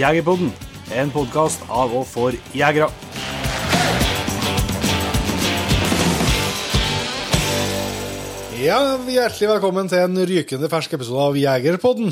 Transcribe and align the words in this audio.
Jegerpodden, 0.00 0.52
en 0.96 1.10
podkast 1.12 1.64
av 1.68 1.92
og 2.00 2.06
for 2.08 2.36
jegere. 2.56 2.88
Ja, 8.60 8.78
Hjertelig 9.08 9.48
velkommen 9.54 9.88
til 9.88 10.02
en 10.04 10.18
rykende 10.28 10.68
fersk 10.70 10.92
episode 10.98 11.22
av 11.30 11.36
Jegerpodden. 11.40 12.10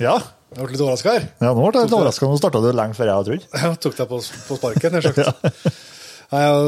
Ja, 0.00 0.16
Jeg 0.50 0.64
ble 0.64 0.72
litt 0.72 0.82
overraska 0.82 1.12
her. 1.14 1.26
ja 1.38 1.50
nå 1.54 1.60
ble 1.62 1.78
jeg 1.82 1.86
litt 1.86 1.94
overraska. 1.94 2.26
Nå 2.26 2.38
starta 2.40 2.62
du 2.64 2.70
lenge 2.74 2.96
før 2.96 3.10
jeg 3.10 3.18
hadde 3.18 3.28
trodd. 3.28 3.44
Jeg 3.62 3.78
tok 3.84 3.96
deg 4.00 4.08
på, 4.10 4.18
på 4.48 4.56
sparken, 4.58 4.96
nær 4.96 5.04
sagt. 5.06 5.78
Nei, 6.30 6.40
ja, 6.46 6.58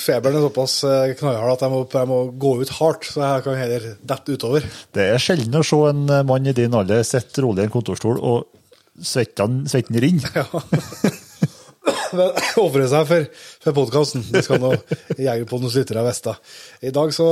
Feberen 0.00 0.38
er 0.38 0.44
såpass 0.46 0.74
eh, 0.88 1.10
knallhard 1.18 1.52
at 1.58 1.62
jeg 1.66 1.72
må, 1.74 1.80
jeg 1.92 2.08
må 2.08 2.18
gå 2.40 2.52
ut 2.62 2.70
hardt, 2.78 3.04
så 3.04 3.20
jeg 3.20 3.42
kan 3.44 3.58
heller 3.60 3.82
dette 4.08 4.32
utover. 4.36 4.64
Det 4.96 5.04
er 5.12 5.20
sjelden 5.20 5.58
å 5.60 5.64
se 5.66 5.76
en 5.90 6.06
eh, 6.08 6.22
mann 6.24 6.48
i 6.48 6.54
din 6.56 6.72
alder 6.76 7.02
sitte 7.04 7.44
rolig 7.44 7.66
i 7.66 7.68
en 7.68 7.74
kontorstol 7.74 8.16
og 8.16 8.46
svetten, 9.02 9.64
svetten 9.70 10.00
rinner. 10.02 10.46
Men 12.12 12.34
Ofre 12.64 12.86
seg 12.90 13.06
for, 13.08 13.26
for 13.64 13.76
podkasten. 13.76 14.24
Det 14.32 14.42
skal 14.46 14.60
nå 14.62 14.72
Jegerpoddens 15.16 15.76
lyttere 15.78 16.04
vite. 16.06 16.34
I 16.86 16.92
dag 16.94 17.12
så 17.14 17.26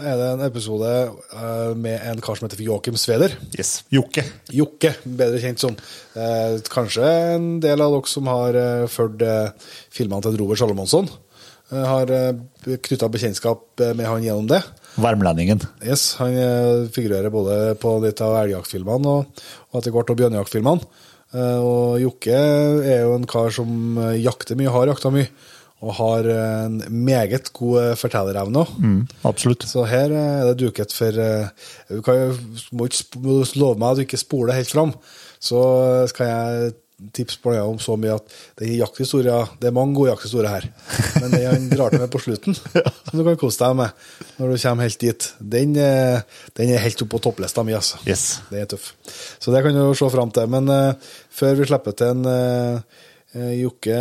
er 0.00 0.20
det 0.20 0.30
en 0.34 0.44
episode 0.46 0.92
eh, 0.92 1.72
med 1.78 2.06
en 2.10 2.22
kar 2.24 2.38
som 2.38 2.48
heter 2.48 2.64
Joakim 2.66 2.98
Sveder. 3.00 3.36
Yes. 3.56 3.76
Jokke. 3.94 4.26
Jokke, 4.54 4.94
bedre 5.04 5.42
kjent 5.42 5.62
som. 5.64 5.76
Eh, 6.18 6.58
kanskje 6.72 7.10
en 7.36 7.50
del 7.64 7.84
av 7.84 7.94
dere 7.96 8.10
som 8.10 8.30
har 8.32 8.58
eh, 8.60 8.86
fulgt 8.92 9.24
eh, 9.24 9.70
filmene 9.94 10.26
til 10.26 10.38
Robert 10.40 10.60
Salomonsson, 10.60 11.10
eh, 11.72 11.86
har 11.94 12.14
eh, 12.14 12.76
knytta 12.76 13.10
bekjentskap 13.14 13.84
eh, 13.86 13.94
med 13.96 14.10
han 14.10 14.26
gjennom 14.26 14.50
det. 14.50 14.62
Værmlendingen. 15.00 15.64
Yes, 15.82 16.12
Han 16.20 16.36
eh, 16.38 16.84
figurerer 16.94 17.32
både 17.34 17.74
på 17.82 17.96
litt 18.04 18.20
av 18.22 18.36
elgjaktfilmene 18.44 19.16
og, 19.16 19.42
og 19.72 19.80
etter 19.80 19.94
hvert 19.94 20.12
på 20.12 20.20
bjørnejaktfilmene. 20.20 21.10
Eh, 21.34 21.58
og 21.58 21.98
Jokke 22.02 22.36
er 22.36 23.02
jo 23.02 23.16
en 23.18 23.26
kar 23.28 23.50
som 23.54 23.98
eh, 23.98 24.20
jakter 24.22 24.58
mye, 24.58 24.70
har 24.70 24.90
jakta 24.90 25.10
mye, 25.14 25.26
og 25.84 25.96
har 25.98 26.28
eh, 26.30 26.60
en 26.68 26.78
meget 27.06 27.50
god 27.56 27.98
fortellerevne 28.00 28.62
òg. 28.62 28.76
Mm, 28.78 29.00
absolutt. 29.30 29.66
Så 29.68 29.86
her 29.90 30.14
er 30.14 30.46
det 30.50 30.60
duket 30.62 30.94
for 30.94 31.18
Du 31.90 32.00
må 32.72 32.88
ikke 32.88 33.58
love 33.58 33.78
meg 33.80 33.90
at 33.90 34.00
du 34.00 34.06
ikke 34.06 34.22
spoler 34.22 34.56
helt 34.56 34.70
fram. 34.70 34.94
Så 35.42 35.60
skal 36.08 36.30
jeg 36.30 36.74
tipse 37.14 37.40
på 37.42 37.52
deg 37.52 37.66
om 37.66 37.78
så 37.82 37.96
mye 38.00 38.16
at 38.16 38.34
det 38.58 38.68
er 38.68 38.80
jakthistorier 38.80 39.52
Det 39.60 39.68
er 39.68 39.76
mange 39.76 39.96
gode 39.98 40.12
jakthistorier 40.12 40.50
her. 40.50 40.66
Men 41.20 41.34
den 41.34 41.46
han 41.46 41.68
drar 41.72 41.94
til 41.94 42.02
med 42.02 42.12
på 42.12 42.22
slutten, 42.22 42.56
som 43.06 43.18
du 43.18 43.24
kan 43.26 43.38
kose 43.40 43.60
deg 43.60 43.78
med 43.78 44.04
når 44.38 44.50
du 44.52 44.58
kommer 44.62 44.88
helt 44.88 45.00
dit, 45.00 45.28
den, 45.38 45.76
eh, 45.78 46.20
den 46.58 46.74
er 46.74 46.82
helt 46.82 47.02
oppe 47.04 47.16
på 47.16 47.22
topplista 47.26 47.64
mi. 47.66 47.74
Altså. 47.76 48.00
Yes. 48.08 48.40
Den 48.50 48.64
er 48.64 48.70
tøff. 48.70 48.92
Så 49.38 49.54
det 49.54 49.62
kan 49.64 49.76
du 49.76 49.94
se 49.94 50.10
fram 50.10 50.32
til. 50.34 50.50
Men 50.50 50.70
eh, 50.72 51.14
før 51.34 51.58
vi 51.60 51.68
slipper 51.70 51.98
til 51.98 52.14
en 52.14 52.30
eh, 52.30 53.02
Jokke, 53.58 53.98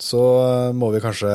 så 0.00 0.22
må 0.72 0.88
vi 0.94 1.02
kanskje 1.04 1.34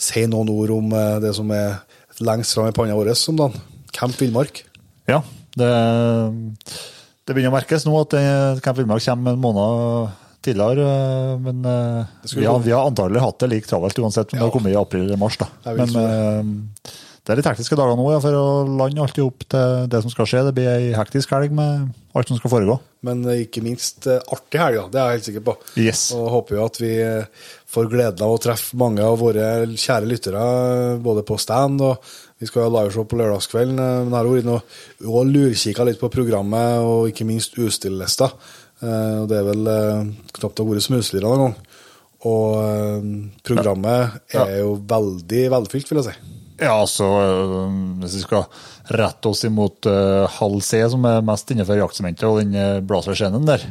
si 0.00 0.22
noen 0.32 0.48
ord 0.48 0.70
om 0.78 0.94
det 1.20 1.34
som 1.36 1.50
er 1.52 1.82
lengst 2.24 2.56
fram 2.56 2.70
i 2.70 2.76
panna 2.76 2.96
vår 2.96 3.12
om 3.12 3.42
dagen. 3.42 3.58
Camp 3.92 4.16
Villmark. 4.16 4.62
Ja, 5.08 5.20
det, 5.58 5.68
det 7.28 7.36
begynner 7.36 7.52
å 7.52 7.58
merkes 7.58 7.84
nå 7.86 7.92
at 8.00 8.14
det- 8.16 8.62
Camp 8.64 8.78
Villmark 8.80 9.04
kommer 9.04 9.36
en 9.36 9.42
måned 9.42 10.14
tidligere. 10.42 10.86
eh, 10.88 11.38
Men 11.44 11.64
eh, 11.64 12.06
vi 12.34 12.46
har, 12.46 12.58
vi 12.64 12.72
har 12.72 12.86
antagelig 12.88 13.20
hatt 13.20 13.38
det 13.44 13.50
like 13.52 13.68
travelt 13.68 13.98
uansett 14.00 14.32
om 14.32 14.38
det 14.38 14.46
har 14.46 14.54
kommet 14.54 14.72
i 14.72 14.80
april 14.80 15.04
eller 15.04 15.20
mars. 15.20 15.36
da. 15.36 15.48
Men 15.76 15.92
eh, 15.92 16.42
det 17.28 17.34
er 17.34 17.40
litt 17.42 17.48
hektiske 17.50 17.76
dager 17.76 17.98
nå 17.98 18.06
ja, 18.14 18.20
for 18.24 18.32
å 18.32 18.44
lande 18.64 19.02
alt 19.04 19.18
i 19.20 19.24
til 19.52 19.88
det 19.92 19.98
som 20.00 20.12
skal 20.14 20.24
skje. 20.30 20.44
Det 20.46 20.54
blir 20.56 20.68
ei 20.72 20.94
hektisk 20.96 21.34
helg 21.36 21.52
med 21.52 21.90
alt 22.16 22.30
som 22.30 22.38
skal 22.38 22.50
foregå. 22.54 22.78
Men 23.04 23.20
eh, 23.28 23.42
ikke 23.44 23.60
minst 23.62 24.06
eh, 24.08 24.22
artig 24.32 24.62
helg, 24.62 24.78
da. 24.80 24.88
Det 24.94 25.00
er 25.02 25.10
jeg 25.10 25.18
helt 25.18 25.28
sikker 25.28 25.44
på. 25.50 25.56
Yes. 25.76 26.06
Og 26.16 26.30
håper 26.32 26.56
jo 26.56 26.64
at 26.64 26.80
vi 26.80 26.94
eh, 27.04 27.28
får 27.68 27.90
gleden 27.92 28.24
av 28.24 28.32
å 28.32 28.40
treffe 28.40 28.78
mange 28.80 29.04
av 29.04 29.18
våre 29.20 29.50
kjære 29.76 30.08
lyttere, 30.08 30.46
eh, 30.94 30.96
både 31.04 31.26
på 31.28 31.36
stand 31.42 31.84
og 31.84 32.00
vi 32.38 32.48
skal 32.48 32.66
ha 32.66 32.72
liveshow 32.72 33.06
på 33.08 33.18
lørdagskvelden. 33.18 33.78
Men 33.78 34.12
jeg 34.12 34.18
har 34.18 34.30
vært 34.30 34.44
inne 34.44 34.56
og, 35.10 35.18
lurkikka 35.28 35.86
litt 35.88 36.00
på 36.00 36.12
programmet, 36.12 36.84
og 36.86 37.10
ikke 37.10 37.26
minst 37.28 37.58
utstillelista. 37.58 38.30
Eh, 38.82 39.14
og 39.22 39.28
Det 39.30 39.40
er 39.40 39.48
vel 39.48 39.70
eh, 39.74 40.08
knapt 40.38 40.56
det 40.56 40.64
har 40.64 40.70
vært 40.72 40.86
smusligere 40.86 41.28
noen 41.28 41.44
gang. 41.44 41.56
Og 42.28 42.46
eh, 42.62 43.10
programmet 43.46 44.34
er 44.34 44.56
jo 44.60 44.76
veldig 44.90 45.44
velfylt, 45.56 45.90
vil 45.90 46.02
jeg 46.02 46.10
si. 46.10 46.34
Ja, 46.58 46.72
altså, 46.74 47.06
hvis 48.02 48.16
vi 48.18 48.24
skal 48.24 48.48
rette 48.90 49.30
oss 49.30 49.44
imot 49.46 49.86
uh, 49.86 50.24
halv 50.40 50.64
C, 50.66 50.80
som 50.90 51.04
er 51.06 51.20
mest 51.22 51.52
innenfor 51.54 51.78
jaktsementet, 51.78 52.24
og 52.26 52.40
den 52.40 52.56
uh, 52.58 52.80
blazerscenen 52.82 53.46
der, 53.46 53.62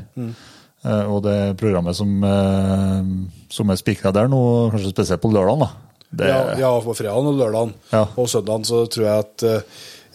Eh, 0.86 1.06
og 1.10 1.24
det 1.26 1.58
programmet 1.60 1.98
som, 1.98 2.12
uh, 2.22 3.02
som 3.50 3.72
er 3.74 3.80
spikra 3.80 4.14
der 4.14 4.30
nå, 4.30 4.40
kanskje 4.74 4.94
spesielt 4.94 5.24
på 5.24 5.32
lørdagen, 5.34 5.66
da. 5.66 5.87
Det, 6.09 6.28
Ja, 6.31 6.41
ja, 6.57 6.72
på 6.81 6.95
fredagen 6.95 7.28
og 7.34 7.40
lørdagen 7.40 7.73
Ja. 7.91 8.06
og 8.16 8.29
søndagen 8.31 8.63
så 8.68 8.85
tror 8.88 9.06
jeg 9.09 9.25
at 9.25 9.44
eh, 9.44 9.62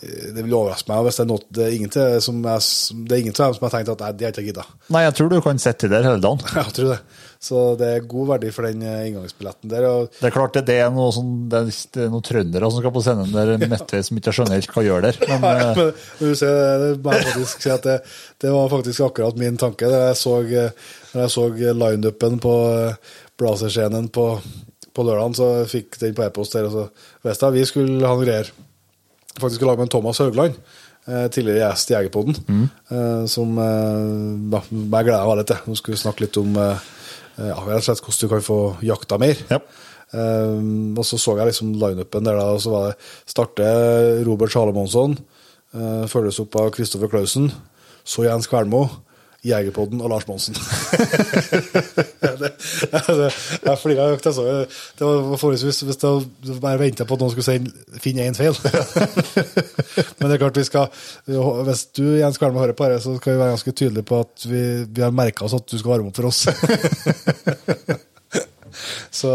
det 0.02 0.42
vil 0.42 0.54
overraske 0.58 0.90
meg 0.90 1.04
hvis 1.06 1.18
det 1.20 1.22
er 1.22 1.28
noe 1.30 1.42
det 1.54 1.62
er 1.62 1.74
ingen 1.76 1.90
til 1.94 2.16
som 2.24 2.38
jeg, 2.42 2.62
det 3.06 3.18
til 3.28 3.44
dem 3.44 3.52
som 3.54 3.66
har 3.68 3.74
tenkt 3.74 3.90
at 3.92 4.00
nei, 4.02 4.08
det 4.18 4.24
jeg 4.26 4.32
ikke 4.34 4.46
gidda. 4.48 4.64
Nei, 4.90 5.02
jeg 5.04 5.14
tror 5.18 5.28
du 5.30 5.36
kan 5.44 5.60
sitte 5.62 5.90
der 5.92 6.02
hele 6.08 6.22
dagen. 6.22 6.42
Jeg 6.58 6.74
tror 6.74 6.90
det. 6.94 6.98
Så 7.42 7.60
det 7.78 7.86
er 7.90 8.04
god 8.06 8.28
verdi 8.28 8.50
for 8.54 8.66
den 8.66 8.82
eh, 8.86 9.04
inngangsbilletten 9.08 9.70
der. 9.70 9.86
Og 9.88 10.10
Det 10.18 10.28
er 10.28 10.34
klart 10.34 10.54
det, 10.54 10.64
det 10.66 10.76
det 10.78 11.06
det 11.94 12.02
er 12.04 12.10
noen 12.10 12.22
trøndere 12.26 12.70
som 12.70 12.82
skal 12.82 12.94
på 12.94 13.02
scenen 13.02 13.32
der 13.34 13.54
midtveis 13.62 14.06
som 14.10 14.18
ikke 14.20 14.34
skjønner 14.36 14.58
helt 14.58 14.74
hva 14.74 14.84
gjør 14.86 15.06
der. 15.06 15.18
Men 15.30 15.46
eh, 15.50 15.80
men 15.82 16.32
du 16.32 16.34
ser, 16.38 16.58
det 16.82 16.90
må 17.02 17.14
jeg 17.16 17.26
faktisk 17.30 17.62
si 17.66 17.72
at 17.74 17.86
det, 17.86 17.96
det 18.42 18.52
var 18.54 18.70
faktisk 18.74 19.06
akkurat 19.06 19.38
min 19.42 19.58
tanke 19.58 19.90
da 19.90 20.04
jeg 20.08 20.20
så, 20.22 20.36
eh, 20.42 20.92
når 21.14 21.24
jeg 21.26 21.34
så 21.34 21.48
lineupen 21.82 22.38
på 22.42 22.54
eh, 22.74 23.14
Blazerscenen 23.38 24.06
på, 24.14 24.28
på 24.94 25.04
lørdagen, 25.06 25.36
så 25.38 25.50
fikk 25.70 25.98
den 26.00 26.14
på 26.16 26.24
e-post 26.26 26.56
der, 26.56 26.68
og 26.68 26.72
så 26.74 27.28
visste 27.28 27.48
at 27.48 27.56
vi 27.56 27.66
skulle 27.68 28.06
ha 28.06 28.14
noen 28.14 28.26
greier. 28.26 28.50
Faktisk 29.38 29.60
skulle 29.60 29.72
lage 29.72 29.82
med 29.82 29.88
en 29.88 29.94
Thomas 29.94 30.20
Haugland, 30.20 30.58
eh, 31.08 31.28
tidligere 31.32 31.64
gjest 31.64 31.92
i 31.92 31.96
Jegerpodden, 31.96 32.36
eh, 32.92 33.22
som 33.32 33.56
eh, 33.58 34.56
ja, 34.56 34.62
gleder 34.68 35.22
meg 35.22 35.32
veldig 35.32 35.46
til. 35.48 35.62
Nå 35.66 35.78
skulle 35.78 35.96
vi 35.96 36.04
snakke 36.04 36.26
litt 36.26 36.40
om 36.42 36.58
eh, 36.60 36.90
ja, 37.40 37.56
rett 37.56 37.80
og 37.80 37.88
slett 37.88 38.04
hvordan 38.04 38.20
du 38.20 38.34
kan 38.34 38.46
få 38.50 38.60
jakta 38.84 39.20
mer. 39.22 39.46
Ja. 39.50 39.62
Um, 40.12 40.92
og 40.92 41.06
så 41.08 41.16
så 41.16 41.38
jeg 41.38 41.48
liksom 41.48 41.70
lineupen 41.80 42.26
da, 42.26 42.34
og 42.52 42.58
så 42.60 42.72
var 42.72 42.90
det 42.90 42.96
starte 43.32 43.68
Robert 44.26 44.52
Salomonsson, 44.52 45.14
uh, 45.72 46.04
følges 46.04 46.40
opp 46.42 46.58
av 46.60 46.68
Kristoffer 46.74 47.08
Clausen, 47.08 47.48
så 48.04 48.26
Jens 48.26 48.50
Kvernmo, 48.50 48.82
Jegerpodden 49.42 50.00
och 50.00 50.08
Lars 50.08 50.26
Monsen. 50.26 50.54
det, 52.20 52.52
altså, 52.92 53.30
jeg 53.64 53.78
flira 53.78 54.06
høyt. 54.08 54.22
det. 54.22 54.26
Alltså. 54.26 54.66
Det 54.98 55.04
var 55.04 55.36
forholdsvis 55.36 55.82
hvis 55.82 56.02
jag 56.02 56.22
bara 56.60 56.76
väntade 56.76 57.08
på 57.08 57.14
att 57.14 57.20
någon 57.20 57.30
skulle 57.30 57.42
säga, 57.44 57.66
finna 58.00 58.22
en 58.22 58.34
fel. 58.34 58.54
Men 60.18 60.28
det 60.28 60.34
är 60.34 60.38
klart 60.38 60.56
vi 60.56 60.64
ska, 60.64 60.88
om 61.26 61.74
du 61.94 62.18
Jens 62.18 62.38
Kvernmo 62.38 62.58
hör 62.58 62.72
på 62.72 62.88
det, 62.88 63.00
så 63.00 63.16
ska 63.18 63.30
vi 63.30 63.36
vara 63.36 63.48
ganska 63.48 63.72
tydliga 63.72 64.04
på 64.04 64.20
att 64.20 64.46
vi, 64.46 64.84
vi 64.88 65.02
har 65.02 65.10
märkt 65.10 65.42
oss 65.42 65.54
att 65.54 65.66
du 65.66 65.78
ska 65.78 65.88
vara 65.88 66.00
emot 66.00 66.16
för 66.16 66.24
oss. 66.24 66.48
Så 69.20 69.30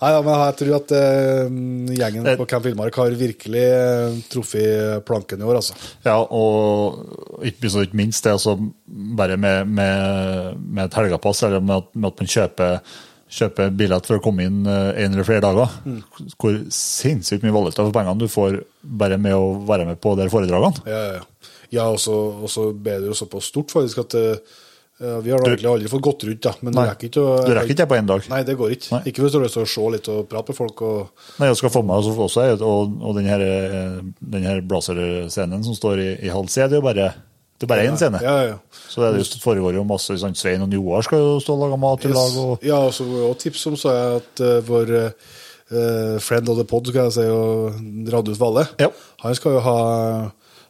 Nei, 0.00 0.10
ja, 0.12 0.20
men 0.24 0.34
jeg 0.34 0.56
tror 0.60 0.76
at 0.78 0.94
eh, 0.98 1.56
gjengen 1.98 2.28
på 2.40 2.46
Camp 2.50 2.66
Villmark 2.66 2.98
har 3.00 3.16
virkelig 3.18 3.64
eh, 3.64 4.18
truffet 4.32 5.04
planken 5.06 5.42
i 5.42 5.48
år, 5.48 5.60
altså. 5.60 5.76
Ja, 6.06 6.18
og 6.22 7.44
ikke, 7.46 7.86
minst 7.96 8.24
det 8.24 8.34
altså 8.34 8.56
bare 9.16 9.36
med, 9.36 9.68
med, 9.68 10.60
med 10.60 10.86
et 10.86 10.98
helgepass, 10.98 11.42
eller 11.46 11.60
med 11.64 11.82
at, 11.82 11.90
med 11.94 12.10
at 12.10 12.22
man 12.22 12.32
kjøper, 12.34 12.96
kjøper 13.38 13.72
billett 13.78 14.08
for 14.08 14.18
å 14.18 14.24
komme 14.24 14.48
inn 14.48 14.64
eh, 14.66 14.90
en 15.04 15.14
eller 15.14 15.28
flere 15.28 15.44
dager. 15.44 15.78
Hvor 16.40 16.58
sinnssykt 16.74 17.46
mye 17.46 17.54
valuta 17.54 17.84
for 17.84 17.94
pengene 17.94 18.20
du 18.20 18.28
får 18.30 18.60
bare 18.82 19.20
med 19.20 19.36
å 19.36 19.54
være 19.68 19.88
med 19.88 20.02
på 20.02 20.16
de 20.20 20.28
foredragene. 20.32 20.84
Ja, 20.90 21.00
ja, 21.00 21.22
ja. 21.22 21.56
ja 21.80 21.88
og 21.92 22.00
så 22.02 22.70
ble 22.72 23.00
det 23.00 23.10
jo 23.12 23.18
såpass 23.18 23.50
stort, 23.52 23.74
faktisk, 23.74 24.04
at 24.06 24.18
eh, 24.20 24.36
ja, 24.36 24.63
vi 24.98 25.30
har 25.34 25.42
egentlig 25.42 25.68
aldri 25.68 25.88
fått 25.90 26.04
gått 26.06 26.22
rundt, 26.28 26.40
da. 26.46 26.52
Men 26.62 26.76
Nei, 26.76 26.84
det 26.84 26.90
rekker 26.92 27.08
ikke 27.10 27.22
å 27.24 27.32
Du 27.42 27.52
rekker 27.56 27.72
ikke 27.74 27.80
det 27.82 27.88
på 27.90 27.96
én 27.98 28.06
dag. 28.06 28.28
Nei, 28.30 28.42
det 28.46 28.54
går 28.60 28.74
ikke. 28.76 28.90
Nei. 28.94 29.00
Ikke 29.10 29.24
hvis 29.24 29.32
du 29.34 29.38
har 29.40 29.44
lyst 29.44 29.58
til 29.58 29.64
å 29.66 29.70
se 29.74 29.86
litt 29.96 30.08
og 30.14 30.28
prate 30.30 30.54
med 30.54 30.58
folk 30.60 30.82
og 30.86 31.24
Nei, 31.42 31.48
jeg 31.50 31.58
skal 31.58 31.72
få 31.74 31.82
med 31.82 31.96
oss 31.98 32.10
også, 32.14 32.44
og, 32.62 32.94
og 33.02 33.16
den 33.18 33.26
her, 33.26 33.42
eh, 33.42 33.96
den 34.36 34.46
her 34.46 34.62
blazerscenen 34.62 35.64
som 35.66 35.74
står 35.74 36.02
i, 36.04 36.10
i 36.28 36.30
halv 36.30 36.46
C, 36.52 36.62
det 36.68 36.78
er 36.78 36.82
jo 36.82 36.86
bare 36.86 37.08
det 37.54 37.68
er 37.68 37.70
bare 37.70 37.84
én 37.86 37.96
scene. 37.96 38.18
Ja, 38.22 38.32
ja, 38.42 38.46
ja. 38.54 38.80
Så 38.90 39.00
det, 39.00 39.12
er 39.12 39.18
just, 39.22 39.36
foregår 39.42 39.76
jo 39.78 39.84
masse 39.86 40.14
sånn, 40.18 40.34
Svein 40.36 40.62
og 40.66 40.72
Joar 40.74 41.04
skal 41.06 41.22
jo 41.22 41.36
stå 41.42 41.54
og 41.54 41.62
lage 41.62 41.78
mat 41.80 42.04
i 42.04 42.10
lag. 42.10 42.38
og 42.42 42.64
Ja, 42.66 42.80
og 42.88 42.92
så 42.96 43.06
det 43.06 43.20
også 43.22 43.40
tips 43.44 43.66
om 43.70 43.76
så 43.78 43.92
jeg 43.94 44.16
at 44.22 44.42
eh, 44.42 44.56
vår 44.66 44.90
eh, 44.98 46.16
friend 46.20 46.50
of 46.50 46.58
the 46.58 46.66
pod, 46.68 46.90
skal 46.90 47.06
jeg 47.08 47.14
si, 47.18 47.26
og 47.30 48.10
Radius 48.14 48.40
Valle, 48.42 48.66
Ja. 48.82 48.90
han 49.22 49.34
skal 49.38 49.56
jo 49.58 49.62
ha 49.64 49.76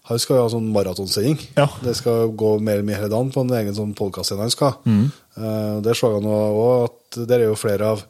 han 0.04 0.20
skal 0.20 0.36
jo 0.36 0.44
ha 0.44 0.52
sånn 0.52 0.66
maratonsending. 0.74 1.38
Ja. 1.56 1.66
Det 1.80 1.94
skal 1.96 2.32
gå 2.36 2.54
mer 2.58 2.76
eller 2.76 2.86
mindre 2.86 3.02
hele 3.02 3.12
dagen 3.14 3.32
på 3.32 3.44
en 3.44 3.54
egen 3.56 3.76
sånn 3.76 3.94
podkast-scene 3.96 4.44
han 4.44 4.52
skal. 4.52 4.74
Mm. 4.84 5.04
Eh, 5.40 5.76
der 5.86 5.96
så 5.96 6.12
han 6.12 6.28
òg 6.28 6.58
at 6.84 7.20
der 7.30 7.40
er 7.40 7.48
jo 7.48 7.56
flere 7.56 7.94
av 7.94 8.02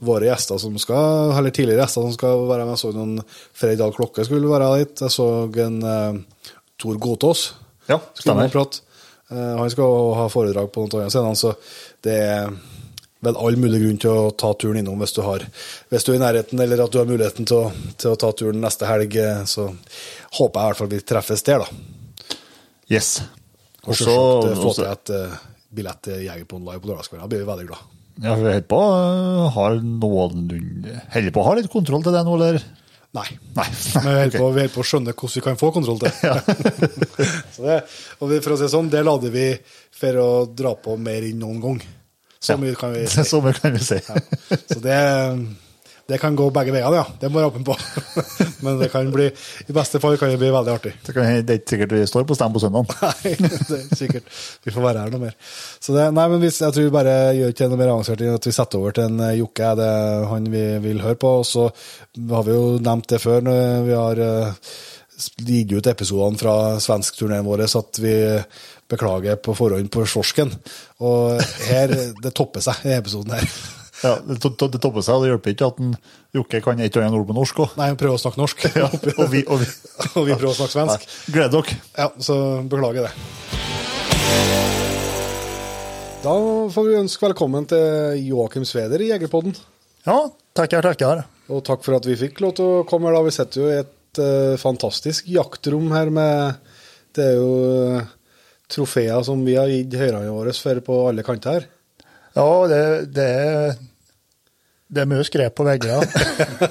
våre 0.00 0.30
gjester 0.30 0.60
som 0.62 0.76
skal, 0.80 1.32
eller 1.36 1.52
tidligere 1.52 1.82
gjester 1.82 2.06
som 2.06 2.14
skal 2.14 2.46
være 2.48 2.68
med. 2.68 2.76
Jeg 2.76 2.82
så 2.84 2.92
noen 2.94 3.18
Frei 3.62 3.74
Dahl 3.80 3.96
Klokke 3.96 4.24
skulle 4.28 4.52
være 4.52 4.70
litt. 4.78 5.02
Jeg 5.02 5.12
så 5.12 5.26
en 5.66 5.82
uh, 5.82 6.46
Tor 6.80 7.02
Godtås. 7.02 7.50
Ja, 7.90 7.98
stemmer. 8.14 8.46
og 8.46 8.54
prate. 8.54 8.86
Eh, 9.30 9.56
han 9.58 9.70
skal 9.70 10.14
ha 10.18 10.30
foredrag 10.30 10.70
på 10.70 10.84
noen 10.84 10.96
andre 11.00 11.10
scener, 11.12 11.34
så 11.38 11.54
det 12.06 12.16
er 12.30 12.54
vel 13.24 13.36
all 13.36 13.56
mulig 13.60 13.80
grunn 13.82 13.98
til 14.00 14.10
å 14.16 14.30
ta 14.40 14.52
turen 14.56 14.78
innom 14.80 15.00
hvis 15.02 15.12
du, 15.16 15.20
har, 15.26 15.42
hvis 15.92 16.06
du 16.06 16.12
er 16.12 16.18
i 16.18 16.22
nærheten, 16.22 16.60
eller 16.64 16.80
at 16.86 16.92
du 16.94 16.98
har 17.02 17.08
muligheten 17.10 17.48
til 17.48 17.58
å, 17.66 17.70
til 18.00 18.14
å 18.14 18.18
ta 18.20 18.30
turen 18.32 18.60
neste 18.64 18.88
helg. 18.88 19.16
eh, 19.20 19.42
Så 19.44 19.66
håper 20.38 20.56
jeg 20.56 20.64
i 20.64 20.70
hvert 20.70 20.80
fall 20.80 20.92
vi 20.94 21.00
treffes 21.12 21.44
der, 21.46 21.64
da. 21.66 22.36
Yes. 22.90 23.20
Og 23.86 23.94
eh, 23.94 24.56
få 24.60 24.72
til 24.76 24.88
et 24.88 25.12
eh, 25.16 25.38
billett 25.70 26.00
til 26.08 26.24
Jegerpodden 26.26 26.66
live 26.68 26.82
på 26.82 26.90
lørdagskvelden. 26.90 27.24
Da 27.26 27.30
blir 27.30 27.44
vi 27.44 27.50
veldig 27.52 27.68
glad. 27.70 27.86
Ja, 28.20 28.34
vi 28.36 28.44
holder 28.50 28.66
på 28.68 28.78
å 28.84 29.46
ha 29.54 29.68
noenlunde 29.80 30.96
Holder 31.14 31.32
på 31.32 31.40
å 31.40 31.46
ha 31.46 31.54
litt 31.56 31.70
kontroll 31.72 32.02
til 32.04 32.12
det 32.16 32.24
nå, 32.26 32.34
eller? 32.36 32.58
Nei. 33.16 33.26
Nei. 33.56 33.68
Men 34.04 34.10
vi 34.32 34.40
holder 34.42 34.66
Ok. 34.68 34.74
på, 34.74 34.82
å 34.82 34.88
skjønne 34.90 35.14
hvordan 35.14 35.36
vi 35.38 35.44
kan 35.46 35.60
få 35.60 35.70
kontroll 35.76 36.00
til 36.02 36.12
så 37.54 37.64
det 37.64 37.78
og 38.20 38.34
for 38.44 38.54
å 38.54 38.58
si 38.58 38.66
det 38.66 38.72
sånn, 38.74 38.90
det 38.92 39.00
lader 39.06 39.32
vi 39.34 39.46
for 40.00 40.20
å 40.20 40.28
dra 40.46 40.74
på 40.78 40.94
mer 41.00 41.24
enn 41.26 41.40
noen 41.42 41.62
gang. 41.64 41.80
Så 42.40 42.56
mye 42.60 42.76
kan 42.78 42.94
vi 42.94 43.06
si. 43.10 43.24
Så 43.24 43.42
mye 43.44 43.56
kan 43.56 43.74
vi 43.76 43.82
si. 43.84 43.98
Så 44.00 44.78
det, 44.80 45.00
det 46.10 46.18
kan 46.18 46.36
gå 46.36 46.46
begge 46.54 46.72
veiene, 46.74 46.96
ja. 46.96 47.04
Det 47.20 47.28
jeg 47.28 47.34
være 47.34 47.50
åpen 47.50 47.66
på. 47.66 47.76
Men 48.64 48.80
det 48.80 48.88
kan 48.92 49.10
bli, 49.12 49.28
i 49.68 49.74
beste 49.76 50.00
fall 50.02 50.16
kan 50.18 50.32
det 50.32 50.40
bli 50.40 50.50
veldig 50.52 50.72
artig. 50.72 50.94
Det, 51.06 51.14
kan, 51.16 51.28
det 51.46 51.54
er 51.54 51.60
ikke 51.60 51.74
sikkert 51.74 51.94
vi 51.94 52.06
står 52.08 52.26
på 52.28 52.36
stem 52.38 52.56
på 52.56 52.62
søndag. 52.64 52.94
Nei, 53.04 53.34
det 53.38 53.78
er 53.78 54.00
sikkert. 54.00 54.32
Vi 54.64 54.74
får 54.74 54.86
være 54.88 55.04
her 55.04 55.14
noe 55.14 55.24
mer. 55.28 55.36
Så 55.78 55.94
det, 55.96 56.08
nei, 56.16 56.26
men 56.32 56.42
hvis, 56.42 56.62
jeg 56.64 56.76
tror 56.76 56.88
vi 56.88 56.94
bare 56.96 57.16
gjør 57.38 57.54
ikke 57.54 57.70
noe 57.70 57.82
mer 57.82 57.92
avansert 57.94 58.24
enn 58.24 58.40
at 58.40 58.48
vi 58.50 58.54
setter 58.56 58.80
over 58.80 58.96
til 58.96 59.10
en 59.10 59.26
eh, 59.28 59.36
Jokke. 59.40 59.70
Er 59.70 59.78
det 59.80 59.92
han 60.32 60.48
vi 60.52 60.64
vil 60.88 61.04
høre 61.04 61.20
på? 61.20 61.34
Og 61.42 61.46
så 61.48 61.68
har 62.32 62.48
vi 62.48 62.56
jo 62.56 62.64
nevnt 62.82 63.12
det 63.12 63.20
før 63.22 63.44
når 63.46 63.86
vi 63.86 63.96
har 64.00 64.24
eh, 64.26 64.74
gitt 65.44 65.72
ut 65.76 65.92
episodene 65.92 66.40
fra 66.40 66.54
svenskturneen 66.80 67.44
vår, 67.44 67.66
så 67.68 67.84
at 67.84 68.00
vi 68.00 68.14
beklager 68.90 69.36
på 69.38 69.54
forhånd 69.54 69.90
på 69.92 70.02
svorsken. 70.08 70.50
Og 71.00 71.40
her, 71.70 71.92
det 72.20 72.32
topper 72.36 72.60
seg 72.64 72.82
i 72.84 72.92
episoden 72.98 73.32
her. 73.38 73.46
Ja, 74.00 74.14
det, 74.24 74.36
det 74.40 74.80
topper 74.80 75.04
seg, 75.04 75.14
og 75.16 75.24
det 75.24 75.30
hjelper 75.32 75.52
ikke 75.54 75.66
at 75.72 75.80
en 75.84 75.94
Jokke 76.36 76.60
kan 76.64 76.78
et 76.80 76.94
eller 76.94 77.08
annet 77.08 77.18
ord 77.20 77.26
på 77.28 77.34
norsk 77.36 77.58
òg. 77.64 77.72
Nei, 77.80 77.88
han 77.90 77.98
prøver 78.00 78.16
å 78.16 78.22
snakke 78.22 78.40
norsk. 78.40 78.64
Ja, 78.80 78.86
og 78.92 79.26
vi- 79.32 79.44
og 79.48 79.60
vi- 79.60 79.72
og 80.20 80.28
vi 80.28 80.36
prøver 80.36 80.52
å 80.52 80.56
snakke 80.60 80.76
svensk. 80.76 81.08
Gled 81.34 81.52
dere. 81.56 81.76
Ja, 81.98 82.08
så 82.22 82.36
beklager 82.70 83.08
det. 83.08 83.14
Da 86.20 86.32
får 86.74 86.84
vi 86.88 86.98
ønske 87.00 87.24
velkommen 87.30 87.64
til 87.70 88.20
Joakim 88.28 88.64
Sveder 88.68 89.00
i 89.00 89.08
Jegerpodden. 89.08 89.54
Ja, 90.04 90.18
tackar, 90.56 90.84
tackar. 90.84 91.22
Og 91.50 91.62
takk 91.66 91.82
for 91.84 91.96
at 91.96 92.04
vi 92.08 92.16
fikk 92.20 92.42
lov 92.44 92.52
til 92.58 92.68
å 92.68 92.82
komme 92.88 93.08
her. 93.08 93.16
da. 93.16 93.24
Vi 93.26 93.32
sitter 93.34 93.62
jo 93.62 93.70
i 93.72 93.78
et 93.80 94.20
eh, 94.20 94.56
fantastisk 94.60 95.28
jaktrom 95.32 95.88
her 95.96 96.12
med 96.12 96.60
Det 97.16 97.24
er 97.32 97.38
jo 97.40 97.48
eh, 97.96 98.10
trofeer 98.70 99.22
som 99.26 99.42
vi 99.44 99.56
har 99.58 99.68
gitt 99.70 99.94
høyrene 99.98 100.30
våre 100.32 100.52
for 100.56 100.80
på 100.86 100.98
alle 101.08 101.22
kanter. 101.26 101.66
Ja, 102.34 102.66
det, 102.70 102.82
det, 103.14 103.24
är, 103.24 103.74
det 104.88 105.00
är 105.02 105.06
mye 105.10 105.24
skräp 105.26 105.54
på 105.58 105.64
väggarna. 105.66 106.02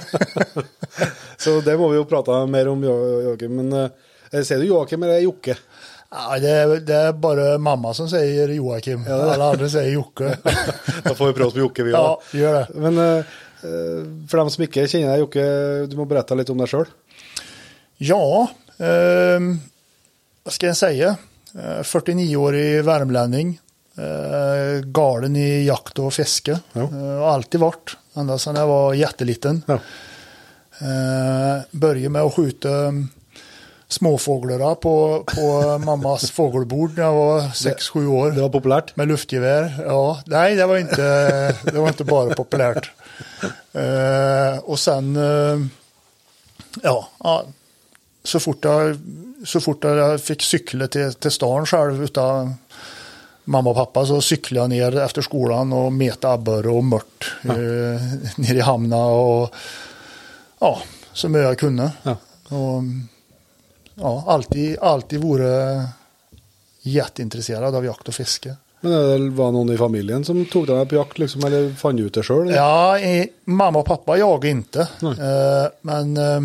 Så 1.37 1.59
det 1.61 1.75
må 1.77 1.89
vi 1.91 1.97
jo 1.99 2.05
prate 2.07 2.39
mer 2.51 2.67
om, 2.71 2.83
Jo- 2.83 3.21
Joakim. 3.27 3.55
Men 3.55 3.73
eh, 4.31 4.43
ser 4.43 4.59
du 4.59 4.65
Joakim 4.67 5.03
eller 5.03 5.19
Jokke? 5.19 5.55
ja, 6.11 6.39
det, 6.39 6.49
är, 6.49 6.67
det 6.79 6.95
är 6.95 7.13
bara 7.13 7.57
mamma 7.57 7.93
som 7.93 8.09
säger 8.09 8.49
Joakim. 8.49 9.05
Alla 9.09 9.49
andra 9.51 9.69
säger 9.69 9.91
Jocke. 9.93 10.37
Da 11.03 11.15
får 11.15 11.27
vi 11.27 11.33
prøve 11.33 11.47
oss 11.47 11.53
på 11.53 11.59
Jokke, 11.59 11.83
vi 11.83 11.91
ja, 11.91 12.21
gör 12.33 12.53
det. 12.53 12.67
Men 12.73 12.97
eh, 12.97 13.17
eh, 13.63 14.03
for 14.29 14.37
dem 14.37 14.49
som 14.51 14.63
ikke 14.65 14.87
kjenner 14.87 15.13
deg, 15.15 15.23
Jokke, 15.25 15.45
du 15.91 15.95
må 15.99 16.05
berette 16.09 16.35
litt 16.39 16.49
om 16.49 16.59
deg 16.59 16.71
sjøl. 16.71 16.87
Ja, 17.99 18.47
ehm, 18.79 19.57
vad 20.43 20.53
ska 20.53 20.67
jag 20.67 20.77
säga? 20.77 21.15
Eh, 21.55 21.83
49-årig 21.83 22.83
värmlänning. 22.83 23.59
Eh, 23.97 24.81
galen 24.85 25.35
i 25.35 25.65
jakt 25.65 25.99
och 25.99 26.13
fiske. 26.13 26.59
Ja. 26.73 26.81
Eh, 26.81 27.21
alltid 27.21 27.59
varit. 27.59 27.97
Ända 28.13 28.37
sedan 28.37 28.55
jag 28.55 28.67
var 28.67 28.93
jätteliten. 28.93 29.63
Ja. 29.65 29.79
Eh, 30.81 31.61
började 31.71 32.09
med 32.09 32.21
att 32.21 32.33
skjuta 32.33 32.69
mm, 32.69 33.09
småfåglar 33.87 34.75
på, 34.75 35.23
på 35.35 35.77
mammas 35.85 36.31
fågelbord 36.31 36.97
när 36.97 37.03
jag 37.03 37.13
var 37.13 37.41
6-7 37.41 38.07
år. 38.07 38.31
Det 38.31 38.41
var 38.41 38.49
populært. 38.49 38.95
Med 38.95 39.07
luftgevär? 39.07 39.83
Ja, 39.85 40.21
nej 40.25 40.55
det 40.55 40.65
var 40.65 40.77
inte, 40.77 41.01
det 41.63 41.79
var 41.79 41.87
inte 41.87 42.03
bara 42.03 42.35
populärt. 42.35 42.91
Eh, 43.73 44.59
och 44.63 44.79
sen, 44.79 45.15
eh, 45.15 45.67
ja, 46.83 47.09
ja, 47.19 47.45
så 48.23 48.39
fort 48.39 48.63
jag, 48.63 48.97
så 49.45 49.59
fort 49.59 49.83
jag 49.83 50.21
fick 50.21 50.41
cykla 50.41 50.87
till, 50.87 51.13
till 51.13 51.31
stan 51.31 51.65
själv 51.65 52.03
utan 52.03 52.53
mamma 53.43 53.69
och 53.69 53.75
pappa 53.75 54.05
så 54.05 54.21
cyklade 54.21 54.75
jag 54.75 54.93
ner 54.93 54.99
efter 54.99 55.21
skolan 55.21 55.73
och 55.73 55.93
meta 55.93 56.31
abborre 56.31 56.69
och 56.69 56.83
mört 56.83 57.35
eh, 57.43 58.01
ner 58.35 58.55
i 58.55 58.59
hamna 58.59 59.05
och 59.05 59.55
ja, 60.59 60.81
så 61.13 61.29
mycket 61.29 61.43
jag 61.43 61.57
kunde. 61.57 61.91
Ja. 62.03 62.17
Och, 62.57 62.83
ja, 63.95 64.23
alltid, 64.27 64.79
alltid 64.79 65.21
vore 65.21 65.87
jätteintresserad 66.81 67.75
av 67.75 67.85
jakt 67.85 68.07
och 68.07 68.13
fiske. 68.13 68.55
Men 68.81 68.91
det 68.91 69.29
var 69.29 69.51
noen 69.51 69.73
i 69.73 69.77
familien 69.77 70.25
som 70.25 70.43
deg 70.43 70.69
med 70.69 70.89
på 70.89 70.95
jakt, 70.95 71.19
liksom, 71.19 71.43
eller 71.43 71.73
fant 71.75 71.97
du 71.97 72.05
ut 72.07 72.13
det 72.15 72.23
sjøl? 72.23 72.51
Ja, 72.53 72.99
eh, 72.99 73.25
mamma 73.43 73.79
och 73.79 73.85
pappa 73.85 74.17
jagade 74.17 74.49
inte. 74.49 74.87
Eh, 75.01 75.67
men 75.81 76.17
eh, 76.17 76.39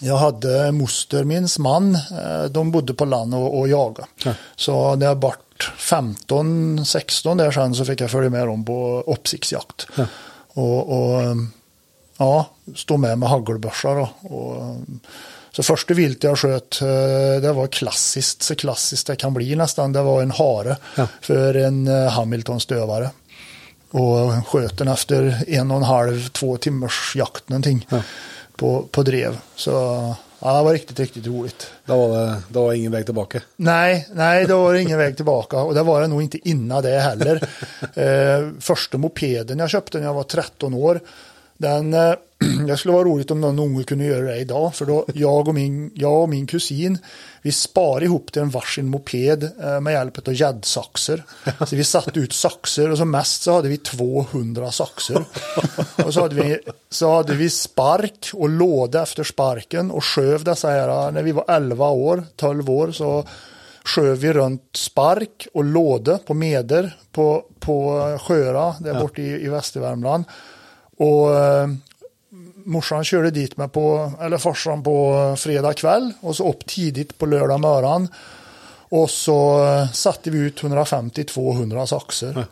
jag 0.00 0.16
hade 0.16 0.72
moster, 0.72 1.24
minns 1.24 1.58
man, 1.58 1.94
eh, 1.94 2.44
de 2.50 2.70
bodde 2.70 2.94
på 2.94 3.04
land 3.04 3.34
och, 3.34 3.58
och 3.58 3.68
jagade. 3.68 4.08
Ja. 4.24 4.32
Så 4.56 4.94
när 4.96 5.06
jag 5.06 5.14
vart 5.14 5.72
15, 5.78 6.86
16 6.86 7.36
där 7.36 7.50
sen 7.50 7.74
så 7.74 7.84
fick 7.84 8.00
jag 8.00 8.10
följa 8.10 8.30
med 8.30 8.46
dem 8.46 8.64
på 8.64 9.04
uppsiktsjakt. 9.06 9.86
Ja. 9.96 10.04
Och, 10.48 10.88
och 11.12 11.22
eh, 11.22 11.34
ja, 12.16 12.46
stå 12.76 12.96
med 12.96 13.18
med 13.18 13.28
hagelbössa 13.28 13.94
då. 13.94 14.08
Och, 14.20 14.56
eh, 14.56 14.76
så 15.52 15.62
första 15.62 15.94
vilt 15.94 16.24
jag 16.24 16.38
sköt, 16.38 16.82
eh, 16.82 17.40
det 17.42 17.52
var 17.52 17.66
klassiskt, 17.66 18.42
så 18.42 18.54
klassiskt 18.54 19.06
det 19.06 19.16
kan 19.16 19.34
bli 19.34 19.56
nästan. 19.56 19.92
Det 19.92 20.02
var 20.02 20.22
en 20.22 20.30
hare 20.30 20.76
Ja. 20.96 21.06
för 21.20 21.54
en 21.54 21.86
eh, 21.88 22.10
Hamilton-stövare. 22.10 23.10
Och 23.90 24.46
sköt 24.48 24.78
den 24.78 24.88
efter 24.88 25.44
en 25.48 25.70
och 25.70 25.76
en 25.76 25.82
halv, 25.82 26.28
två 26.28 26.56
timmars 26.56 27.12
jakt 27.16 27.48
någonting 27.48 27.86
Ja. 27.88 28.02
På, 28.58 28.88
på 28.90 29.02
drev. 29.02 29.38
Så 29.54 29.72
ja, 30.38 30.56
det 30.58 30.64
var 30.64 30.72
riktigt, 30.72 31.00
riktigt 31.00 31.26
roligt. 31.26 31.70
Da 31.84 31.96
var 31.96 32.42
det 32.48 32.58
var 32.58 32.72
ingen 32.72 32.92
vei 32.92 33.04
tilbake. 33.04 33.42
Nej, 33.56 34.08
nej, 34.12 34.46
det 34.46 34.54
var 34.54 34.74
ingen 34.74 34.98
väg 34.98 35.16
tillbaka 35.16 35.56
och 35.56 35.74
det 35.74 35.82
var 35.82 36.00
det 36.00 36.06
nog 36.06 36.22
inte 36.22 36.48
innan 36.48 36.82
det 36.82 37.00
heller. 37.00 37.48
Eh, 37.94 38.48
första 38.60 38.98
mopeden 38.98 39.58
jag 39.58 39.70
köpte 39.70 39.98
när 39.98 40.06
jag 40.06 40.14
var 40.14 40.22
13 40.22 40.74
år, 40.74 41.00
den, 41.58 41.94
eh, 41.94 42.14
det 42.66 42.76
skulle 42.76 42.94
vara 42.94 43.04
roligt 43.04 43.30
om 43.30 43.40
någon 43.40 43.58
unge 43.58 43.84
kunde 43.84 44.04
göra 44.04 44.26
det 44.26 44.36
idag, 44.36 44.74
för 44.74 44.86
då 44.86 45.04
jag 45.14 45.48
och 45.48 45.54
min, 45.54 45.90
jag 45.94 46.22
och 46.22 46.28
min 46.28 46.46
kusin, 46.46 46.98
vi 47.42 47.52
sparade 47.52 48.04
ihop 48.04 48.32
till 48.32 48.42
en 48.42 48.50
varsin 48.50 48.86
moped 48.86 49.50
eh, 49.62 49.80
med 49.80 49.92
hjälp 49.92 50.28
av 50.28 50.34
gäddsaxer. 50.34 51.24
Så 51.66 51.76
vi 51.76 51.84
satte 51.84 52.20
ut 52.20 52.32
saxer 52.32 52.90
och 52.90 52.98
som 52.98 53.10
mest 53.10 53.42
så 53.42 53.52
hade 53.52 53.68
vi 53.68 53.76
200 53.76 54.72
saxer. 54.72 55.24
Och 56.04 56.14
så 56.14 56.20
hade 56.20 56.34
vi, 56.34 56.58
så 56.90 57.14
hade 57.14 57.34
vi 57.34 57.50
spark 57.50 58.30
och 58.34 58.48
låda 58.48 59.02
efter 59.02 59.24
sparken 59.24 59.90
och 59.90 60.04
sköv 60.04 60.44
dessa 60.44 60.68
här, 60.68 61.10
när 61.10 61.22
vi 61.22 61.32
var 61.32 61.44
11 61.48 61.88
år, 61.88 62.24
12 62.36 62.70
år, 62.70 62.92
så 62.92 63.24
sköv 63.84 64.18
vi 64.18 64.32
runt 64.32 64.68
spark 64.72 65.46
och 65.54 65.64
låde 65.64 66.18
på 66.26 66.34
Meder 66.34 66.96
på, 67.12 67.44
på 67.60 68.18
Sjöra, 68.20 68.74
där 68.80 69.00
borta 69.00 69.22
i, 69.22 69.44
i 69.44 69.48
Västervärmland. 69.48 70.24
Och 70.98 71.36
eh, 71.36 71.68
morsan 72.64 73.04
körde 73.04 73.30
dit 73.30 73.56
mig 73.56 73.68
på, 73.68 74.12
eller 74.20 74.38
farsan 74.38 74.82
på 74.82 75.34
fredag 75.38 75.72
kväll 75.72 76.12
och 76.20 76.36
så 76.36 76.48
upp 76.50 76.66
tidigt 76.66 77.18
på 77.18 77.26
lördag 77.26 77.60
morgon. 77.60 78.08
Och 78.90 79.10
så 79.10 79.64
eh, 79.66 79.90
satte 79.92 80.30
vi 80.30 80.38
ut 80.38 80.62
150-200 80.62 81.86
saxer. 81.86 82.46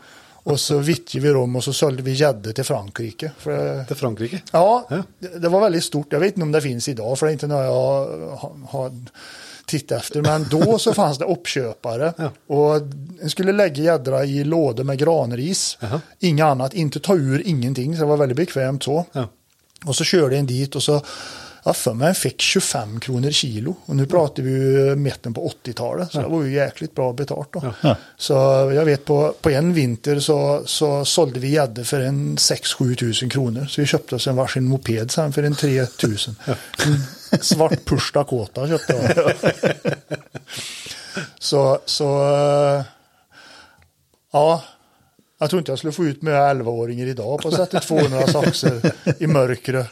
Och 0.47 0.61
så 0.61 0.79
vittjade 0.79 1.27
vi 1.27 1.33
dem 1.33 1.57
och 1.57 1.65
så 1.65 1.73
sålde 1.73 2.03
vi 2.03 2.13
gädde 2.13 2.53
till 2.53 2.65
Frankrike. 2.65 3.31
För 3.39 3.51
det, 3.65 3.85
Til 3.85 3.97
Frankrike. 3.97 4.43
Ja, 4.53 4.87
Ja. 4.91 5.03
det, 5.19 5.39
det 5.39 5.49
var 5.49 5.61
väldigt 5.61 5.85
stort. 5.85 6.07
Jag 6.11 6.21
vet 6.21 6.29
inte 6.29 6.43
om 6.43 6.53
det 6.53 6.61
finns 6.63 6.89
idag, 6.89 7.19
för 7.19 7.27
det 7.27 7.31
är 7.31 7.33
inte 7.33 7.47
något 7.47 7.65
jag 7.65 7.73
har, 8.37 8.67
har 8.69 8.93
tittat 9.67 9.99
efter. 9.99 10.23
Men 10.23 10.47
då 10.51 10.79
så 10.79 10.95
fanns 10.95 11.19
det 11.19 11.25
uppköpare. 11.25 12.13
Och 12.47 12.77
en 13.23 13.31
skulle 13.31 13.53
lägga 13.53 13.83
gäddra 13.83 14.25
i 14.25 14.45
lådor 14.45 14.85
med 14.85 14.99
granris. 14.99 15.79
Jaha. 15.81 16.01
Inget 16.19 16.45
annat, 16.45 16.75
inte 16.75 17.01
ta 17.01 17.15
ur 17.15 17.43
ingenting. 17.47 17.97
Så 17.97 18.01
det 18.01 18.09
var 18.09 18.17
väldigt 18.17 18.37
bekvämt 18.37 18.83
så. 18.83 19.05
Ja. 19.13 19.29
Och 19.85 19.97
så 19.97 20.05
körde 20.05 20.37
en 20.37 20.47
dit 20.47 20.77
och 20.77 20.83
så 20.83 21.03
jag 21.67 21.77
för 21.77 21.95
mig 21.95 22.15
fick 22.15 22.41
25 22.41 23.01
kronor 23.01 23.31
kilo. 23.31 23.77
Och 23.87 23.97
nu 23.97 24.07
pratar 24.07 24.43
vi 24.43 24.51
ju 24.51 24.97
mitten 24.97 25.35
på 25.35 25.53
80-talet. 25.65 26.13
Så 26.13 26.21
det 26.21 26.29
var 26.29 26.43
ju 26.43 26.55
jäkligt 26.55 26.95
bra 26.95 27.13
betalt 27.13 27.49
då. 27.53 27.75
Ja. 27.81 27.97
Så 28.17 28.35
jag 28.75 28.85
vet 28.85 29.05
på, 29.05 29.35
på 29.41 29.51
en 29.51 29.75
vinter 29.75 30.21
så, 30.21 30.63
så 30.67 31.05
sålde 31.05 31.41
vi 31.41 31.49
gädde 31.49 31.85
för 31.85 32.01
en 32.01 32.37
6-7 32.37 32.95
tusen 32.95 33.29
kronor. 33.29 33.67
Så 33.67 33.81
vi 33.81 33.87
köpte 33.87 34.15
oss 34.15 34.27
en 34.27 34.37
varsin 34.37 34.65
moped 34.65 35.11
sen 35.11 35.33
för 35.33 35.43
en 35.43 35.55
3 35.55 35.87
tusen. 35.87 36.37
Svart 37.45 38.13
Dakota 38.15 38.69
köpte 38.69 39.13
jag. 39.17 39.33
Så, 41.39 41.79
så 41.85 42.05
eh, 42.05 42.85
ja, 44.33 44.63
jag 45.39 45.51
tror 45.51 45.59
inte 45.59 45.73
jag 45.73 45.79
skulle 45.79 45.93
få 45.93 46.05
ut 46.05 46.23
med 46.23 46.35
11-åringar 46.35 47.07
idag 47.07 47.43
på 47.43 47.49
att 47.49 47.55
sätta 47.55 47.81
200 47.81 48.27
saxer 48.27 48.93
i 49.19 49.27
mörkret 49.27 49.87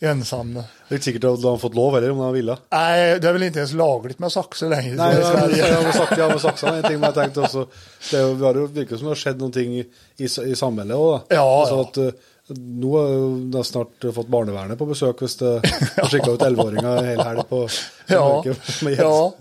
ensam. 0.00 0.54
Det 0.54 0.60
är 0.88 0.94
inte 0.94 1.04
säkert 1.04 1.24
att 1.24 1.42
de 1.42 1.50
har 1.50 1.58
fått 1.58 1.74
lov 1.74 1.94
heller 1.94 2.10
om 2.10 2.18
de 2.18 2.32
ville. 2.32 2.56
Nej, 2.70 3.20
det 3.20 3.28
är 3.28 3.32
väl 3.32 3.42
inte 3.42 3.58
ens 3.58 3.72
lagligt 3.72 4.18
med 4.18 4.32
saxer 4.32 4.68
längre 4.68 4.94
Nej, 4.94 5.14
jag, 5.14 5.22
jag, 5.22 5.38
Sverige. 5.38 5.68
jag, 5.68 5.82
har 5.82 5.92
sagt, 5.92 6.18
jag 6.18 6.30
har 6.30 6.38
sagt 6.38 6.62
en 6.62 6.82
ting, 6.82 7.02
jag 7.02 7.14
tänkte 7.14 7.40
också, 7.40 7.66
det 8.10 8.16
har 8.16 8.66
virket 8.66 8.98
som 8.98 9.06
det 9.06 9.10
har 9.10 9.14
skett 9.14 9.36
någonting 9.36 9.78
i, 9.78 9.84
i, 10.16 10.56
samhället 10.56 10.96
också. 10.96 11.34
Ja, 11.34 11.60
alltså 11.60 12.00
ja. 12.00 12.08
Att, 12.08 12.14
eh, 12.50 12.56
nu 12.56 12.86
har 12.86 13.50
de 13.52 13.64
snart 13.64 14.04
fått 14.14 14.28
barnevernet 14.28 14.78
på 14.78 14.86
besök 14.86 15.22
hvis 15.22 15.36
det 15.36 15.52
har 15.96 16.08
skickat 16.08 16.28
ut 16.28 16.40
11-åringar 16.40 16.96
en 16.96 17.08
hel 17.08 17.20
helg 17.20 17.42
på 17.48 17.68
Ja, 18.06 18.42
mörker 18.44 18.84
med 18.84 18.98
ja. 18.98 19.34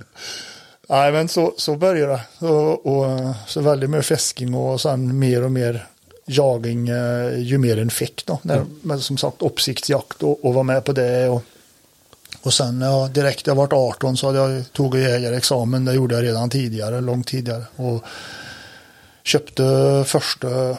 Nej, 0.90 1.12
men 1.12 1.28
så, 1.28 1.54
så 1.58 1.76
började 1.76 2.22
det. 2.40 2.48
Och, 2.48 2.86
och, 2.86 3.36
så 3.48 3.62
väldigt 3.62 3.90
mycket 3.90 4.06
fisking 4.06 4.56
och 4.56 4.82
sen 4.82 5.20
mer 5.20 5.44
och 5.44 5.52
mer 5.52 5.88
jaging 6.26 6.90
eh, 6.90 7.40
ju 7.40 7.58
mer 7.58 7.80
en 7.80 7.90
fick. 7.90 8.26
Då. 8.26 8.40
När, 8.42 8.66
Men 8.82 9.00
som 9.00 9.18
sagt 9.18 9.42
uppsiktsjakt 9.42 10.24
och, 10.24 10.46
och 10.46 10.54
var 10.54 10.64
med 10.64 10.84
på 10.84 10.92
det. 10.92 11.30
Och, 11.30 11.44
och 12.42 12.54
sen 12.54 12.82
ja, 12.82 13.08
direkt 13.08 13.48
jag 13.48 13.56
vart 13.56 13.74
18 13.74 14.18
så 14.18 14.28
hade 14.28 14.40
jag 14.40 14.74
tagit 14.74 15.04
jägarexamen. 15.04 15.86
Det 15.86 15.94
gjorde 15.94 16.16
jag 16.16 16.24
redan 16.24 16.50
tidigare, 16.50 17.02
långt 17.02 17.28
tidigare. 17.28 17.64
Och 17.76 18.04
köpte 19.24 19.64
första, 20.08 20.78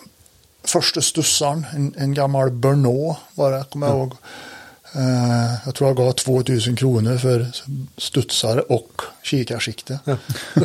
första 0.66 1.00
stussaren, 1.00 1.66
en, 1.74 1.94
en 1.96 2.14
gammal 2.14 2.50
Bernaux 2.50 3.20
var 3.34 3.52
det, 3.52 3.64
kommer 3.70 3.86
jag 3.86 3.96
ihåg. 3.96 4.12
Eh, 4.96 5.54
jag 5.64 5.74
tror 5.74 5.90
jag 5.90 5.96
gav 5.96 6.12
2000 6.12 6.76
kronor 6.76 7.16
för 7.16 7.46
studsare 7.96 8.60
och 8.60 9.02
kikarsikte. 9.22 9.98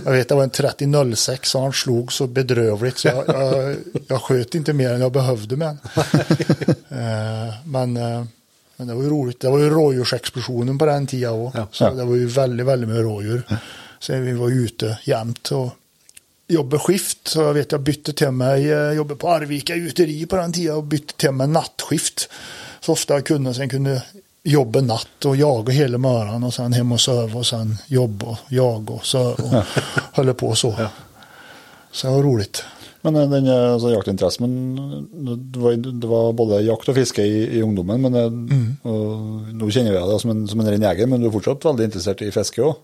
Jag 0.05 0.12
vet 0.12 0.29
det 0.29 0.36
var 0.36 0.43
en 0.43 0.50
3006 0.50 1.55
och 1.55 1.62
han 1.62 1.74
slog 1.74 2.13
så 2.13 2.27
bedrövligt 2.27 2.98
så 2.98 3.08
jag, 3.08 3.24
jag, 3.27 3.75
jag 4.08 4.22
sköt 4.22 4.55
inte 4.55 4.74
mer 4.74 4.93
än 4.93 5.01
jag 5.01 5.12
behövde 5.12 5.55
med. 5.55 5.77
Eh, 6.91 7.53
men, 7.65 7.98
eh, 7.98 8.24
men 8.77 8.88
det 8.88 8.93
var 8.93 9.03
ju 9.03 9.10
roligt. 9.10 9.39
Det 9.39 9.50
var 9.50 9.60
ju 9.60 9.70
rådjursexplosionen 9.70 10.77
på 10.77 10.86
den 10.86 11.08
tiden 11.08 11.31
också. 11.31 11.58
Ja. 11.58 11.67
Så 11.72 11.93
det 11.93 12.05
var 12.05 12.15
ju 12.15 12.27
väldigt, 12.27 12.65
väldigt 12.65 12.89
mycket 12.89 13.03
rådjur. 13.03 13.43
Så 14.00 14.13
vi 14.13 14.34
var 14.34 14.50
ute 14.50 15.00
jämt 15.03 15.51
och 15.51 15.70
jobbade 16.51 16.79
skift. 16.79 17.27
Så 17.27 17.41
jag 17.41 17.53
vet 17.53 17.72
jag 17.72 17.81
bytte 17.81 18.13
till 18.13 18.31
mig, 18.31 18.65
jag 18.65 18.96
jobbade 18.96 19.20
på 19.20 19.29
Arvika 19.29 19.75
gjuteri 19.75 20.25
på 20.25 20.36
den 20.36 20.53
tiden 20.53 20.75
och 20.75 20.84
bytte 20.84 21.13
till 21.13 21.31
mig 21.31 21.48
nattskift. 21.48 22.29
Så 22.79 22.91
ofta 22.91 23.13
jag 23.13 23.25
kunde, 23.25 23.53
sen 23.53 23.70
kunde 23.70 24.03
jobba 24.43 24.81
natt 24.81 25.25
och 25.25 25.36
jaga 25.36 25.74
hela 25.74 25.98
morgonen 25.98 26.43
och 26.43 26.53
sen 26.53 26.74
hem 26.74 26.91
och 26.91 27.01
sova 27.01 27.39
och 27.39 27.46
sen 27.46 27.77
jobba 27.88 28.25
och 28.25 28.38
jaga 28.50 28.93
och 28.93 29.05
så 29.05 29.31
och 29.31 29.63
hålla 30.13 30.34
på 30.34 30.55
så. 30.55 30.75
Så 31.91 32.08
det 32.08 32.13
var 32.13 32.24
roligt. 32.24 32.63
Men 33.01 33.15
eh, 33.15 33.29
den 33.29 33.48
eh, 33.48 33.74
altså, 33.74 33.89
jaktinteressen 33.89 34.46
men 34.46 35.08
det, 35.51 35.60
var, 35.60 35.74
det 35.74 36.08
var 36.08 36.34
både 36.38 36.62
jakt 36.62 36.89
og 36.91 36.98
fiske 36.98 37.24
i, 37.25 37.39
i 37.58 37.63
ungdommen. 37.65 38.01
men 38.01 38.17
eh, 38.20 38.27
og, 38.86 39.50
Nå 39.58 39.70
kjenner 39.74 39.98
jeg 39.98 40.10
deg 40.12 40.22
som 40.22 40.34
en, 40.34 40.43
som 40.50 40.62
en 40.62 40.70
ren 40.70 40.86
jeger, 40.86 41.10
men 41.10 41.22
du 41.22 41.29
er 41.29 41.34
fortsatt 41.34 41.65
veldig 41.65 41.89
interessert 41.89 42.22
i 42.25 42.29
fiske 42.34 42.62
òg. 42.65 42.77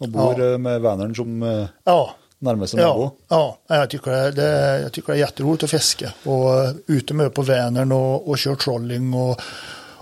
Og 0.00 0.08
bor 0.14 0.40
eh, 0.40 0.56
med 0.60 0.80
venneren 0.84 1.14
som 1.16 1.44
eh, 1.44 1.68
Ja, 1.88 2.00
nærmeste 2.40 2.76
nabo. 2.76 3.10
Ja, 3.28 3.58
ja 3.68 3.76
jag, 3.76 3.90
tycker 3.90 4.10
det, 4.10 4.30
det, 4.30 4.80
jag 4.80 4.92
tycker 4.92 5.12
det 5.12 5.18
är 5.18 5.20
jätteroligt 5.20 5.62
att 5.62 5.70
fiska. 5.70 6.12
Och 6.24 6.54
uh, 6.54 6.70
ute 6.86 7.14
med 7.14 7.34
på 7.34 7.42
Vänern 7.42 7.92
och, 7.92 8.28
och 8.28 8.38
kört 8.38 8.60
trolling. 8.60 9.14
Och, 9.14 9.40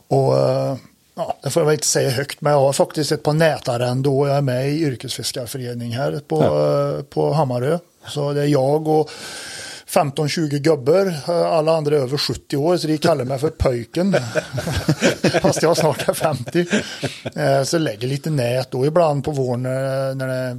och 0.09 0.33
uh, 0.33 0.77
ja, 1.15 1.37
det 1.43 1.51
får 1.51 1.61
jag 1.61 1.67
väl 1.67 1.75
inte 1.75 1.87
säga 1.87 2.11
högt, 2.11 2.41
men 2.41 2.53
jag 2.53 2.61
har 2.61 2.73
faktiskt 2.73 3.13
ett 3.13 3.23
par 3.23 3.33
nätarrenden 3.33 4.13
och 4.13 4.29
jag 4.29 4.37
är 4.37 4.43
med 4.43 4.69
i 4.69 4.83
yrkesfiskarförening 4.83 5.97
här 5.97 6.21
på, 6.29 6.43
uh, 6.43 7.03
på 7.03 7.33
Hammarö. 7.33 7.79
Så 8.07 8.33
det 8.33 8.43
är 8.43 8.47
jag 8.47 8.89
och 8.89 9.11
15-20 9.89 10.59
gubbar, 10.59 11.15
alla 11.31 11.77
andra 11.77 11.97
är 11.97 12.01
över 12.01 12.19
70 12.19 12.57
år, 12.57 12.77
så 12.77 12.87
de 12.87 12.99
kallar 12.99 13.25
mig 13.25 13.39
för 13.39 13.51
pöjken. 13.51 14.17
Fast 15.43 15.63
jag 15.63 15.77
snart 15.77 16.09
är 16.09 16.15
50. 16.15 16.67
Eh, 17.35 17.63
Så 17.63 17.79
lägger 17.79 18.09
lite 18.09 18.31
nät 18.31 18.71
då 18.71 18.87
ibland 18.87 19.25
på 19.25 19.31
våren 19.31 19.63
när 20.19 20.27
det 20.27 20.59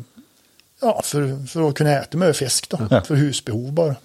Ja, 0.82 1.02
för, 1.04 1.48
för 1.48 1.70
att 1.70 1.76
kunna 1.76 1.92
äta 1.92 2.18
med 2.18 2.36
fisk 2.36 2.70
då. 2.70 2.78
För 3.06 3.16
husbehov 3.16 3.74
bara. 3.74 3.96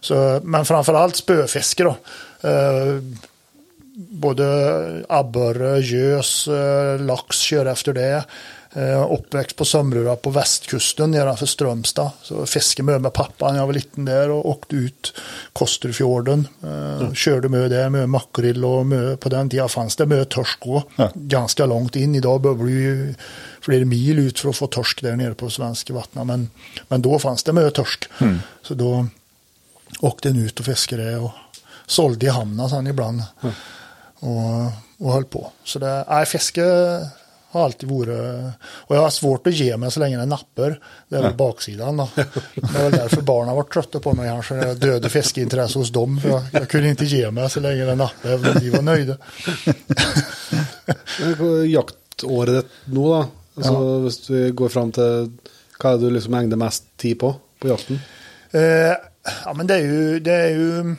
Så, 0.00 0.40
men 0.44 0.64
framförallt 0.64 1.16
spöfiske 1.16 1.84
då. 1.84 1.96
Eh, 2.48 3.02
både 3.94 5.04
abborre, 5.08 5.78
gös, 5.78 6.48
eh, 6.48 7.00
lax 7.00 7.36
kör 7.36 7.66
efter 7.66 7.92
det. 7.92 8.24
Eh, 8.72 9.12
uppväxt 9.12 9.56
på 9.56 9.64
Sömrura 9.64 10.16
på 10.16 10.30
västkusten 10.30 11.10
nedanför 11.10 11.46
Strömstad. 11.46 12.10
Så 12.22 12.46
fiskade 12.46 12.86
med 12.86 13.00
med 13.00 13.12
pappa 13.12 13.52
när 13.52 13.58
jag 13.58 13.66
var 13.66 13.74
liten 13.74 14.04
där 14.04 14.30
och 14.30 14.48
åkte 14.48 14.76
ut 14.76 15.14
Kosterfjorden. 15.52 16.48
Eh, 16.62 17.12
Körde 17.12 17.48
med 17.48 17.70
där 17.70 17.88
med 17.88 18.08
makrill 18.08 18.64
och 18.64 18.86
med, 18.86 19.20
på 19.20 19.28
den 19.28 19.50
tiden 19.50 19.68
fanns 19.68 19.96
det 19.96 20.06
med 20.06 20.28
torsk 20.28 20.58
också. 20.66 20.88
Ja. 20.96 21.10
Ganska 21.14 21.66
långt 21.66 21.96
in. 21.96 22.14
Idag 22.14 22.40
behöver 22.40 22.64
du 22.64 22.70
ju 22.70 23.14
flera 23.60 23.84
mil 23.84 24.18
ut 24.18 24.40
för 24.40 24.48
att 24.48 24.56
få 24.56 24.66
torsk 24.66 25.02
där 25.02 25.16
nere 25.16 25.34
på 25.34 25.50
svenska 25.50 25.94
vattnet. 25.94 26.26
Men, 26.26 26.50
men 26.88 27.02
då 27.02 27.18
fanns 27.18 27.42
det 27.42 27.52
med 27.52 27.74
torsk. 27.74 28.08
Så 28.62 28.74
då 28.74 29.06
åkte 30.00 30.28
den 30.28 30.38
ut 30.38 30.60
och 30.60 30.66
fiskade 30.66 31.16
och 31.16 31.30
sålde 31.86 32.26
i 32.26 32.28
hamnen 32.28 32.70
sen 32.70 32.86
ibland. 32.86 33.22
Och, 34.18 34.72
och 34.98 35.12
höll 35.12 35.24
på. 35.24 35.52
Så 35.64 35.78
det, 35.78 36.04
nej, 36.08 36.26
fiske 36.26 36.62
har 37.50 37.64
alltid 37.64 37.88
varit, 37.88 38.54
och 38.62 38.96
jag 38.96 39.00
har 39.00 39.10
svårt 39.10 39.46
att 39.46 39.54
ge 39.54 39.76
mig 39.76 39.90
så 39.90 40.00
länge 40.00 40.16
det 40.16 40.26
nappar. 40.26 40.80
Det 41.08 41.16
är 41.16 41.22
väl 41.22 41.34
baksidan 41.34 41.96
då. 41.96 42.08
Det 42.54 42.78
är 42.78 42.82
väl 42.82 42.92
därför 42.92 43.22
barnen 43.22 43.48
har 43.48 43.56
varit 43.56 43.72
trötta 43.72 44.00
på 44.00 44.12
mig 44.12 44.28
kanske. 44.28 44.54
Jag 44.54 44.76
dödade 44.76 45.08
fiskeintresse 45.08 45.78
hos 45.78 45.90
dem. 45.90 46.20
För 46.20 46.28
jag, 46.28 46.42
jag 46.52 46.68
kunde 46.68 46.88
inte 46.88 47.04
ge 47.04 47.30
mig 47.30 47.50
så 47.50 47.60
länge 47.60 47.84
det 47.84 47.94
nappade, 47.94 48.34
även 48.34 48.56
om 48.56 48.60
de 48.60 48.70
var 48.70 48.82
nöjda. 48.82 49.16
Jaktåret 51.66 52.66
nå, 52.84 53.14
da. 53.14 53.26
Altså, 53.56 53.98
Hvis 53.98 54.30
vi 54.30 54.50
går 54.50 54.68
fram 54.68 54.92
til 54.92 55.30
Hva 55.80 55.94
er 55.94 55.98
det 55.98 56.06
du 56.06 56.14
liksom 56.14 56.34
egner 56.36 56.56
mest 56.60 56.84
tid 57.00 57.18
på 57.18 57.34
på 57.60 57.68
jakten? 57.68 58.00
Eh, 58.50 58.94
ja, 59.44 59.52
men 59.56 59.66
det 59.66 59.74
är 59.74 59.84
ju, 59.84 60.20
det 60.20 60.32
är 60.32 60.48
ju, 60.48 60.96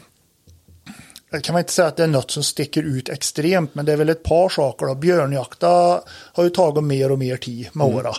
jag 1.31 1.43
kan 1.43 1.53
man 1.53 1.59
inte 1.59 1.73
säga 1.73 1.87
att 1.87 1.97
det 1.97 2.03
är 2.03 2.07
något 2.07 2.31
som 2.31 2.43
sticker 2.43 2.83
ut 2.83 3.09
extremt, 3.09 3.75
men 3.75 3.85
det 3.85 3.93
är 3.93 3.97
väl 3.97 4.09
ett 4.09 4.23
par 4.23 4.49
saker. 4.49 4.85
Då. 4.85 4.95
Björnjakta 4.95 6.01
har 6.07 6.43
ju 6.43 6.49
tagit 6.49 6.83
mer 6.83 7.11
och 7.11 7.19
mer 7.19 7.37
tid 7.37 7.69
med 7.73 7.87
åren 7.87 8.13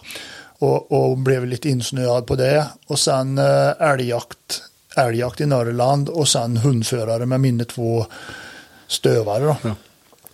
och, 0.59 0.92
och 0.92 1.19
blev 1.19 1.47
lite 1.47 1.69
insnöad 1.69 2.26
på 2.26 2.35
det. 2.37 2.66
Och 2.87 2.99
sen 2.99 3.38
eh, 3.38 3.71
älgjakt, 3.81 4.62
älgjakt 4.97 5.40
i 5.40 5.47
Norrland 5.47 6.09
och 6.09 6.28
sen 6.28 6.57
hundförare 6.57 7.26
med 7.26 7.40
mina 7.40 7.64
två 7.64 8.07
stövare. 8.87 9.57
Då. 9.62 9.75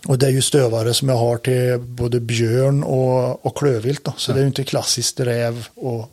Och 0.07 0.19
det 0.19 0.25
är 0.25 0.31
ju 0.31 0.41
stövare 0.41 0.93
som 0.93 1.09
jag 1.09 1.17
har 1.17 1.37
till 1.37 1.79
både 1.79 2.19
björn 2.19 2.83
och, 2.83 3.45
och 3.45 3.57
klövvilt. 3.57 4.03
Då. 4.03 4.13
Så 4.17 4.31
det 4.31 4.39
är 4.39 4.41
ju 4.41 4.47
inte 4.47 4.63
klassiskt 4.63 5.19
räv 5.19 5.67
och 5.75 6.11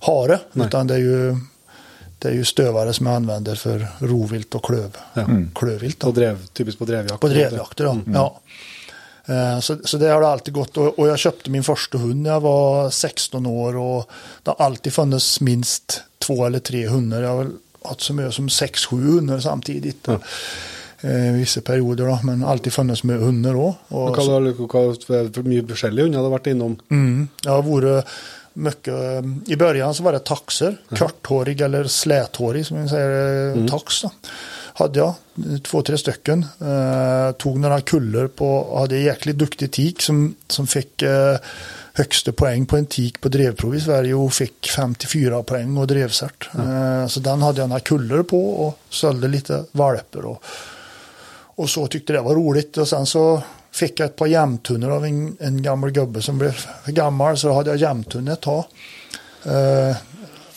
hare, 0.00 0.38
utan 0.54 0.86
det 0.86 0.94
är 0.94 0.98
ju 0.98 1.36
det 2.18 2.28
är 2.28 2.32
ju 2.32 2.44
stövare 2.44 2.92
som 2.92 3.06
jag 3.06 3.14
använder 3.16 3.54
för 3.54 3.86
rovvilt 3.98 4.54
och 4.54 4.64
klöv, 4.64 4.96
klövvilt. 5.54 6.00
Då. 6.00 6.06
På 6.06 6.12
drev, 6.20 6.46
typiskt 6.46 6.78
på 6.78 6.84
drevjakt? 6.84 7.20
På 7.20 7.28
drevjakter 7.28 7.84
då, 7.84 7.98
ja. 8.14 8.40
Eh, 9.26 9.60
Så, 9.60 9.76
så 9.84 9.96
det 9.96 10.08
har 10.08 10.20
det 10.20 10.28
alltid 10.28 10.54
gått 10.54 10.76
och, 10.76 10.98
och 10.98 11.08
jag 11.08 11.18
köpte 11.18 11.50
min 11.50 11.64
första 11.64 11.98
hund 11.98 12.22
när 12.22 12.30
jag 12.30 12.40
var 12.40 12.90
16 12.90 13.46
år 13.46 13.76
och 13.76 14.10
det 14.42 14.50
har 14.50 14.64
alltid 14.66 14.92
funnits 14.92 15.40
minst 15.40 16.02
två 16.18 16.46
eller 16.46 16.58
tre 16.58 16.86
hundar. 16.88 17.22
Jag 17.22 17.28
har 17.30 17.38
väl 17.38 17.52
haft 17.84 18.00
så 18.00 18.12
mycket 18.14 18.34
som 18.34 18.48
sex, 18.48 18.86
sju 18.86 18.96
hundar 18.96 19.40
samtidigt. 19.40 20.04
då. 20.04 20.12
Eh, 21.00 21.32
vissa 21.32 21.60
perioder 21.60 22.06
då, 22.06 22.18
men 22.22 22.44
alltid 22.44 22.72
funnits 22.72 23.02
med 23.04 23.20
hundar 23.20 23.52
då. 23.54 23.74
Och 23.88 24.16
Hva, 24.16 24.40
hva, 24.40 24.52
hva, 25.08 25.22
hvor 25.30 25.42
mye 25.46 25.62
forskjellige 25.68 26.04
hunder 26.08 26.18
hadde 26.18 26.32
vært 26.34 26.46
innom? 26.50 26.74
Mm, 26.90 27.28
jag 27.44 27.52
har 27.52 27.62
varit 27.62 28.04
mycket, 28.58 28.94
I 29.46 29.56
början 29.56 29.94
så 29.94 30.02
var 30.02 30.12
det 30.12 30.18
taxer, 30.18 30.76
korthårig 30.98 31.60
eller 31.60 31.84
släthårig 31.84 32.66
som 32.66 32.78
man 32.78 32.88
säger, 32.88 33.68
tax. 33.68 34.02
Då. 34.02 34.10
Hade 34.74 34.98
jag, 34.98 35.14
två, 35.62 35.82
tre 35.82 35.98
stycken. 35.98 36.46
Eh, 36.60 37.32
tog 37.32 37.58
några 37.58 37.80
kuller 37.80 38.26
på, 38.26 38.78
hade 38.78 38.96
en 38.96 39.02
jäkligt 39.02 39.38
duktig 39.38 39.72
tik 39.72 40.02
som, 40.02 40.34
som 40.48 40.66
fick 40.66 41.02
eh, 41.02 41.36
högsta 41.92 42.32
poäng 42.32 42.66
på 42.66 42.76
en 42.76 42.86
tik 42.86 43.20
på 43.20 43.28
drevprov 43.28 43.74
i 43.74 43.80
Sverige 43.80 44.14
och 44.14 44.32
fick 44.32 44.68
54 44.76 45.42
poäng 45.42 45.76
och 45.76 45.86
drevcert. 45.86 46.48
Eh, 46.54 47.06
så 47.06 47.20
den 47.20 47.42
hade 47.42 47.60
jag 47.60 47.68
några 47.68 47.80
kuller 47.80 48.22
på 48.22 48.50
och 48.50 48.78
sålde 48.88 49.28
lite 49.28 49.64
valper. 49.72 50.24
Och, 50.24 50.44
och 51.58 51.70
så 51.70 51.86
tyckte 51.86 52.12
det 52.12 52.20
var 52.20 52.34
roligt. 52.34 52.76
Och 52.76 52.88
sen 52.88 53.06
så 53.06 53.42
fick 53.78 54.00
jag 54.00 54.06
ett 54.06 54.16
par 54.16 54.26
jämtunnor 54.26 54.90
av 54.90 55.04
en, 55.04 55.36
en 55.40 55.62
gammal 55.62 55.90
gubbe 55.90 56.22
som 56.22 56.38
blev 56.38 56.52
för 56.84 56.92
gammal. 56.92 57.38
Så 57.38 57.52
hade 57.52 57.70
jag 57.70 57.78
jämtunne 57.78 58.32
ett 58.32 58.40
tag. 58.40 58.64
Eh, 59.44 59.96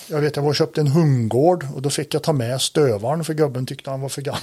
jag 0.07 0.21
vet 0.21 0.35
jag 0.35 0.43
var 0.43 0.49
och 0.49 0.55
köpte 0.55 0.81
en 0.81 0.87
hundgård 0.87 1.67
och 1.75 1.81
då 1.81 1.89
fick 1.89 2.13
jag 2.13 2.23
ta 2.23 2.33
med 2.33 2.61
stövaren 2.61 3.23
för 3.23 3.33
gubben 3.33 3.65
tyckte 3.65 3.89
han 3.89 4.01
var 4.01 4.09
för 4.09 4.21
gammal. 4.21 4.41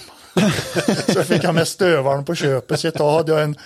så 1.14 1.22
fick 1.22 1.44
jag 1.44 1.54
med 1.54 1.68
stövaren 1.68 2.24
på 2.24 2.34
köpet. 2.34 2.80
Så 2.80 2.88
ett 2.88 2.94
tag 2.94 3.16
hade 3.16 3.32
jag 3.32 3.42
en, 3.42 3.56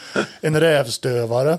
en 0.41 0.61
rävstövare. 0.61 1.59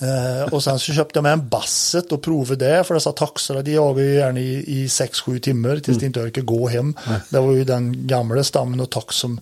Eh, 0.00 0.52
och 0.52 0.64
sen 0.64 0.78
så 0.78 0.92
köpte 0.92 1.16
jag 1.16 1.22
med 1.22 1.32
en 1.32 1.48
Basset 1.48 2.12
och 2.12 2.22
provade 2.22 2.66
det 2.66 2.84
för 2.84 2.94
dessa 2.94 3.12
taxar. 3.12 3.62
De 3.62 3.72
jagar 3.72 4.02
ju 4.02 4.14
gärna 4.14 4.40
i, 4.40 4.82
i 4.82 4.86
6-7 4.86 5.38
timmar 5.38 5.76
tills 5.76 5.98
de 5.98 6.06
inte 6.06 6.20
orkar 6.20 6.42
gå 6.42 6.68
hem. 6.68 6.94
Det 7.28 7.40
var 7.40 7.52
ju 7.52 7.64
den 7.64 8.06
gamla 8.06 8.44
stammen 8.44 8.80
och 8.80 8.90
tax 8.90 9.16
som 9.16 9.40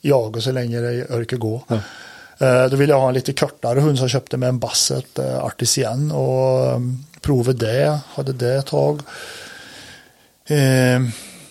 jagar 0.00 0.40
så 0.40 0.52
länge 0.52 0.80
de 0.80 1.02
orkar 1.02 1.36
gå. 1.36 1.62
Eh, 1.70 1.78
då 2.40 2.76
ville 2.76 2.92
jag 2.92 3.00
ha 3.00 3.08
en 3.08 3.14
lite 3.14 3.32
kortare 3.32 3.80
hund 3.80 3.98
så 3.98 4.04
jag 4.04 4.10
köpte 4.10 4.36
med 4.36 4.48
en 4.48 4.58
Basset 4.58 5.18
eh, 5.18 5.38
Artisan 5.38 6.12
och 6.12 6.74
um, 6.74 7.04
provade 7.20 7.66
det. 7.66 7.98
Hade 8.14 8.32
det 8.32 8.54
ett 8.54 8.66
tag. 8.66 9.00
Eh, 10.46 11.00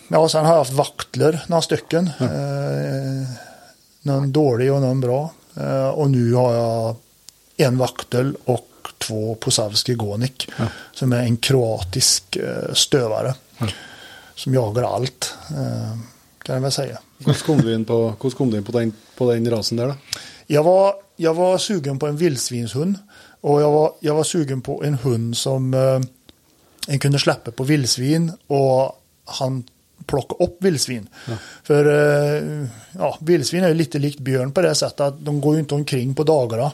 ja, 0.08 0.28
sen 0.28 0.44
har 0.44 0.52
jag 0.52 0.58
haft 0.58 0.72
vaktler, 0.72 1.44
några 1.46 1.62
stycken. 1.62 2.10
Eh, 2.20 3.28
någon 4.02 4.32
dålig 4.32 4.72
och 4.72 4.80
någon 4.80 5.00
bra. 5.00 5.32
Eh, 5.56 5.88
och 5.88 6.10
nu 6.10 6.34
har 6.34 6.54
jag 6.54 6.96
en 7.56 7.78
vaktel 7.78 8.36
och 8.44 8.66
två 8.98 9.34
Posavski 9.34 9.94
Gonik. 9.94 10.50
Som 10.92 11.12
är 11.12 11.22
en 11.22 11.36
kroatisk 11.36 12.36
eh, 12.36 12.72
stövare. 12.72 13.34
Som 14.34 14.54
jagar 14.54 14.82
allt, 14.82 15.34
eh, 15.50 15.98
kan 16.42 16.54
jag 16.54 16.60
väl 16.62 16.72
säga. 16.72 16.98
Hvordan 17.18 17.40
kom 17.46 17.58
du 17.58 17.74
inn 17.74 17.84
på, 17.84 18.12
kom 18.36 18.50
du 18.50 18.56
inn 18.56 18.64
på, 18.64 18.72
den, 18.72 18.92
på 19.16 19.32
den 19.32 19.50
rasen 19.50 19.76
der, 19.76 19.86
da? 19.86 19.94
Jag 20.52 20.62
var, 20.62 20.94
jag 21.16 21.34
var 21.34 21.58
sugen 21.58 21.98
på 21.98 22.06
en 22.06 22.16
vildsvinshund. 22.16 22.98
Och 23.40 23.62
jag 23.62 23.70
var, 23.70 23.92
jag 24.00 24.14
var 24.14 24.24
sugen 24.24 24.60
på 24.60 24.84
en 24.84 24.94
hund 24.94 25.36
som 25.36 25.74
eh, 25.74 26.00
en 26.88 26.98
kunde 26.98 27.18
släppa 27.18 27.50
på 27.50 27.64
vildsvin 27.64 28.32
och 28.46 29.02
han 29.24 29.64
plocka 30.06 30.44
upp 30.44 30.56
vildsvin. 30.64 31.08
För 31.62 31.86
eh, 31.86 32.66
ja, 32.92 33.18
vildsvin 33.20 33.64
är 33.64 33.74
lite 33.74 33.98
likt 33.98 34.18
björn 34.18 34.52
på 34.52 34.60
det 34.60 34.74
sättet 34.74 35.00
att 35.00 35.24
de 35.24 35.40
går 35.40 35.54
ju 35.54 35.60
inte 35.60 35.74
omkring 35.74 36.14
på 36.14 36.24
dagarna. 36.24 36.72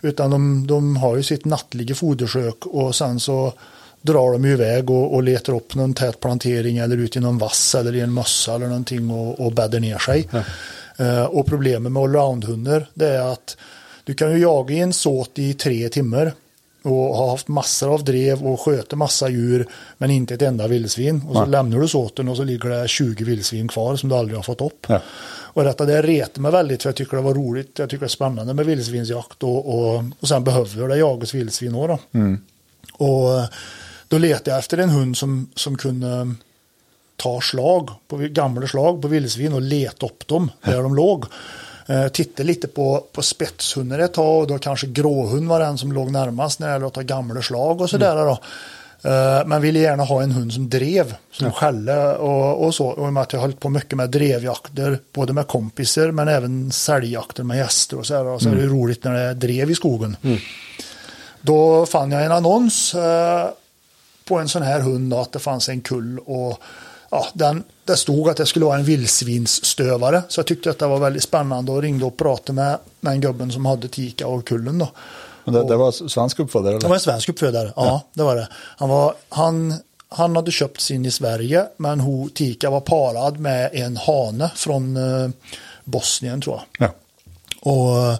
Utan 0.00 0.30
de, 0.30 0.66
de 0.66 0.96
har 0.96 1.16
ju 1.16 1.22
sitt 1.22 1.44
nattliga 1.44 1.94
fodersök 1.94 2.66
och 2.66 2.94
sen 2.94 3.20
så 3.20 3.52
drar 4.00 4.32
de 4.32 4.44
iväg 4.44 4.90
och, 4.90 5.14
och 5.14 5.22
letar 5.22 5.54
upp 5.54 5.74
någon 5.74 5.94
tät 5.94 6.20
plantering 6.20 6.78
eller 6.78 6.96
ut 6.96 7.16
i 7.16 7.20
någon 7.20 7.38
vass 7.38 7.74
eller 7.74 7.94
i 7.94 8.00
en 8.00 8.14
mössa 8.14 8.54
eller 8.54 8.66
någonting 8.66 9.10
och, 9.10 9.40
och 9.46 9.52
bäddar 9.52 9.80
ner 9.80 9.98
sig. 9.98 10.28
Eh, 10.32 10.42
och 11.28 11.46
problemet 11.46 11.92
med 11.92 12.02
allroundhundar 12.02 12.86
det 12.94 13.08
är 13.08 13.32
att 13.32 13.56
du 14.04 14.14
kan 14.14 14.32
ju 14.32 14.38
jaga 14.38 14.74
i 14.74 14.80
en 14.80 14.92
såt 14.92 15.38
i 15.38 15.54
tre 15.54 15.88
timmar 15.88 16.32
och 16.82 17.16
har 17.16 17.30
haft 17.30 17.48
massor 17.48 17.94
av 17.94 18.04
drev 18.04 18.42
och 18.42 18.60
sköter 18.60 18.96
massa 18.96 19.28
djur 19.28 19.68
men 19.98 20.10
inte 20.10 20.34
ett 20.34 20.42
enda 20.42 20.68
vildsvin. 20.68 21.22
Och 21.28 21.36
så 21.36 21.44
lämnar 21.44 21.78
du 21.80 21.88
såten 21.88 22.28
och 22.28 22.36
så 22.36 22.44
ligger 22.44 22.68
det 22.68 22.88
20 22.88 23.24
vildsvin 23.24 23.68
kvar 23.68 23.96
som 23.96 24.08
du 24.08 24.14
aldrig 24.14 24.38
har 24.38 24.42
fått 24.42 24.60
upp. 24.60 24.86
Ja. 24.88 25.00
Och 25.54 25.64
detta 25.64 25.84
det 25.84 26.02
retar 26.02 26.42
mig 26.42 26.52
väldigt 26.52 26.82
för 26.82 26.88
jag 26.88 26.96
tycker 26.96 27.16
det 27.16 27.22
var 27.22 27.34
roligt. 27.34 27.78
Jag 27.78 27.90
tycker 27.90 28.00
det 28.00 28.06
är 28.06 28.08
spännande 28.08 28.54
med 28.54 28.66
vildsvinsjakt 28.66 29.42
och, 29.42 29.78
och, 29.78 30.04
och 30.20 30.28
sen 30.28 30.44
behöver 30.44 30.88
det 30.88 30.96
jagas 30.96 31.34
vildsvin 31.34 31.74
också 31.74 31.86
då. 31.86 31.98
Och 32.92 33.38
eh, 33.38 33.44
då 34.08 34.18
letade 34.18 34.50
jag 34.50 34.58
efter 34.58 34.78
en 34.78 34.90
hund 34.90 35.16
som, 35.16 35.50
som 35.54 35.76
kunde 35.76 36.34
ta 37.22 37.40
slag, 37.40 37.90
på 38.08 38.16
gamla 38.16 38.66
slag 38.66 39.02
på 39.02 39.08
vildsvin 39.08 39.52
och 39.52 39.62
leta 39.62 40.06
upp 40.06 40.26
dem 40.28 40.50
där 40.64 40.82
de 40.82 40.94
låg. 40.94 41.24
Eh, 41.86 42.08
tittade 42.08 42.46
lite 42.46 42.68
på, 42.68 43.04
på 43.12 43.22
spetshundar 43.22 43.98
ett 43.98 44.14
tag 44.14 44.40
och 44.40 44.46
då 44.46 44.58
kanske 44.58 44.86
gråhund 44.86 45.48
var 45.48 45.60
den 45.60 45.78
som 45.78 45.92
låg 45.92 46.10
närmast 46.10 46.60
när 46.60 46.66
det 46.66 46.72
gäller 46.72 46.86
att 46.86 46.94
ta 46.94 47.02
gamla 47.02 47.42
slag 47.42 47.80
och 47.80 47.90
sådär. 47.90 48.16
Då. 48.16 48.38
Eh, 49.10 49.46
men 49.46 49.62
ville 49.62 49.78
gärna 49.78 50.04
ha 50.04 50.22
en 50.22 50.32
hund 50.32 50.52
som 50.52 50.70
drev, 50.70 51.14
som 51.32 51.52
skällde 51.52 52.16
och, 52.16 52.66
och 52.66 52.74
så. 52.74 52.86
Och 52.86 53.06
i 53.06 53.08
och 53.08 53.12
med 53.12 53.22
att 53.22 53.32
jag 53.32 53.40
har 53.40 53.46
hållit 53.46 53.60
på 53.60 53.68
mycket 53.68 53.96
med 53.96 54.10
drevjakter, 54.10 54.98
både 55.12 55.32
med 55.32 55.46
kompisar 55.46 56.10
men 56.10 56.28
även 56.28 56.72
säljjakter 56.72 57.42
med 57.42 57.56
gäster 57.56 57.98
och 57.98 58.06
så, 58.06 58.14
här, 58.14 58.26
och 58.26 58.42
så 58.42 58.48
är 58.48 58.54
det 58.54 58.66
roligt 58.66 59.04
när 59.04 59.12
det 59.14 59.20
är 59.20 59.34
drev 59.34 59.70
i 59.70 59.74
skogen. 59.74 60.16
Då 61.40 61.86
fann 61.86 62.10
jag 62.10 62.24
en 62.24 62.32
annons 62.32 62.94
eh, 62.94 63.48
på 64.24 64.38
en 64.38 64.48
sån 64.48 64.62
här 64.62 64.80
hund 64.80 65.10
då, 65.10 65.18
att 65.18 65.32
det 65.32 65.38
fanns 65.38 65.68
en 65.68 65.80
kull 65.80 66.18
och 66.18 66.58
ja, 67.12 67.26
den, 67.32 67.64
det 67.84 67.96
stod 67.96 68.28
att 68.28 68.36
det 68.36 68.46
skulle 68.46 68.64
vara 68.64 68.78
en 68.78 68.84
vildsvinsstövare. 68.84 70.22
Så 70.28 70.38
jag 70.38 70.46
tyckte 70.46 70.70
att 70.70 70.78
det 70.78 70.86
var 70.86 70.98
väldigt 70.98 71.22
spännande 71.22 71.72
och 71.72 71.82
ringde 71.82 72.04
och 72.04 72.16
pratade 72.16 72.52
med, 72.52 72.78
med 73.00 73.12
en 73.12 73.20
gubben 73.20 73.52
som 73.52 73.66
hade 73.66 73.88
Tika 73.88 74.26
och 74.26 74.46
kullen 74.46 74.78
då. 74.78 74.88
Men 75.44 75.54
det, 75.54 75.64
det 75.64 75.76
var 75.76 76.08
svensk 76.08 76.38
uppfödare? 76.38 76.72
Det 76.72 76.78
var 76.78 76.84
Eller? 76.84 76.94
en 76.94 77.00
svensk 77.00 77.28
uppfödare, 77.28 77.72
ja, 77.76 78.02
det 78.14 78.22
var 78.22 78.36
det. 78.36 78.48
Han, 78.52 78.88
var, 78.88 79.14
han, 79.28 79.74
han 80.08 80.36
hade 80.36 80.50
köpt 80.50 80.80
sin 80.80 81.06
i 81.06 81.10
Sverige 81.10 81.66
men 81.76 82.00
ho, 82.00 82.28
Tika 82.28 82.70
var 82.70 82.80
parad 82.80 83.38
med 83.38 83.70
en 83.72 83.96
hane 83.96 84.50
från 84.54 84.96
eh, 84.96 85.30
Bosnien 85.84 86.40
tror 86.40 86.60
jag. 86.78 86.88
Ja. 86.88 86.94
Och 87.70 88.18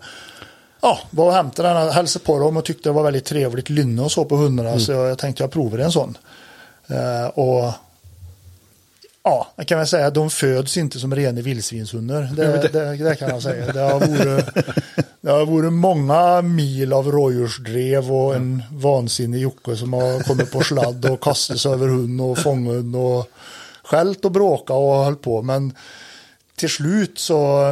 ja, 0.80 0.98
var 1.10 1.26
och 1.26 1.32
hämtade 1.32 1.68
den, 1.68 1.92
hälsade 1.92 2.24
på 2.24 2.38
dem 2.38 2.56
och 2.56 2.64
tyckte 2.64 2.88
det 2.88 2.92
var 2.92 3.02
väldigt 3.02 3.24
trevligt 3.24 3.70
lynne 3.70 4.02
och 4.02 4.12
så 4.12 4.24
på 4.24 4.36
hundarna. 4.36 4.78
Så 4.78 4.92
jag 4.92 5.18
tänkte 5.18 5.42
jag 5.42 5.50
provar 5.50 5.78
en 5.78 5.92
sån. 5.92 6.18
Eh, 6.86 7.26
och 7.26 7.72
ja, 9.22 9.48
jag 9.56 9.66
kan 9.66 9.78
väl 9.78 9.86
säga 9.86 10.06
att 10.06 10.14
de 10.14 10.30
föds 10.30 10.76
inte 10.76 10.98
som 10.98 11.14
rena 11.14 11.40
vildsvinshundar. 11.40 12.22
Det, 12.36 12.68
det, 12.72 12.96
det 12.96 13.16
kan 13.16 13.28
jag 13.28 13.42
säga. 13.42 13.72
Det 13.72 13.80
har 13.80 14.00
varit, 14.00 14.46
det 15.20 15.30
har 15.30 15.46
varit 15.46 15.72
många 15.72 16.42
mil 16.42 16.92
av 16.92 17.12
rådjursdrev 17.12 18.12
och 18.12 18.34
en 18.34 18.62
vansinnig 18.72 19.40
Jocke 19.40 19.76
som 19.76 19.92
har 19.92 20.22
kommit 20.22 20.52
på 20.52 20.60
sladd 20.60 21.10
och 21.10 21.20
kastat 21.20 21.58
sig 21.58 21.72
över 21.72 21.88
hund 21.88 22.20
och 22.20 22.38
fångat 22.38 22.74
hund 22.74 22.96
och 22.96 23.28
skällt 23.84 24.24
och 24.24 24.32
bråkat 24.32 24.70
och 24.70 25.04
hållit 25.04 25.22
på. 25.22 25.42
Men 25.42 25.76
till 26.56 26.70
slut 26.70 27.18
så, 27.18 27.70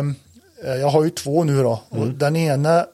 eh, 0.65 0.75
jag 0.75 0.89
har 0.89 1.05
ju 1.05 1.11
två 1.11 1.45
nu 1.45 1.63
då. 1.63 1.83
Och 1.89 2.07
den 2.07 2.37
ena, 2.37 2.87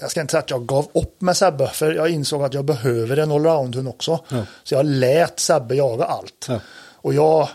jag 0.00 0.10
ska 0.10 0.20
inte 0.20 0.30
säga 0.30 0.42
att 0.42 0.50
jag 0.50 0.66
gav 0.66 0.88
upp 0.94 1.20
med 1.20 1.36
Sebbe, 1.36 1.68
för 1.68 1.92
jag 1.92 2.08
insåg 2.10 2.42
att 2.42 2.54
jag 2.54 2.64
behöver 2.64 3.16
en 3.16 3.32
allroundhund 3.32 3.88
också. 3.88 4.20
Så 4.64 4.74
jag 4.74 4.86
lät 4.86 5.40
Sebbe 5.40 5.74
jaga 5.74 6.04
allt. 6.04 6.46
Ja. 6.48 6.60
Och 7.00 7.14
jag, 7.14 7.48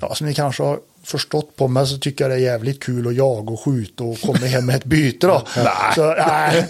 ja, 0.00 0.14
som 0.14 0.26
ni 0.26 0.34
kanske 0.34 0.62
har 0.62 0.78
förstått 1.02 1.56
på 1.56 1.68
mig 1.68 1.86
så 1.86 1.98
tycker 1.98 2.24
jag 2.24 2.30
det 2.30 2.36
är 2.36 2.52
jävligt 2.52 2.82
kul 2.82 3.08
att 3.08 3.14
jaga 3.14 3.50
och 3.50 3.60
skjuta 3.60 4.04
och 4.04 4.20
komma 4.20 4.38
hem 4.38 4.66
med 4.66 4.76
ett 4.76 4.84
byte 4.84 5.26
då. 5.26 5.42
Så, 5.94 6.14
nej. 6.14 6.66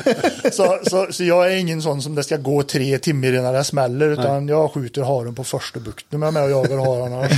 Så, 0.52 0.78
så, 0.82 1.06
så 1.10 1.24
jag 1.24 1.52
är 1.52 1.56
ingen 1.56 1.82
sån 1.82 2.02
som 2.02 2.14
det 2.14 2.22
ska 2.22 2.36
gå 2.36 2.62
tre 2.62 2.98
timmar 2.98 3.34
innan 3.34 3.54
det 3.54 3.64
smäller 3.64 4.08
utan 4.08 4.48
jag 4.48 4.72
skjuter 4.72 5.02
haren 5.02 5.34
på 5.34 5.44
första 5.44 5.80
bukten 5.80 6.20
med 6.20 6.32
mig 6.32 6.42
och 6.42 6.50
jagar 6.50 6.78
hararna. 6.78 7.28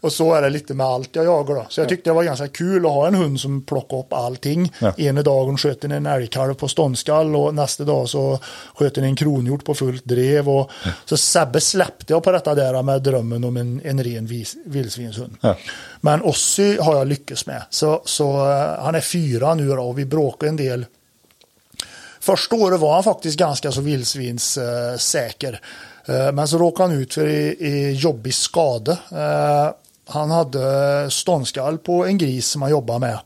Och 0.00 0.12
så 0.12 0.34
är 0.34 0.42
det 0.42 0.50
lite 0.50 0.74
med 0.74 0.86
allt 0.86 1.16
jag 1.16 1.24
jagar 1.24 1.54
då. 1.54 1.66
Så 1.68 1.80
jag 1.80 1.88
tyckte 1.88 2.10
det 2.10 2.14
var 2.14 2.24
ganska 2.24 2.48
kul 2.48 2.86
att 2.86 2.92
ha 2.92 3.06
en 3.06 3.14
hund 3.14 3.40
som 3.40 3.62
plockar 3.62 3.96
upp 3.96 4.12
allting. 4.12 4.72
Ja. 4.78 4.92
Ena 4.96 5.22
dagen 5.22 5.58
sköt 5.58 5.80
den 5.80 5.92
en 5.92 6.06
älgkalv 6.06 6.54
på 6.54 6.68
ståndskall 6.68 7.36
och 7.36 7.54
nästa 7.54 7.84
dag 7.84 8.08
så 8.08 8.38
sköt 8.74 8.94
den 8.94 9.04
en 9.04 9.16
kronhjort 9.16 9.64
på 9.64 9.74
fullt 9.74 10.04
drev. 10.04 10.48
Och, 10.48 10.70
Så 11.04 11.16
Sebbe 11.16 11.60
släppte 11.60 12.12
jag 12.12 12.22
på 12.22 12.32
detta 12.32 12.54
där 12.54 12.82
med 12.82 13.02
drömmen 13.02 13.44
om 13.44 13.56
en, 13.56 13.80
en 13.84 14.04
ren 14.04 14.26
vis, 14.26 14.56
vildsvinshund. 14.64 15.36
Ja. 15.40 15.56
Men 16.00 16.22
Ossi 16.22 16.78
har 16.80 16.96
jag 16.96 17.06
lyckats 17.06 17.46
med. 17.46 17.62
Så, 17.70 18.02
så 18.04 18.50
eh, 18.50 18.82
han 18.84 18.94
är 18.94 19.00
fyra 19.00 19.54
nu 19.54 19.68
då 19.68 19.82
och 19.82 19.98
vi 19.98 20.04
bråkar 20.04 20.46
en 20.46 20.56
del. 20.56 20.86
Första 22.20 22.56
året 22.56 22.80
var 22.80 22.94
han 22.94 23.02
faktiskt 23.02 23.38
ganska 23.38 23.72
så 23.72 23.80
vildsvinssäker. 23.80 25.60
Eh, 26.06 26.32
Men 26.32 26.48
så 26.48 26.58
råkade 26.58 26.88
han 26.88 26.98
ut 26.98 27.14
för 27.14 27.26
i, 27.26 27.56
i 27.60 27.92
jobbig 27.92 28.34
skada. 28.34 28.98
Eh, 30.10 30.16
Han 30.16 30.30
hade 30.30 31.10
ståndskall 31.10 31.78
på 31.78 32.06
en 32.06 32.18
gris 32.18 32.46
som 32.46 32.62
han 32.62 32.70
jobbade 32.70 32.98
med. 32.98 33.18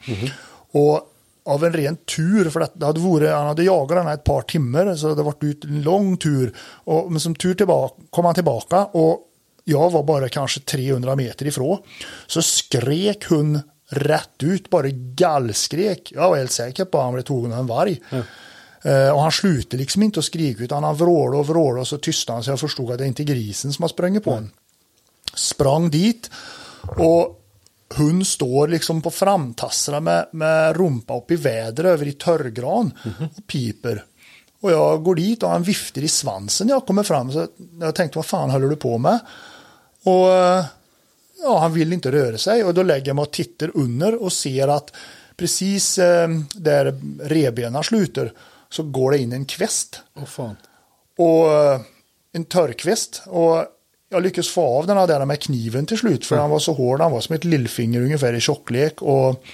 Och 0.72 1.10
av 1.46 1.64
en 1.64 1.72
ren 1.72 1.96
tur, 1.96 2.50
för 2.50 2.68
det 2.74 2.86
hade 2.86 3.00
varit, 3.00 3.30
han 3.30 3.46
hade 3.46 3.64
jagat 3.64 3.96
den 3.98 4.06
här 4.06 4.14
ett 4.14 4.24
par 4.24 4.42
timmar, 4.42 4.96
så 4.96 5.06
det 5.06 5.12
hade 5.12 5.22
varit 5.22 5.42
ut 5.44 5.64
en 5.64 5.82
lång 5.82 6.16
tur. 6.16 6.54
Och, 6.60 7.12
men 7.12 7.20
som 7.20 7.34
tur 7.34 7.54
tillbaka, 7.54 7.94
kom 8.10 8.24
han 8.24 8.34
tillbaka 8.34 8.84
och 8.84 9.20
jag 9.64 9.90
var 9.90 10.02
bara 10.02 10.28
kanske 10.28 10.60
300 10.60 11.16
meter 11.16 11.46
ifrån. 11.46 11.78
Så 12.26 12.42
skrek 12.42 13.24
hon 13.28 13.60
rätt 13.88 14.42
ut, 14.42 14.70
bara 14.70 14.86
gallskrek. 14.88 16.12
Jag 16.14 16.30
var 16.30 16.36
helt 16.36 16.50
säker 16.52 16.84
på 16.84 16.98
att 16.98 17.04
han 17.04 17.12
blev 17.14 17.22
tagen 17.22 17.52
av 17.52 17.58
en 17.58 17.66
varg. 17.66 18.00
Eh, 18.82 19.10
och 19.14 19.20
han 19.20 19.32
slutade 19.32 19.76
liksom 19.76 20.02
inte 20.02 20.18
att 20.18 20.24
skrika 20.24 20.64
utan 20.64 20.84
han 20.84 20.96
vrålade 20.96 21.38
och 21.38 21.46
vrålade 21.46 21.80
och 21.80 21.88
så 21.88 21.98
tystnade 21.98 22.36
han 22.36 22.44
så 22.44 22.50
jag 22.50 22.60
förstod 22.60 22.90
att 22.90 22.98
det 22.98 23.06
inte 23.06 23.22
är 23.22 23.24
grisen 23.24 23.72
som 23.72 23.82
har 23.82 23.88
sprungit 23.88 24.24
på 24.24 24.30
honom. 24.30 24.50
Sprang 25.34 25.90
dit 25.90 26.30
och 26.88 27.40
hon 27.96 28.24
står 28.24 28.68
liksom 28.68 29.02
på 29.02 29.10
framtassarna 29.10 30.00
med, 30.00 30.26
med 30.32 30.76
rumpa 30.76 31.16
upp 31.16 31.30
i 31.30 31.36
väder 31.36 31.84
över 31.84 32.08
i 32.08 32.12
törrgran 32.12 32.92
och 33.36 33.46
piper. 33.46 34.04
Och 34.60 34.72
jag 34.72 35.02
går 35.02 35.14
dit 35.14 35.42
och 35.42 35.50
han 35.50 35.62
viftar 35.62 36.02
i 36.02 36.08
svansen 36.08 36.66
när 36.66 36.74
jag 36.74 36.86
kommer 36.86 37.02
fram. 37.02 37.32
Så 37.32 37.46
jag 37.80 37.94
tänkte, 37.94 38.18
vad 38.18 38.26
fan 38.26 38.50
håller 38.50 38.68
du 38.68 38.76
på 38.76 38.98
med? 38.98 39.18
Och 40.04 40.28
ja, 41.42 41.58
han 41.60 41.72
vill 41.72 41.92
inte 41.92 42.12
röra 42.12 42.38
sig 42.38 42.64
och 42.64 42.74
då 42.74 42.82
lägger 42.82 43.06
jag 43.06 43.16
mig 43.16 43.22
och 43.22 43.30
tittar 43.32 43.70
under 43.74 44.22
och 44.22 44.32
ser 44.32 44.68
att 44.68 44.92
precis 45.36 45.98
eh, 45.98 46.28
där 46.54 47.00
rebenen 47.22 47.84
slutar 47.84 48.32
så 48.70 48.82
går 48.82 49.10
det 49.10 49.18
in 49.18 49.32
en 49.32 49.44
kvist 49.44 50.00
Å, 50.14 50.26
faen. 50.26 50.56
och 51.18 51.52
eh, 51.52 51.80
en 52.32 52.44
törrkvist. 52.44 53.22
Och 53.26 53.64
jag 54.14 54.22
lyckades 54.22 54.50
få 54.50 54.78
av 54.78 54.86
den 54.86 54.96
där 54.96 55.24
med 55.24 55.40
kniven 55.40 55.86
till 55.86 55.98
slut 55.98 56.26
för 56.26 56.36
han 56.36 56.50
var 56.50 56.58
så 56.58 56.72
hård. 56.72 57.00
Han 57.00 57.12
var 57.12 57.20
som 57.20 57.34
ett 57.34 57.44
lillfinger 57.44 58.00
ungefär 58.00 58.32
i 58.32 58.40
tjocklek. 58.40 59.02
Och 59.02 59.44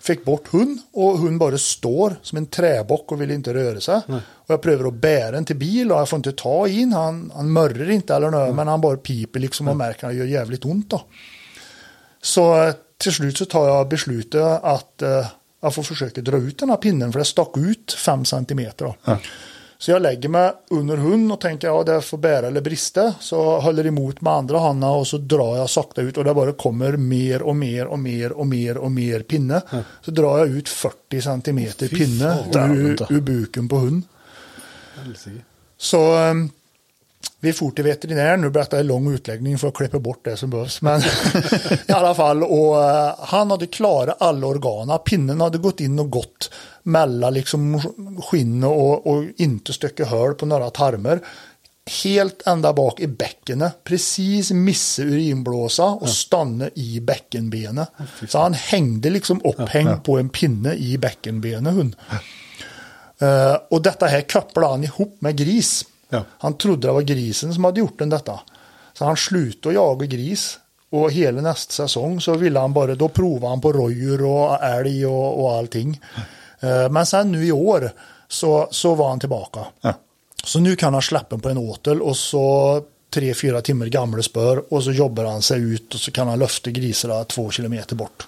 Fick 0.00 0.24
bort 0.24 0.48
hund 0.48 0.78
och 0.92 1.18
hund 1.18 1.38
bara 1.38 1.58
står 1.58 2.16
som 2.22 2.38
en 2.38 2.46
träbock 2.46 3.12
och 3.12 3.20
vill 3.20 3.30
inte 3.30 3.54
röra 3.54 3.80
sig. 3.80 4.00
Och 4.30 4.50
jag 4.50 4.62
prövar 4.62 4.88
att 4.88 4.94
bära 4.94 5.30
den 5.30 5.44
till 5.44 5.56
bil 5.56 5.92
och 5.92 5.98
jag 5.98 6.08
får 6.08 6.16
inte 6.16 6.32
ta 6.32 6.68
in. 6.68 6.92
Han, 6.92 7.32
han 7.34 7.52
mörrar 7.52 7.90
inte 7.90 8.14
eller 8.14 8.30
något, 8.30 8.54
men 8.54 8.68
han 8.68 8.80
bara 8.80 8.96
piper 8.96 9.40
liksom 9.40 9.68
och 9.68 9.76
märker 9.76 10.06
att 10.06 10.12
det 10.12 10.18
gör 10.18 10.24
jävligt 10.24 10.64
ont 10.64 10.90
då. 10.90 11.02
Så 12.22 12.62
eh, 12.62 12.74
till 12.98 13.12
slut 13.12 13.38
så 13.38 13.44
tar 13.44 13.68
jag 13.68 13.88
beslutet 13.88 14.42
att 14.62 15.02
eh, 15.02 15.26
jag 15.62 15.74
får 15.74 15.82
försöka 15.82 16.20
dra 16.20 16.36
ut 16.36 16.58
den 16.58 16.70
här 16.70 16.76
pinnen 16.76 17.12
för 17.12 17.18
det 17.18 17.24
stack 17.24 17.56
ut 17.56 17.92
fem 17.92 18.24
centimeter. 18.24 18.84
Då. 18.84 18.94
Så 19.80 19.90
jag 19.90 20.02
lägger 20.02 20.28
mig 20.28 20.52
under 20.70 20.96
hund 20.96 21.32
och 21.32 21.40
tänker 21.40 21.68
ja 21.68 21.84
det 21.84 22.00
får 22.00 22.18
bära 22.18 22.46
eller 22.46 22.60
brista. 22.60 23.14
Så 23.20 23.36
jag 23.36 23.60
håller 23.60 23.86
emot 23.86 24.20
med 24.20 24.32
andra 24.32 24.58
handen 24.58 24.90
och 24.90 25.06
så 25.06 25.18
drar 25.18 25.56
jag 25.56 25.70
sakta 25.70 26.02
ut 26.02 26.16
och 26.16 26.24
det 26.24 26.34
bara 26.34 26.52
kommer 26.52 26.96
mer 26.96 27.42
och 27.42 27.56
mer 27.56 27.86
och 27.86 27.98
mer 27.98 28.32
och 28.32 28.46
mer 28.46 28.76
och 28.76 28.90
mer 28.92 29.20
pinne. 29.20 29.62
Så 30.00 30.10
drar 30.10 30.38
jag 30.38 30.48
ut 30.48 30.68
40 30.68 31.20
centimeter 31.22 31.88
pinne 31.88 32.44
ur, 32.54 33.12
ur 33.12 33.20
buken 33.20 33.68
på 33.68 33.76
hund. 33.76 34.02
Så 35.78 36.16
um, 36.30 36.50
vi 37.40 37.52
for 37.52 37.70
till 37.70 37.84
veterinär, 37.84 38.36
nu 38.36 38.50
berättar 38.50 38.76
jag 38.76 38.80
en 38.80 38.86
lång 38.86 39.14
utläggning 39.14 39.58
för 39.58 39.68
att 39.68 39.74
klippa 39.74 39.98
bort 39.98 40.24
det 40.24 40.36
som 40.36 40.50
behövs. 40.50 40.82
Men 40.82 41.00
i 41.88 41.92
alla 41.92 42.14
fall, 42.14 42.42
och 42.42 42.76
uh, 42.76 43.14
han 43.18 43.50
hade 43.50 43.66
klarat 43.66 44.16
alla 44.20 44.46
organen. 44.46 44.98
Pinnen 45.04 45.40
hade 45.40 45.58
gått 45.58 45.80
in 45.80 45.98
och 45.98 46.10
gått 46.10 46.50
mellan 46.88 47.34
liksom 47.34 47.80
skinnet 48.22 48.70
och, 48.70 49.06
och 49.06 49.24
inte 49.36 49.72
stöcka 49.72 50.04
hål 50.04 50.34
på 50.34 50.46
några 50.46 50.70
tarmar. 50.70 51.20
Helt 52.04 52.46
ända 52.46 52.72
bak 52.72 53.00
i 53.00 53.06
bäckenet, 53.06 53.84
precis 53.84 54.50
missa 54.50 55.02
urinblåsa 55.02 55.84
och 55.84 56.08
stanna 56.08 56.68
i 56.74 57.00
bäckenbenet. 57.00 57.88
Så 58.28 58.38
han 58.38 58.54
hängde 58.54 59.10
liksom 59.10 59.40
upphängd 59.44 60.04
på 60.04 60.18
en 60.18 60.28
pinne 60.28 60.74
i 60.74 60.98
bäckenbenet. 60.98 61.74
Hund. 61.74 61.96
Uh, 63.22 63.56
och 63.70 63.82
detta 63.82 64.06
här 64.06 64.20
kopplade 64.20 64.72
han 64.72 64.84
ihop 64.84 65.16
med 65.20 65.36
gris. 65.36 65.84
Ja. 66.08 66.24
Han 66.38 66.54
trodde 66.54 66.88
det 66.88 66.92
var 66.92 67.02
grisen 67.02 67.54
som 67.54 67.64
hade 67.64 67.80
gjort 67.80 67.98
den 67.98 68.10
detta. 68.10 68.40
Så 68.92 69.04
han 69.04 69.16
slutade 69.16 69.74
jaga 69.74 70.06
gris. 70.06 70.58
Och 70.90 71.12
hela 71.12 71.40
nästa 71.40 71.72
säsong 71.72 72.20
så 72.20 72.34
ville 72.34 72.58
han 72.58 72.72
bara, 72.72 72.94
då 72.94 73.08
provade 73.08 73.48
han 73.48 73.60
på 73.60 73.72
rådjur 73.72 74.24
och 74.24 74.62
älg 74.62 75.06
och, 75.06 75.42
och 75.42 75.52
allting. 75.52 76.00
Eh, 76.60 76.90
Men 76.90 77.06
sen 77.06 77.32
nu 77.32 77.46
i 77.46 77.52
år 77.52 77.90
så, 78.28 78.68
så 78.70 78.94
var 78.94 79.08
han 79.08 79.20
tillbaka. 79.20 79.60
Ja. 79.80 79.94
Så 80.44 80.58
nu 80.60 80.76
kan 80.76 80.92
han 80.92 81.02
släppa 81.02 81.38
på 81.38 81.48
en 81.48 81.58
åtel 81.58 82.02
och 82.02 82.16
så 82.16 82.82
tre, 83.14 83.34
fyra 83.34 83.60
timmar 83.60 83.86
gamla 83.86 84.22
spör 84.22 84.72
och 84.74 84.84
så 84.84 84.92
jobbar 84.92 85.24
han 85.24 85.42
sig 85.42 85.60
ut 85.60 85.94
och 85.94 86.00
så 86.00 86.10
kan 86.10 86.28
han 86.28 86.38
löfta 86.38 86.70
grisarna 86.70 87.24
två 87.24 87.50
kilometer 87.50 87.96
bort. 87.96 88.26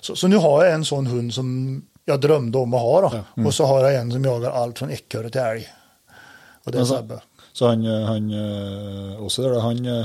Så, 0.00 0.16
så 0.16 0.28
nu 0.28 0.36
har 0.36 0.64
jag 0.64 0.74
en 0.74 0.84
sån 0.84 1.06
hund 1.06 1.34
som 1.34 1.82
jag 2.04 2.20
drömde 2.20 2.58
om 2.58 2.74
att 2.74 2.80
ha 2.80 3.00
då. 3.00 3.42
Och 3.46 3.54
så 3.54 3.64
har 3.64 3.80
jag 3.84 3.94
en 3.94 4.12
som 4.12 4.24
jagar 4.24 4.50
allt 4.50 4.78
från 4.78 4.90
ekorre 4.90 5.30
till 5.30 5.40
älg. 5.40 5.68
Och 6.64 6.72
det 6.72 6.78
är 6.78 6.84
Sebbe. 6.84 7.20
Så 7.52 7.66
han, 7.68 7.86
eh, 7.86 8.06
han 8.06 8.30
eh, 9.14 9.22
också 9.24 9.42
där, 9.42 9.60
han, 9.60 10.04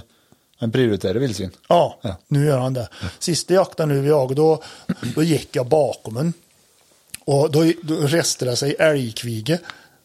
han 0.60 0.72
prioriterar 0.72 1.14
vildsvin. 1.20 1.52
Ja, 1.70 2.00
Ja. 2.02 2.16
nu 2.28 2.46
gör 2.46 2.58
han 2.60 2.74
det. 2.74 2.90
Sista 3.20 3.54
jakten 3.54 3.90
nu 3.90 4.02
vi 4.02 4.10
jagade, 4.10 4.36
då, 4.42 4.62
då 5.16 5.24
gick 5.24 5.56
jag 5.56 5.68
bakom 5.68 6.18
en. 6.18 6.34
Och 7.26 7.52
då, 7.52 7.72
då 7.84 8.08
det 8.46 8.56
sig 8.56 8.76
älgkvige 8.80 9.60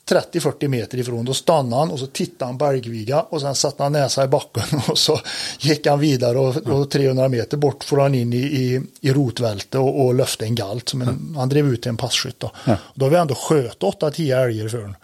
30-40 0.08 0.68
meter 0.68 0.98
ifrån. 0.98 1.24
Då 1.24 1.34
stannade 1.34 1.82
han 1.82 1.90
och 1.90 1.98
så 1.98 2.06
tittade 2.06 2.44
han 2.44 2.58
på 2.58 2.66
älgkviga 2.66 3.20
och 3.20 3.40
sen 3.40 3.54
satte 3.54 3.82
han 3.82 3.92
näsa 3.92 4.24
i 4.24 4.28
backen 4.28 4.80
och 4.88 4.98
så 4.98 5.20
gick 5.58 5.86
han 5.86 6.00
vidare 6.00 6.38
och, 6.38 6.56
och 6.56 6.90
300 6.90 7.28
meter 7.28 7.56
bort 7.56 7.84
får 7.84 8.00
han 8.00 8.14
in 8.14 8.32
i, 8.32 8.36
i, 8.36 8.80
i 9.00 9.12
rotvälte 9.12 9.78
och, 9.78 10.04
och 10.04 10.14
löfte 10.14 10.44
en 10.44 10.54
galt. 10.54 10.88
Som 10.88 11.02
en, 11.02 11.34
Han 11.36 11.48
drev 11.48 11.66
ut 11.66 11.86
en 11.86 11.96
passkytt. 11.96 12.40
Då. 12.40 12.50
då 12.94 13.04
har 13.04 13.10
vi 13.10 13.16
ändå 13.16 13.34
sköt 13.34 13.78
8-10 13.78 14.44
älgar 14.44 14.68
för 14.68 14.78
honom. 14.78 14.96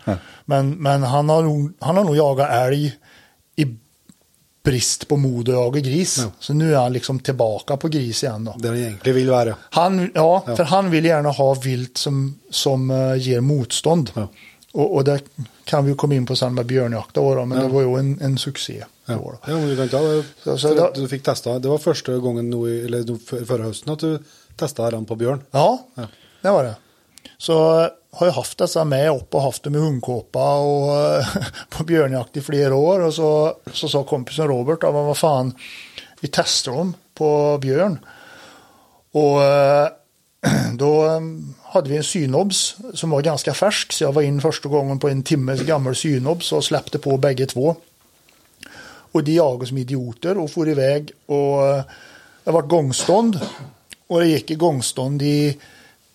Men, 0.45 0.71
men 0.71 1.03
han, 1.03 1.29
har 1.29 1.43
nog, 1.43 1.73
han 1.79 1.97
har 1.97 2.05
nog 2.05 2.17
jagat 2.17 2.51
älg 2.51 2.93
brist 4.65 5.09
på 5.09 5.17
mod 5.17 5.49
att 5.49 5.55
jaga 5.55 5.81
gris. 5.81 6.25
Så 6.39 6.55
nu 6.55 6.75
är 6.75 6.79
han 6.79 6.93
liksom 6.93 7.19
tillbaka 7.21 7.77
på 7.77 7.89
gris 7.89 8.23
igen 8.25 8.45
då. 8.45 8.55
Det 8.59 8.69
han 8.69 8.77
egentligen 8.77 9.17
vill 9.17 9.31
vara. 9.31 9.55
Han, 9.61 10.11
ja, 10.15 10.45
för 10.57 10.65
han 10.65 10.91
vill 10.91 11.05
gärna 11.05 11.31
ha 11.31 11.55
vilt 11.55 11.99
som, 11.99 12.39
som 12.51 12.91
eh, 12.91 13.15
ger 13.17 13.41
motstånd. 13.41 14.11
Ja. 14.15 14.29
Och, 14.73 14.95
och 14.95 15.05
det 15.05 15.21
kan 15.65 15.85
vi 15.85 15.91
ju 15.91 15.97
komma 15.97 16.15
in 16.15 16.27
på 16.27 16.37
sen 16.37 16.55
med 16.55 16.67
björnjakt 16.67 17.15
då, 17.15 17.35
då 17.35 17.45
men 17.45 17.59
det 17.63 17.69
var 17.69 17.81
ju 17.83 17.99
en, 17.99 18.21
en 18.21 18.39
succé. 18.39 18.85
Ja. 19.07 19.15
Då, 19.15 19.21
då. 19.21 19.39
Ja, 19.53 19.59
men 19.59 19.69
du 19.69 19.77
det. 20.17 20.25
Så- 20.45 20.59
så 20.59 20.85
att 20.85 20.95
du 20.95 21.09
fick 21.09 21.23
testa. 21.23 21.59
Det 21.59 21.69
var 21.69 21.79
första 21.79 22.13
gången 22.17 22.51
nu, 22.51 22.85
eller 22.85 23.45
förra 23.45 23.63
hösten 23.63 23.93
att 23.93 23.99
du 23.99 24.19
testade 24.57 24.91
den 24.91 25.05
på 25.05 25.15
björn. 25.17 25.41
Ja, 25.51 25.87
Ja. 25.95 26.07
det 26.43 26.51
var 26.51 26.65
det. 26.65 26.75
Så 27.39 27.89
har 28.15 28.27
jag 28.27 28.35
haft 28.35 28.59
dessa 28.59 28.85
med 28.85 29.11
upp 29.11 29.35
och 29.35 29.43
haft 29.43 29.63
dem 29.63 29.75
i 29.75 29.79
hundkåpa 29.79 30.59
och 30.59 30.97
eh, 30.97 31.27
på 31.69 31.85
björnjakt 31.85 32.37
i 32.37 32.41
flera 32.41 32.75
år. 32.75 33.01
Och 33.01 33.15
så, 33.15 33.57
så 33.73 33.89
sa 33.89 34.05
kompisen 34.05 34.49
Robert, 34.49 34.79
ja, 34.83 34.93
men 34.93 35.05
vad 35.05 35.19
fan, 35.19 35.55
vi 36.21 36.29
testar 36.29 36.73
dem 36.73 36.95
på 37.15 37.59
björn. 37.59 37.99
Och 39.13 39.43
eh, 39.43 39.89
då 40.75 41.07
eh, 41.07 41.21
hade 41.63 41.91
vi 41.91 41.97
en 41.97 42.05
synobs 42.05 42.77
som 42.95 43.11
var 43.11 43.23
ganska 43.23 43.55
färsk, 43.55 43.93
så 43.93 44.05
jag 44.05 44.13
var 44.13 44.23
in 44.23 44.41
första 44.41 44.69
gången 44.69 44.99
på 44.99 45.09
en 45.09 45.23
timmes 45.23 45.61
gammal 45.61 45.97
synobs 45.97 46.53
och 46.53 46.65
släppte 46.65 46.99
på 46.99 47.17
bägge 47.17 47.47
två. 47.47 47.77
Och 49.13 49.25
de 49.25 49.33
jagade 49.33 49.67
som 49.67 49.79
idioter 49.79 50.39
och 50.39 50.51
for 50.51 50.69
iväg 50.69 51.11
och 51.27 51.63
det 52.45 52.51
var 52.51 52.63
gångstånd. 52.63 53.41
Och 54.07 54.21
det 54.21 54.27
gick 54.27 54.51
i 54.51 54.55
gångstånd 54.55 55.23
i 55.23 55.59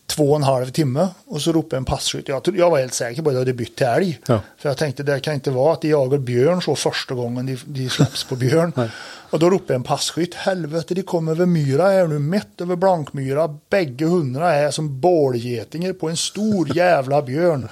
två 0.08 0.30
och 0.30 0.36
en 0.36 0.44
halv 0.44 0.70
timme 0.70 1.08
och 1.26 1.42
så 1.42 1.52
ropade 1.52 1.78
en 1.78 1.86
passkytt. 1.86 2.28
Jag, 2.28 2.42
jag 2.56 2.70
var 2.70 2.80
helt 2.80 2.94
säker 2.94 3.22
på 3.22 3.30
att 3.30 3.36
det 3.36 3.40
hade 3.40 3.54
bytt 3.54 3.76
till 3.76 3.88
älg. 3.88 4.20
Ja. 4.28 4.40
För 4.58 4.70
jag 4.70 4.78
tänkte 4.78 5.04
det 5.04 5.20
kan 5.20 5.34
inte 5.34 5.52
vara 5.52 5.74
att 5.74 5.82
de 5.82 5.90
jagar 5.90 6.18
björn 6.18 6.62
så 6.62 6.76
första 6.76 7.16
gången 7.16 7.46
de, 7.46 7.58
de 7.66 7.90
släpps 7.90 8.24
på 8.24 8.36
björn. 8.36 8.74
och 9.30 9.40
då 9.40 9.50
ropade 9.50 9.76
en 9.76 9.84
passkytt. 9.84 10.34
Helvete 10.34 10.94
de 10.94 11.04
kommer 11.04 11.32
över 11.32 11.46
myra 11.46 11.84
här 11.84 12.08
nu. 12.08 12.20
Mätt 12.20 12.62
över 12.62 12.76
blankmyra. 12.76 13.58
Bägge 13.70 14.06
hundarna 14.06 14.54
är 14.54 14.72
som 14.72 15.00
bålgetingar 15.00 15.94
på 15.94 16.10
en 16.10 16.18
stor 16.18 16.76
jävla 16.78 17.22
björn. 17.22 17.70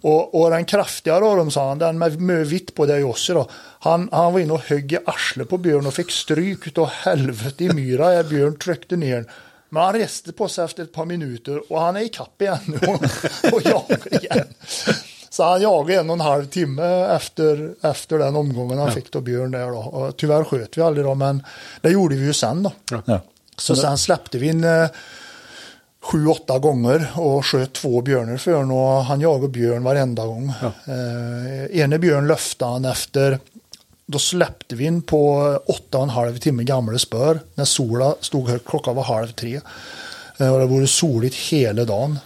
Och, 0.00 0.42
och 0.42 0.50
den 0.50 0.64
kraftigare 0.64 1.24
av 1.24 1.36
dem 1.36 1.50
sa 1.50 1.68
han, 1.68 1.78
den 1.78 1.98
med, 1.98 2.20
med 2.20 2.46
vitt 2.46 2.74
på 2.74 2.86
det 2.86 2.98
i 2.98 3.02
oss 3.02 3.28
då. 3.28 3.48
Han, 3.78 4.08
han 4.12 4.32
var 4.32 4.40
inne 4.40 4.52
och 4.52 4.60
högg 4.60 4.92
i 4.92 4.98
arslet 5.06 5.48
på 5.48 5.58
björn 5.58 5.86
och 5.86 5.94
fick 5.94 6.10
stryk 6.10 6.66
utav 6.66 6.88
helvete 6.88 7.64
i 7.64 7.72
myra. 7.72 8.22
Björn 8.22 8.56
tryckte 8.56 8.96
ner. 8.96 9.26
Men 9.72 9.82
han 9.82 9.92
reste 9.92 10.32
på 10.32 10.48
sig 10.48 10.64
efter 10.64 10.82
ett 10.82 10.92
par 10.92 11.04
minuter 11.04 11.72
och 11.72 11.80
han 11.80 11.96
är 11.96 12.00
i 12.00 12.08
kapp 12.08 12.42
igen 12.42 12.58
nu 12.66 12.76
och, 12.76 12.94
och 13.54 13.62
jagar 13.64 14.24
igen. 14.24 14.46
Så 15.30 15.44
han 15.44 15.62
jagade 15.62 16.00
en 16.00 16.10
och 16.10 16.14
en 16.14 16.20
halv 16.20 16.46
timme 16.46 17.06
efter, 17.16 17.74
efter 17.82 18.18
den 18.18 18.36
omgången 18.36 18.78
han 18.78 18.92
fick 18.92 19.12
då 19.12 19.20
Björn 19.20 19.50
där 19.50 19.66
då. 19.66 19.78
Och 19.78 20.16
tyvärr 20.16 20.44
sköt 20.44 20.78
vi 20.78 20.82
aldrig 20.82 21.06
då, 21.06 21.14
men 21.14 21.42
det 21.80 21.90
gjorde 21.90 22.16
vi 22.16 22.26
ju 22.26 22.32
sen 22.32 22.62
då. 22.62 22.72
Ja. 23.04 23.20
Så 23.56 23.76
sen 23.76 23.98
släppte 23.98 24.38
vi 24.38 24.48
en 24.48 24.64
eh, 24.64 24.88
sju, 26.02 26.26
åtta 26.26 26.58
gånger 26.58 27.12
och 27.14 27.46
sköt 27.46 27.72
två 27.72 28.00
björnar 28.00 28.36
för 28.36 28.52
honom 28.52 28.76
och 28.76 29.04
han 29.04 29.20
jagade 29.20 29.48
björn 29.48 29.84
varenda 29.84 30.26
gång. 30.26 30.52
Eh, 30.84 31.80
ene 31.80 31.98
björn 31.98 32.26
löfte 32.26 32.64
han 32.64 32.84
efter, 32.84 33.38
då 34.06 34.18
släppte 34.18 34.74
vi 34.74 34.84
in 34.84 35.02
på 35.02 35.38
åtta 35.66 35.98
och 35.98 36.04
en 36.04 36.10
halv 36.10 36.38
timme 36.38 36.64
gamla 36.64 36.98
spör 36.98 37.40
när 37.54 37.64
sola 37.64 38.14
stod 38.20 38.48
högt, 38.48 38.68
klockan 38.68 38.96
var 38.96 39.02
halv 39.02 39.32
tre. 39.32 39.60
Eh, 40.38 40.52
och 40.52 40.58
det 40.58 40.66
vore 40.66 40.86
soligt 40.86 41.36
hela 41.36 41.84
dagen. 41.84 42.18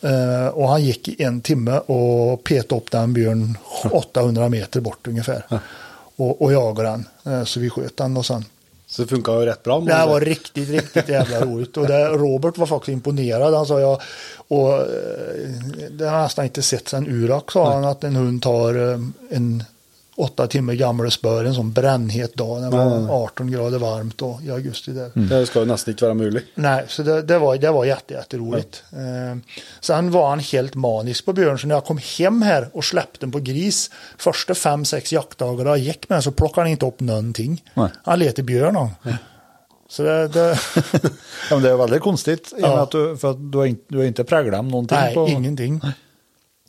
Eh, 0.00 0.46
och 0.46 0.68
han 0.68 0.84
gick 0.84 1.08
i 1.08 1.22
en 1.22 1.40
timme 1.40 1.78
och 1.78 2.44
petade 2.44 2.80
upp 2.80 2.90
den 2.90 3.12
björn 3.12 3.58
800 3.90 4.48
meter 4.48 4.80
bort 4.80 5.06
ungefär. 5.08 5.44
Och, 6.16 6.42
och 6.42 6.52
jagade 6.52 6.88
den. 6.88 7.08
Eh, 7.34 7.44
så 7.44 7.60
vi 7.60 7.70
sköt 7.70 7.96
den 7.96 8.16
och 8.16 8.26
sen 8.26 8.44
Så 8.86 9.02
det 9.02 9.08
funkar 9.08 9.40
ju 9.40 9.46
rätt 9.46 9.62
bra. 9.62 9.80
det 9.80 9.94
här 9.94 10.06
var 10.06 10.20
riktigt, 10.20 10.68
riktigt 10.68 11.08
jävla 11.08 11.40
roligt. 11.44 11.76
Och 11.76 11.86
det, 11.86 12.08
Robert 12.08 12.58
var 12.58 12.66
faktiskt 12.66 12.92
imponerad. 12.92 13.54
Han 13.54 13.66
sa 13.66 13.80
jag, 13.80 14.00
och 14.48 14.74
eh, 14.74 14.86
det 15.90 16.04
har 16.04 16.16
jag 16.16 16.22
nästan 16.22 16.44
inte 16.44 16.62
sett 16.62 16.88
sedan 16.88 17.06
Urak 17.08 17.50
sa 17.50 17.74
han 17.74 17.84
att 17.84 18.04
en 18.04 18.16
hund 18.16 18.42
tar 18.42 18.92
eh, 18.92 18.98
en 19.30 19.64
åtta 20.20 20.46
timmar 20.46 20.74
gammal 20.74 21.10
spör 21.10 21.44
en 21.44 21.54
sån 21.54 21.72
brännhet 21.72 22.34
dag. 22.34 22.60
när 22.60 22.70
Det 22.70 22.76
var 22.76 23.22
18 23.24 23.50
grader 23.50 23.78
varmt 23.78 24.22
och 24.22 24.42
i 24.42 24.50
augusti 24.50 24.90
där. 24.92 25.10
Det 25.14 25.46
ska 25.46 25.64
nästan 25.64 25.92
inte 25.92 26.04
vara 26.04 26.14
möjligt. 26.14 26.44
Nej, 26.54 26.84
så 26.88 27.02
det, 27.02 27.22
det 27.22 27.38
var, 27.38 27.56
det 27.56 27.70
var 27.70 27.84
jätte, 27.84 28.14
jätteroligt. 28.14 28.82
Eh, 28.92 29.38
sen 29.80 30.10
var 30.10 30.28
han 30.30 30.38
helt 30.38 30.74
manisk 30.74 31.24
på 31.24 31.32
björn, 31.32 31.58
så 31.58 31.66
när 31.66 31.74
jag 31.74 31.84
kom 31.84 32.00
hem 32.18 32.42
här 32.42 32.68
och 32.72 32.84
släppte 32.84 33.18
den 33.20 33.30
på 33.32 33.38
gris, 33.38 33.90
första 34.18 34.54
fem, 34.54 34.84
sex 34.84 35.12
jaktdagar 35.12 35.66
jag 35.66 35.78
gick 35.78 36.08
med 36.08 36.24
så 36.24 36.30
plockade 36.30 36.60
han 36.64 36.70
inte 36.70 36.86
upp 36.86 37.00
någonting. 37.00 37.64
Nej. 37.74 37.88
Han 38.04 38.18
letade 38.18 38.42
björn 38.42 38.76
han. 38.76 38.88
Så 39.88 40.02
det, 40.02 40.28
det 40.28 40.58
Ja, 41.50 41.56
men 41.56 41.62
det 41.62 41.70
är 41.70 41.76
väldigt 41.76 42.02
konstigt, 42.02 42.52
Ja. 42.58 42.82
att 42.82 42.90
du, 42.90 43.16
för 43.16 43.30
att 43.30 43.52
du 43.52 43.58
har 43.58 43.66
inte, 43.66 43.82
du 43.88 43.98
har 43.98 44.04
inte 44.04 44.24
präglat 44.24 44.52
dem 44.58 44.68
någonting. 44.68 44.98
nej, 44.98 45.14
på, 45.14 45.28
ingenting. 45.28 45.80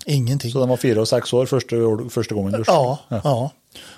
Ingenting. 0.06 0.52
Så 0.52 0.60
de 0.60 0.70
var 0.70 0.78
fyra 0.78 1.02
och 1.02 1.08
sex 1.08 1.34
år 1.34 1.46
första, 1.46 1.76
första 2.10 2.36
gången 2.36 2.52
du 2.52 2.64
Ja, 2.68 3.00
ja. 3.10 3.52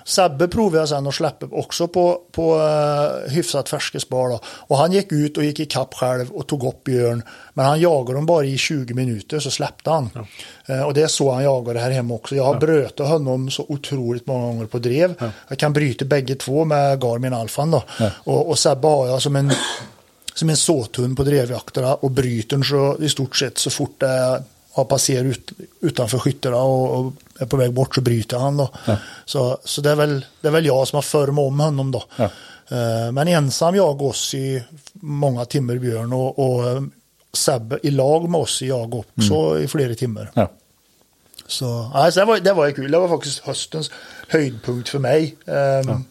Sebbe 0.04 0.48
provade 0.48 0.78
jag 0.78 0.88
sen 0.88 1.06
att 1.06 1.14
släppa 1.14 1.46
också 1.50 1.88
på, 1.88 2.20
på 2.32 2.56
uh, 2.56 3.30
hyfsat 3.30 3.68
färska 3.68 4.00
spår. 4.00 4.28
Då. 4.28 4.40
Och 4.46 4.76
han 4.76 4.92
gick 4.92 5.12
ut 5.12 5.36
och 5.36 5.44
gick 5.44 5.60
i 5.60 5.66
kapp 5.66 5.94
själv 5.94 6.30
och 6.30 6.46
tog 6.46 6.64
upp 6.64 6.84
björn. 6.84 7.22
Men 7.54 7.66
han 7.66 7.80
jagade 7.80 8.18
dem 8.18 8.26
bara 8.26 8.44
i 8.44 8.58
20 8.58 8.94
minuter 8.94 9.40
så 9.40 9.50
släppte 9.50 9.90
han. 9.90 10.10
Ja. 10.14 10.74
Uh, 10.74 10.82
och 10.82 10.94
det 10.94 11.02
är 11.02 11.06
så 11.06 11.32
han 11.32 11.44
jagade 11.44 11.80
här 11.80 11.90
hemma 11.90 12.14
också. 12.14 12.36
Jag 12.36 12.44
har 12.44 12.54
ja. 12.54 12.60
bröt 12.60 12.98
honom 12.98 13.50
så 13.50 13.64
otroligt 13.68 14.26
många 14.26 14.46
gånger 14.46 14.66
på 14.66 14.78
drev. 14.78 15.14
Ja. 15.18 15.30
Jag 15.48 15.58
kan 15.58 15.72
bryta 15.72 16.04
bägge 16.04 16.34
två 16.34 16.64
med 16.64 17.00
Garmin 17.02 17.34
Alfan 17.34 17.70
då. 17.70 17.82
Ja. 17.98 18.10
Och, 18.16 18.48
och 18.48 18.58
Sebbe 18.58 18.86
har 18.88 19.06
jag 19.06 19.22
som 19.22 19.36
en 19.36 19.52
som 20.34 20.50
en 20.50 20.56
såthund 20.56 21.16
på 21.16 21.22
drevjakterna 21.22 21.94
och 21.94 22.10
bryter 22.10 22.56
den 22.56 22.64
så 22.64 22.96
i 23.00 23.08
stort 23.08 23.36
sett 23.36 23.58
så 23.58 23.70
fort 23.70 24.00
det 24.00 24.42
har 24.74 24.84
passerat 24.84 25.24
ut, 25.24 25.52
utanför 25.80 26.18
skyttarna 26.18 26.56
och, 26.56 26.98
och, 26.98 27.12
är 27.38 27.46
på 27.46 27.56
väg 27.56 27.72
bort 27.72 27.94
så 27.94 28.00
bryter 28.00 28.38
han 28.38 28.56
då. 28.56 28.70
Ja. 28.86 28.96
Så, 29.24 29.58
så 29.64 29.80
det, 29.80 29.90
är 29.90 29.96
väl, 29.96 30.26
det 30.40 30.48
är 30.48 30.52
väl 30.52 30.66
jag 30.66 30.88
som 30.88 30.96
har 30.96 31.02
format 31.02 31.46
om 31.46 31.60
honom 31.60 31.90
då. 31.90 32.02
Ja. 32.16 32.30
Uh, 32.72 33.12
men 33.12 33.28
ensam 33.28 33.74
jag 33.74 34.02
oss 34.02 34.34
i 34.34 34.62
många 34.92 35.44
timmar 35.44 35.76
björn 35.76 36.12
och, 36.12 36.38
och 36.38 36.68
eh, 36.68 36.82
Sebbe 37.32 37.78
i 37.82 37.90
lag 37.90 38.28
med 38.28 38.40
oss 38.40 38.62
jag 38.62 38.94
också 38.94 39.34
mm. 39.34 39.64
i 39.64 39.68
flera 39.68 39.94
timmar. 39.94 40.30
Ja. 40.34 40.50
Så, 41.46 41.90
alltså 41.94 42.20
det, 42.20 42.26
var, 42.26 42.40
det 42.40 42.52
var 42.52 42.70
kul. 42.70 42.90
Det 42.90 42.98
var 42.98 43.08
faktiskt 43.08 43.38
höstens 43.38 43.90
höjdpunkt 44.28 44.88
för 44.88 44.98
mig. 44.98 45.36
Um, 45.44 46.04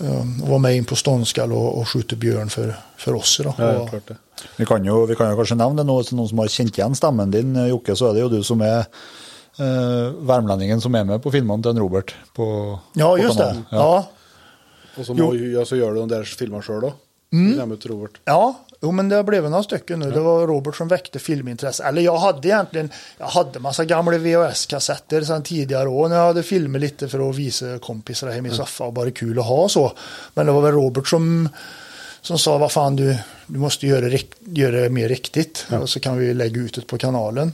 ja. 0.00 0.20
um, 0.20 0.40
vara 0.48 0.58
med 0.58 0.76
in 0.76 0.84
på 0.84 0.96
Ståndskall 0.96 1.52
och, 1.52 1.78
och 1.78 1.88
skjuta 1.88 2.16
björn 2.16 2.50
för, 2.50 2.76
för 2.96 3.14
oss. 3.14 3.40
Då. 3.44 3.54
Ja, 3.58 3.86
klart 3.86 4.08
det. 4.08 4.16
Vi 4.56 4.66
kan 4.66 4.84
jo, 4.84 5.06
vi 5.06 5.16
kan 5.16 5.36
kanskje 5.36 5.56
nevne 5.56 5.84
noe 5.84 6.04
til 6.04 6.16
noen 6.16 6.28
som 6.30 6.40
har 6.40 6.48
kjent 6.48 6.78
igjen 6.78 6.94
stemmen 6.96 7.32
din, 7.34 7.52
Jokke. 7.68 7.96
Så 7.96 8.08
er 8.08 8.16
det 8.16 8.22
jo 8.24 8.30
du 8.32 8.40
som 8.46 8.62
er 8.64 8.86
eh, 9.60 10.12
värmlänningen 10.16 10.80
som 10.80 10.94
är 10.94 11.04
med 11.04 11.22
på 11.22 11.30
filmen 11.30 11.62
till 11.62 11.78
Robert. 11.78 12.14
På, 12.34 12.78
ja, 12.94 13.18
just 13.18 13.38
det. 13.38 13.56
Ja. 13.70 13.76
ja. 13.76 14.08
Och 14.98 15.06
så, 15.06 15.14
må, 15.14 15.34
gör 15.34 15.94
du 15.94 16.00
de 16.00 16.08
där 16.08 16.24
filmerna 16.24 16.62
själv 16.62 16.80
då? 16.80 16.92
Mm. 17.32 17.78
Robert. 17.84 18.20
Ja, 18.24 18.54
jo, 18.80 18.90
men 18.90 19.08
det 19.08 19.24
blev 19.24 19.50
några 19.50 19.62
stycken 19.62 20.00
nu. 20.00 20.10
Det 20.10 20.20
var 20.20 20.46
Robert 20.46 20.76
som 20.76 20.88
väckte 20.88 21.18
filmintresse. 21.18 21.84
Eller 21.84 22.02
jag 22.02 22.18
hade 22.18 22.48
egentligen, 22.48 22.90
jag 23.18 23.26
hade 23.26 23.58
massa 23.58 23.84
gamla 23.84 24.18
VHS-kassetter 24.18 25.22
sedan 25.22 25.42
tidigare 25.42 25.88
år 25.88 26.08
när 26.08 26.16
jag 26.16 26.26
hade 26.26 26.42
filmer 26.42 26.78
lite 26.78 27.08
för 27.08 27.30
att 27.30 27.36
visa 27.36 27.78
kompisar 27.78 28.30
hem 28.30 28.46
i 28.46 28.50
soffan 28.50 28.86
och 28.86 28.92
bara 28.92 29.10
kul 29.10 29.38
att 29.38 29.46
ha 29.46 29.68
så. 29.68 29.92
Men 30.34 30.46
det 30.46 30.52
var 30.52 30.62
väl 30.62 30.72
Robert 30.72 31.08
som 31.08 31.48
som 32.22 32.38
sa 32.38 32.58
vad 32.58 32.72
fan 32.72 32.96
du, 32.96 33.16
du 33.46 33.58
måste 33.58 33.86
göra, 33.86 34.18
göra 34.40 34.80
det 34.80 34.90
mer 34.90 35.08
riktigt 35.08 35.66
ja. 35.70 35.78
och 35.78 35.88
så 35.88 36.00
kan 36.00 36.18
vi 36.18 36.34
lägga 36.34 36.60
ut 36.60 36.74
det 36.74 36.86
på 36.86 36.98
kanalen. 36.98 37.52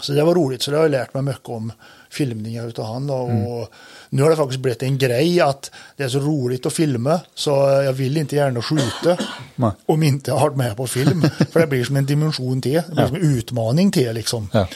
Så 0.00 0.12
det 0.12 0.24
var 0.24 0.34
roligt, 0.34 0.62
så 0.62 0.70
det 0.70 0.76
har 0.76 0.84
jag 0.84 0.90
lärt 0.90 1.14
mig 1.14 1.22
mycket 1.22 1.48
om 1.48 1.72
filmningar 2.10 2.68
utav 2.68 2.84
han. 2.84 3.06
Då. 3.06 3.26
Mm. 3.26 3.66
Nu 4.10 4.22
har 4.22 4.30
det 4.30 4.36
faktiskt 4.36 4.60
blivit 4.60 4.82
en 4.82 4.98
grej 4.98 5.40
att 5.40 5.70
det 5.96 6.04
är 6.04 6.08
så 6.08 6.18
roligt 6.18 6.66
att 6.66 6.72
filma 6.72 7.20
så 7.34 7.50
jag 7.84 7.92
vill 7.92 8.16
inte 8.16 8.36
gärna 8.36 8.62
skjuta 8.62 9.16
Nej. 9.56 9.70
om 9.86 10.02
inte 10.02 10.30
jag 10.30 10.36
har 10.36 10.48
varit 10.48 10.56
med 10.56 10.76
på 10.76 10.86
film. 10.86 11.22
För 11.52 11.60
det 11.60 11.66
blir 11.66 11.84
som 11.84 11.96
en 11.96 12.06
dimension 12.06 12.62
till, 12.62 12.72
det 12.72 12.92
blir 12.92 13.00
ja. 13.00 13.06
som 13.06 13.16
en 13.16 13.38
utmaning 13.38 13.90
till 13.90 14.12
liksom. 14.12 14.48
Ja. 14.52 14.68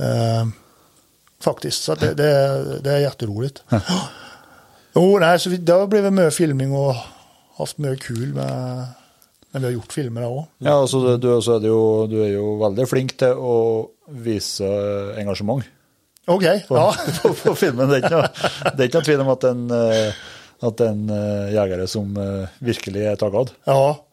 Uh, 0.00 0.48
faktiskt, 1.40 1.82
så 1.82 1.94
det, 1.94 2.14
det, 2.14 2.80
det, 2.80 2.92
är 2.92 2.98
jätteroligt. 2.98 3.62
Ja. 3.68 3.80
Oh, 4.94 5.20
nej, 5.20 5.38
så 5.38 5.50
vi, 5.50 5.56
det 5.56 5.72
har 5.72 5.86
blivit 5.86 6.12
mycket 6.12 6.34
filmning 6.34 6.72
och 6.72 6.94
haft 7.56 7.78
mycket 7.78 8.06
kul 8.06 8.34
med 8.34 8.86
när 9.50 9.60
vi 9.60 9.66
har 9.66 9.72
gjort 9.72 9.92
filmer 9.92 10.24
också. 10.24 10.50
Ja, 10.58 10.72
alltså, 10.72 11.16
du, 11.16 11.34
alltså, 11.34 11.58
du, 11.58 11.68
du 12.06 12.24
är 12.24 12.28
ju 12.28 12.58
väldigt 12.58 12.90
flink 12.90 13.16
till 13.16 13.26
att 13.26 13.86
visa 14.08 14.64
engagemang. 15.16 15.62
Okej, 16.28 16.64
okay, 16.68 16.76
ja. 16.76 16.94
På, 17.22 17.34
på, 17.34 17.54
filmen. 17.54 17.88
Det 17.88 17.96
är 17.96 18.02
inte 18.02 18.30
det 18.76 18.82
är 18.82 18.84
inte 18.84 19.02
tvil 19.02 19.20
om 19.20 19.28
att 19.28 19.44
en, 19.44 19.70
eh, 19.70 20.14
att 20.60 20.80
en 20.80 21.10
eh, 21.10 21.54
jägare 21.54 21.86
som 21.86 22.16
eh, 22.16 22.48
verkligen 22.66 23.12
är 23.12 23.16
taggad. 23.16 23.50
Ja, 23.64 24.06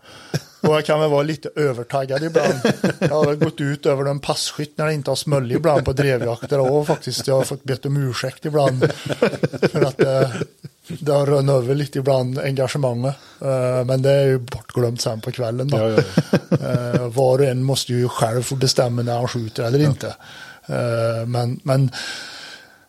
och 0.61 0.75
jag 0.75 0.85
kan 0.85 0.99
väl 0.99 1.09
vara 1.09 1.23
lite 1.23 1.49
övertaggad 1.55 2.23
ibland. 2.23 2.53
Jag 2.99 3.23
har 3.23 3.35
gått 3.35 3.61
ut 3.61 3.85
över 3.85 4.05
en 4.05 4.19
passkytt 4.19 4.77
när 4.77 4.85
det 4.85 4.93
inte 4.93 5.11
har 5.11 5.15
smullit 5.15 5.57
ibland 5.57 5.85
på 5.85 5.93
drevjakter 5.93 6.59
och 6.59 6.87
faktiskt 6.87 7.27
jag 7.27 7.35
har 7.35 7.43
fått 7.43 7.63
bett 7.63 7.85
om 7.85 8.09
ursäkt 8.09 8.45
ibland. 8.45 8.91
För 9.71 9.81
att 9.81 9.97
det 10.87 11.11
har 11.11 11.25
runnit 11.25 11.51
över 11.51 11.75
lite 11.75 11.99
ibland 11.99 12.39
engagemanget. 12.39 13.15
Uh, 13.41 13.83
men 13.85 14.01
det 14.01 14.11
är 14.11 14.25
ju 14.25 14.37
bortglömt 14.37 15.01
sen 15.01 15.21
på 15.21 15.31
kvällen 15.31 15.67
då. 15.67 15.77
Ja, 15.77 15.89
ja, 15.89 16.37
ja. 16.49 16.93
uh, 16.93 17.07
var 17.07 17.39
och 17.39 17.45
en 17.45 17.63
måste 17.63 17.93
ju 17.93 18.09
själv 18.09 18.43
få 18.43 18.55
bestämma 18.55 19.01
när 19.01 19.17
han 19.17 19.27
skjuter 19.27 19.63
eller 19.63 19.79
inte. 19.79 20.15
Eh, 20.67 21.25
men, 21.25 21.59
men 21.63 21.91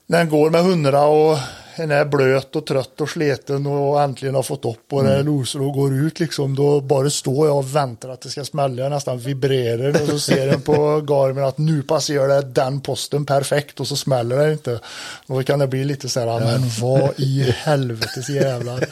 när 0.07 0.25
går 0.25 0.51
med 0.51 0.63
hundra 0.63 1.03
och 1.03 1.39
en 1.77 1.91
är 1.91 2.05
blöt 2.05 2.57
och 2.57 2.67
trött 2.67 3.01
och 3.01 3.09
sleten 3.09 3.67
och 3.67 4.03
äntligen 4.03 4.35
har 4.35 4.43
fått 4.43 4.65
upp 4.65 4.93
och 4.93 5.05
det 5.05 5.23
losar 5.23 5.61
och 5.61 5.73
går 5.73 5.95
ut 5.95 6.21
liksom. 6.21 6.55
Då 6.55 6.81
bara 6.81 7.11
står 7.11 7.47
jag 7.47 7.59
och 7.59 7.77
väntar 7.77 8.09
att 8.09 8.21
det 8.21 8.29
ska 8.29 8.45
smälla. 8.45 8.83
Jag 8.83 8.91
nästan 8.91 9.19
vibrerar 9.19 10.03
och 10.03 10.09
så 10.09 10.19
ser 10.19 10.47
den 10.47 10.61
på 10.61 11.01
Garmin 11.09 11.45
att 11.45 11.59
nu 11.59 11.83
passerar 11.83 12.29
det 12.29 12.43
den 12.43 12.81
posten 12.81 13.27
perfekt 13.27 13.81
och 13.81 13.89
så 13.89 13.97
smäller 13.97 14.37
det 14.37 14.53
inte. 14.53 14.81
Då 15.27 15.43
kan 15.43 15.59
det 15.59 15.67
bli 15.67 15.85
lite 15.85 16.09
så 16.09 16.21
här, 16.21 16.41
men 16.41 16.63
vad 16.81 17.21
i 17.21 17.55
helvetes 17.57 18.29
jävlar. 18.29 18.79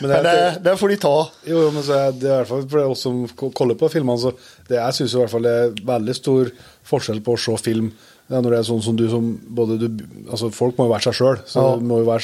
men 0.00 0.10
det, 0.10 0.22
det, 0.22 0.58
det, 0.60 0.76
får 0.76 0.88
de 0.88 0.96
ta. 0.96 1.30
Jo, 1.44 1.70
men 1.70 1.82
så 1.82 1.92
är 1.92 2.12
det 2.12 2.26
i 2.26 2.30
alla 2.30 2.44
fall 2.44 2.68
för 2.68 2.84
oss 2.84 3.00
som 3.00 3.28
kollar 3.28 3.74
på 3.74 3.88
filmen 3.88 4.18
så 4.18 4.32
det, 4.68 4.74
jag 4.74 4.94
syns 4.94 5.14
i 5.14 5.16
alla 5.16 5.28
fall 5.28 5.44
är 5.44 5.86
väldigt 5.86 6.16
stor 6.16 6.50
skillnad 6.84 7.24
på 7.24 7.32
att 7.32 7.40
se 7.40 7.56
film 7.56 7.92
ja, 8.26 8.40
när 8.40 8.50
det 8.50 8.58
är 8.58 8.62
sån 8.62 8.82
som 8.82 8.96
du 8.96 9.08
som 9.08 9.40
både 9.46 9.78
du, 9.78 10.06
alltså 10.30 10.50
folk 10.50 10.78
må 10.78 10.84
ju 10.84 10.88
vara 10.88 11.00
sig 11.00 11.12
själv, 11.12 11.36
så 11.46 11.58
ja. 11.58 11.76
må 11.76 12.18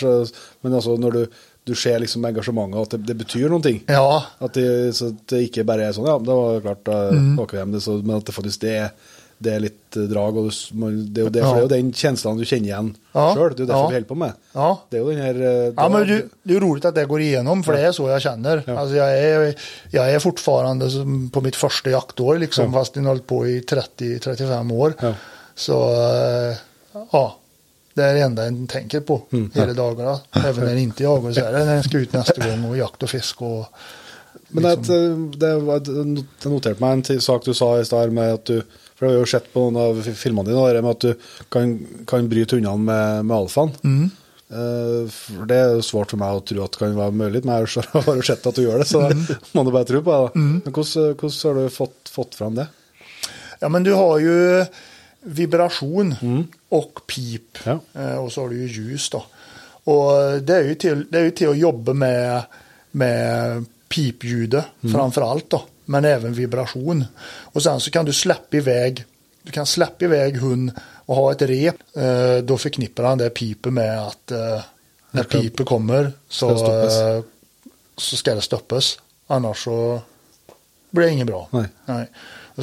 men 0.60 0.74
alltså 0.74 0.96
när 0.96 1.10
du, 1.10 1.26
du 1.64 1.74
ser 1.74 1.98
liksom 1.98 2.24
engagemanget, 2.24 2.78
att 2.78 2.90
det, 2.90 2.96
det 2.96 3.14
betyder 3.14 3.48
någonting. 3.48 3.82
Ja. 3.86 4.24
Att 4.38 4.54
det, 4.54 5.00
det 5.26 5.42
inte 5.42 5.64
bara 5.64 5.84
är 5.84 5.92
sån, 5.92 6.06
ja 6.06 6.18
det 6.18 6.34
var 6.34 6.60
klart, 6.60 6.88
mm. 6.88 7.46
hem, 7.52 7.72
det, 7.72 7.80
så, 7.80 7.92
men 7.92 8.16
att 8.16 8.26
det 8.26 8.32
faktiskt 8.32 8.60
det 8.60 8.76
är 8.76 8.90
det 9.42 9.54
är 9.54 9.60
lite 9.60 10.00
drag 10.00 10.36
och 10.36 10.52
det, 10.72 11.20
är 11.20 11.30
det, 11.30 11.38
ja. 11.38 11.54
det 11.54 11.58
är 11.58 11.62
ju 11.62 11.68
den 11.68 11.92
känslan 11.92 12.36
du 12.36 12.44
känner 12.44 12.62
igen 12.62 12.96
ja. 13.12 13.34
själv. 13.34 13.54
Det 13.56 13.62
är 13.62 13.66
därför 13.66 13.80
ja. 13.80 13.88
vi 13.88 13.94
håller 13.94 14.06
på 14.06 14.14
med. 14.14 14.32
Ja. 14.52 14.82
Det 14.88 14.96
är 14.96 15.00
ju 15.00 15.16
den 15.16 15.22
här... 15.22 15.34
Eh, 15.34 15.72
ja, 15.76 15.88
men 15.88 16.08
det, 16.08 16.22
det 16.42 16.56
är 16.56 16.60
roligt 16.60 16.84
att 16.84 16.94
det 16.94 17.04
går 17.04 17.20
igenom 17.20 17.62
för 17.62 17.72
ja. 17.72 17.80
det 17.80 17.86
är 17.86 17.92
så 17.92 18.08
jag 18.08 18.22
känner. 18.22 18.62
Ja. 18.66 18.78
Alltså 18.78 18.96
jag, 18.96 19.18
är, 19.18 19.54
jag 19.90 20.10
är 20.10 20.18
fortfarande 20.18 20.86
på 21.32 21.40
mitt 21.40 21.56
första 21.56 21.90
jaktår 21.90 22.38
liksom, 22.38 22.72
fast 22.72 22.96
jag 22.96 23.02
har 23.02 23.08
hållit 23.08 23.26
på 23.26 23.46
i 23.46 23.60
30-35 23.60 24.72
år. 24.72 24.94
Så 25.54 25.92
eh, 25.92 26.56
ja, 27.12 27.38
det 27.94 28.02
är 28.02 28.14
det 28.14 28.20
enda 28.20 28.44
en 28.44 28.66
tänker 28.66 29.00
på 29.00 29.22
mm. 29.30 29.50
hela 29.54 29.72
dagarna. 29.72 30.20
Även 30.30 30.64
när 30.64 30.76
inte 30.76 31.02
jagar 31.02 31.32
så 31.32 31.40
är 31.40 31.52
det 31.52 31.64
när 31.64 31.76
en 31.76 31.82
ska 31.82 31.98
ut 31.98 32.12
nästa 32.12 32.48
gång 32.48 32.64
och 32.64 32.76
jakt 32.76 33.02
och 33.02 33.10
fisk 33.10 33.42
och 33.42 33.66
men 34.54 34.76
liksom. 34.76 35.30
det, 35.30 35.46
det, 35.46 35.58
var, 35.58 35.80
det 35.80 36.48
noterte 36.50 36.80
meg 36.82 37.10
en 37.10 37.20
sak 37.20 37.44
du 37.44 37.54
sa 37.56 37.80
i 37.80 37.84
stad 37.84 38.12
med 38.12 38.34
at 38.34 38.44
du 38.50 38.58
For 38.96 39.08
jeg 39.08 39.16
har 39.16 39.22
jo 39.24 39.30
sett 39.32 39.46
på 39.50 39.62
noen 39.64 39.78
av 39.80 40.00
filmene 40.14 40.46
dine 40.46 40.66
det 40.76 40.82
med 40.84 40.92
at 40.92 41.04
du 41.06 41.46
kan, 41.50 41.72
kan 42.06 42.28
bryte 42.30 42.54
hundene 42.54 42.84
med, 42.86 43.24
med 43.26 43.34
alfaen. 43.34 43.72
Mm. 43.82 44.04
Uh, 44.52 45.08
for 45.10 45.48
det 45.50 45.56
er 45.58 45.72
jo 45.74 45.82
svårt 45.82 46.12
for 46.12 46.20
meg 46.20 46.36
å 46.36 46.44
tro 46.46 46.60
at 46.62 46.76
det 46.76 46.82
kan 46.84 46.94
være 46.94 47.16
mulig, 47.16 47.40
men 47.42 47.64
jeg 47.64 47.88
har 47.96 48.18
jo 48.20 48.26
sett 48.28 48.46
at 48.46 48.60
du 48.60 48.62
gjør 48.62 48.84
det, 48.84 48.86
så 48.92 49.00
mm. 49.08 49.24
må 49.56 49.64
du 49.66 49.72
bare 49.74 49.88
tro 49.88 50.04
på 50.06 50.14
det. 50.14 50.30
Mm. 50.36 50.52
Men 50.60 50.76
hvordan, 50.76 51.16
hvordan, 51.16 51.38
har 51.48 51.58
du 51.58 51.74
fått, 51.80 52.12
fått 52.14 52.38
fram 52.38 52.60
det? 52.60 52.68
Ja, 53.64 53.72
men 53.72 53.88
du 53.88 53.90
har 53.96 54.22
ju 54.22 54.36
vibration 55.22 56.14
mm. 56.22 56.46
och 56.68 57.00
pip. 57.06 57.58
Ja. 57.64 57.78
Eh, 57.94 58.16
och 58.16 58.32
så 58.32 58.40
har 58.40 58.48
du 58.48 58.66
ju 58.66 58.82
ljus 58.82 59.11
då. 59.11 59.24
Och 59.85 60.12
det 60.42 60.56
är 60.56 60.62
ju 60.62 60.74
till, 60.74 61.06
det 61.11 61.18
är 61.18 61.24
ju 61.24 61.30
till 61.30 61.48
att 61.48 61.58
jobba 61.58 61.92
med, 61.92 62.42
med 62.90 63.64
pipljudet 63.88 64.64
mm. 64.82 64.94
framför 64.94 65.22
allt 65.22 65.50
då. 65.50 65.62
Men 65.85 66.04
även 66.04 66.35
vibration. 66.35 67.04
Och 67.24 67.62
sen 67.62 67.80
så 67.80 67.90
kan 67.90 68.04
du 68.04 68.12
släppa 68.12 68.56
iväg 68.56 69.04
du 69.42 69.52
kan 69.52 69.66
släppa 69.66 70.04
iväg 70.04 70.37
hund 70.37 70.72
och 70.80 71.16
ha 71.16 71.32
ett 71.32 71.42
rep. 71.42 71.76
Eh, 71.96 72.37
då 72.37 72.58
förknippar 72.58 73.04
han 73.04 73.18
det 73.18 73.30
piper 73.30 73.70
med 73.70 74.06
att 74.06 74.30
eh, 74.30 74.61
när 75.11 75.22
piper 75.22 75.64
kommer 75.64 76.12
så 76.28 76.58
ska, 76.58 77.22
så 77.96 78.16
ska 78.16 78.35
det 78.35 78.40
stoppas. 78.40 78.98
Annars 79.26 79.64
så 79.64 80.00
blir 80.90 81.06
det 81.06 81.12
inget 81.12 81.26
bra. 81.26 81.48
Nej. 81.50 81.64
Nej. 81.85 82.06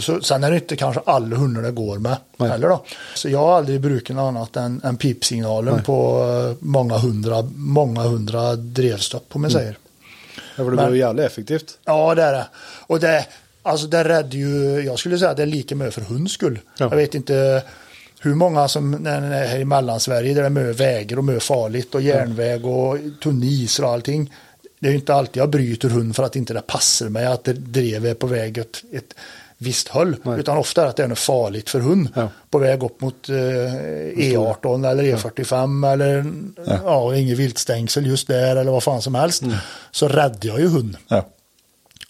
Så, 0.01 0.21
sen 0.21 0.43
är 0.43 0.51
det 0.51 0.55
inte 0.57 0.75
kanske 0.75 1.01
alla 1.05 1.35
hundar 1.35 1.61
det 1.61 1.71
går 1.71 1.97
med 1.97 2.17
Nej. 2.37 2.49
heller 2.49 2.69
då. 2.69 2.83
Så 3.15 3.29
jag 3.29 3.39
har 3.39 3.57
aldrig 3.57 3.81
brukat 3.81 4.15
något 4.15 4.27
annat 4.27 4.55
än, 4.55 4.81
än 4.83 4.97
pipsignalen 4.97 5.73
Nej. 5.73 5.83
på 5.83 6.21
eh, 6.49 6.55
många 6.59 6.97
hundra, 6.97 7.41
många 7.55 8.01
hundra 8.01 8.55
drevstopp 8.55 9.25
om 9.29 9.41
man 9.41 9.51
mm. 9.51 9.61
säger. 9.61 9.77
Ja, 10.35 10.63
för 10.63 10.71
det 10.71 10.77
blir 10.77 10.89
ju 10.89 10.97
jävligt 10.97 11.25
effektivt. 11.25 11.77
Ja, 11.85 12.15
det 12.15 12.23
är 12.23 12.33
det. 12.33 12.47
Och 12.87 12.99
det, 12.99 13.25
alltså 13.63 13.87
det 13.87 14.03
räddar 14.03 14.37
ju, 14.37 14.81
jag 14.85 14.99
skulle 14.99 15.17
säga 15.17 15.31
att 15.31 15.37
det 15.37 15.43
är 15.43 15.47
lika 15.47 15.75
mycket 15.75 15.93
för 15.93 16.01
hunds 16.01 16.33
skull. 16.33 16.59
Ja. 16.77 16.87
Jag 16.89 16.97
vet 16.97 17.15
inte 17.15 17.63
hur 18.21 18.35
många 18.35 18.67
som 18.67 18.91
när 18.91 19.21
är 19.21 19.47
här 19.47 19.59
i 19.59 19.65
Mellansverige 19.65 20.33
där 20.33 20.41
det 20.41 20.47
är 20.47 20.49
mycket 20.49 20.79
vägar 20.79 21.17
och 21.17 21.23
mycket 21.23 21.43
farligt 21.43 21.95
och 21.95 22.01
järnväg 22.01 22.65
och 22.65 22.97
tunn 23.23 23.43
is 23.43 23.79
och 23.79 23.89
allting. 23.89 24.33
Det 24.79 24.87
är 24.87 24.91
ju 24.91 24.97
inte 24.97 25.13
alltid 25.13 25.41
jag 25.41 25.49
bryter 25.49 25.89
hund 25.89 26.15
för 26.15 26.23
att 26.23 26.35
inte 26.35 26.53
det 26.53 26.61
passar 26.61 27.09
mig 27.09 27.25
att 27.25 27.43
det 27.43 27.53
drev 27.53 28.05
är 28.05 28.13
på 28.13 28.27
väg 28.27 28.57
ett, 28.57 28.83
ett 28.93 29.13
visst 29.61 29.87
höll. 29.87 30.15
Nej. 30.23 30.39
Utan 30.39 30.57
ofta 30.57 30.87
att 30.87 30.95
det 30.95 31.03
är 31.03 31.07
något 31.07 31.19
farligt 31.19 31.69
för 31.69 31.79
hund. 31.79 32.09
Ja. 32.15 32.29
På 32.49 32.57
väg 32.57 32.83
upp 32.83 33.01
mot 33.01 33.29
eh, 33.29 33.33
E18 33.33 34.91
eller 34.91 35.03
E45 35.03 35.93
eller 35.93 36.33
ja. 36.65 37.15
inget 37.15 37.37
viltstängsel 37.37 38.05
just 38.05 38.27
där 38.27 38.55
eller 38.55 38.71
vad 38.71 38.83
fan 38.83 39.01
som 39.01 39.15
helst. 39.15 39.43
Så 39.91 40.07
räddade 40.07 40.47
jag 40.47 40.59
ju 40.59 40.67
hund. 40.67 40.97
Ja. 41.07 41.25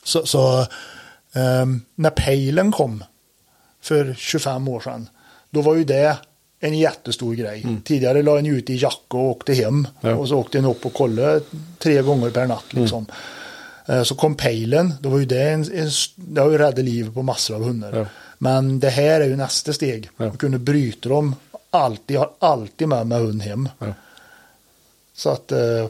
Så, 0.04 0.26
så 0.26 0.66
ehm, 1.34 1.82
när 1.96 2.10
pejlen 2.10 2.72
kom 2.72 3.04
för 3.82 4.16
25 4.18 4.68
år 4.68 4.80
sedan, 4.80 5.10
då 5.50 5.62
var 5.62 5.76
ju 5.76 5.84
det 5.84 6.18
en 6.60 6.78
jättestor 6.78 7.34
grej. 7.34 7.66
Tidigare 7.84 8.22
la 8.24 8.36
ni 8.36 8.50
ut 8.50 8.70
i 8.70 8.76
jacka 8.76 9.18
och 9.18 9.30
åkte 9.30 9.54
hem. 9.54 9.88
Ja. 10.02 10.16
Och 10.16 10.28
så 10.28 10.38
åkte 10.38 10.62
ni 10.62 10.68
upp 10.68 10.86
och 10.86 10.94
kollade 10.94 11.42
tre 11.78 12.02
gånger 12.02 12.30
per 12.30 12.48
natt. 12.48 12.74
Liksom. 12.74 13.06
Eh, 13.10 13.16
Så 14.04 14.16
kom 14.16 14.36
pejlen, 14.36 14.94
då 15.02 15.10
var 15.10 15.20
ju 15.20 15.26
det 15.26 15.50
en, 15.50 15.64
en, 15.74 15.90
det 16.16 16.42
har 16.42 16.52
ju 16.52 16.58
räddat 16.58 16.86
livet 16.86 17.14
på 17.14 17.22
massor 17.22 17.56
av 17.56 17.64
hundar. 17.64 17.98
Ja. 17.98 18.06
Men 18.38 18.80
det 18.80 18.90
här 18.90 19.22
är 19.22 19.26
ju 19.26 19.36
nästa 19.36 19.74
steg. 19.74 20.10
Ja. 20.18 20.26
Att 20.26 20.38
kunna 20.38 20.58
bryta 20.58 21.10
dem. 21.10 21.36
Alltid, 21.70 22.16
jag 22.16 22.22
har 22.22 22.32
alltid 22.40 22.88
med 22.88 23.08
mig 23.08 23.20
hund 23.20 23.42
hem. 23.42 23.70
Ja. 23.80 23.94
Så 25.14 25.30
att, 25.30 25.52
eh, 25.52 25.88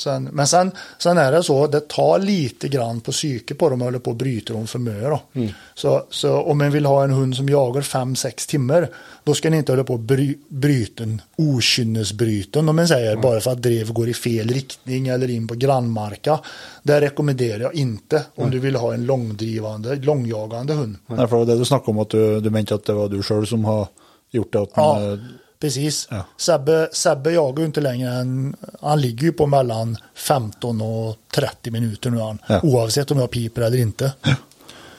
sen, 0.00 0.28
men 0.32 0.46
sen, 0.46 0.70
sen 0.98 1.18
är 1.18 1.32
det 1.32 1.42
så, 1.42 1.66
det 1.66 1.88
tar 1.88 2.18
lite 2.18 2.68
grann 2.68 3.00
på 3.00 3.12
psyke 3.12 3.54
på 3.54 3.68
dem 3.70 3.82
och 3.82 3.84
håller 3.84 3.98
på 3.98 4.10
att 4.10 4.16
bryta 4.16 4.52
dem 4.52 4.66
för 4.66 4.78
mycket. 4.78 5.20
Mm. 5.32 5.48
Så, 5.74 6.02
så 6.10 6.42
om 6.42 6.58
man 6.58 6.70
vill 6.70 6.86
ha 6.86 7.04
en 7.04 7.10
hund 7.10 7.36
som 7.36 7.48
jagar 7.48 7.80
5-6 7.80 8.48
timmar, 8.48 8.88
då 9.24 9.34
ska 9.34 9.50
ni 9.50 9.56
inte 9.56 9.72
hålla 9.72 9.84
på 9.84 9.94
att 9.94 10.00
bry, 10.00 10.38
bryta 10.48 11.02
en 11.02 11.22
okynnesbryten 11.36 12.68
om 12.68 12.76
man 12.76 12.88
säger, 12.88 13.16
bara 13.16 13.40
för 13.40 13.50
att 13.50 13.62
drev 13.62 13.92
går 13.92 14.08
i 14.08 14.14
fel 14.14 14.48
riktning 14.48 15.08
eller 15.08 15.30
in 15.30 15.48
på 15.48 15.54
grannmarka. 15.54 16.40
Det 16.82 17.00
rekommenderar 17.00 17.60
jag 17.60 17.74
inte 17.74 18.24
om 18.34 18.50
du 18.50 18.58
vill 18.58 18.76
ha 18.76 18.94
en 18.94 19.06
långdrivande, 19.06 19.96
långjagande 19.96 20.72
hund. 20.72 20.96
Nej, 21.06 21.28
för 21.28 21.44
det 21.44 21.58
du 21.58 21.64
snackade 21.64 21.90
om, 21.90 21.98
att 21.98 22.10
du, 22.10 22.40
du 22.40 22.50
menade 22.50 22.74
att 22.74 22.84
det 22.84 22.92
var 22.92 23.08
du 23.08 23.22
själv 23.22 23.44
som 23.44 23.64
har 23.64 23.88
gjort 24.30 24.52
det. 24.52 24.60
Att 24.60 24.70
Ja, 24.74 24.94
man, 24.94 25.12
eh, 25.12 25.18
precis. 25.60 26.08
Ja. 26.10 26.24
Sebbe, 26.36 26.88
Sebbe 26.92 27.32
jagar 27.32 27.60
ju 27.60 27.66
inte 27.66 27.80
längre 27.80 28.10
än, 28.10 28.56
han 28.80 29.00
ligger 29.00 29.22
ju 29.22 29.32
på 29.32 29.46
mellan 29.46 29.96
15 30.14 30.80
och 30.80 31.16
30 31.34 31.70
minuter 31.70 32.10
nu 32.10 32.18
han. 32.18 32.38
Ja. 32.46 32.60
Oavsett 32.62 33.10
om 33.10 33.18
jag 33.18 33.30
piper 33.30 33.62
eller 33.62 33.78
inte. 33.78 34.12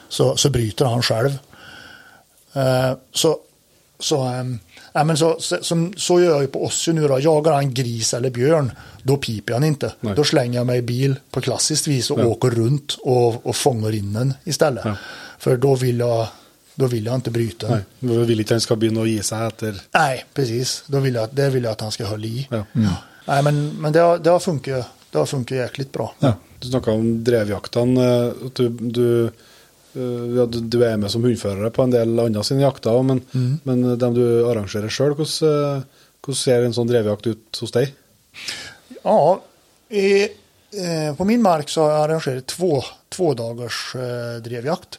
Så, 0.08 0.36
så 0.36 0.50
bryter 0.50 0.84
han 0.84 1.02
själv. 1.02 1.38
Eh, 2.52 2.92
så, 3.12 3.38
så, 4.00 4.20
ehm, 4.22 4.58
ja, 4.92 5.04
men 5.04 5.16
så, 5.16 5.36
så, 5.40 5.56
som, 5.62 5.94
så 5.96 6.20
gör 6.20 6.30
jag 6.30 6.40
ju 6.42 6.46
på 6.48 6.64
Ossi 6.64 6.92
nu 6.92 7.08
då. 7.08 7.20
Jagar 7.20 7.52
han 7.52 7.74
gris 7.74 8.14
eller 8.14 8.30
björn, 8.30 8.72
då 9.02 9.16
piper 9.16 9.52
han 9.52 9.64
inte. 9.64 9.92
Nej. 10.00 10.14
Då 10.14 10.24
slänger 10.24 10.58
jag 10.58 10.66
mig 10.66 10.78
i 10.78 10.82
bil 10.82 11.14
på 11.30 11.40
klassiskt 11.40 11.86
vis 11.86 12.10
och 12.10 12.20
Ja. 12.20 12.24
åker 12.26 12.50
runt 12.50 12.96
och, 13.00 13.46
och 13.46 13.56
fångar 13.56 13.94
in 13.94 14.12
den 14.12 14.34
istället. 14.44 14.84
Ja. 14.84 14.96
För 15.38 15.56
då 15.56 15.74
vill 15.74 15.98
jag, 15.98 16.26
då 16.82 16.88
vill 16.88 17.06
jag 17.06 17.14
inte 17.14 17.30
bryta. 17.30 17.68
Nej, 17.70 17.82
vi 17.98 18.24
vill 18.24 18.40
inte 18.40 18.54
att 18.54 18.54
den 18.54 18.60
ska 18.60 18.76
å 19.00 19.06
gi 19.06 19.20
seg 19.22 19.42
etter 19.46 19.76
Nej, 19.94 20.24
precis. 20.34 20.82
Då 20.86 21.00
vill 21.00 21.14
jag, 21.14 21.28
det 21.32 21.50
vill 21.54 21.64
jag 21.64 21.72
att 21.72 21.80
han 21.80 21.92
ska 21.94 22.06
hålla 22.06 22.26
i. 22.26 22.48
Ja. 22.50 22.64
Nej, 23.24 23.42
men, 23.42 23.60
men 23.80 23.92
det, 23.92 24.00
har, 24.00 24.18
det, 24.18 24.30
har 24.30 24.40
funkat, 24.40 24.86
det 25.10 25.18
har 25.18 25.26
funkat 25.26 25.58
jäkligt 25.58 25.92
bra. 25.92 26.14
ja. 26.18 26.34
Du 26.58 26.68
snakka 26.68 26.90
om 26.90 27.24
drevjaktene. 27.24 28.08
eh, 28.26 28.50
du, 28.54 28.68
du, 28.68 29.06
eh, 29.94 30.26
ja, 30.36 30.46
du, 30.46 30.60
du 30.60 30.82
er 30.86 30.96
med 30.96 31.10
som 31.10 31.22
hundførere 31.22 31.70
på 31.70 31.86
en 31.86 31.94
del 31.94 32.18
andre 32.22 32.44
sine 32.46 32.62
jakter 32.62 33.02
men, 33.06 33.22
men 33.62 33.82
dem 33.98 34.14
du 34.18 34.24
arrangerer 34.50 34.90
sjøl, 34.90 35.14
hvordan, 35.18 35.86
eh, 36.26 36.34
ser 36.38 36.66
en 36.66 36.74
sånn 36.74 36.90
drevjakt 36.90 37.26
ut 37.30 37.62
hos 37.62 37.74
deg? 37.74 37.94
Ja, 39.02 39.40
i, 39.90 40.06
eh, 40.72 41.16
på 41.16 41.24
min 41.24 41.42
mark 41.42 41.68
så 41.68 41.82
har 41.88 42.08
jag 42.08 42.46
två, 42.46 42.82
två 43.08 43.34
dagars 43.34 43.94
eh, 43.94 44.42
drevjakt. 44.42 44.98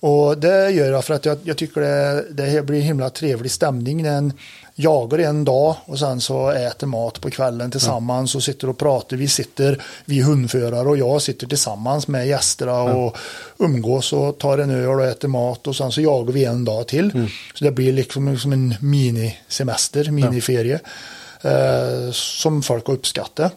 Och 0.00 0.38
det 0.38 0.70
gör 0.70 0.92
jag 0.92 1.04
för 1.04 1.14
att 1.14 1.24
jag, 1.24 1.38
jag 1.42 1.56
tycker 1.56 1.80
det, 1.80 2.24
det 2.30 2.66
blir 2.66 2.80
himla 2.80 3.10
trevlig 3.10 3.50
stämning 3.50 4.02
när 4.02 4.18
en 4.18 4.32
jagar 4.74 5.18
en 5.18 5.44
dag 5.44 5.76
och 5.84 5.98
sen 5.98 6.20
så 6.20 6.50
äter 6.50 6.86
mat 6.86 7.20
på 7.20 7.30
kvällen 7.30 7.70
tillsammans 7.70 8.34
och 8.34 8.42
sitter 8.42 8.68
och 8.68 8.78
pratar. 8.78 9.16
Vi 9.16 9.28
sitter, 9.28 9.82
vi 10.04 10.20
hundförare 10.20 10.88
och 10.88 10.96
jag 10.96 11.22
sitter 11.22 11.46
tillsammans 11.46 12.08
med 12.08 12.26
gästerna 12.26 12.82
och 12.82 13.16
umgås 13.58 14.12
och 14.12 14.38
tar 14.38 14.58
en 14.58 14.70
öl 14.70 15.00
och 15.00 15.06
äter 15.06 15.28
mat 15.28 15.66
och 15.66 15.76
sen 15.76 15.92
så 15.92 16.00
jagar 16.00 16.32
vi 16.32 16.44
en 16.44 16.64
dag 16.64 16.86
till. 16.86 17.28
Så 17.54 17.64
det 17.64 17.70
blir 17.70 17.92
liksom, 17.92 18.28
liksom 18.32 18.52
en 18.52 18.74
minisemester, 18.80 20.10
miniferie 20.10 20.80
eh, 21.40 22.10
som 22.12 22.62
folk 22.62 22.86
har 22.86 22.94
uppskattat. 22.94 23.52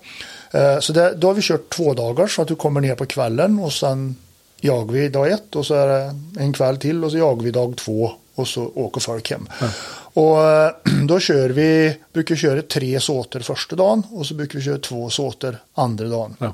Eh, 0.51 0.79
så 0.79 0.93
det, 0.93 1.13
då 1.15 1.27
har 1.27 1.33
vi 1.33 1.41
kört 1.41 1.69
två 1.69 1.93
dagar 1.93 2.27
så 2.27 2.41
att 2.41 2.47
du 2.47 2.55
kommer 2.55 2.81
ner 2.81 2.95
på 2.95 3.05
kvällen 3.05 3.59
och 3.59 3.73
sen 3.73 4.15
jagar 4.61 4.93
vi 4.93 5.09
dag 5.09 5.31
ett 5.31 5.55
och 5.55 5.65
så 5.65 5.73
är 5.73 5.87
det 5.87 6.15
en 6.39 6.53
kväll 6.53 6.77
till 6.77 7.03
och 7.03 7.11
så 7.11 7.17
jagar 7.17 7.43
vi 7.43 7.51
dag 7.51 7.77
två 7.77 8.11
och 8.35 8.47
så 8.47 8.71
åker 8.75 9.01
folk 9.01 9.29
hem. 9.29 9.47
Och 10.13 10.43
eh, 10.43 10.71
då 11.07 11.19
kör 11.19 11.49
vi, 11.49 11.97
brukar 12.13 12.35
köra 12.35 12.61
tre 12.61 12.99
såter 12.99 13.39
första 13.39 13.75
dagen 13.75 14.03
och 14.11 14.25
så 14.25 14.33
brukar 14.33 14.59
vi 14.59 14.65
köra 14.65 14.77
två 14.77 15.09
såter 15.09 15.57
andra 15.73 16.07
dagen. 16.07 16.35
Ja. 16.39 16.53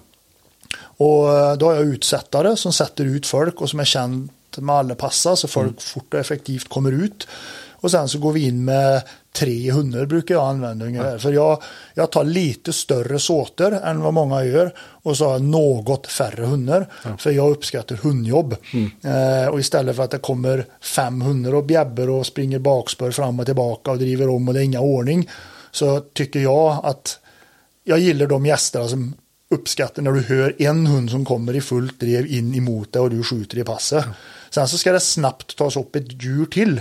Och 0.80 1.58
då 1.58 1.66
har 1.66 1.76
jag 1.76 1.86
utsättare 1.86 2.58
som 2.58 2.74
sätter 2.74 3.06
ut 3.06 3.26
folk 3.26 3.62
och 3.62 3.70
som 3.70 3.80
är 3.80 3.86
känt 3.86 4.32
med 4.58 4.76
alla 4.76 4.96
passar 4.96 5.36
så 5.36 5.48
folk 5.48 5.82
fort 5.82 6.14
och 6.14 6.20
effektivt 6.20 6.70
kommer 6.70 6.92
ut. 6.92 7.28
Och 7.72 7.92
sen 7.92 8.10
så 8.10 8.20
går 8.20 8.32
vi 8.32 8.48
in 8.48 8.66
med 8.66 9.02
tre 9.38 9.72
hundar 9.72 10.06
brukar 10.06 10.36
jag 10.36 10.48
använda 10.50 10.86
ungefär. 10.86 11.18
För 11.18 11.32
jag, 11.32 11.64
jag 11.94 12.12
tar 12.12 12.24
lite 12.24 12.74
större 12.74 13.20
såter 13.20 13.72
än 13.72 14.02
vad 14.02 14.14
många 14.14 14.44
gör. 14.44 14.74
Och 14.80 15.18
så 15.18 15.26
har 15.26 15.32
jag 15.32 15.42
något 15.42 16.08
färre 16.08 16.46
hundar. 16.46 16.88
För 17.18 17.32
jag 17.32 17.50
uppskattar 17.52 17.96
hundjobb. 17.96 18.56
Eh, 19.04 19.50
och 19.50 19.60
istället 19.60 19.96
för 19.96 20.04
att 20.04 20.12
det 20.12 20.18
kommer 20.18 20.66
fem 20.82 21.22
hundar 21.22 21.56
och 21.56 21.66
bjäbbar 21.66 22.10
och 22.10 22.26
springer 22.26 22.60
bakspår 22.60 23.12
fram 23.12 23.40
och 23.40 23.46
tillbaka 23.46 23.92
och 23.92 23.98
driver 23.98 24.30
om 24.30 24.48
och 24.48 24.54
det 24.54 24.60
är 24.60 24.64
inga 24.64 24.82
ordning. 24.82 25.30
Så 25.72 26.00
tycker 26.00 26.40
jag 26.40 26.80
att 26.84 27.20
jag 27.84 28.00
gillar 28.00 28.28
de 28.28 28.46
gästerna 28.46 28.88
som 28.88 29.14
uppskattar 29.50 30.02
när 30.02 30.12
du 30.12 30.22
hör 30.22 30.62
en 30.62 30.88
hund 30.88 31.10
som 31.10 31.26
kommer 31.26 31.56
i 31.56 31.62
fullt 31.62 32.00
drev 32.00 32.28
in 32.28 32.56
emot 32.56 32.94
dig 32.94 33.02
och 33.02 33.10
du 33.10 33.24
skjuter 33.24 33.58
i 33.58 33.64
passet. 33.64 34.06
Sen 34.50 34.68
så 34.68 34.78
ska 34.78 34.92
det 34.92 35.00
snabbt 35.00 35.58
tas 35.58 35.78
upp 35.78 35.96
ett 35.96 36.24
djur 36.24 36.46
till. 36.46 36.80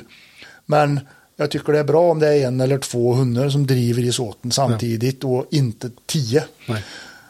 Men 0.67 1.01
jag 1.37 1.51
tycker 1.51 1.73
det 1.73 1.79
är 1.79 1.85
bra 1.85 2.11
om 2.11 2.19
det 2.19 2.29
är 2.29 2.47
en 2.47 2.61
eller 2.61 2.79
två 2.79 3.15
hundar 3.15 3.49
som 3.49 3.67
driver 3.67 4.03
i 4.03 4.13
såten 4.13 4.51
samtidigt 4.53 5.25
och 5.25 5.47
inte 5.51 5.91
tio. 6.07 6.45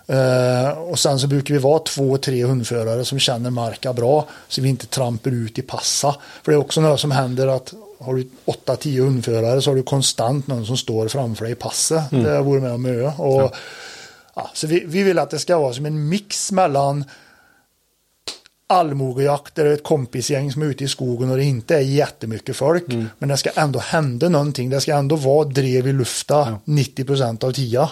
Eh, 0.07 0.79
och 0.79 0.99
sen 0.99 1.19
så 1.19 1.27
brukar 1.27 1.55
vi 1.55 1.61
vara 1.61 1.79
två, 1.79 2.17
tre 2.19 2.45
hundförare 2.45 3.05
som 3.05 3.19
känner 3.19 3.51
marka 3.51 3.93
bra 3.93 4.29
så 4.49 4.61
vi 4.63 4.69
inte 4.69 4.87
trampar 4.87 5.31
ut 5.31 5.59
i 5.59 5.63
passa. 5.63 6.17
För 6.43 6.53
det 6.53 6.57
är 6.57 6.61
också 6.61 6.81
något 6.81 7.01
som 7.01 7.11
händer 7.11 7.47
att 7.47 7.75
har 8.01 8.15
du 8.15 8.29
åtta, 8.45 8.77
tio 8.77 9.03
hundförare 9.03 9.63
så 9.63 9.71
har 9.71 9.77
du 9.77 9.83
konstant 9.83 10.47
någon 10.47 10.67
som 10.67 10.77
står 10.77 11.09
framför 11.09 11.45
dig 11.45 11.53
i 11.53 11.57
passet. 11.57 12.11
Det 12.11 12.41
vore 12.41 12.61
med 12.61 12.73
om 12.73 12.87
ö. 12.87 13.13
Och, 13.19 13.55
ja, 14.35 14.51
så 14.55 14.67
vi, 14.67 14.85
vi 14.87 15.03
vill 15.03 15.19
att 15.19 15.31
det 15.31 15.39
ska 15.39 15.59
vara 15.59 15.73
som 15.73 15.87
en 15.87 16.09
mix 16.09 16.53
mellan 16.53 17.05
allmogejakt 18.67 19.59
eller 19.59 19.71
ett 19.71 19.83
kompisgäng 19.85 20.53
som 20.53 20.63
är 20.63 20.67
ute 20.67 20.85
i 20.85 20.89
skogen 20.89 21.31
och 21.31 21.37
det 21.37 21.45
inte 21.45 21.75
är 21.77 21.81
jättemycket 21.81 22.57
folk. 22.57 22.85
Men 23.19 23.29
det 23.29 23.37
ska 23.37 23.51
ändå 23.55 23.79
hända 23.79 24.29
någonting. 24.29 24.71
Det 24.71 24.81
ska 24.81 24.95
ändå 24.95 25.17
vara 25.17 25.45
drev 25.49 25.87
i 25.89 25.93
lufta 25.93 26.59
90 26.65 27.45
av 27.47 27.53
tiden. 27.53 27.87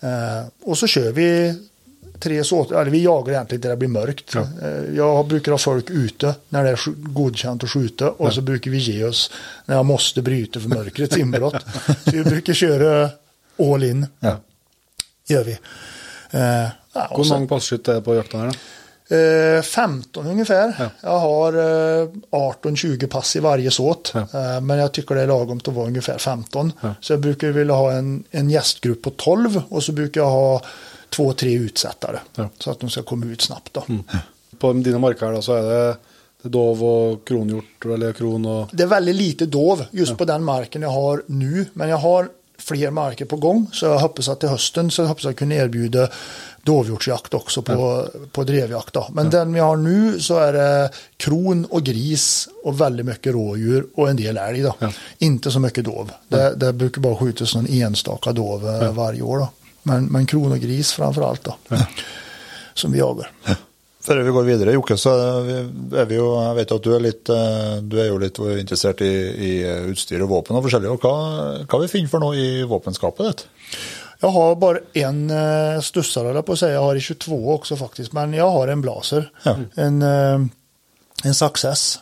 Eh, 0.00 0.46
och 0.62 0.78
så 0.78 0.86
kör 0.86 1.12
vi 1.12 1.54
tre 2.20 2.44
såter, 2.44 2.80
eller 2.80 2.90
vi 2.90 3.02
jagar 3.02 3.32
egentligen 3.32 3.60
där 3.60 3.70
det 3.70 3.76
blir 3.76 3.88
mörkt. 3.88 4.34
Ja. 4.34 4.40
Eh, 4.62 4.94
jag 4.96 5.26
brukar 5.26 5.52
ha 5.52 5.58
folk 5.58 5.90
ute 5.90 6.34
när 6.48 6.64
det 6.64 6.70
är 6.70 6.78
godkänt 7.12 7.64
att 7.64 7.70
skjuta 7.70 8.10
och 8.10 8.32
så 8.34 8.40
brukar 8.40 8.70
vi 8.70 8.78
ge 8.78 9.04
oss 9.04 9.30
när 9.66 9.76
jag 9.76 9.86
måste 9.86 10.22
bryta 10.22 10.60
för 10.60 10.68
mörkrets 10.68 11.16
inbrott. 11.16 11.54
så 12.04 12.10
vi 12.10 12.24
brukar 12.24 12.52
köra 12.52 13.10
all 13.58 13.84
in, 13.84 14.06
Ja. 14.20 14.36
gör 15.28 15.44
vi. 15.44 15.52
Eh, 16.30 16.68
ja, 16.92 17.08
sen- 17.16 17.28
mange 17.28 17.46
passkytt 17.48 17.84
det 17.84 18.00
på 18.02 18.14
jakta 18.14 18.38
her, 18.38 18.46
da? 18.46 18.52
Eh, 19.10 19.62
15 19.62 20.26
ungefär. 20.26 20.74
Ja. 20.78 20.90
Jag 21.00 21.18
har 21.18 21.52
eh, 21.52 22.08
18-20 22.30 23.06
pass 23.06 23.36
i 23.36 23.40
varje 23.40 23.70
såt. 23.70 24.12
Ja. 24.14 24.20
Eh, 24.20 24.60
men 24.60 24.78
jag 24.78 24.92
tycker 24.92 25.14
det 25.14 25.22
är 25.22 25.26
lagom 25.26 25.58
att 25.58 25.68
vara 25.68 25.86
ungefär 25.86 26.18
15. 26.18 26.72
Ja. 26.80 26.94
Så 27.00 27.12
jag 27.12 27.20
brukar 27.20 27.48
vilja 27.48 27.74
ha 27.74 27.92
en, 27.92 28.24
en 28.30 28.50
gästgrupp 28.50 29.02
på 29.02 29.10
12 29.10 29.62
och 29.68 29.82
så 29.82 29.92
brukar 29.92 30.20
jag 30.20 30.30
ha 30.30 30.62
två, 31.08 31.32
tre 31.32 31.54
utsättare. 31.54 32.18
Så 32.58 32.70
att 32.70 32.80
de 32.80 32.90
ska 32.90 33.02
komma 33.02 33.26
ut 33.26 33.42
snabbt. 33.42 33.74
Då. 33.74 33.84
På 34.58 34.72
dine 34.72 34.98
marker 34.98 35.40
så 35.40 35.56
er 35.58 35.62
det, 35.62 35.96
det 36.42 36.50
dov 36.52 36.82
og 36.84 37.24
kronhjort, 37.24 37.84
eller 37.84 38.12
kron 38.12 38.46
og 38.46 38.68
Det 38.72 38.82
är 38.82 38.86
väldigt 38.86 39.16
lite 39.16 39.46
dov 39.46 39.84
just 39.90 40.18
på 40.18 40.24
den 40.24 40.44
marken 40.44 40.82
jag 40.82 40.90
har 40.90 41.22
nu. 41.26 41.66
Men 41.72 41.88
jag 41.88 41.96
har 41.96 42.28
fler 42.58 42.90
marker 42.90 43.24
på 43.24 43.36
gång. 43.36 43.66
Så 43.72 43.86
jag 43.86 43.98
hoppas 43.98 44.28
att 44.28 44.40
till 44.40 44.48
hösten 44.48 44.90
så 44.90 45.04
hoppas 45.04 45.24
jag 45.24 45.36
kunna 45.36 45.54
erbjuda 45.54 46.08
dovhjortsjakt 46.62 47.34
också 47.34 47.62
på, 47.62 48.08
på 48.32 48.44
drevjakt. 48.44 48.94
Då. 48.94 49.06
Men 49.12 49.30
den 49.30 49.52
vi 49.52 49.60
har 49.60 49.76
nu 49.76 50.20
så 50.20 50.38
är 50.38 50.52
det 50.52 50.90
kron 51.16 51.64
och 51.64 51.82
gris 51.82 52.48
och 52.64 52.80
väldigt 52.80 53.06
mycket 53.06 53.32
rådjur 53.32 53.86
och 53.94 54.10
en 54.10 54.16
del 54.16 54.36
älg. 54.36 54.62
Då. 54.62 54.74
Ja. 54.78 54.92
Inte 55.18 55.50
så 55.50 55.60
mycket 55.60 55.84
dov. 55.84 56.10
Det, 56.28 56.54
det 56.56 56.72
brukar 56.72 57.00
bara 57.00 57.16
skjutas 57.16 57.54
någon 57.54 57.66
enstaka 57.66 58.32
dov 58.32 58.68
eh, 58.68 58.92
varje 58.92 59.22
år. 59.22 59.38
Då. 59.38 59.48
Men, 59.82 60.04
men 60.04 60.26
kron 60.26 60.52
och 60.52 60.60
gris 60.60 60.92
framför 60.92 61.22
allt 61.22 61.44
då. 61.44 61.54
Som 62.74 62.92
vi 62.92 62.98
jagar. 62.98 63.30
Før 64.00 64.22
vi 64.24 64.32
går 64.32 64.46
videre, 64.46 64.72
Jokke, 64.72 64.96
så 64.96 65.12
er 65.12 66.06
vi 66.08 66.16
jo 66.16 66.30
Jeg 66.40 66.56
vet 66.56 66.70
at 66.72 66.86
du 66.86 66.92
litt, 67.04 67.28
eh, 67.28 67.74
du 67.84 67.98
er 68.00 68.06
jo 68.08 68.20
litt 68.22 68.38
interessert 68.56 69.02
i, 69.04 69.10
i 69.36 69.50
utstyr 69.92 70.24
våpen 70.24 70.56
og 70.56 70.64
forskjellig. 70.64 70.88
og 70.94 71.04
Hva, 71.04 71.64
hva 71.68 71.80
vi 71.82 71.90
finner 71.92 72.08
for 72.08 72.24
noe 72.24 72.38
i 72.40 72.62
våpenskapet 72.68 73.28
ditt? 73.28 73.44
Jag 74.20 74.28
har 74.28 74.54
bara 74.56 74.78
en 74.92 75.30
uh, 75.30 75.80
stussare, 75.80 76.42
på 76.42 76.52
att 76.52 76.58
säga. 76.58 76.72
Jag 76.72 76.82
har 76.82 76.96
i 76.96 77.00
22 77.00 77.54
också 77.54 77.76
faktiskt. 77.76 78.12
Men 78.12 78.32
jag 78.32 78.50
har 78.50 78.68
en 78.68 78.80
blaser. 78.80 79.30
Ja. 79.42 79.56
En, 79.74 80.02
uh, 80.02 80.46
en 81.24 81.34
Success. 81.34 81.98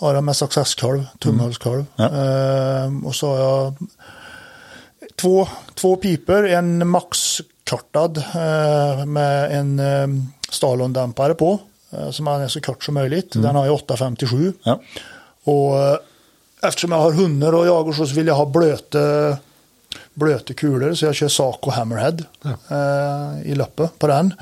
Har 0.00 0.14
jag 0.14 0.24
med 0.24 0.36
Success-kolv, 0.36 1.06
tumhölskolv. 1.18 1.84
Ja. 1.96 2.04
Eh, 2.04 3.06
och 3.06 3.14
så 3.14 3.28
har 3.28 3.38
jag 3.38 3.74
två, 5.16 5.48
två 5.74 5.96
piper, 5.96 6.44
en 6.44 6.88
maxkortad 6.88 8.18
eh, 8.18 9.06
med 9.06 9.58
en 9.58 9.78
eh, 9.78 10.06
Stalon-dämpare 10.50 11.34
på. 11.34 11.58
Eh, 11.90 12.10
som 12.10 12.26
är 12.26 12.48
så 12.48 12.60
kort 12.60 12.84
som 12.84 12.94
möjligt. 12.94 13.32
Den 13.32 13.56
har 13.56 13.66
jag 13.66 13.74
857. 13.74 14.52
Ja. 14.62 14.80
Och 15.44 15.78
eh, 15.78 15.96
eftersom 16.62 16.92
jag 16.92 16.98
har 16.98 17.12
hundar 17.12 17.52
och 17.52 17.66
jagar 17.66 17.92
så 17.92 18.04
vill 18.04 18.26
jag 18.26 18.34
ha 18.34 18.46
blöte, 18.46 19.36
blöte 20.14 20.54
kulor 20.54 20.94
så 20.94 21.04
jag 21.06 21.14
kör 21.14 21.28
Saco 21.28 21.70
Hammerhead 21.70 22.16
eh, 22.70 23.50
i 23.50 23.54
loppet 23.54 23.98
på 23.98 24.06
den. 24.06 24.34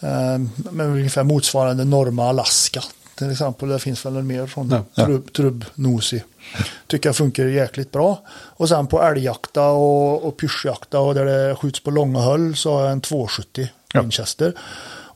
Eh, 0.00 0.38
med 0.72 0.86
ungefär 0.86 1.22
motsvarande 1.24 1.84
Norma 1.84 2.28
Alaska 2.28 2.82
till 3.14 3.30
exempel. 3.32 3.68
Det 3.68 3.78
finns 3.78 4.06
väl 4.06 4.16
en 4.16 4.26
mer 4.26 4.46
från 4.46 4.84
Ja. 4.94 5.04
Trubb, 5.04 5.32
Trubb 5.32 5.64
Nosi. 5.74 6.22
Tycker 6.86 7.08
jag 7.08 7.16
funkar 7.16 7.44
jäkligt 7.44 7.92
bra. 7.92 8.22
Och 8.30 8.68
sen 8.68 8.86
på 8.86 9.02
älgjakta 9.02 9.66
och, 9.68 10.24
och 10.24 10.36
pyrschjakta 10.36 11.00
och 11.00 11.14
där 11.14 11.24
det 11.24 11.54
skjuts 11.56 11.80
på 11.82 11.90
långa 11.90 12.20
höll 12.20 12.56
så 12.56 12.72
har 12.74 12.82
jag 12.82 12.92
en 12.92 13.00
270 13.00 13.68
Ja. 13.92 14.00
Winchester. 14.00 14.52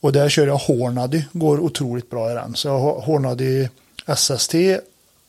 Och 0.00 0.12
där 0.12 0.28
kör 0.28 0.46
jag 0.46 0.56
Hornady, 0.56 1.22
går 1.32 1.60
otroligt 1.60 2.10
bra 2.10 2.30
i 2.30 2.34
den. 2.34 2.54
Så 2.54 2.68
jag 2.68 2.78
har 2.78 3.00
Hornady 3.00 3.68
SST 4.16 4.54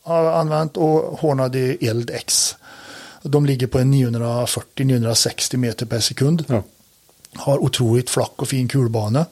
har 0.02 0.24
jag 0.24 0.34
använt 0.34 0.76
och 0.76 1.18
Hornady 1.20 1.76
Eld 1.80 2.10
X. 2.10 2.56
De 3.28 3.46
ligger 3.46 3.66
på 3.66 3.78
en 3.78 3.94
940-960 3.94 5.56
meter 5.56 5.86
per 5.86 6.00
sekund. 6.00 6.44
Ja. 6.48 6.62
Har 7.34 7.58
otroligt 7.58 8.10
flack 8.10 8.32
och 8.36 8.48
fin 8.48 8.68
kulbana. 8.68 9.26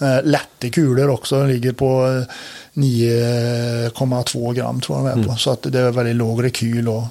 Eh, 0.00 0.22
lätta 0.24 0.70
kulor 0.72 1.08
också, 1.08 1.38
den 1.38 1.48
ligger 1.48 1.72
på 1.72 2.06
eh, 2.06 2.80
9,2 2.80 4.54
gram 4.54 4.80
tror 4.80 4.98
jag 5.08 5.16
de 5.18 5.20
är 5.20 5.28
på. 5.28 5.36
Så 5.36 5.50
att 5.50 5.62
det 5.62 5.80
är 5.80 5.90
väldigt 5.90 6.16
låg 6.16 6.44
rekyl 6.44 6.88
och, 6.88 7.02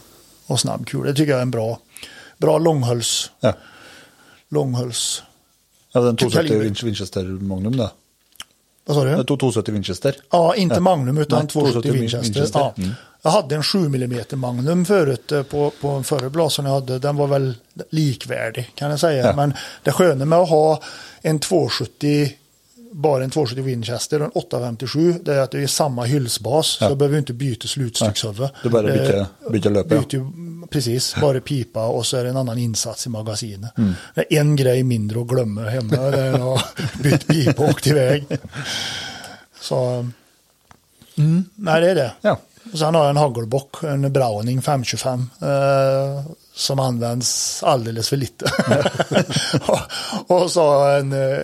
och 0.45 0.59
snabb 0.59 0.87
kula. 0.87 1.03
Det 1.05 1.13
tycker 1.13 1.31
jag 1.31 1.37
är 1.37 1.41
en 1.41 1.51
bra, 1.51 1.79
bra 2.37 2.57
långhölls. 2.57 3.31
Ja. 3.39 3.53
långhölls. 4.49 5.23
ja 5.93 6.01
den 6.01 6.15
270 6.17 6.47
Kaliber. 6.49 6.65
Winch- 6.69 6.85
Winchester 6.85 7.23
Magnum, 7.23 7.77
da. 7.77 7.91
Vad 8.85 8.97
sa 8.97 9.03
du? 9.03 9.09
Det 9.09 9.15
er 9.19 9.23
270 9.23 9.71
Winchester. 9.73 10.15
Ja, 10.31 10.55
inte 10.55 10.79
Magnum 10.79 11.17
utan 11.17 11.39
Nej, 11.39 11.47
270 11.47 11.81
270 11.91 12.01
Winchester. 12.01 12.33
Winchester. 12.33 12.59
Ja. 12.59 12.73
Mm. 12.77 12.91
Jag 13.25 13.31
hade 13.31 13.55
en 13.55 13.63
7 13.63 13.85
mm 13.85 14.23
Magnum 14.33 14.85
förut 14.85 15.31
eh, 15.31 15.43
på, 15.43 15.71
på 15.81 15.87
en 15.89 16.03
förre 16.03 16.29
blasen 16.29 16.65
jag 16.65 16.73
hade. 16.73 16.99
Den 16.99 17.15
var 17.15 17.27
väl 17.27 17.53
likvärdig 17.89 18.71
kan 18.75 18.89
jag 18.89 18.99
säga. 18.99 19.25
Ja. 19.25 19.35
Men 19.35 19.53
det 19.83 19.91
sköna 19.91 20.25
med 20.25 20.39
att 20.39 20.49
ha 20.49 20.81
en 21.21 21.39
270 21.39 22.33
bara 22.91 23.23
en 23.23 23.29
270 23.29 23.63
Winchester 23.63 24.19
och 24.19 24.25
en 24.25 24.31
857 24.31 25.13
det 25.23 25.33
är 25.33 25.39
att 25.39 25.51
det 25.51 25.63
är 25.63 25.67
samma 25.67 26.03
hylsbas. 26.03 26.67
Så 26.67 26.83
jag 26.83 26.97
behöver 26.97 27.17
inte 27.17 27.33
byta 27.33 27.67
slutstyckshuvud. 27.67 28.49
Du 28.63 28.69
bara 28.69 28.81
Det- 28.81 29.27
byter 29.51 29.69
löp, 29.69 29.87
ja. 29.91 29.97
byter 30.01 30.13
ju- 30.13 30.67
Precis, 30.69 31.15
bara 31.21 31.39
pipa 31.39 31.85
och 31.87 32.05
så 32.05 32.17
är 32.17 32.23
det 32.23 32.29
en 32.29 32.37
annan 32.37 32.57
insats 32.57 33.05
i 33.05 33.09
magasinet. 33.09 33.77
Mm. 33.77 33.93
Det 34.15 34.21
är 34.35 34.39
en 34.39 34.55
grej 34.55 34.83
mindre 34.83 35.21
att 35.21 35.27
glömma 35.27 35.61
hemma. 35.61 35.95
Det 36.11 36.19
är 36.21 36.33
att 36.33 36.39
ha 36.39 36.61
bytt 37.03 37.27
pipa 37.27 37.63
och 37.63 37.69
åkt 37.69 37.87
iväg. 37.87 38.25
Så, 39.61 40.07
mm, 41.17 41.45
nej 41.55 41.81
det 41.81 41.89
är 41.91 41.95
det. 41.95 42.11
Ja. 42.21 42.39
Och 42.71 42.79
sen 42.79 42.95
har 42.95 43.01
jag 43.01 43.09
en 43.09 43.17
hagelbock, 43.17 43.83
en 43.83 44.13
Browning 44.13 44.61
525. 44.61 45.29
Eh, 45.41 46.25
som 46.53 46.79
används 46.79 47.63
alldeles 47.63 48.09
för 48.09 48.17
lite. 48.17 48.45
och, 49.67 50.41
och 50.41 50.51
så 50.51 50.83
en, 50.83 51.13
eh, 51.13 51.39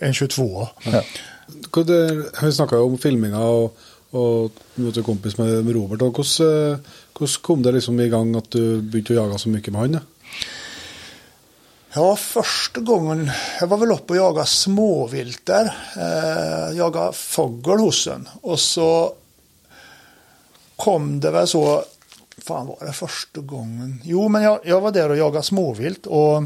en 0.00 0.14
22. 0.14 0.68
Ja. 0.84 1.02
Vi 2.42 2.52
snakka 2.52 2.76
jo 2.76 2.86
om 2.86 2.98
filminga 2.98 3.40
vet, 4.14 4.60
du 4.74 4.88
er 4.88 5.06
kompis 5.06 5.38
med 5.38 5.70
Robert. 5.74 6.02
og 6.02 6.14
Hvordan 6.14 6.78
eh, 7.28 7.40
kom 7.42 7.62
det 7.62 7.74
liksom 7.74 8.00
i 8.00 8.08
gang 8.08 8.36
at 8.36 8.50
du 8.50 8.80
å 9.10 9.18
jage 9.18 9.40
så 9.42 9.50
mye 9.50 9.74
med 9.74 9.98
da? 9.98 10.02
Ja, 11.94 12.16
första 12.16 12.80
gången, 12.80 13.30
jag 13.60 13.66
var 13.66 13.78
väl 13.78 13.92
uppe 13.92 14.12
och 14.12 14.16
jagade 14.16 14.46
småvilt 14.46 15.46
där. 15.46 15.74
Eh, 15.96 16.76
jagade 16.76 17.12
fågel 17.12 17.78
hos 17.78 18.06
en. 18.06 18.28
Och 18.42 18.60
så 18.60 19.14
kom 20.76 21.20
det 21.20 21.30
väl 21.30 21.46
så, 21.46 21.84
fan 22.38 22.66
var 22.66 22.86
det 22.86 22.92
första 22.92 23.40
gången? 23.40 24.00
Jo, 24.04 24.28
men 24.28 24.42
jag, 24.42 24.60
jag 24.64 24.80
var 24.80 24.90
där 24.92 25.08
och 25.08 25.16
jagade 25.16 25.44
småvilt. 25.44 26.06
Och, 26.06 26.42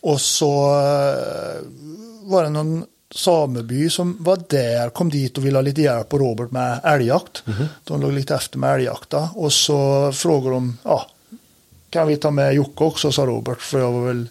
och 0.00 0.20
så 0.20 0.64
eh, 0.80 1.62
var 2.22 2.42
det 2.42 2.48
någon 2.48 2.84
sameby 3.14 3.90
som 3.90 4.16
var 4.20 4.42
där, 4.48 4.90
kom 4.90 5.10
dit 5.10 5.38
och 5.38 5.46
ville 5.46 5.56
ha 5.56 5.62
lite 5.62 5.82
hjälp 5.82 6.08
på 6.08 6.18
Robert 6.18 6.50
med 6.50 6.80
älgjakt. 6.84 7.42
De 7.84 8.00
låg 8.00 8.12
lite 8.12 8.34
efter 8.34 8.58
med 8.58 8.74
älgjakta. 8.74 9.30
Och 9.34 9.52
så 9.52 10.12
frågade 10.12 10.54
de, 10.54 10.78
ja, 10.82 11.06
kan 11.90 12.06
vi 12.06 12.16
ta 12.16 12.30
med 12.30 12.54
Jocke 12.54 12.84
också, 12.84 13.12
sa 13.12 13.26
Robert. 13.26 13.60
För 13.60 13.78
jag 13.78 13.92
var 13.92 14.06
väl 14.06 14.28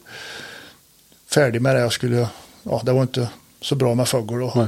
färdig 1.33 1.61
med 1.61 1.75
det. 1.75 1.81
Jag 1.81 1.93
skulle, 1.93 2.27
ja, 2.63 2.81
det 2.83 2.91
var 2.91 3.01
inte 3.01 3.29
så 3.61 3.75
bra 3.75 3.95
med 3.95 4.07
fågel 4.07 4.39
då. 4.39 4.51
Nej. 4.55 4.67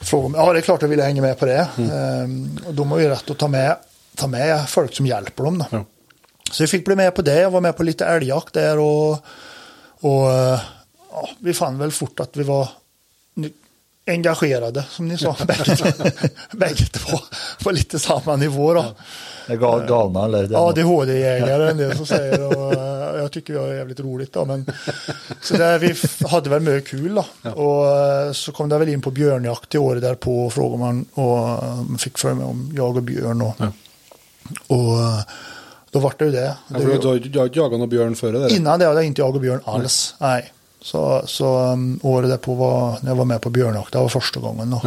Frågade 0.00 0.44
ja 0.44 0.52
det 0.52 0.58
är 0.58 0.62
klart 0.62 0.82
jag 0.82 0.88
ville 0.88 1.02
hänga 1.02 1.22
med 1.22 1.38
på 1.38 1.46
det. 1.46 1.68
Ehm, 1.78 2.58
och 2.66 2.74
de 2.74 2.90
har 2.90 2.98
ju 2.98 3.08
rätt 3.08 3.30
att 3.30 3.38
ta 3.38 3.48
med, 3.48 3.76
ta 4.16 4.26
med 4.26 4.68
folk 4.68 4.94
som 4.96 5.06
hjälper 5.06 5.44
dem 5.44 5.58
då. 5.58 5.66
Ja. 5.70 5.84
Så 6.50 6.62
jag 6.62 6.70
fick 6.70 6.84
bli 6.84 6.96
med 6.96 7.14
på 7.14 7.22
det. 7.22 7.40
Jag 7.40 7.50
var 7.50 7.60
med 7.60 7.76
på 7.76 7.82
lite 7.82 8.06
älgjakt 8.06 8.54
där 8.54 8.78
och, 8.78 9.24
och 10.00 10.32
eh, 10.32 10.60
ja, 11.10 11.28
vi 11.38 11.54
fann 11.54 11.78
väl 11.78 11.92
fort 11.92 12.20
att 12.20 12.36
vi 12.36 12.42
var 12.42 12.68
engagerade, 14.06 14.84
som 14.90 15.08
ni 15.08 15.18
sa, 15.18 15.36
bägge, 15.46 16.12
bägge 16.52 16.86
två, 16.86 17.18
på 17.62 17.70
lite 17.70 17.98
samma 17.98 18.36
nivå 18.36 18.74
då. 18.74 18.80
Er 18.80 18.94
gal, 19.48 19.86
galna, 19.86 20.24
eller? 20.24 20.42
Det 20.42 20.54
er 20.54 20.58
Ja, 20.58 20.60
noe- 20.60 20.70
ADHD-jägare 20.70 21.70
en 21.70 21.76
del 21.76 21.96
som 21.96 22.06
säger 22.06 22.56
och 22.56 22.72
eh, 22.74 23.20
jag 23.22 23.32
tycker 23.32 23.54
jag 23.54 23.68
är 23.68 23.74
jävligt 23.74 24.00
roligt 24.00 24.32
då. 24.32 24.44
Men, 24.44 24.66
så 25.42 25.56
där 25.56 25.78
vi 25.78 25.94
hade 26.28 26.50
väl 26.50 26.60
mycket 26.60 26.90
kul 26.90 27.14
då. 27.14 27.50
Och 27.50 27.86
eh, 27.88 28.32
så 28.32 28.52
kom 28.52 28.68
det 28.68 28.78
väl 28.78 28.88
in 28.88 29.02
på 29.02 29.10
björnjakt 29.10 29.68
till 29.68 29.80
året 29.80 30.02
därpå 30.02 30.46
och 30.46 30.52
frågade 30.52 30.78
man 30.78 31.04
och 31.14 31.38
eh, 31.48 31.76
man 31.88 31.98
fick 31.98 32.18
för 32.18 32.34
mig 32.34 32.44
om 32.44 32.72
jag 32.76 32.96
och 32.96 33.02
björn 33.02 33.42
och, 33.42 33.54
och 34.66 34.98
eh, 35.00 35.20
då 35.90 35.98
var 35.98 36.12
det 36.18 36.24
ju 36.24 36.30
det. 36.30 36.56
Ja, 36.68 36.78
det 36.78 36.80
for 36.80 36.86
du 37.02 37.08
har 37.08 37.18
du 37.18 37.38
har 37.38 37.46
ikke 37.50 37.60
jaga 37.60 37.76
noe 37.78 37.86
bjørn 37.90 38.14
før 38.14 38.32
det? 38.32 38.50
Innan 38.54 38.78
det 38.78 38.86
hade 38.86 39.00
jag 39.00 39.06
inte 39.06 39.20
jagat 39.22 39.42
björn 39.42 39.60
alls. 39.64 40.14
Nej. 40.18 40.52
Så, 40.82 41.22
så 41.26 41.72
um, 41.72 42.00
året 42.02 42.30
därpå 42.30 42.54
var 42.54 42.98
när 43.02 43.10
jag 43.10 43.16
var 43.16 43.24
med 43.24 43.40
på 43.40 43.50
björnjakt, 43.50 43.92
det 43.92 43.98
var 43.98 44.08
första 44.08 44.40
gången 44.40 44.70
då. 44.70 44.80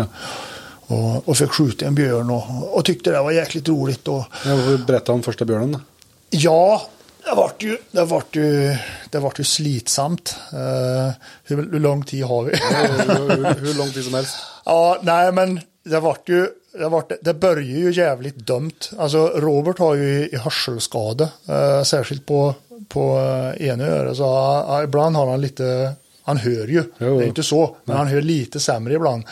Och, 0.93 1.29
och 1.29 1.37
fick 1.37 1.49
skjuta 1.51 1.85
en 1.85 1.95
björn 1.95 2.29
och, 2.29 2.77
och 2.77 2.85
tyckte 2.85 3.11
det 3.11 3.21
var 3.21 3.31
jäkligt 3.31 3.69
roligt. 3.69 4.07
Och, 4.07 4.23
Ja, 4.45 4.77
Berätta 4.87 5.11
om 5.11 5.23
första 5.23 5.45
björnen. 5.45 5.81
Ja, 6.29 6.81
det 7.25 7.35
vart 7.35 7.63
ju, 7.63 7.77
det 7.91 8.05
vart 8.05 8.35
ju, 8.35 8.75
det 9.09 9.19
vart 9.19 9.39
ju 9.39 9.43
slitsamt. 9.43 10.35
Eh, 10.53 11.11
hur, 11.43 11.71
hur 11.71 11.79
lång 11.79 12.03
tid 12.03 12.23
har 12.23 12.43
vi? 12.43 12.55
hur, 12.55 13.65
hur 13.65 13.73
lång 13.77 13.91
tid 13.91 14.03
som 14.03 14.13
helst. 14.13 14.35
ja, 14.65 14.99
nej 15.01 15.31
men 15.31 15.59
det 15.83 15.99
vart 15.99 16.29
ju, 16.29 16.47
det, 16.71 16.89
vart, 16.89 17.11
det 17.21 17.33
börjar 17.33 17.77
ju 17.77 17.91
jävligt 17.93 18.35
dumt. 18.35 18.71
Alltså 18.97 19.27
Robert 19.27 19.79
har 19.79 19.95
ju 19.95 20.29
i 20.29 20.37
hörselskada, 20.37 21.29
eh, 21.49 21.83
särskilt 21.83 22.25
på, 22.25 22.55
på 22.87 23.17
eh, 23.57 23.67
ena 23.67 23.83
örat. 23.83 24.17
Så 24.17 24.35
han, 24.67 24.83
ibland 24.83 25.15
har 25.15 25.31
han 25.31 25.41
lite, 25.41 25.93
han 26.23 26.37
hör 26.37 26.67
ju, 26.67 26.83
Jo, 26.97 27.19
det 27.19 27.25
är 27.25 27.27
inte 27.27 27.43
så, 27.43 27.75
men 27.85 27.97
han 27.97 28.07
hör 28.07 28.21
lite 28.21 28.59
sämre 28.59 28.93
ibland. 28.93 29.23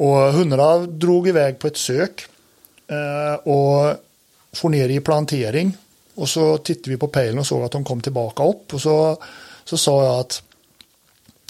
Och 0.00 0.32
hundarna 0.32 0.78
drog 0.78 1.28
iväg 1.28 1.58
på 1.58 1.66
ett 1.66 1.76
sök 1.76 2.26
eh, 2.86 3.34
och 3.34 3.96
får 4.52 4.68
ner 4.68 4.88
i 4.88 5.00
plantering. 5.00 5.76
Och 6.14 6.28
så 6.28 6.58
tittade 6.58 6.90
vi 6.90 6.96
på 6.96 7.08
pejlen 7.08 7.38
och 7.38 7.46
såg 7.46 7.62
att 7.62 7.72
de 7.72 7.84
kom 7.84 8.00
tillbaka 8.00 8.44
upp. 8.44 8.74
Och 8.74 8.80
så, 8.80 9.22
så 9.64 9.76
sa 9.76 10.04
jag 10.04 10.20
att 10.20 10.42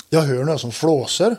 jag 0.09 0.21
hör 0.21 0.45
några 0.45 0.59
som 0.59 0.73
flåser. 0.73 1.37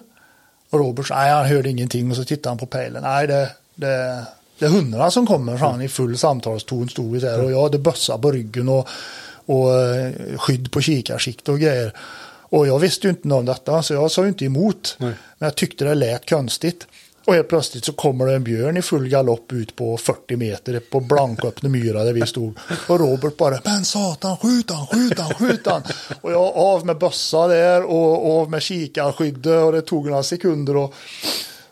Och 0.70 0.80
Robert 0.80 1.08
sa, 1.08 1.16
nej 1.16 1.32
han 1.32 1.46
hörde 1.46 1.70
ingenting. 1.70 2.10
Och 2.10 2.16
så 2.16 2.24
tittade 2.24 2.50
han 2.50 2.58
på 2.58 2.66
pejlen. 2.66 3.04
Nej 3.04 3.28
det, 3.28 3.50
det, 3.76 4.26
det 4.60 4.66
är 4.66 4.70
hundarna 4.70 5.12
som 5.12 5.28
kommer. 5.28 5.58
Så 5.58 5.66
han 5.66 5.82
i 5.82 5.90
full 5.90 6.18
samtalston 6.18 6.90
stod 6.90 7.14
vi 7.14 7.20
där. 7.20 7.44
Och 7.44 7.52
jag 7.52 7.62
hade 7.62 7.80
bössa 7.80 8.18
på 8.18 8.32
ryggen 8.32 8.70
och, 8.70 8.88
och 9.46 9.80
eh, 9.80 10.12
skydd 10.38 10.72
på 10.72 10.82
kikarsikte 10.82 11.52
och 11.52 11.60
grejer. 11.60 11.94
Och 12.52 12.68
jag 12.68 12.80
visste 12.80 13.08
ju 13.08 13.12
inte 13.12 13.28
något 13.28 13.40
om 13.40 13.46
detta. 13.46 13.84
Så 13.84 13.94
jag 13.94 14.12
sa 14.12 14.22
ju 14.22 14.28
inte 14.28 14.46
emot. 14.46 14.96
Nej. 15.00 15.14
Men 15.38 15.48
jag 15.48 15.56
tyckte 15.56 15.86
det 15.86 15.96
lät 15.96 16.30
konstigt. 16.30 16.88
Och 17.26 17.34
helt 17.34 17.50
plötsligt 17.50 17.86
så 17.86 17.94
kommer 17.94 18.26
det 18.26 18.36
en 18.36 18.44
björn 18.44 18.78
i 18.78 18.82
full 18.82 19.08
galopp 19.10 19.52
ut 19.54 19.76
på 19.76 19.98
40 19.98 20.36
meter 20.36 20.80
på 20.80 21.00
blanköppna 21.00 21.70
myra 21.70 22.04
där 22.04 22.14
vi 22.14 22.28
stod. 22.28 22.58
Och 22.88 23.00
Robert 23.00 23.38
bara, 23.38 23.60
men 23.64 23.86
satan, 23.86 24.38
skjut 24.38 24.70
han, 24.72 24.88
skjut 24.88 25.20
han, 25.20 25.34
skjut 25.34 25.66
han. 25.68 25.84
Och 26.22 26.32
jag 26.32 26.42
av 26.56 26.86
med 26.86 26.98
bössa 26.98 27.48
där 27.48 27.84
och 27.84 28.40
av 28.40 28.50
med 28.50 28.62
kikarskyddet 28.62 29.64
och 29.64 29.72
det 29.72 29.82
tog 29.82 30.06
några 30.06 30.24
sekunder 30.24 30.76
och 30.78 30.94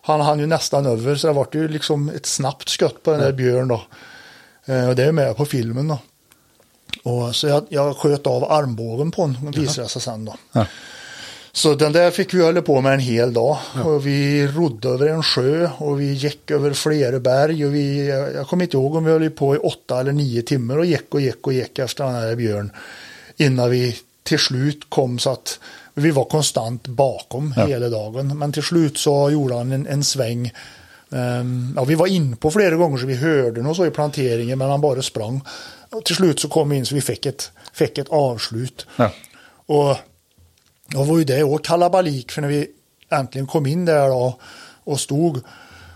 han 0.01 0.21
hann 0.21 0.39
ju 0.39 0.45
nästan 0.45 0.85
över 0.85 1.15
så 1.15 1.27
det 1.27 1.33
var 1.33 1.47
ju 1.53 1.67
liksom 1.67 2.09
ett 2.09 2.25
snabbt 2.25 2.69
skott 2.69 3.03
på 3.03 3.11
den 3.11 3.19
där 3.19 3.31
björn 3.31 3.67
då. 3.67 3.81
Eh, 4.65 4.89
Och 4.89 4.95
det 4.95 5.03
är 5.03 5.11
med 5.11 5.37
på 5.37 5.45
filmen 5.45 5.87
då. 5.87 5.97
Och 7.03 7.35
så 7.35 7.47
jag, 7.47 7.65
jag 7.69 7.97
sköt 7.97 8.27
av 8.27 8.51
armbågen 8.51 9.11
på 9.11 9.21
honom 9.21 9.51
visade 9.51 9.87
sig 9.87 10.01
sen 10.01 10.25
då. 10.25 10.35
Ja. 10.51 10.65
Så 11.51 11.73
den 11.75 11.91
där 11.91 12.11
fick 12.11 12.33
vi 12.33 12.41
hålla 12.43 12.61
på 12.61 12.81
med 12.81 12.93
en 12.93 12.99
hel 12.99 13.33
dag. 13.33 13.57
Och 13.85 14.07
vi 14.07 14.47
rodde 14.47 14.89
över 14.89 15.07
en 15.07 15.23
sjö 15.23 15.69
och 15.77 15.99
vi 16.01 16.13
gick 16.13 16.51
över 16.51 16.73
flera 16.73 17.19
berg. 17.19 17.65
Och 17.65 17.75
vi, 17.75 18.07
jag 18.35 18.47
kommer 18.47 18.63
inte 18.63 18.77
ihåg 18.77 18.95
om 18.95 19.05
vi 19.05 19.11
höll 19.11 19.29
på 19.29 19.55
i 19.55 19.57
åtta 19.57 19.99
eller 19.99 20.11
nio 20.11 20.41
timmar 20.41 20.77
och 20.77 20.85
gick 20.85 21.13
och 21.13 21.21
gick 21.21 21.47
och 21.47 21.53
gick 21.53 21.79
efter 21.79 22.03
den 22.03 22.13
här 22.15 22.35
björn. 22.35 22.71
Innan 23.37 23.69
vi 23.69 23.95
till 24.23 24.39
slut 24.39 24.79
kom 24.89 25.19
så 25.19 25.29
att 25.31 25.59
vi 25.93 26.11
var 26.11 26.23
konstant 26.23 26.87
bakom 26.87 27.53
Ja. 27.57 27.65
hela 27.65 27.89
dagen. 27.89 28.37
Men 28.37 28.51
till 28.51 28.63
slut 28.63 28.97
så 28.97 29.29
gjorde 29.29 29.55
han 29.55 29.71
en, 29.71 29.87
en 29.87 30.03
sväng. 30.03 30.53
Ehm, 31.11 31.73
ja, 31.75 31.83
vi 31.83 31.95
var 31.95 32.07
in 32.07 32.35
på 32.37 32.51
flera 32.51 32.75
gånger 32.75 32.97
så 32.97 33.05
vi 33.05 33.15
hörde 33.15 33.61
något 33.61 33.77
så 33.77 33.85
i 33.85 33.91
planteringen 33.91 34.57
men 34.57 34.69
han 34.69 34.81
bara 34.81 35.01
sprang. 35.01 35.41
Och 35.91 36.05
till 36.05 36.15
slut 36.15 36.39
så 36.39 36.47
kom 36.47 36.69
vi 36.69 36.77
in 36.77 36.85
så 36.85 36.95
vi 36.95 37.01
fick 37.01 37.25
ett, 37.25 37.51
fick 37.73 37.97
ett 37.97 38.09
avslut. 38.09 38.85
Ja. 38.95 39.11
Och 39.65 39.97
då 40.91 41.03
var 41.03 41.17
ju 41.17 41.23
det 41.23 41.43
och 41.43 41.65
kalabalik 41.65 42.31
för 42.31 42.41
när 42.41 42.49
vi 42.49 42.67
äntligen 43.11 43.47
kom 43.47 43.65
in 43.65 43.85
där 43.85 44.07
då 44.07 44.39
och 44.83 44.99
stod 44.99 45.41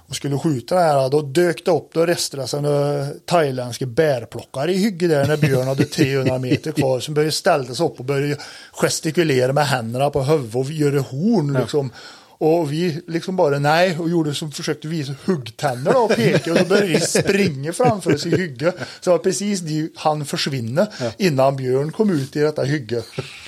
och 0.07 0.15
skulle 0.15 0.39
skjuta 0.39 0.75
den 0.75 0.83
här, 0.83 1.09
då 1.09 1.21
dök 1.21 1.65
det 1.65 1.71
upp, 1.71 1.89
då 1.93 2.05
resterade 2.05 2.47
sig 2.47 2.61
några 2.61 3.07
thailändska 3.25 3.85
bärplockare 3.85 4.73
i 4.73 4.77
hygge 4.77 5.07
där 5.07 5.27
när 5.27 5.37
Björn 5.37 5.67
hade 5.67 5.85
300 5.85 6.39
meter 6.39 6.71
kvar 6.71 6.99
som 6.99 7.13
började 7.13 7.31
ställa 7.31 7.75
sig 7.75 7.85
upp 7.85 7.99
och 7.99 8.05
började 8.05 8.37
gestikulera 8.71 9.53
med 9.53 9.67
händerna 9.67 10.09
på 10.09 10.23
huvudet 10.23 10.55
och 10.55 10.71
göra 10.71 10.99
horn 10.99 11.57
liksom. 11.61 11.91
Och 12.37 12.71
vi 12.71 13.01
liksom 13.07 13.35
bara 13.35 13.59
nej 13.59 13.99
och 13.99 14.09
gjorde 14.09 14.33
som 14.33 14.51
försökte 14.51 14.87
visa 14.87 15.13
huggtänder 15.25 15.93
då 15.93 15.99
och 15.99 16.15
peka 16.15 16.51
och 16.51 16.57
så 16.57 16.65
började 16.65 16.87
vi 16.87 16.99
springa 16.99 17.73
framför 17.73 18.13
oss 18.13 18.25
i 18.25 18.29
hygge. 18.29 18.71
Så 19.01 19.09
det 19.09 19.09
var 19.09 19.17
precis 19.17 19.59
det 19.59 19.89
han 19.95 20.25
försvinna 20.25 20.87
innan 21.17 21.55
Björn 21.55 21.91
kom 21.91 22.09
ut 22.09 22.35
i 22.35 22.39
detta 22.39 22.63
hygge. 22.63 23.01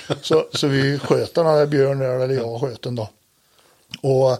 Så, 0.21 0.45
så 0.53 0.67
vi 0.67 0.99
sköt 0.99 1.35
den 1.35 1.45
här 1.45 1.65
Björn 1.65 1.99
där, 1.99 2.19
eller 2.19 2.35
jag 2.35 2.61
sköt 2.61 2.81
den 2.81 2.95
då. 2.95 3.09
Och 4.01 4.37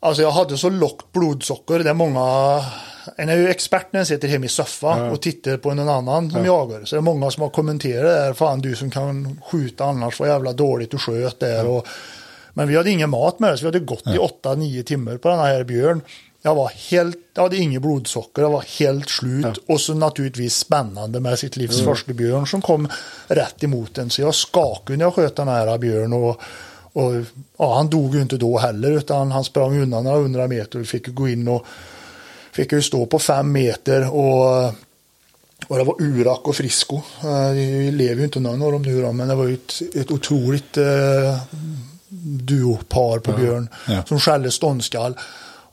alltså 0.00 0.22
jag 0.22 0.30
hade 0.30 0.58
så 0.58 0.70
lågt 0.70 1.12
blodsocker, 1.12 1.78
det 1.78 1.90
är 1.90 1.94
många 1.94 2.64
en 3.16 3.28
är 3.28 3.36
ju 3.36 3.48
expert 3.48 3.92
när 3.92 4.00
en 4.00 4.06
sitter 4.06 4.28
hemma 4.28 4.44
i 4.44 4.48
soffan 4.48 5.10
och 5.10 5.22
tittar 5.22 5.56
på 5.56 5.74
någon 5.74 5.88
annan 5.88 6.30
som 6.30 6.44
jagar. 6.44 6.84
Så 6.84 6.96
det 6.96 7.00
är 7.00 7.02
många 7.02 7.30
som 7.30 7.42
har 7.42 7.50
kommenterat 7.50 8.04
det 8.04 8.20
här. 8.20 8.32
Fan 8.32 8.60
du 8.60 8.76
som 8.76 8.90
kan 8.90 9.40
skjuta 9.44 9.84
annars, 9.84 10.20
vad 10.20 10.28
jävla 10.28 10.52
dåligt 10.52 10.90
du 10.90 10.98
sköt 10.98 11.40
där. 11.40 11.66
Och, 11.66 11.86
men 12.54 12.68
vi 12.68 12.76
hade 12.76 12.90
ingen 12.90 13.10
mat 13.10 13.38
med 13.38 13.58
så 13.58 13.62
vi 13.62 13.66
hade 13.66 13.78
gått 13.78 14.06
i 14.06 14.18
8-9 14.44 14.82
timmar 14.82 15.16
på 15.16 15.28
den 15.28 15.38
här 15.38 15.64
björn. 15.64 16.00
Jag 16.44 16.54
var 16.54 16.68
helt, 16.90 17.16
jag 17.34 17.42
hade 17.42 17.56
inget 17.56 17.82
blodsocker, 17.82 18.42
jag 18.42 18.50
var 18.50 18.64
helt 18.78 19.08
slut. 19.08 19.58
Och 19.68 19.80
så 19.80 19.94
naturligtvis 19.94 20.54
spännande 20.56 21.20
med 21.20 21.38
sitt 21.38 21.56
livs 21.56 21.80
första 21.84 22.12
björn 22.12 22.46
som 22.46 22.62
kom 22.62 22.88
rätt 23.26 23.64
emot 23.64 23.98
en. 23.98 24.10
Så 24.10 24.22
jag 24.22 24.34
skakade 24.34 24.96
när 24.96 25.04
jag 25.04 25.14
sköt 25.14 25.36
den 25.36 25.48
här 25.48 25.78
björn. 25.78 26.12
Och, 26.12 26.40
och 26.92 27.12
ja, 27.58 27.74
han 27.76 27.90
dog 27.90 28.14
ju 28.14 28.22
inte 28.22 28.36
då 28.36 28.58
heller, 28.58 28.90
utan 28.90 29.30
han 29.32 29.44
sprang 29.44 29.78
undan 29.82 30.04
några 30.04 30.16
hundra 30.18 30.46
meter 30.48 30.78
och 30.78 30.82
vi 30.82 30.86
fick 30.86 31.06
gå 31.06 31.28
in 31.28 31.48
och 31.48 31.66
fick 32.52 32.72
ju 32.72 32.82
stå 32.82 33.06
på 33.06 33.18
fem 33.18 33.52
meter 33.52 34.14
och, 34.14 34.64
och 35.68 35.78
det 35.78 35.84
var 35.84 36.02
urak 36.02 36.40
och 36.48 36.56
frisko. 36.56 36.96
Eh, 36.96 37.50
Det 37.54 37.90
lever 37.90 38.14
ju 38.18 38.24
inte 38.24 38.40
någon 38.40 38.62
av 38.62 38.72
dem 38.72 38.82
nu 38.82 39.02
då, 39.02 39.12
men 39.12 39.28
det 39.28 39.34
var 39.34 39.44
ju 39.46 39.54
ett, 39.54 39.82
ett 39.96 40.10
otroligt 40.10 40.76
eh, 40.76 41.38
duopar 42.40 43.18
på 43.18 43.32
Björn 43.32 43.68
Ja. 43.88 44.02
som 44.08 44.20
skällde 44.20 44.50
ståndskall. 44.50 45.14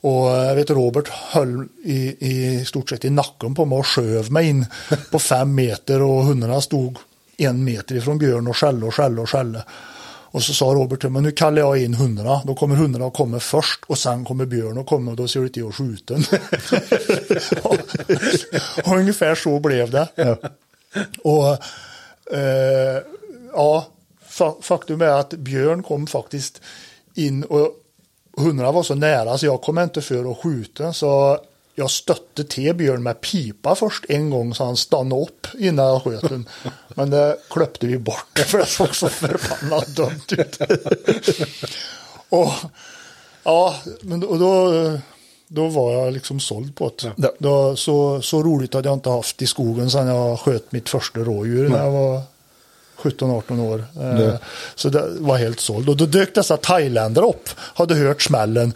Och 0.00 0.30
eh, 0.30 0.44
jag 0.44 0.54
vet 0.54 0.70
Robert 0.70 1.08
höll 1.08 1.68
i, 1.84 2.16
i 2.28 2.64
stort 2.64 2.90
sett 2.90 3.04
i 3.04 3.10
nacken 3.10 3.54
på 3.54 3.64
mig 3.64 3.78
och 3.78 3.86
sköv 3.86 4.32
mig 4.32 4.48
in 4.48 4.66
på 5.10 5.18
fem 5.32 5.54
meter 5.54 6.02
och 6.02 6.24
hundarna 6.24 6.60
stod 6.60 6.98
en 7.36 7.64
meter 7.64 7.94
ifrån 7.94 8.18
Björn 8.18 8.48
och 8.48 8.56
skällde 8.56 8.86
och 8.86 8.94
skällde 8.94 9.22
och 9.22 9.30
skällde. 9.30 9.64
Och 10.32 10.42
så 10.42 10.54
sa 10.54 10.64
Robert 10.64 11.00
till 11.00 11.10
mig, 11.10 11.22
nu 11.22 11.32
kallar 11.32 11.58
jag 11.58 11.82
in 11.82 11.94
hundarna. 11.94 12.42
Då 12.44 12.54
kommer 12.54 12.76
hundarna 12.76 13.06
att 13.06 13.14
komma 13.14 13.40
först 13.40 13.80
och 13.86 13.98
sen 13.98 14.24
kommer 14.24 14.46
Björn 14.46 14.78
och 14.78 14.86
kommer 14.86 15.10
och 15.10 15.16
då 15.16 15.28
ser 15.28 15.40
det 15.40 15.48
till 15.48 15.66
att 15.68 15.74
skjuta 15.74 16.14
och, 17.62 17.76
och 18.84 18.96
ungefär 18.96 19.34
så 19.34 19.60
blev 19.60 19.90
det. 19.90 20.08
Och 21.22 21.48
eh, 22.36 23.02
ja, 23.52 23.86
fa- 24.30 24.62
faktum 24.62 25.00
är 25.00 25.06
att 25.06 25.30
Björn 25.30 25.82
kom 25.82 26.06
faktiskt 26.06 26.60
in 27.14 27.44
och 27.44 27.70
hundarna 28.40 28.72
var 28.72 28.82
så 28.82 28.94
nära 28.94 29.38
så 29.38 29.46
jag 29.46 29.62
kom 29.62 29.78
inte 29.78 30.02
för 30.02 30.30
att 30.30 30.38
skjuta. 30.42 30.92
Så 30.92 31.38
jag 31.74 31.90
stötte 31.90 32.44
till 32.44 32.74
Björn 32.74 33.02
med 33.02 33.20
pipa 33.20 33.74
först 33.74 34.04
en 34.08 34.30
gång 34.30 34.54
så 34.54 34.64
han 34.64 34.76
stannade 34.76 35.22
upp 35.22 35.46
innan 35.58 35.86
jag 35.86 36.02
sköt 36.02 36.28
den. 36.28 36.48
Men 36.88 37.10
det 37.10 37.36
klöpte 37.50 37.86
vi 37.86 37.98
bort 37.98 38.38
för 38.46 38.58
det 38.58 38.66
såg 38.66 38.94
så 38.94 39.08
förbannat 39.08 39.86
dumt 39.86 40.20
ut. 40.30 40.58
och 42.28 42.52
ja, 43.42 43.76
men 44.00 44.20
då, 44.20 44.26
och 44.26 44.38
då, 44.38 44.72
då 45.48 45.68
var 45.68 45.92
jag 45.92 46.12
liksom 46.12 46.40
såld 46.40 46.76
på 46.76 46.92
det. 47.02 47.12
Ja. 47.16 47.32
Då, 47.38 47.76
så, 47.76 48.22
så 48.22 48.42
roligt 48.42 48.74
hade 48.74 48.88
jag 48.88 48.96
inte 48.96 49.10
haft 49.10 49.42
i 49.42 49.46
skogen 49.46 49.90
sedan 49.90 50.06
jag 50.06 50.40
sköt 50.40 50.72
mitt 50.72 50.88
första 50.88 51.20
rådjur 51.20 51.68
när 51.68 51.84
jag 51.84 51.90
var 51.90 52.22
17-18 53.02 53.60
år. 53.60 53.84
Eh, 54.00 54.14
Det- 54.18 54.38
Så 54.74 54.88
det 54.88 55.04
var 55.18 55.36
helt 55.36 55.60
såld. 55.60 55.88
Och 55.88 55.96
då 55.96 56.06
dök 56.06 56.34
dessa 56.34 56.56
thailändare 56.56 57.26
upp, 57.26 57.48
hade 57.58 57.94
hört 57.94 58.22
smällen. 58.22 58.72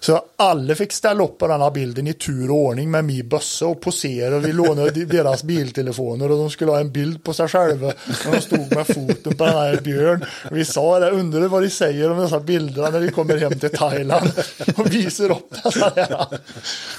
Så 0.00 0.24
alla 0.36 0.74
fick 0.74 0.92
ställa 0.92 1.24
upp 1.24 1.38
på 1.38 1.46
den 1.46 1.60
här 1.60 1.70
bilden 1.70 2.06
i 2.06 2.12
tur 2.12 2.50
och 2.50 2.56
ordning 2.56 2.90
med 2.90 3.04
min 3.04 3.28
bössa 3.28 3.66
och 3.66 3.80
posera. 3.80 4.38
Vi 4.38 4.52
lånade 4.52 5.04
deras 5.04 5.42
biltelefoner 5.42 6.30
och 6.30 6.38
de 6.38 6.50
skulle 6.50 6.70
ha 6.70 6.80
en 6.80 6.92
bild 6.92 7.24
på 7.24 7.32
sig 7.32 7.48
själva 7.48 7.92
när 8.24 8.32
de 8.32 8.40
stod 8.40 8.76
med 8.76 8.86
foten 8.86 9.36
på 9.36 9.44
den 9.44 9.54
här 9.54 9.80
björn. 9.80 10.24
Vi 10.50 10.64
sa 10.64 10.98
det, 10.98 11.10
undrar 11.10 11.48
vad 11.48 11.62
de 11.62 11.70
säger 11.70 12.10
om 12.10 12.18
dessa 12.18 12.40
bilderna 12.40 12.90
när 12.90 13.00
de 13.00 13.10
kommer 13.10 13.36
hem 13.36 13.58
till 13.58 13.70
Thailand 13.70 14.32
och 14.76 14.94
visar 14.94 15.30
upp 15.30 15.54
dessa 15.64 15.90
där. 15.90 16.26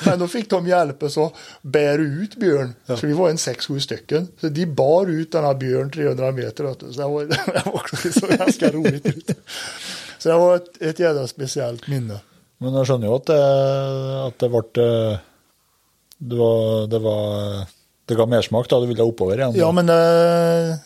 Men 0.06 0.20
då 0.20 0.28
fick 0.28 0.50
de 0.50 0.68
hjälp 0.68 1.04
att 1.04 1.34
bära 1.62 2.02
ut 2.02 2.36
björn. 2.36 2.74
Så 2.88 3.08
vi 3.08 3.14
var 3.14 3.30
en 3.30 3.38
sex, 3.38 3.68
sju 3.68 3.80
stycken. 3.80 4.28
Så 4.42 4.50
de 4.50 4.66
bar 4.66 5.08
ut 5.08 5.32
den 5.32 5.44
här 5.44 5.54
björn 5.54 5.92
300 5.92 6.32
meter. 6.32 6.76
Så 6.80 7.02
det 7.02 7.08
var, 7.08 7.24
det 7.54 7.62
var 7.66 7.74
också 7.74 7.96
det 8.04 8.20
såg 8.20 8.30
ganska 8.30 8.72
roligt 8.72 9.06
ut. 9.06 9.32
Så 10.18 10.30
det 10.30 10.36
var 10.36 10.56
ett, 10.56 10.82
ett 10.82 11.00
jävla 11.00 11.28
speciellt 11.28 11.88
minne. 11.88 12.20
Men 12.60 12.76
jeg 12.76 12.90
skjønner 12.90 13.08
jo 13.08 13.18
at 13.20 13.30
det, 13.30 13.42
at 14.28 14.40
det 14.44 14.50
ble 14.54 14.86
eh, 14.86 15.20
det 16.20 16.36
var, 16.36 16.88
det 16.92 17.00
var 17.00 17.68
Det 18.10 18.16
ga 18.20 18.26
mersmak 18.28 18.68
da 18.68 18.80
du 18.82 18.88
ville 18.90 19.06
oppover 19.06 19.38
igjen. 19.40 19.54
Ja, 19.56 19.70
men 19.72 19.86
det, 19.88 20.80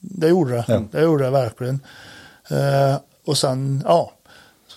det 0.00 0.28
gjorde 0.32 0.56
det. 0.56 0.64
Ja. 0.68 0.78
Det 0.92 1.02
gjorde 1.02 1.24
det 1.24 1.30
verkligen. 1.30 1.80
Eh, 2.50 2.96
och 3.26 3.38
sen, 3.38 3.82
ja, 3.86 4.12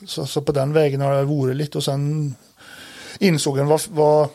så, 0.08 0.26
så 0.26 0.42
på 0.42 0.52
den 0.52 0.74
vägen 0.74 1.02
har 1.02 1.16
det 1.16 1.24
varit 1.24 1.56
lite 1.56 1.78
och 1.78 1.84
sen 1.84 2.36
insåg 3.20 3.58
jag 3.60 3.66
vad, 3.66 3.82
vad, 3.90 4.30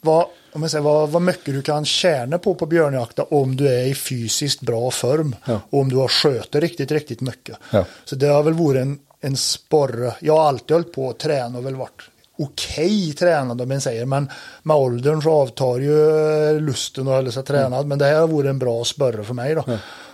vad, 0.00 0.26
om 0.52 0.62
jag 0.62 0.70
säger, 0.70 0.82
vad, 0.84 1.08
vad 1.10 1.22
mycket 1.22 1.54
du 1.54 1.62
kan 1.62 1.84
tjäna 1.84 2.38
på 2.38 2.54
på 2.54 2.66
björnjakta 2.66 3.22
om 3.22 3.56
du 3.56 3.68
är 3.68 3.84
i 3.86 3.94
fysiskt 3.94 4.60
bra 4.60 4.90
form 4.90 5.36
Ja. 5.44 5.60
och 5.70 5.80
om 5.80 5.88
du 5.88 5.96
har 5.96 6.08
sköter 6.08 6.60
riktigt, 6.60 6.90
riktigt 6.90 7.20
mycket. 7.20 7.56
Ja. 7.70 7.84
Så 8.04 8.16
det 8.16 8.26
har 8.26 8.42
väl 8.42 8.54
varit 8.54 8.80
en, 8.82 8.98
en 9.26 9.36
sporre. 9.36 10.14
Jag 10.20 10.36
har 10.36 10.48
alltid 10.48 10.74
hållit 10.74 10.92
på 10.92 11.10
att 11.10 11.18
träna 11.18 11.58
och 11.58 11.66
väl 11.66 11.74
varit 11.74 12.02
okej 12.38 13.12
tränad 13.12 13.60
om 13.60 13.68
man 13.68 13.80
säger. 13.80 14.06
Men 14.06 14.28
med 14.62 14.76
åldern 14.76 15.22
så 15.22 15.30
avtar 15.30 15.78
ju 15.78 16.60
lusten 16.60 17.08
att 17.08 17.14
hålla 17.14 17.30
sig 17.30 17.42
tränad. 17.44 17.86
Men 17.86 17.98
det 17.98 18.04
här 18.04 18.26
varit 18.26 18.48
en 18.50 18.58
bra 18.58 18.84
sporre 18.84 19.24
för 19.24 19.34
mig 19.34 19.54
då. 19.54 19.64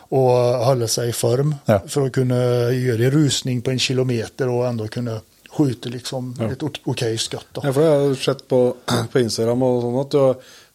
Och 0.08 0.30
hålla 0.68 0.86
sig 0.88 1.08
i 1.08 1.12
form 1.12 1.54
Ja. 1.64 1.80
för 1.86 2.06
att 2.06 2.12
kunna 2.12 2.34
göra 2.72 3.10
rusning 3.10 3.62
på 3.62 3.70
en 3.70 3.78
kilometer 3.78 4.48
och 4.48 4.66
ändå 4.66 4.88
kunna 4.88 5.20
skjuta 5.50 5.88
liksom 5.88 6.36
ett 6.52 6.62
ok- 6.62 6.80
okej 6.84 7.18
skott. 7.18 7.46
Då. 7.52 7.60
Ja, 7.64 7.72
for 7.72 7.80
det 7.80 7.86
har 7.88 8.14
sett 8.14 8.48
på, 8.48 8.74
på 9.12 9.20
Instagram 9.20 9.62
og 9.62 9.82
sånn 9.82 9.98
at 10.00 10.14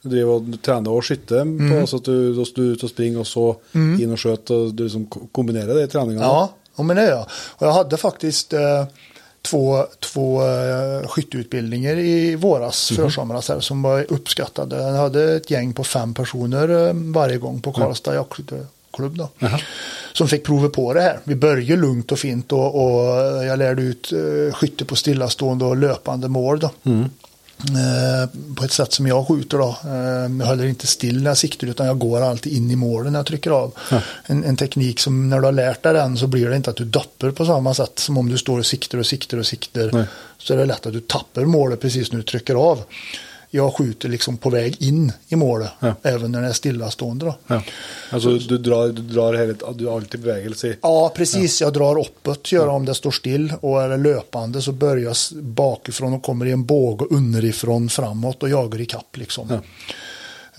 du, 0.08 0.20
og 0.30 0.46
du 0.52 0.58
trener 0.62 0.94
og 0.94 1.04
skytter. 1.04 1.42
Mm. 1.42 1.72
På, 1.72 1.80
altså 1.82 1.98
at 1.98 2.06
du, 2.06 2.34
da 2.38 2.46
skal 2.46 2.64
du 2.64 2.76
ut 2.78 2.84
og 2.86 2.92
springe, 2.92 3.20
og 3.24 3.28
så 3.28 3.46
inn 3.76 4.14
og 4.14 4.20
skjøte. 4.22 4.54
Og 4.56 4.76
du 4.78 4.84
liksom 4.86 5.08
ko- 5.12 5.26
kombinerer 5.36 5.74
det 5.74 5.88
i 5.88 5.92
treninga. 5.92 6.22
Ja, 6.22 6.44
det 6.96 7.02
är 7.02 7.10
jag. 7.10 7.26
Och 7.32 7.68
jag 7.68 7.74
hade 7.74 7.98
faktiskt 7.98 8.54
eh, 8.54 8.86
två, 9.42 9.86
två 10.00 10.42
eh, 10.42 11.08
skytteutbildningar 11.08 11.98
i 11.98 12.36
våras, 12.36 12.92
försomras 12.96 13.50
här, 13.50 13.60
som 13.60 13.82
var 13.82 14.06
uppskattade. 14.10 14.76
Jag 14.76 14.94
hade 14.94 15.36
ett 15.36 15.52
gäng 15.52 15.74
på 15.74 15.84
fem 15.84 16.14
personer 16.14 16.88
eh, 16.88 16.94
varje 16.94 17.38
gång 17.38 17.62
på 17.62 17.74
Karlstad 17.74 18.16
jaktklubb 18.16 19.18
då. 19.18 19.30
Som 20.14 20.28
fick 20.28 20.46
prova 20.46 20.70
på 20.70 20.94
det 20.94 21.02
här. 21.02 21.20
Vi 21.24 21.36
började 21.36 21.82
lugnt 21.82 22.12
och 22.12 22.20
fint 22.20 22.52
och, 22.52 22.76
och 22.76 23.46
jag 23.46 23.60
lärde 23.60 23.82
ut 23.82 24.14
uh, 24.14 24.52
skytte 24.54 24.86
på 24.86 24.96
stillastående 24.96 25.66
och 25.66 25.78
löpande 25.78 26.28
mål 26.28 26.60
då. 26.60 26.70
Eh, 26.92 27.06
på 28.56 28.64
ett 28.64 28.72
sätt 28.72 28.94
som 28.94 29.08
jag 29.08 29.28
skjuter 29.28 29.58
då. 29.58 29.78
Eh, 29.84 30.40
jag 30.40 30.46
håller 30.46 30.66
inte 30.66 30.88
still 30.88 31.24
när 31.24 31.30
jag 31.30 31.38
siktar 31.38 31.68
utan 31.68 31.88
jag 31.88 32.00
går 32.00 32.22
alltid 32.22 32.54
in 32.54 32.72
i 32.72 32.76
målen 32.76 33.14
när 33.14 33.20
jag 33.20 33.26
trycker 33.26 33.52
av. 33.52 33.74
En, 34.26 34.44
en 34.44 34.58
teknik 34.58 35.00
som 35.00 35.30
när 35.30 35.40
du 35.40 35.46
har 35.46 35.52
lärt 35.52 35.84
dig 35.84 35.94
den 35.94 36.18
så 36.18 36.28
blir 36.28 36.50
det 36.50 36.56
inte 36.56 36.70
att 36.70 36.76
du 36.76 36.86
doppar 36.86 37.32
på 37.32 37.46
samma 37.46 37.74
sätt 37.74 38.00
som 38.00 38.18
om 38.18 38.30
du 38.30 38.38
står 38.38 38.60
och 38.60 38.66
siktar 38.66 38.98
och 38.98 39.06
siktar 39.06 39.38
och 39.38 39.46
siktar. 39.46 39.90
Nej. 39.94 40.06
Så 40.38 40.54
är 40.54 40.58
det 40.58 40.66
lätt 40.66 40.86
att 40.86 40.94
du 40.94 41.00
tappar 41.00 41.46
målet 41.46 41.82
precis 41.82 42.12
när 42.12 42.18
du 42.18 42.24
trycker 42.24 42.56
av. 42.56 42.84
Jag 43.50 43.74
skjuter 43.76 44.10
liksom 44.10 44.38
på 44.38 44.50
väg 44.50 44.76
in 44.82 45.12
i 45.28 45.36
målet 45.36 45.70
Ja. 45.80 45.94
även 46.04 46.32
när 46.32 46.42
det 46.42 46.48
är 46.48 46.54
stillastående 46.54 47.26
då. 47.26 47.36
Ja. 47.48 47.62
Alltså 48.10 48.30
du 48.38 48.58
drar, 48.58 48.88
du 48.88 49.02
drar 49.02 49.34
hela, 49.34 49.54
du 49.74 49.86
har 49.88 49.96
alltid 49.96 50.22
bevegelse 50.22 50.68
i. 50.68 50.76
Ja, 50.82 51.14
precis. 51.16 51.62
Jag 51.62 51.74
drar 51.74 52.00
uppåt, 52.00 52.52
gör 52.52 52.68
om 52.68 52.86
det 52.86 52.94
står 52.96 53.12
still. 53.12 53.54
Och 53.62 53.82
är 53.84 53.90
det 53.90 53.98
löpande 53.98 54.62
så 54.62 54.72
börjar 54.72 55.04
jag 55.04 55.16
bakifrån 55.44 56.14
och 56.14 56.24
kommer 56.24 56.46
i 56.46 56.52
en 56.52 56.66
båge 56.66 57.06
underifrån 57.10 57.90
framåt 57.90 58.44
och 58.44 58.50
jagar 58.50 58.82
i 58.82 58.86
kapp 58.86 59.18
liksom. 59.18 59.48
Ja. 59.50 59.56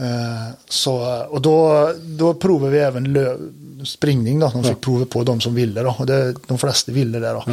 Eh, 0.05 0.53
Så, 0.69 1.25
och 1.31 1.41
då, 1.43 1.91
då 2.03 2.35
provar 2.35 2.69
vi 2.69 2.79
även 2.79 3.13
lö, 3.13 3.37
springning 3.85 4.41
då. 4.41 4.49
De 4.55 4.65
fick 4.65 4.81
prova 4.81 5.05
på 5.07 5.23
de 5.25 5.41
som 5.41 5.55
ville 5.55 5.83
då. 5.83 5.95
Och 5.99 6.07
det, 6.07 6.35
de 6.47 6.59
flesta 6.59 6.93
ville 6.93 7.19
det 7.19 7.29
då. 7.33 7.45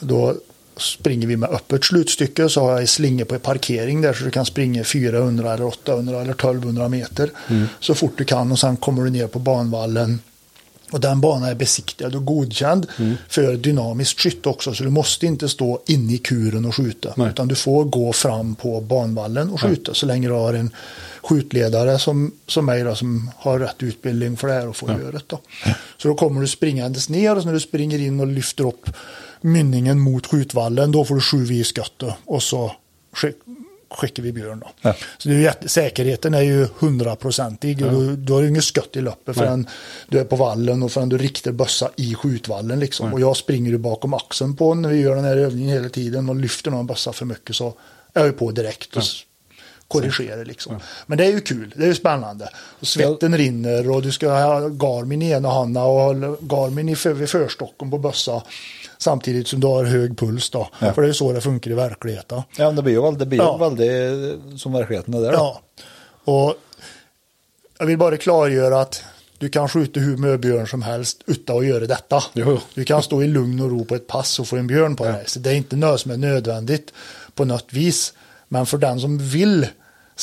Då 0.00 0.34
springer 0.78 1.26
vi 1.26 1.36
med 1.36 1.50
öppet 1.50 1.84
slutstycke 1.84 2.48
så 2.48 2.60
har 2.60 2.80
jag 2.80 2.88
slingor 2.88 3.24
på 3.24 3.38
parkering 3.38 4.00
där 4.00 4.12
så 4.12 4.24
du 4.24 4.30
kan 4.30 4.46
springa 4.46 4.84
400 4.84 5.54
eller 5.54 5.66
800 5.66 6.20
eller 6.20 6.32
1200 6.32 6.88
meter 6.88 7.30
så 7.80 7.94
fort 7.94 8.12
du 8.16 8.24
kan 8.24 8.52
och 8.52 8.58
sen 8.58 8.76
kommer 8.76 9.04
du 9.04 9.10
ner 9.10 9.26
på 9.26 9.38
banvallen 9.38 10.18
och 10.90 11.00
den 11.00 11.20
banan 11.20 11.48
är 11.48 11.54
besiktigad 11.54 12.14
och 12.14 12.24
godkänd 12.24 12.86
för 13.28 13.56
dynamiskt 13.56 14.20
skytte 14.20 14.48
också. 14.48 14.74
Så 14.74 14.84
du 14.84 14.90
måste 14.90 15.26
inte 15.26 15.48
stå 15.48 15.82
inne 15.86 16.12
i 16.14 16.18
kuren 16.18 16.64
och 16.64 16.74
skjuta. 16.74 17.14
Nej. 17.16 17.28
Utan 17.28 17.48
du 17.48 17.54
får 17.54 17.84
gå 17.84 18.12
fram 18.12 18.54
på 18.54 18.80
banvallen 18.80 19.50
och 19.50 19.60
skjuta 19.60 19.94
så 19.94 20.06
länge 20.06 20.28
du 20.28 20.34
har 20.34 20.54
en 20.54 20.70
skjutledare 21.22 21.98
som, 21.98 22.32
som 22.46 22.66
mig 22.66 22.82
då, 22.82 22.94
som 22.94 23.30
har 23.36 23.58
rätt 23.58 23.82
utbildning 23.82 24.36
för 24.36 24.48
det 24.48 24.54
här 24.54 24.68
och 24.68 24.76
får 24.76 24.90
göra 24.90 25.12
det. 25.12 25.22
Då. 25.26 25.40
Så 25.96 26.08
då 26.08 26.14
kommer 26.14 26.40
du 26.40 26.46
springandes 26.46 27.08
ner 27.08 27.36
och 27.36 27.44
när 27.44 27.52
du 27.52 27.60
springer 27.60 27.98
in 27.98 28.20
och 28.20 28.26
lyfter 28.26 28.66
upp 28.66 28.90
mynningen 29.40 30.00
mot 30.00 30.26
skjutvallen 30.26 30.92
då 30.92 31.04
får 31.04 31.14
du 31.14 31.20
sju 31.20 31.44
i 31.54 31.64
skottet 31.64 32.14
och 32.24 32.42
så 32.42 32.72
skick, 33.12 33.36
skickar 33.90 34.22
vi 34.22 34.32
björn. 34.32 34.60
Då. 34.60 34.70
Ja. 34.80 34.94
Så 35.18 35.28
det 35.28 35.34
är 35.34 35.38
jätte, 35.38 35.68
säkerheten 35.68 36.34
är 36.34 36.40
ju 36.42 36.68
hundraprocentig. 36.78 37.76
Du, 37.78 38.16
du 38.16 38.32
har 38.32 38.40
ju 38.42 38.48
inget 38.48 38.64
skott 38.64 38.96
i 38.96 39.00
loppet 39.00 39.36
förrän 39.36 39.66
du 40.08 40.18
är 40.18 40.24
på 40.24 40.36
vallen 40.36 40.82
och 40.82 40.92
förrän 40.92 41.08
du 41.08 41.18
riktar 41.18 41.52
bössa 41.52 41.90
i 41.96 42.14
skjutvallen. 42.14 42.80
Liksom. 42.80 43.12
Och 43.12 43.20
jag 43.20 43.36
springer 43.36 43.70
ju 43.70 43.78
bakom 43.78 44.14
axeln 44.14 44.56
på 44.56 44.74
när 44.74 44.88
vi 44.88 45.00
gör 45.00 45.14
den 45.16 45.24
här 45.24 45.36
övningen 45.36 45.70
hela 45.70 45.88
tiden 45.88 46.28
och 46.28 46.36
lyfter 46.36 46.70
någon 46.70 46.86
bössa 46.86 47.12
för 47.12 47.24
mycket 47.26 47.56
så 47.56 47.66
är 48.14 48.20
jag 48.20 48.26
ju 48.26 48.32
på 48.32 48.50
direkt 48.50 48.96
och 48.96 49.02
s- 49.02 49.22
korrigerar 49.88 50.44
liksom. 50.44 50.76
Men 51.06 51.18
det 51.18 51.24
är 51.26 51.30
ju 51.32 51.40
kul, 51.40 51.74
det 51.76 51.82
är 51.82 51.86
ju 51.86 51.94
spännande. 51.94 52.48
Och 52.80 52.86
svetten 52.86 53.36
rinner 53.38 53.90
och 53.90 54.02
du 54.02 54.12
ska 54.12 54.30
ha 54.30 54.68
Garmin 54.68 55.22
i 55.22 55.30
ena 55.30 55.48
handen 55.50 55.82
och 55.82 56.38
Garmin 56.40 56.88
i 56.88 56.96
för, 56.96 57.12
vid 57.12 57.28
förstocken 57.28 57.90
på 57.90 57.98
bössa. 57.98 58.42
Samtidigt 58.98 59.48
som 59.48 59.60
du 59.60 59.66
har 59.66 59.84
hög 59.84 60.18
puls 60.18 60.50
då. 60.50 60.68
Ja. 60.80 60.92
För 60.92 61.02
det 61.02 61.06
är 61.06 61.08
ju 61.08 61.14
så 61.14 61.32
det 61.32 61.40
funkar 61.40 61.70
i 61.70 61.74
verkligheten. 61.74 62.42
Ja, 62.56 62.70
det 62.72 62.82
blir 62.82 63.00
veldig, 63.00 63.18
det 63.18 63.26
blir 63.26 63.38
Ja. 63.38 63.56
veldig 63.56 63.90
som 64.60 64.72
verkligheten 64.72 65.14
er 65.14 65.20
der. 65.20 65.32
da. 65.32 65.38
Ja, 65.38 65.60
och 66.24 66.54
jag 67.78 67.86
vill 67.86 67.98
bara 67.98 68.16
klargöra 68.16 68.80
att 68.80 69.02
du 69.38 69.48
kan 69.48 69.68
skjuta 69.68 70.00
hur 70.00 70.16
mycket 70.16 70.40
björn 70.40 70.66
som 70.66 70.82
helst 70.82 71.22
utan 71.26 71.58
att 71.58 71.66
göra 71.66 71.86
detta. 71.86 72.22
Jo. 72.32 72.58
Du 72.74 72.84
kan 72.84 73.02
stå 73.02 73.22
i 73.22 73.26
lugn 73.26 73.60
och 73.60 73.70
ro 73.70 73.84
på 73.84 73.94
ett 73.94 74.06
pass 74.06 74.38
och 74.40 74.48
få 74.48 74.56
en 74.56 74.66
björn 74.66 74.96
på 74.96 75.04
dig. 75.04 75.24
Så 75.26 75.38
det 75.38 75.50
är 75.50 75.54
inte 75.54 75.76
något 75.76 76.00
som 76.00 76.10
är 76.10 76.16
nödvändigt 76.16 76.92
på 77.34 77.44
något 77.44 77.72
vis. 77.72 78.12
Men 78.48 78.66
för 78.66 78.78
den 78.78 79.00
som 79.00 79.18
vill 79.18 79.66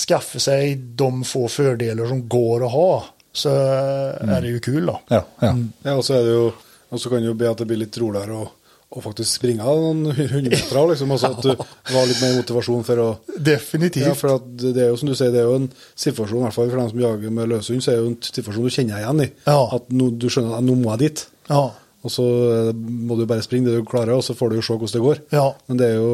skaffa 0.08 0.40
sig 0.40 0.76
de 0.76 1.24
få 1.24 1.48
fördelar 1.48 2.06
som 2.08 2.30
går 2.30 2.66
att 2.66 2.72
ha 2.72 3.06
så 3.34 3.50
är 3.50 4.42
det 4.42 4.48
ju 4.48 4.60
kul 4.60 4.86
då. 4.86 5.02
Ja, 5.08 5.26
ja. 5.40 5.56
Ja, 5.84 5.94
och 5.94 6.06
så 6.06 6.14
är 6.14 6.24
det 6.24 6.30
ju, 6.32 6.52
och 6.90 7.02
så 7.02 7.10
kan 7.10 7.18
det 7.18 7.24
ju 7.28 7.34
bli 7.34 7.48
att 7.48 7.58
det 7.58 7.66
blir 7.66 7.78
lite 7.78 8.00
roligare 8.00 8.32
och, 8.34 8.48
och 8.96 9.04
faktiskt 9.04 9.32
springa 9.32 9.64
någon 9.64 10.06
hundmeter 10.06 10.90
liksom. 10.90 11.12
Alltså 11.12 11.28
att 11.32 11.42
du 11.42 11.50
har 11.94 12.08
lite 12.08 12.26
mer 12.26 12.36
motivation 12.36 12.84
för 12.84 13.12
att 13.12 13.22
Definitivt. 13.38 14.08
Ja, 14.08 14.16
för 14.16 14.36
att 14.36 14.60
det 14.60 14.82
är 14.82 14.90
ju 14.90 14.98
som 14.98 15.10
du 15.10 15.16
säger, 15.16 15.32
det 15.32 15.40
är 15.40 15.48
ju 15.48 15.56
en 15.56 15.70
situation, 15.96 16.40
i 16.40 16.42
alla 16.42 16.52
fall 16.52 16.70
för 16.70 16.78
den 16.78 16.90
som 16.90 17.00
jagar 17.00 17.30
med 17.30 17.50
löshund, 17.50 17.84
så 17.84 17.92
är 17.92 17.96
det 17.96 18.02
ju 18.02 18.08
en 18.08 18.18
situation 18.22 18.64
du 18.64 18.70
känner 18.70 19.00
igen 19.00 19.22
i. 19.22 19.32
Ja. 19.44 19.70
Att 19.76 19.92
nu, 19.92 20.12
du 20.12 20.30
skjønner 20.30 20.56
at 20.58 20.64
nå 20.64 20.76
må 20.80 20.94
jeg 20.96 21.00
dit. 21.00 21.26
Ja. 21.48 21.66
Og 22.06 22.14
så 22.14 22.24
eh, 22.54 22.72
må 22.76 23.18
du 23.20 23.26
bare 23.26 23.44
springe 23.44 23.68
det 23.68 23.82
du 23.82 23.86
klarer, 23.86 24.14
og 24.16 24.24
så 24.24 24.36
får 24.38 24.54
du 24.54 24.60
jo 24.60 24.64
se 24.64 24.78
hvordan 24.78 24.94
det 24.94 25.04
går. 25.08 25.22
Ja. 25.36 25.46
Men 25.68 25.82
det 25.82 25.90
er 25.92 26.00
jo 26.00 26.14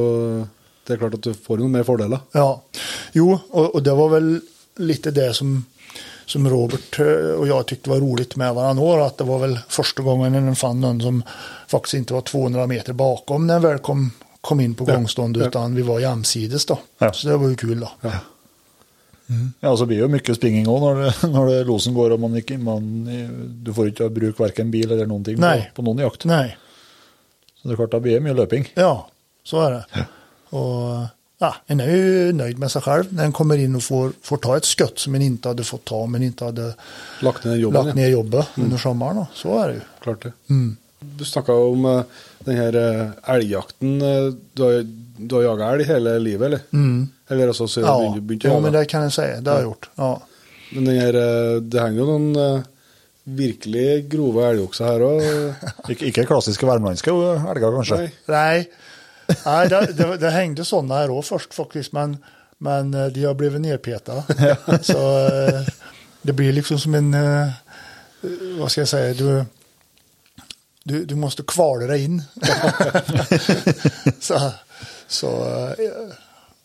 det 0.88 0.95
er 0.95 1.01
klart 1.03 1.19
at 1.19 1.25
du 1.27 1.34
får 1.38 1.61
noen 1.61 1.75
mer 1.75 1.86
fordeler. 1.86 2.23
Ja, 2.34 2.61
jo, 3.13 3.38
och, 3.49 3.75
och 3.75 3.84
det 3.84 3.93
var 3.93 4.09
väl 4.09 4.39
lite 4.77 5.11
det 5.11 5.34
som, 5.34 5.65
som 6.32 6.49
Robert 6.49 6.99
eh, 6.99 7.36
och 7.39 7.47
jag 7.47 7.65
tyckte 7.67 7.89
var 7.89 7.97
roligt 7.99 8.36
med 8.36 8.53
varandra 8.55 8.84
år, 8.84 8.99
att 9.07 9.17
det 9.17 9.23
var 9.23 9.39
väl 9.39 9.59
första 9.69 10.03
gången 10.03 10.36
en 10.36 10.55
fann 10.55 10.82
någon 10.82 11.01
som 11.01 11.23
faktiskt 11.67 11.93
inte 11.93 12.13
var 12.13 12.21
200 12.21 12.67
meter 12.67 12.93
bakom 12.93 13.47
när 13.47 13.59
väl 13.59 13.77
kom, 13.77 14.11
kom 14.41 14.59
in 14.59 14.75
på 14.75 14.86
Ja, 14.88 14.95
gångstånd, 14.95 15.38
ja. 15.38 15.47
utan 15.47 15.75
vi 15.75 15.82
var 15.82 15.99
jämsides 15.99 16.65
då. 16.65 16.77
Ja. 16.97 17.13
Så 17.13 17.27
det 17.27 17.38
var 17.38 17.49
ju 17.49 17.55
kul 17.55 17.79
då. 17.79 17.91
Ja. 18.01 18.11
Ja, 19.59 19.69
og 19.71 19.77
så 19.79 19.86
blir 19.88 19.97
det 19.97 20.03
jo 20.03 20.11
mye 20.11 20.34
springing 20.36 20.65
òg 20.67 20.82
når, 20.84 20.97
det- 21.05 21.29
når 21.32 21.45
det 21.47 21.59
losen 21.67 21.93
går 21.95 22.11
og 22.11 22.19
man 22.19 22.34
ikke 22.36 22.57
man, 22.59 22.88
Du 23.63 23.71
får 23.73 23.88
ikke 23.93 24.09
bruke 24.11 24.43
verken 24.43 24.71
bil 24.71 24.91
eller 24.91 25.07
noen 25.07 25.23
ting 25.23 25.38
på, 25.39 25.51
på 25.75 25.86
noen 25.88 26.01
jakt. 26.03 26.25
Nej, 26.27 26.57
Så 27.61 27.67
det 27.69 27.73
er 27.73 27.79
klart, 27.79 27.91
da 27.91 27.99
blir 27.99 28.13
det 28.19 28.23
mye 28.25 28.34
løping. 28.36 28.65
ja, 28.75 29.07
så 29.43 29.61
är 29.61 29.71
det. 29.71 29.86
Och 30.49 31.05
ja, 31.42 31.56
en 31.68 31.80
är 31.80 31.88
ju 31.96 32.34
nöjd 32.34 32.60
med 32.60 32.72
sig 32.72 32.82
själv 32.82 33.06
när 33.14 33.24
en 33.26 33.32
kommer 33.32 33.58
in 33.58 33.76
och 33.76 33.84
får, 33.84 34.12
får 34.22 34.38
ta 34.38 34.58
ett 34.58 34.66
skott 34.66 35.00
som 35.00 35.16
en 35.16 35.22
inte 35.22 35.48
hade 35.48 35.64
fått 35.64 35.86
ta, 35.86 36.06
men 36.06 36.24
inte 36.24 36.46
hade 36.46 36.74
Lagt 37.22 37.44
ned 37.46 37.58
jobben. 37.60 37.86
lagt 37.86 37.96
ner 37.96 38.08
jobbet 38.10 38.48
under 38.58 38.78
sommaren. 38.78 39.16
Då. 39.16 39.28
Så 39.34 39.60
är 39.60 39.68
det 39.68 39.74
ju. 39.74 39.82
Klart 40.04 40.24
det. 40.24 40.32
Mm. 40.50 40.78
Du 41.00 41.26
snakka 41.26 41.54
om 41.54 41.86
eh, 41.86 42.02
den 42.39 42.56
her 42.58 42.76
eh, 42.76 43.34
elgjakten. 43.36 44.02
eh, 44.02 44.34
Du 44.54 44.64
har, 44.64 44.86
du 45.18 45.36
har 45.36 45.42
jaga 45.44 45.66
elg 45.74 45.84
hele 45.84 46.20
livet, 46.20 46.46
eller? 46.46 46.60
Mm. 46.74 47.08
Eller 47.30 47.48
altså, 47.48 47.68
så 47.68 47.82
Ja, 47.82 47.98
begynte 48.22 48.48
å 48.48 48.50
jo, 48.50 48.54
jage. 48.54 48.62
men 48.64 48.74
det 48.74 48.86
kan 48.86 49.04
jag 49.04 49.14
säga. 49.14 49.42
Det 49.42 49.50
har 49.50 49.58
jag 49.58 49.64
gjort. 49.64 49.89
Ja. 49.96 50.22
Men 50.72 50.86
den 50.86 50.96
eh, 51.16 51.62
det 51.62 51.82
henger 51.82 52.00
jo 52.00 52.06
noen 52.06 52.36
eh, 52.36 52.62
virkelig 53.24 54.10
grove 54.12 54.46
elgokser 54.50 54.86
her 54.89 55.04
òg. 55.06 55.26
Ikke, 55.94 56.06
ikke 56.12 56.26
klassiske 56.30 56.66
värmländska 56.70 57.12
elger, 57.12 57.74
kanskje. 57.80 57.98
Nei. 57.98 58.12
Nej, 58.28 58.70
Nej 59.45 59.69
det, 59.69 59.93
det, 59.93 60.17
det 60.17 60.29
hängde 60.29 60.65
sådana 60.65 60.95
här 60.95 61.07
då 61.07 61.21
först 61.21 61.53
faktiskt, 61.53 61.91
men, 61.91 62.17
men 62.57 62.93
eh, 62.93 63.05
de 63.05 63.25
har 63.25 63.34
blivit 63.34 63.61
nerpetade. 63.61 64.23
Så 64.82 65.27
eh, 65.27 65.61
det 66.21 66.34
blir 66.34 66.53
liksom 66.53 66.79
som 66.79 66.95
en, 66.95 67.13
eh, 67.13 67.49
vad 68.59 68.71
ska 68.71 68.82
jag 68.82 68.88
säga, 68.88 69.13
du, 69.13 69.45
du, 70.84 71.05
du 71.05 71.15
måste 71.15 71.43
kvala 71.43 71.86
dig 71.86 72.03
in. 72.03 72.23
så 74.19 74.51
så 75.07 75.45
eh, 75.77 76.15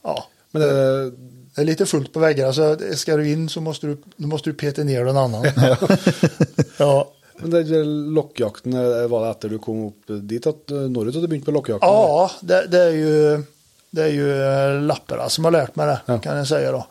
ja, 0.02 0.26
Men 0.50 0.62
det, 0.62 1.10
det 1.54 1.62
är 1.62 1.64
lite 1.64 1.86
fullt 1.86 2.12
på 2.12 2.20
väggarna, 2.20 2.52
så 2.52 2.76
ska 2.94 3.16
du 3.16 3.30
in 3.30 3.48
så 3.48 3.60
måste 3.60 3.86
du, 3.86 4.02
då 4.16 4.28
måste 4.28 4.50
du 4.50 4.54
peta 4.54 4.82
ner 4.82 5.04
någon 5.04 5.16
annan. 5.16 5.46
ja. 6.76 7.12
Men 7.38 7.50
det 7.50 7.62
der 7.68 7.84
lokkjakten, 8.16 8.72
var 9.10 9.24
det 9.24 9.30
etter 9.30 9.48
du 9.48 9.58
kom 9.58 9.84
opp 9.88 10.12
dit 10.30 10.46
at 10.46 10.70
eh, 10.70 10.86
når 10.90 11.10
du 11.12 11.26
begynte 11.26 11.50
med 11.50 11.58
lokkjakten? 11.58 11.88
Ja, 11.88 12.30
det, 12.40 12.66
det 12.72 12.82
är 12.82 12.90
ju, 12.90 13.42
det 13.90 14.02
är 14.02 14.12
ju 14.12 14.28
eh, 14.42 14.82
lapparna 14.82 15.28
som 15.28 15.44
har 15.44 15.52
lärt 15.52 15.76
mig 15.76 15.86
det 15.86 16.00
Ja. 16.06 16.18
kan 16.18 16.36
jag 16.36 16.46
säga 16.48 16.72
då. 16.72 16.86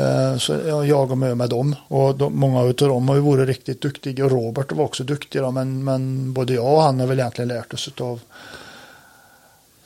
Eh, 0.00 0.36
Så 0.38 0.52
jag 0.66 0.86
jagar 0.86 1.14
med, 1.16 1.36
med 1.36 1.50
dem 1.50 1.76
och 1.88 2.14
de, 2.16 2.36
många 2.40 2.60
av 2.60 2.74
dem 2.74 3.08
har 3.08 3.16
ju 3.16 3.20
varit 3.22 3.48
riktigt 3.48 3.80
duktiga 3.80 4.24
Robert 4.28 4.72
var 4.72 4.84
också 4.84 5.04
duktig 5.04 5.42
då, 5.42 5.50
men, 5.50 5.84
men 5.84 6.32
både 6.32 6.54
jag 6.54 6.72
och 6.74 6.82
han 6.82 7.00
har 7.00 7.06
väl 7.06 7.18
egentligen 7.20 7.48
lärt 7.48 7.74
oss 7.74 7.90
av 8.00 8.20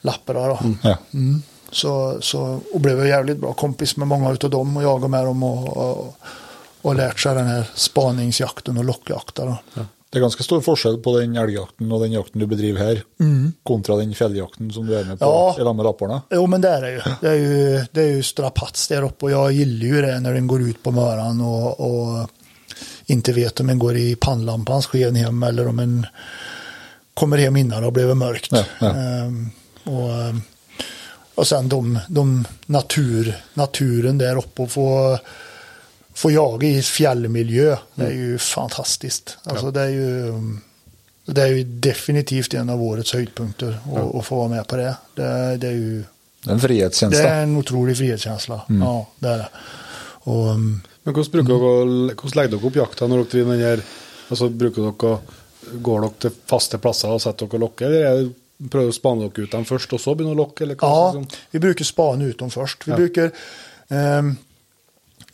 lapparna 0.00 0.46
då. 0.48 0.58
Ja. 0.82 0.98
Mm. 1.14 1.42
Så, 1.70 2.16
så, 2.20 2.60
och 2.74 2.80
blev 2.80 2.98
jag 2.98 3.08
jävligt 3.08 3.38
bra 3.38 3.52
kompis 3.52 3.96
med 3.96 4.08
många 4.08 4.28
av 4.28 4.50
dem 4.50 4.76
och 4.76 4.82
jagade 4.82 5.08
med 5.08 5.24
dem 5.24 5.42
och, 5.42 5.76
och, 5.76 6.16
och 6.86 6.94
lärt 6.96 7.20
sig 7.20 7.34
den 7.34 7.46
här 7.46 7.64
spaningsjakten 7.74 8.78
och 8.78 8.84
lockjakten. 8.84 9.46
Då. 9.46 9.86
Det 10.10 10.18
er 10.18 10.22
ganske 10.22 10.44
stor 10.46 10.60
forskjell 10.62 10.96
på 11.02 11.12
den 11.18 11.32
elgjakten 11.36 11.90
og 11.92 12.00
den 12.04 12.12
jakten 12.14 12.40
du 12.40 12.46
bedriver 12.46 12.78
her, 12.78 13.00
kontra 13.66 13.96
den 13.98 14.14
fjelljakten 14.14 14.70
som 14.72 14.86
du 14.86 14.94
er 14.94 15.04
med 15.04 15.18
på 15.18 15.26
Ja. 15.26 15.56
i 15.58 15.64
lag 15.64 15.76
med. 15.76 16.20
Jo, 16.30 16.46
men 16.46 16.60
det 16.60 16.68
är 16.68 16.82
det 16.82 16.90
ju. 16.92 17.00
Det 17.20 17.28
är 17.28 17.34
ju, 17.34 17.84
det 17.92 18.02
är 18.02 18.06
ju 18.06 18.22
strapats 18.22 18.88
där 18.88 19.02
uppe 19.02 19.24
och 19.24 19.30
jag 19.30 19.52
gillar 19.52 19.86
ju 19.86 20.02
det 20.02 20.20
när 20.20 20.32
den 20.34 20.46
går 20.46 20.62
ut 20.62 20.82
på 20.82 20.90
morgonen 20.90 21.40
och, 21.40 21.80
och 21.80 22.30
inte 23.06 23.32
vet 23.32 23.60
om 23.60 23.66
den 23.66 23.78
går 23.78 23.96
i 23.96 24.16
pannlampans 24.16 24.86
sken 24.86 25.14
hem 25.14 25.42
eller 25.42 25.68
om 25.68 25.78
en 25.78 26.06
kommer 27.14 27.38
hem 27.38 27.56
innan 27.56 27.78
det 27.80 27.86
har 27.86 27.92
blivit 27.92 28.16
mörkt. 28.16 28.52
Ja, 28.52 28.64
ja. 28.80 28.90
Ehm, 28.90 29.50
och, 29.84 30.34
och 31.34 31.46
sen 31.46 31.68
de, 31.68 31.98
de 32.08 32.44
natur, 32.66 33.36
naturen 33.54 34.18
där 34.18 34.38
uppe 34.38 34.62
och 34.62 34.70
få, 34.70 35.18
få 36.16 36.30
jaga 36.30 36.68
i 36.68 36.82
fjällmiljö, 36.82 37.76
det 37.94 38.04
är 38.06 38.10
ju 38.10 38.38
fantastiskt. 38.38 39.38
Alltså 39.44 39.70
det 39.70 39.80
är 39.80 39.88
ju 39.88 40.32
det 41.26 41.42
är 41.42 41.46
ju 41.46 41.64
definitivt 41.64 42.54
en 42.54 42.70
av 42.70 42.82
årets 42.82 43.12
höjdpunkter 43.12 43.78
att, 43.96 44.14
att 44.14 44.26
få 44.26 44.36
vara 44.36 44.48
med 44.48 44.66
på 44.68 44.76
det. 44.76 44.96
Det, 45.14 45.56
det 45.56 45.66
är 45.66 45.72
ju 45.72 46.04
en 46.48 46.60
frihetskänsla. 46.60 47.22
det 47.22 47.28
är 47.28 47.42
en 47.42 47.56
otrolig 47.56 47.96
frihetskänsla. 47.96 48.60
Ja, 48.68 49.06
det 49.18 49.28
är 49.28 49.38
det. 49.38 49.48
Och, 50.28 50.46
um, 50.50 50.80
Men 51.02 51.14
hvordan, 51.14 51.30
bruker 51.32 51.52
dere, 51.52 51.58
å- 51.62 52.14
hvordan 52.14 52.36
legger 52.36 52.56
dere 52.56 52.66
opp 52.66 52.76
jakta 52.76 53.06
når 53.06 53.16
dere 53.22 53.30
driver 53.30 53.50
med 53.50 53.58
den 53.60 53.68
her 53.68 53.82
altså, 54.30 54.48
bruker 54.48 54.82
dere, 54.82 55.12
å- 55.14 55.42
Går 55.82 56.00
dere 56.00 56.10
til 56.22 56.30
faste 56.46 56.78
plasser 56.78 57.10
og 57.10 57.20
setter 57.22 57.46
dere 57.46 57.58
og 57.58 57.60
lokker, 57.66 57.86
eller 57.90 58.86
er 58.86 58.92
spane 58.94 59.20
dere 59.26 59.44
ut 59.46 59.50
dem 59.52 59.64
først, 59.64 59.92
og 59.92 60.00
så 60.00 60.14
å 60.14 60.34
lokke? 60.34 60.62
Eller 60.64 60.76
Ja, 60.80 61.12
liksom? 61.12 61.26
vi 61.50 61.58
brukar 61.58 61.84
spana 61.84 62.24
ut 62.24 62.38
dem 62.38 62.50
först. 62.50 62.86
Vi, 62.88 62.92
brukar, 62.92 63.30
ehm, 63.88 64.36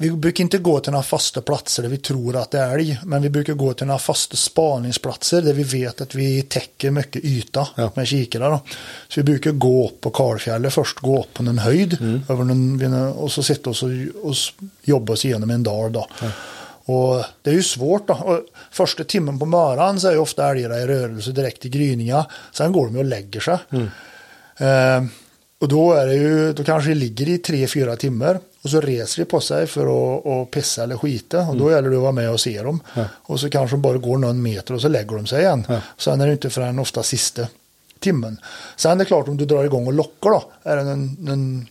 vi 0.03 0.11
brukar 0.17 0.43
inte 0.45 0.59
gå 0.59 0.81
till 0.81 0.93
några 0.93 1.03
fasta 1.03 1.41
platser 1.41 1.83
där 1.83 1.91
vi 1.91 1.97
tror 1.99 2.37
att 2.37 2.51
det 2.51 2.59
är 2.59 2.75
älg, 2.79 2.99
men 3.05 3.23
vi 3.23 3.31
brukar 3.31 3.53
gå 3.55 3.73
till 3.75 3.87
några 3.87 3.99
fasta 3.99 4.37
spaningsplatser 4.37 5.43
där 5.43 5.53
vi 5.53 5.63
vet 5.63 6.01
att 6.01 6.15
vi 6.15 6.43
täcker 6.43 6.91
mycket 6.91 7.25
yta 7.25 7.69
Ja. 7.77 7.91
med 7.95 8.07
kikare. 8.07 8.45
Då. 8.45 8.61
Så 9.09 9.21
vi 9.21 9.25
brukar 9.25 9.51
gå 9.51 9.89
upp 9.89 10.01
på 10.01 10.11
Karlfjället 10.11 10.75
först, 10.75 10.99
gå 11.01 11.21
upp 11.21 11.35
på 11.35 11.43
någon 11.43 11.59
höjd 11.59 11.99
över 12.29 12.45
någon, 12.45 13.13
och 13.13 13.33
så 13.33 13.43
sitta 13.43 13.71
och, 13.71 13.77
och 14.23 14.33
s- 14.33 14.53
jobba 14.83 15.13
oss 15.13 15.25
igenom 15.25 15.51
en 15.51 15.63
dag. 15.63 15.93
Då. 15.93 16.07
Och 16.85 17.25
det 17.43 17.51
är 17.51 17.55
ju 17.55 17.63
svårt. 17.63 18.09
Då. 18.09 18.15
Och 18.15 18.41
första 18.71 19.05
timmen 19.05 19.39
på 19.39 19.47
morgonen 19.47 20.01
så 20.01 20.09
är 20.09 20.13
ju 20.13 20.19
ofta 20.19 20.51
älgarna 20.51 20.79
i 20.79 20.87
rörelse 20.87 21.33
direkt 21.33 21.65
i 21.67 21.69
gryningar. 21.69 22.25
Sen 22.53 22.73
går 22.73 22.87
de 22.87 22.97
och 22.97 23.05
lägger 23.05 23.41
sig. 23.41 23.59
Eh, 24.57 25.05
och 25.61 25.69
då 25.69 25.93
är 25.93 26.07
det 26.07 26.15
ju, 26.15 26.53
då 26.53 26.65
kanske 26.65 26.91
det 26.91 26.95
ligger 26.95 27.29
i 27.29 27.39
tre, 27.39 27.67
fyra 27.67 27.97
timmar 27.97 28.41
och 28.65 28.71
så 28.71 28.81
reser 28.81 29.23
de 29.25 29.31
på 29.31 29.41
sig 29.41 29.67
för 29.67 29.83
att, 30.19 30.27
att 30.27 30.51
pissa 30.51 30.83
eller 30.83 30.97
skita 30.97 31.41
och 31.41 31.57
då 31.57 31.71
gäller 31.71 31.91
det 31.91 31.97
att 31.97 32.03
vara 32.03 32.13
med 32.13 32.31
och 32.31 32.41
se 32.41 32.63
dem. 32.63 32.81
Och 33.23 33.41
så 33.41 33.51
kanske 33.51 33.77
de 33.77 33.83
bara 33.83 33.99
går 33.99 34.19
någon 34.19 34.43
meter 34.43 34.75
och 34.75 34.81
så 34.81 34.89
lägger 34.89 35.17
de 35.17 35.27
sig 35.27 35.41
igen. 35.43 35.65
Sen 35.99 36.21
är 36.21 36.27
det 36.27 36.33
inte 36.33 36.51
förrän 36.51 36.79
ofta 36.79 37.03
sista 37.03 37.47
timmen. 38.01 38.41
Sen 38.77 38.93
är 38.93 38.97
det 38.97 39.05
klart 39.05 39.29
om 39.29 39.37
du 39.37 39.45
drar 39.45 39.65
igång 39.65 39.87
och 39.87 39.93
lockar 39.93 40.31
då, 40.31 40.43
är 40.63 40.77
det 40.77 40.83
en, 40.83 41.17
en 41.29 41.67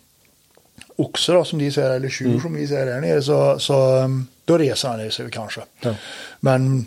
oxe 0.96 1.32
då, 1.32 1.44
som 1.44 1.60
de 1.60 1.72
säger, 1.72 1.92
eller 1.92 2.10
tjur 2.10 2.40
som 2.40 2.54
vi 2.54 2.68
säger 2.68 2.86
där 2.86 3.02
nere, 3.02 3.22
så, 3.22 3.60
så 3.60 3.96
um, 3.98 4.28
då 4.46 4.58
reser 4.58 4.90
han 4.90 5.12
sig 5.12 5.32
kanske. 5.32 5.62
Ja. 5.82 5.96
Men 6.40 6.86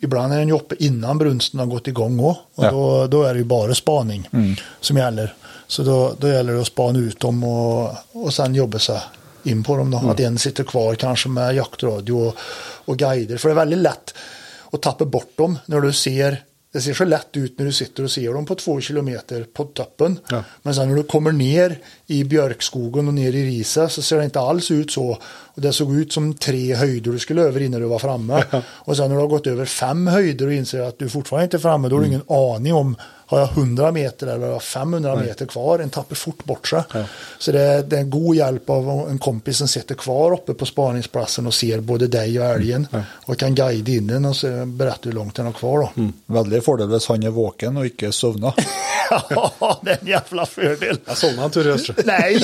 ibland 0.00 0.32
är 0.32 0.38
den 0.38 0.48
ju 0.48 0.54
uppe 0.54 0.74
innan 0.78 1.18
brunsten 1.18 1.60
har 1.60 1.66
gått 1.66 1.88
igång 1.88 2.20
också, 2.20 2.40
och 2.54 2.64
Ja. 2.64 2.70
då, 2.70 3.06
då 3.06 3.22
är 3.22 3.32
det 3.34 3.38
ju 3.38 3.44
bara 3.44 3.74
spaning 3.74 4.28
som 4.80 4.96
gäller. 4.96 5.34
Så 5.66 5.82
då, 5.82 6.14
då 6.18 6.28
gäller 6.28 6.52
det 6.52 6.60
att 6.60 6.66
spana 6.66 6.98
ut 6.98 7.20
dem 7.20 7.44
och, 7.44 7.90
och 8.12 8.34
sen 8.34 8.54
jobba 8.54 8.78
sig 8.78 9.00
in 9.42 9.64
på 9.64 9.76
dem. 9.76 9.90
Då. 9.90 9.98
Att 9.98 10.20
en 10.20 10.38
sitter 10.38 10.64
kvar 10.64 10.94
kanske 10.94 11.28
med 11.28 11.54
jaktradio 11.54 12.12
och, 12.12 12.36
och 12.84 12.98
guider. 12.98 13.36
För 13.36 13.48
det 13.48 13.52
är 13.52 13.56
väldigt 13.56 13.78
lätt 13.78 14.14
att 14.72 14.82
tappa 14.82 15.04
bort 15.04 15.36
dem 15.36 15.58
när 15.66 15.80
du 15.80 15.92
ser 15.92 16.44
det 16.72 16.80
ser 16.80 16.94
så 16.94 17.04
lätt 17.04 17.36
ut 17.36 17.58
när 17.58 17.66
du 17.66 17.72
sitter 17.72 18.02
och 18.02 18.10
ser 18.10 18.32
dem 18.32 18.46
på 18.46 18.54
två 18.54 18.80
kilometer 18.80 19.46
på 19.52 19.64
toppen. 19.64 20.18
Ja. 20.28 20.44
Men 20.62 20.74
sen 20.74 20.88
när 20.88 20.96
du 20.96 21.02
kommer 21.02 21.32
ner 21.32 21.78
i 22.10 22.24
björkskogen 22.24 23.08
och 23.08 23.14
ner 23.14 23.32
i 23.32 23.44
riset 23.44 23.92
så 23.92 24.02
ser 24.02 24.16
det 24.18 24.24
inte 24.24 24.40
alls 24.40 24.70
ut 24.70 24.90
så. 24.90 25.18
Och 25.54 25.62
det 25.62 25.72
såg 25.72 25.94
ut 25.94 26.12
som 26.12 26.34
tre 26.34 26.74
höjder 26.74 27.12
du 27.12 27.18
skulle 27.18 27.42
över 27.42 27.60
innan 27.60 27.80
du 27.80 27.86
var 27.86 27.98
framme. 27.98 28.44
Och 28.62 28.96
sen 28.96 29.08
när 29.08 29.16
du 29.16 29.20
har 29.20 29.28
gått 29.28 29.46
över 29.46 29.64
fem 29.64 30.06
höjder 30.06 30.46
och 30.46 30.52
inser 30.52 30.80
att 30.80 30.98
du 30.98 31.08
fortfarande 31.08 31.44
inte 31.44 31.56
är 31.56 31.58
framme, 31.58 31.88
då 31.88 31.96
har 31.96 32.00
du 32.00 32.06
ingen 32.08 32.22
aning 32.28 32.74
om 32.74 32.96
har 33.26 33.38
jag 33.40 33.48
100 33.48 33.92
meter 33.92 34.26
eller 34.26 34.46
har 34.46 34.52
jag 34.52 34.62
500 34.62 35.16
meter 35.16 35.46
kvar? 35.46 35.78
En 35.78 35.90
tappar 35.90 36.16
fort 36.16 36.44
bort 36.44 36.68
sig. 36.68 36.82
Så 37.38 37.52
det 37.52 37.60
är, 37.60 37.82
det 37.82 37.96
är 37.96 38.00
en 38.00 38.10
god 38.10 38.36
hjälp 38.36 38.70
av 38.70 39.06
en 39.10 39.18
kompis 39.18 39.56
som 39.58 39.68
sitter 39.68 39.94
kvar 39.94 40.32
uppe 40.32 40.54
på 40.54 40.66
spaningsplatsen 40.66 41.46
och 41.46 41.54
ser 41.54 41.80
både 41.80 42.06
dig 42.06 42.40
och 42.40 42.46
älgen. 42.46 42.86
Och 43.26 43.38
kan 43.38 43.54
guida 43.54 43.92
in 43.92 44.06
den 44.06 44.24
och 44.24 44.36
så 44.36 44.66
berätta 44.66 45.00
hur 45.02 45.12
långt 45.12 45.34
den 45.34 45.46
har 45.46 45.52
kvar. 45.52 45.78
Då. 45.78 46.10
Veldig 46.26 46.64
fordel 46.64 46.88
hvis 46.90 47.06
han 47.10 47.22
er 47.26 47.30
våken 47.34 47.76
og 47.80 47.86
ikke 47.90 48.12
sovna. 48.12 48.52
Ja, 49.10 49.80
det 49.84 49.90
är 49.90 49.98
en 50.00 50.06
jävla 50.06 50.46
fördel. 50.46 50.96
Tur 51.52 51.66
i 51.66 51.70
Østre. 51.70 51.94
Nej, 52.04 52.38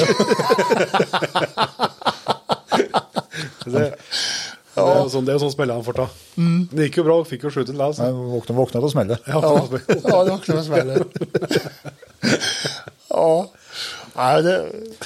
Det, 3.66 3.94
det 4.76 4.82
er 4.84 4.98
jo 5.00 5.08
sånn, 5.10 5.24
det 5.26 5.32
jo 5.38 5.42
sånn 5.46 5.52
smeller 5.54 5.78
han 5.78 5.84
får 5.86 5.96
ta. 5.98 6.06
Det 6.72 6.86
gikk 6.86 6.98
jo 7.00 7.04
bra, 7.06 7.16
sju 7.54 7.62
til 7.64 7.78
Jeg 7.80 7.96
deg. 7.98 8.18
våkna, 8.32 8.56
våkna 8.60 8.82
på 8.84 8.90
smellet. 8.92 9.18
Ja, 9.26 9.40
ja, 9.42 10.18
det 10.24 10.32
också 10.36 10.56
en 10.56 10.64
smäller. 10.66 11.04
Ja, 13.08 13.46
nej, 14.16 14.42
det, 14.42 14.54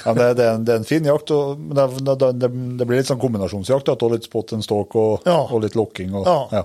Ja, 0.05 0.15
det, 0.15 0.27
det, 0.35 0.45
er 0.45 0.53
en, 0.55 0.65
det 0.67 0.75
en 0.81 0.85
fin 0.89 1.05
jakt, 1.07 1.31
men 1.31 1.75
det, 1.79 1.87
det, 2.19 2.33
det, 2.43 2.51
det 2.81 2.87
blir 2.89 3.01
litt 3.01 3.09
sånn 3.11 3.21
kombinasjonsjakt. 3.23 3.89
At 3.93 4.01
du 4.03 4.07
har 4.09 4.15
litt 4.17 4.27
spot 4.29 4.53
and 4.57 4.67
stalk 4.67 4.95
og, 4.99 5.27
Ja. 5.29 5.39
og 5.51 5.63
litt 5.65 5.79
lokking. 5.79 6.15
Og, 6.15 6.27
Ja. 6.29 6.39
ja. 6.53 6.65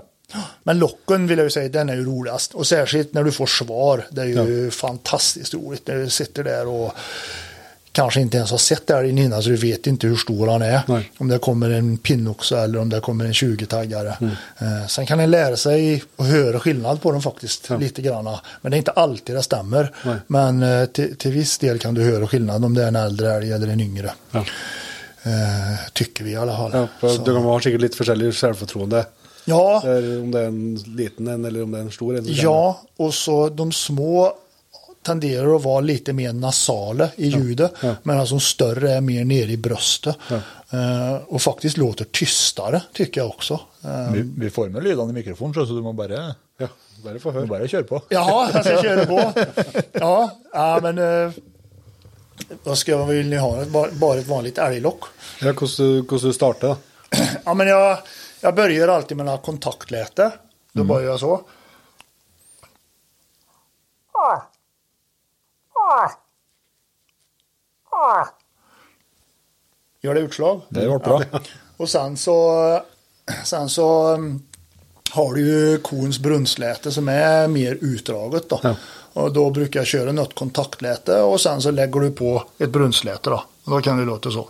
Men 0.66 0.78
locken 0.82 1.26
vill 1.30 1.38
jag 1.38 1.44
ju 1.46 1.50
säga, 1.54 1.68
den 1.68 1.88
är 1.88 1.94
ju 1.94 2.04
roligast. 2.04 2.54
Och 2.54 2.66
särskilt 2.66 3.14
när 3.14 3.24
du 3.24 3.32
får 3.32 3.46
svar. 3.46 4.06
Det 4.10 4.22
är 4.22 4.26
ju 4.26 4.70
fantastiskt 4.70 5.54
roligt 5.54 5.86
när 5.86 5.94
du 5.96 6.10
sitter 6.10 6.44
där 6.44 6.66
och 6.66 6.92
kanske 7.96 8.20
inte 8.20 8.36
ens 8.36 8.50
har 8.50 8.58
sett 8.58 8.90
älgen 8.90 9.18
innan 9.18 9.42
så 9.42 9.48
du 9.48 9.56
vet 9.56 9.86
inte 9.86 10.06
hur 10.06 10.16
stor 10.16 10.46
han 10.48 10.62
är. 10.62 10.80
Nej. 10.88 11.10
Om 11.18 11.28
det 11.28 11.38
kommer 11.38 11.70
en 11.70 11.96
pinnoxe 11.98 12.58
eller 12.58 12.78
om 12.78 12.88
det 12.88 13.00
kommer 13.00 13.24
en 13.24 13.32
20-taggare. 13.32 14.16
Eh, 14.58 14.86
sen 14.88 15.06
kan 15.06 15.20
en 15.20 15.30
lära 15.30 15.56
sig 15.56 16.02
att 16.16 16.26
höra 16.26 16.60
skillnad 16.60 17.02
på 17.02 17.12
dem 17.12 17.22
faktiskt 17.22 17.70
lite 17.80 18.02
grann. 18.02 18.36
Men 18.62 18.70
det 18.70 18.76
är 18.76 18.78
inte 18.78 18.90
alltid 18.90 19.36
det 19.36 19.42
stämmer. 19.42 19.92
Nej. 20.04 20.16
Men 20.26 20.62
eh, 20.62 20.84
till, 20.86 21.16
till 21.16 21.30
viss 21.32 21.58
del 21.58 21.78
kan 21.78 21.94
du 21.94 22.02
höra 22.04 22.26
skillnad 22.26 22.64
om 22.64 22.74
det 22.74 22.82
är 22.82 22.88
en 22.88 22.96
äldre 22.96 23.32
älg 23.34 23.52
eller 23.52 23.68
en 23.68 23.80
yngre. 23.80 24.12
Ja. 24.30 24.44
Eh, 25.22 25.78
tycker 25.92 26.24
vi 26.24 26.30
i 26.30 26.36
alla 26.36 26.56
fall. 26.56 26.70
Ja, 27.00 27.08
Så- 27.08 27.22
du 27.24 27.32
har 27.32 27.60
sikkert 27.60 27.80
litt 27.80 27.94
forskjellig 27.94 28.34
selvfortroende. 28.34 29.04
ja, 29.44 29.82
om 30.22 30.30
det 30.30 30.40
er 30.40 30.46
en 30.46 30.74
liten 30.96 31.28
en, 31.28 31.44
eller 31.44 31.62
om 31.62 31.70
det 31.72 31.78
er 31.78 31.82
en 31.82 31.90
stor 31.90 32.16
en. 32.18 32.24
Ja, 32.28 32.80
och 32.96 33.14
så 33.14 33.48
de 33.48 33.72
små 33.72 34.32
tenderar 35.06 35.56
att 35.56 35.62
vara 35.62 35.80
lite 35.80 36.12
mer 36.12 36.32
nasala 36.32 37.08
i 37.16 37.26
ljudet. 37.28 37.72
ja. 37.82 37.94
Medan 38.02 38.26
de 38.26 38.40
större 38.40 38.92
är 38.92 39.00
mer 39.00 39.24
nere 39.24 39.50
i 39.52 39.56
bröstet. 39.56 40.16
Eh, 40.70 41.16
och 41.28 41.42
faktiskt 41.42 41.76
låter 41.76 42.04
tystare 42.04 42.82
tycker 42.92 43.20
jag 43.20 43.30
också. 43.30 43.60
Eh, 43.84 44.12
Vi, 44.12 44.22
vi 44.38 44.50
får 44.50 44.68
med 44.68 44.84
lydene 44.84 45.10
i 45.10 45.12
mikrofonen, 45.12 45.54
så 45.54 45.60
du 45.64 45.82
må 45.82 45.92
bare, 45.92 46.34
Ja, 46.58 46.68
bare 47.04 47.18
få 47.18 47.28
må 47.32 47.38
høre. 47.38 47.46
bare 47.46 47.68
kjøre 47.68 47.82
på. 47.84 48.02
Jaha, 48.08 48.50
jag 48.54 48.64
ska 48.64 48.82
köra 48.82 49.06
på. 49.06 49.32
Ja, 49.92 50.38
ja 50.52 50.78
men 50.82 50.98
eh, 50.98 51.30
vad 52.64 52.78
ska 52.78 52.96
vad 52.96 53.08
vill 53.08 53.28
ni 53.28 53.36
ha? 53.36 53.64
Bara, 53.64 53.90
bara 53.92 54.18
ett 54.18 54.26
vanligt 54.28 54.58
älglock? 54.58 55.04
Ja, 55.40 55.52
hvordan 55.52 56.18
du 56.22 56.32
starter, 56.32 56.68
da. 56.68 56.76
Ja, 57.44 57.54
men 57.54 57.66
jag, 57.66 57.98
jag 58.40 58.54
börjar 58.54 58.88
alltid 58.88 59.16
med 59.16 59.26
några 59.26 59.38
kontaktläte. 59.38 60.30
Då 60.72 60.84
börjar 60.84 61.10
jag 61.10 61.20
så. 61.20 61.40
Gör 70.00 70.14
det 70.14 70.20
utslag? 70.20 70.60
Det 70.68 70.80
ble 70.80 70.98
bra. 70.98 71.22
Och 71.76 71.88
sen 71.88 72.16
så, 72.16 72.82
sen 73.44 73.68
så 73.68 74.14
um, 74.14 74.42
har 75.10 75.34
du 75.34 75.40
ju 75.46 75.78
kons 75.78 76.18
brunnsläte 76.18 76.92
som 76.92 77.08
är 77.08 77.48
mer 77.48 77.78
utdraget 77.80 78.48
då. 78.48 78.76
Och 79.12 79.32
då 79.32 79.50
brukar 79.50 79.80
jag 79.80 79.86
köra 79.86 80.12
något 80.12 80.34
kontaktläte 80.34 81.20
och 81.22 81.40
sen 81.40 81.62
så 81.62 81.70
lägger 81.70 82.00
du 82.00 82.10
på 82.10 82.44
ett 82.58 82.70
brunnsläte 82.70 83.30
då. 83.30 83.44
Och 83.64 83.70
då 83.70 83.80
kan 83.80 83.98
det 83.98 84.04
låta 84.04 84.30
så. 84.30 84.48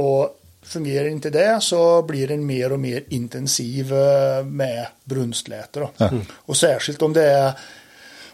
Och 0.00 0.36
fungerar 0.62 1.08
inte 1.08 1.30
det 1.30 1.58
så 1.60 2.02
blir 2.02 2.28
den 2.28 2.46
mer 2.46 2.72
och 2.72 2.80
mer 2.80 3.04
intensiv 3.08 3.92
eh, 3.92 4.44
med 4.44 4.86
brunstläte. 5.04 5.80
Då. 5.80 5.90
Och 6.32 6.56
särskilt 6.56 7.02
om 7.02 7.12
det 7.12 7.30
är 7.30 7.52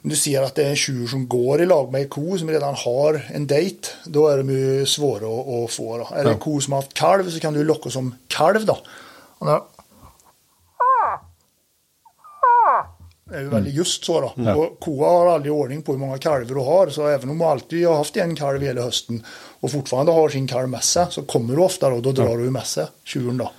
om 0.02 0.10
du 0.10 0.16
ser 0.16 0.42
att 0.42 0.54
det 0.54 0.64
är 0.64 0.70
en 0.70 0.76
tjur 0.76 1.06
som 1.06 1.28
går 1.28 1.62
i 1.62 1.66
lag 1.66 1.92
med 1.92 2.00
en 2.00 2.08
ko 2.08 2.38
som 2.38 2.50
redan 2.50 2.74
har 2.74 3.26
en 3.34 3.46
dejt, 3.46 3.88
då 4.04 4.28
är 4.28 4.38
de 4.38 4.50
ju 4.50 4.86
svåra 4.86 5.40
att, 5.40 5.64
att 5.64 5.70
få. 5.70 5.98
Då. 5.98 6.08
Är 6.16 6.24
det 6.24 6.30
en 6.30 6.38
ko 6.38 6.60
som 6.60 6.72
har 6.72 6.80
haft 6.80 6.94
kalv 6.94 7.30
så 7.30 7.40
kan 7.40 7.54
du 7.54 7.64
locka 7.64 7.90
som 7.90 8.14
kalv 8.26 8.66
då. 8.66 8.78
Ju 13.30 13.48
väldigt 13.48 13.74
just 13.74 14.04
så 14.04 14.20
då. 14.20 14.52
Och 14.52 14.80
koa 14.80 15.08
har 15.08 15.26
aldrig 15.26 15.52
ordning 15.52 15.82
på 15.82 15.92
hur 15.92 15.98
många 15.98 16.18
kalvar 16.18 16.54
du 16.54 16.54
har. 16.54 16.88
Så 16.90 17.06
även 17.06 17.30
om 17.30 17.38
du 17.38 17.44
alltid 17.44 17.86
har 17.86 17.96
haft 17.96 18.16
en 18.16 18.36
kalv 18.36 18.62
hela 18.62 18.82
hösten 18.82 19.24
och 19.60 19.70
fortfarande 19.70 20.12
har 20.12 20.28
sin 20.28 20.46
kalv 20.46 20.68
med 20.68 20.84
sig 20.84 21.06
så 21.10 21.22
kommer 21.22 21.56
du 21.56 21.62
ofta 21.62 21.90
då, 21.90 22.00
då 22.00 22.12
drar 22.12 22.36
du 22.36 22.50
med 22.50 22.66
sig 22.66 22.86
tjuren 23.04 23.38
då. 23.38 23.50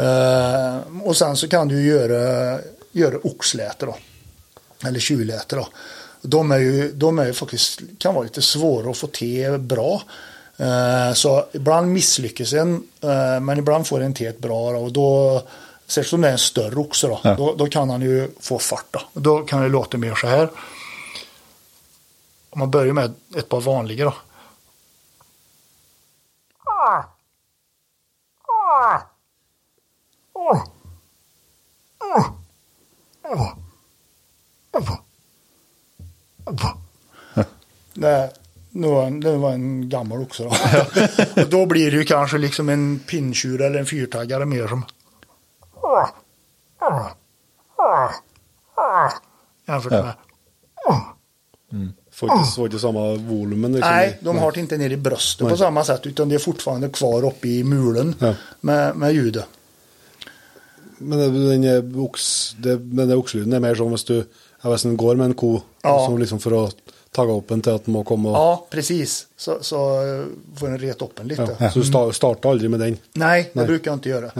Eh, 0.00 0.76
och 1.02 1.16
sen 1.16 1.36
så 1.36 1.48
kan 1.48 1.68
du 1.68 1.86
göra, 1.86 2.58
göra 2.92 3.18
oxläte 3.22 3.86
då. 3.86 3.96
Eller 4.86 5.00
tjurläte 5.00 5.56
då. 5.56 5.68
De 6.22 6.50
är 6.50 6.58
ju, 6.58 6.92
de 6.92 7.18
är 7.18 7.26
ju 7.26 7.32
faktiskt, 7.32 7.80
kan 7.98 8.14
vara 8.14 8.24
lite 8.24 8.42
svåra 8.42 8.90
att 8.90 8.96
få 8.96 9.06
till 9.06 9.58
bra. 9.58 10.02
Eh, 10.56 11.12
så 11.14 11.44
ibland 11.52 11.92
misslyckas 11.92 12.52
en, 12.52 12.82
eh, 13.00 13.40
men 13.40 13.58
ibland 13.58 13.86
får 13.86 14.00
en 14.00 14.14
till 14.14 14.26
ett 14.26 14.38
bra 14.38 14.72
då, 14.72 14.78
och 14.78 14.92
då 14.92 15.42
Särskilt 15.88 16.12
om 16.12 16.20
det 16.20 16.28
är 16.28 16.32
en 16.32 16.38
större 16.38 16.76
oxe 16.76 17.06
då. 17.06 17.20
Ja. 17.24 17.34
då. 17.34 17.54
Då 17.54 17.66
kan 17.66 17.90
han 17.90 18.02
ju 18.02 18.30
få 18.40 18.58
fart 18.58 18.86
då. 18.90 19.00
Då 19.12 19.42
kan 19.42 19.62
det 19.62 19.68
låta 19.68 19.98
mer 19.98 20.14
så 20.14 20.26
här. 20.26 20.50
Om 22.50 22.58
man 22.58 22.70
börjar 22.70 22.92
med 22.92 23.14
ett 23.36 23.48
par 23.48 23.60
vanliga 23.60 24.04
då. 24.04 24.14
Det, 37.94 38.32
det, 39.20 39.36
var 39.36 39.52
en, 39.52 39.88
gammal 39.88 40.20
oxe 40.20 40.42
då. 40.42 40.52
då 41.48 41.66
blir 41.66 41.90
det 41.90 41.96
ju 41.96 42.04
kanske 42.04 42.38
liksom 42.38 42.68
en 42.68 42.98
pinntjur 42.98 43.62
eller 43.62 43.78
en 43.78 43.86
fyrtaggare 43.86 44.44
mer 44.44 44.66
som 44.68 44.84
jämfört 49.68 49.92
med 49.92 50.12
Får 52.12 52.32
inte, 52.32 52.50
får 52.50 52.64
inte 52.66 52.78
samma 52.78 53.14
volumen. 53.14 53.72
Liksom. 53.72 53.90
Nej, 53.92 54.18
de 54.22 54.38
har 54.38 54.52
det 54.52 54.60
inte 54.60 54.76
ner 54.76 54.90
i 54.90 54.96
bröstet 54.96 55.48
på 55.48 55.56
samma 55.56 55.84
sätt 55.84 56.06
utan 56.06 56.28
det 56.28 56.34
är 56.34 56.38
fortfarande 56.38 56.88
kvar 56.88 57.24
uppe 57.26 57.48
i 57.48 57.64
mulen 57.64 58.14
Ja. 58.18 58.34
med, 58.60 58.96
med 58.96 59.12
ljudet. 59.14 59.44
Men 60.98 61.18
det- 61.18 61.48
den 61.50 61.64
är 61.64 62.00
ox, 62.00 62.50
det, 62.58 62.76
den 62.76 63.08
där 63.08 63.16
oxlyden 63.16 63.52
är 63.52 63.60
mer 63.60 63.74
som 63.74 63.86
om 63.86 63.96
du 64.06 64.24
jag 64.62 64.70
vet, 64.70 64.84
inte, 64.84 64.96
går 65.04 65.14
med 65.16 65.24
en 65.24 65.34
ko 65.34 65.60
Ja. 65.82 66.06
som 66.06 66.18
liksom 66.18 66.38
för 66.38 66.64
att 66.64 66.76
tagga 67.12 67.32
upp 67.32 67.50
en 67.50 67.60
till 67.62 67.72
att 67.72 67.84
komma 68.06 68.28
och, 68.30 68.36
Ja, 68.36 68.66
precis. 68.70 69.26
Så, 69.36 69.58
så 69.60 69.76
eh, 70.06 70.24
får 70.56 70.68
den 70.68 70.78
reta 70.78 71.04
upp 71.04 71.18
en 71.18 71.28
lite. 71.28 71.56
ja. 71.58 71.70
Så 71.70 71.78
du 71.78 71.84
sta- 71.84 72.12
startar 72.12 72.50
aldrig 72.50 72.70
med 72.70 72.80
den. 72.80 72.98
Nej, 73.12 73.42
det 73.42 73.50
Nej. 73.58 73.66
brukar 73.66 73.90
jag 73.90 73.96
inte 73.96 74.08
göra. 74.08 74.30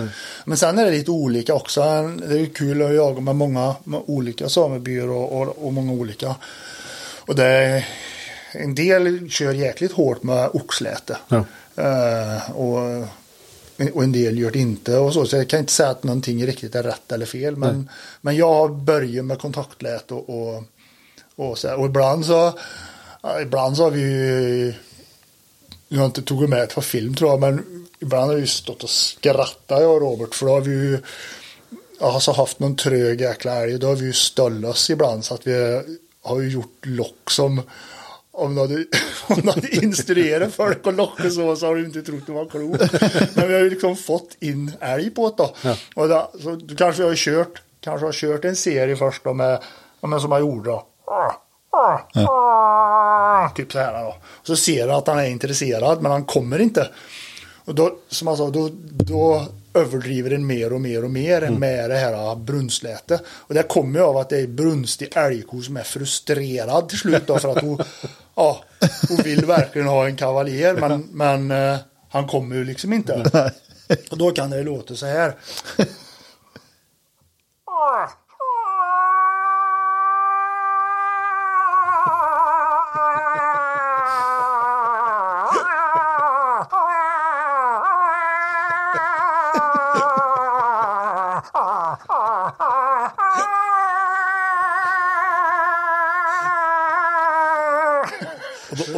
Men 0.44 0.56
sen 0.58 0.78
är 0.78 0.84
det 0.84 0.90
lite 0.90 1.10
olika 1.10 1.54
också. 1.54 1.80
Det 2.28 2.34
är 2.34 2.38
ju 2.38 2.46
kul 2.46 2.82
att 2.82 2.94
jaga 2.94 3.20
med 3.20 3.36
många 3.36 3.74
med 3.84 4.00
olika 4.06 4.48
samebyar 4.48 5.08
och, 5.08 5.40
och, 5.42 5.66
och 5.66 5.72
många 5.72 5.92
olika. 5.92 6.34
Och 7.26 7.34
det 7.34 7.44
är, 7.44 7.86
en 8.52 8.74
del 8.74 9.30
kör 9.30 9.52
jäkligt 9.52 9.92
hårt 9.92 10.22
med 10.22 10.48
oxläte. 10.52 11.18
Ja. 11.28 11.44
Eh, 11.76 12.50
och, 12.50 12.78
och 13.94 14.02
en 14.04 14.12
del 14.12 14.38
gör 14.38 14.50
det 14.50 14.58
inte 14.58 14.96
och 14.96 15.12
så. 15.12 15.26
Så 15.26 15.36
jag 15.36 15.48
kan 15.48 15.60
inte 15.60 15.72
säga 15.72 15.88
att 15.90 16.02
någonting 16.04 16.46
riktigt 16.46 16.74
är 16.74 16.82
rätt 16.82 17.12
eller 17.12 17.26
fel. 17.26 17.56
Men, 17.56 17.88
men 18.20 18.36
jag 18.36 18.74
börjar 18.76 19.22
med 19.22 19.38
kontaktläte 19.38 20.14
och, 20.14 20.28
och, 20.56 20.62
och, 21.38 21.58
så 21.58 21.74
och 21.76 21.86
ibland 21.86 22.26
så 22.26 22.52
ja, 23.22 23.40
ibland 23.40 23.76
så 23.76 23.82
har 23.82 23.90
vi 23.90 24.00
ju 24.00 24.74
jag 25.88 25.98
har 25.98 26.06
inte 26.06 26.22
tagit 26.22 26.50
med 26.50 26.70
på 26.74 26.82
film 26.82 27.14
tror 27.14 27.30
jag, 27.30 27.40
men 27.40 27.86
ibland 28.00 28.30
har 28.30 28.38
vi 28.38 28.46
stått 28.46 28.82
och 28.82 28.90
skrattat 28.90 29.80
jag 29.80 29.90
och 29.90 30.00
Robert 30.00 30.34
för 30.34 30.46
då 30.46 30.52
har 30.52 30.60
vi 30.60 30.70
ju 30.70 30.98
alltså 32.00 32.32
haft 32.32 32.58
någon 32.58 32.76
trög 32.76 33.20
jäkla 33.20 33.54
älg. 33.54 33.78
Då 33.78 33.86
har 33.86 33.96
vi 33.96 34.06
ju 34.06 34.12
ställt 34.12 34.64
oss 34.64 34.90
ibland 34.90 35.24
så 35.24 35.34
att 35.34 35.46
vi 35.46 35.82
har 36.22 36.40
ju 36.40 36.48
gjort 36.48 36.86
lock 36.86 37.30
som 37.30 37.62
om 38.30 38.54
de 38.54 38.60
hade, 38.60 38.74
om 39.26 39.36
de 39.36 39.48
hade 39.48 39.76
instruerat 39.76 40.54
folk 40.54 40.86
att 40.86 40.94
locka 40.94 41.30
så, 41.30 41.56
så 41.56 41.66
har 41.66 41.76
de 41.76 41.84
inte 41.84 42.02
trott 42.02 42.26
det 42.26 42.32
var 42.32 42.46
klokt. 42.46 42.92
Men 43.36 43.48
vi 43.48 43.54
har 43.54 43.60
ju 43.60 43.70
liksom 43.70 43.96
fått 43.96 44.36
in 44.40 44.72
älg 44.80 45.10
på 45.10 45.28
det 45.28 45.34
då. 45.36 45.54
Och 45.94 46.08
då, 46.08 46.30
så 46.42 46.56
då 46.56 46.74
kanske 46.74 47.02
jag 47.02 47.08
har 47.08 47.16
kört, 47.16 47.62
kanske 47.80 48.06
har 48.06 48.12
kört 48.12 48.44
en 48.44 48.56
serie 48.56 48.96
först 48.96 49.24
då 49.24 49.34
med, 49.34 49.62
ja, 50.00 50.08
men 50.08 50.20
som 50.20 50.32
jag 50.32 50.40
gjorde 50.40 50.70
då. 50.70 50.86
Typ 53.54 53.72
så 53.72 53.78
här 53.78 54.04
då. 54.04 54.16
Så 54.42 54.56
ser 54.56 54.86
jag 54.86 54.90
att 54.90 55.06
han 55.06 55.18
är 55.18 55.26
intresserad 55.26 56.02
men 56.02 56.12
han 56.12 56.24
kommer 56.24 56.58
inte. 56.58 56.88
Och 57.64 57.74
då, 57.74 57.98
som 58.08 58.28
jag 58.28 58.36
sa, 58.36 58.50
då, 58.50 58.70
då 58.90 59.46
överdriver 59.74 60.30
den 60.30 60.46
mer 60.46 60.72
och 60.72 60.80
mer 60.80 61.04
och 61.04 61.10
mer 61.10 61.42
än 61.42 61.54
med 61.54 61.90
det 61.90 61.96
här 61.96 62.36
brunstlätet. 62.36 63.22
Och 63.28 63.54
det 63.54 63.62
kommer 63.62 64.00
av 64.00 64.16
att 64.16 64.28
det 64.28 64.40
är 64.40 64.46
brunstig 64.46 65.16
älgko 65.16 65.62
som 65.62 65.76
är 65.76 65.82
frustrerad 65.82 66.88
till 66.88 66.98
slut 66.98 67.26
då 67.26 67.38
för 67.38 67.48
att 67.48 67.62
hon, 67.62 67.82
ja, 68.34 68.64
hon 69.08 69.16
vill 69.16 69.44
verkligen 69.44 69.88
ha 69.88 70.06
en 70.06 70.16
kavaljer 70.16 70.74
men, 70.74 71.08
men 71.12 71.50
eh, 71.50 71.78
han 72.10 72.28
kommer 72.28 72.56
ju 72.56 72.64
liksom 72.64 72.92
inte. 72.92 73.52
Och 74.10 74.18
då 74.18 74.30
kan 74.30 74.50
det 74.50 74.62
låta 74.62 74.94
så 74.94 75.06
här. 75.06 75.34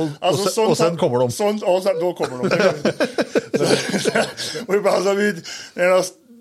Och, 0.03 0.09
Alltså, 0.21 0.45
sen, 0.45 0.53
sånt 0.53 0.71
och 0.71 0.77
sen 0.77 0.97
kommer 0.97 1.19
de. 1.19 1.31
Sånt, 1.31 1.63
ja, 1.67 1.81
sen, 1.85 2.01
då 2.01 2.13
kommer 2.13 2.49
de. 2.49 2.57
och 4.67 4.75
ibland 4.75 5.05
så 5.05 5.15
vi, 5.15 5.35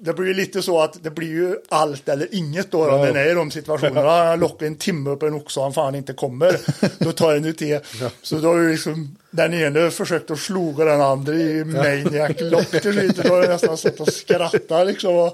det 0.01 0.13
blir 0.13 0.27
ju 0.27 0.33
lite 0.33 0.61
så 0.61 0.81
att 0.81 1.03
det 1.03 1.09
blir 1.09 1.27
ju 1.27 1.55
allt 1.69 2.09
eller 2.09 2.27
inget 2.35 2.71
då, 2.71 2.91
om 2.91 3.01
den 3.01 3.15
är 3.15 3.31
i 3.31 3.33
de 3.33 3.51
situationerna. 3.51 4.25
Jag 4.25 4.39
lockar 4.39 4.65
en 4.65 4.75
timme 4.75 5.09
upp 5.09 5.23
en 5.23 5.33
oxe 5.33 5.59
och 5.59 5.63
han 5.63 5.73
fan 5.73 5.95
inte 5.95 6.13
kommer. 6.13 6.59
Då 7.03 7.11
tar 7.11 7.35
en 7.35 7.45
UT. 7.45 7.83
Så 8.21 8.35
då 8.35 8.47
har 8.47 8.57
ju 8.57 8.71
liksom 8.71 9.17
den 9.31 9.53
ene 9.53 9.91
försökt 9.91 10.31
att 10.31 10.39
sloga 10.39 10.85
den 10.85 11.01
andra 11.01 11.33
i 11.33 11.63
maniac 11.63 12.35
lock 12.39 12.71
till 12.71 12.93
slut. 12.93 13.15
Då 13.15 13.33
har 13.33 13.41
jag 13.41 13.49
nästan 13.49 13.77
suttit 13.77 13.99
och 13.99 14.13
skrattat 14.13 14.87
liksom. 14.87 15.31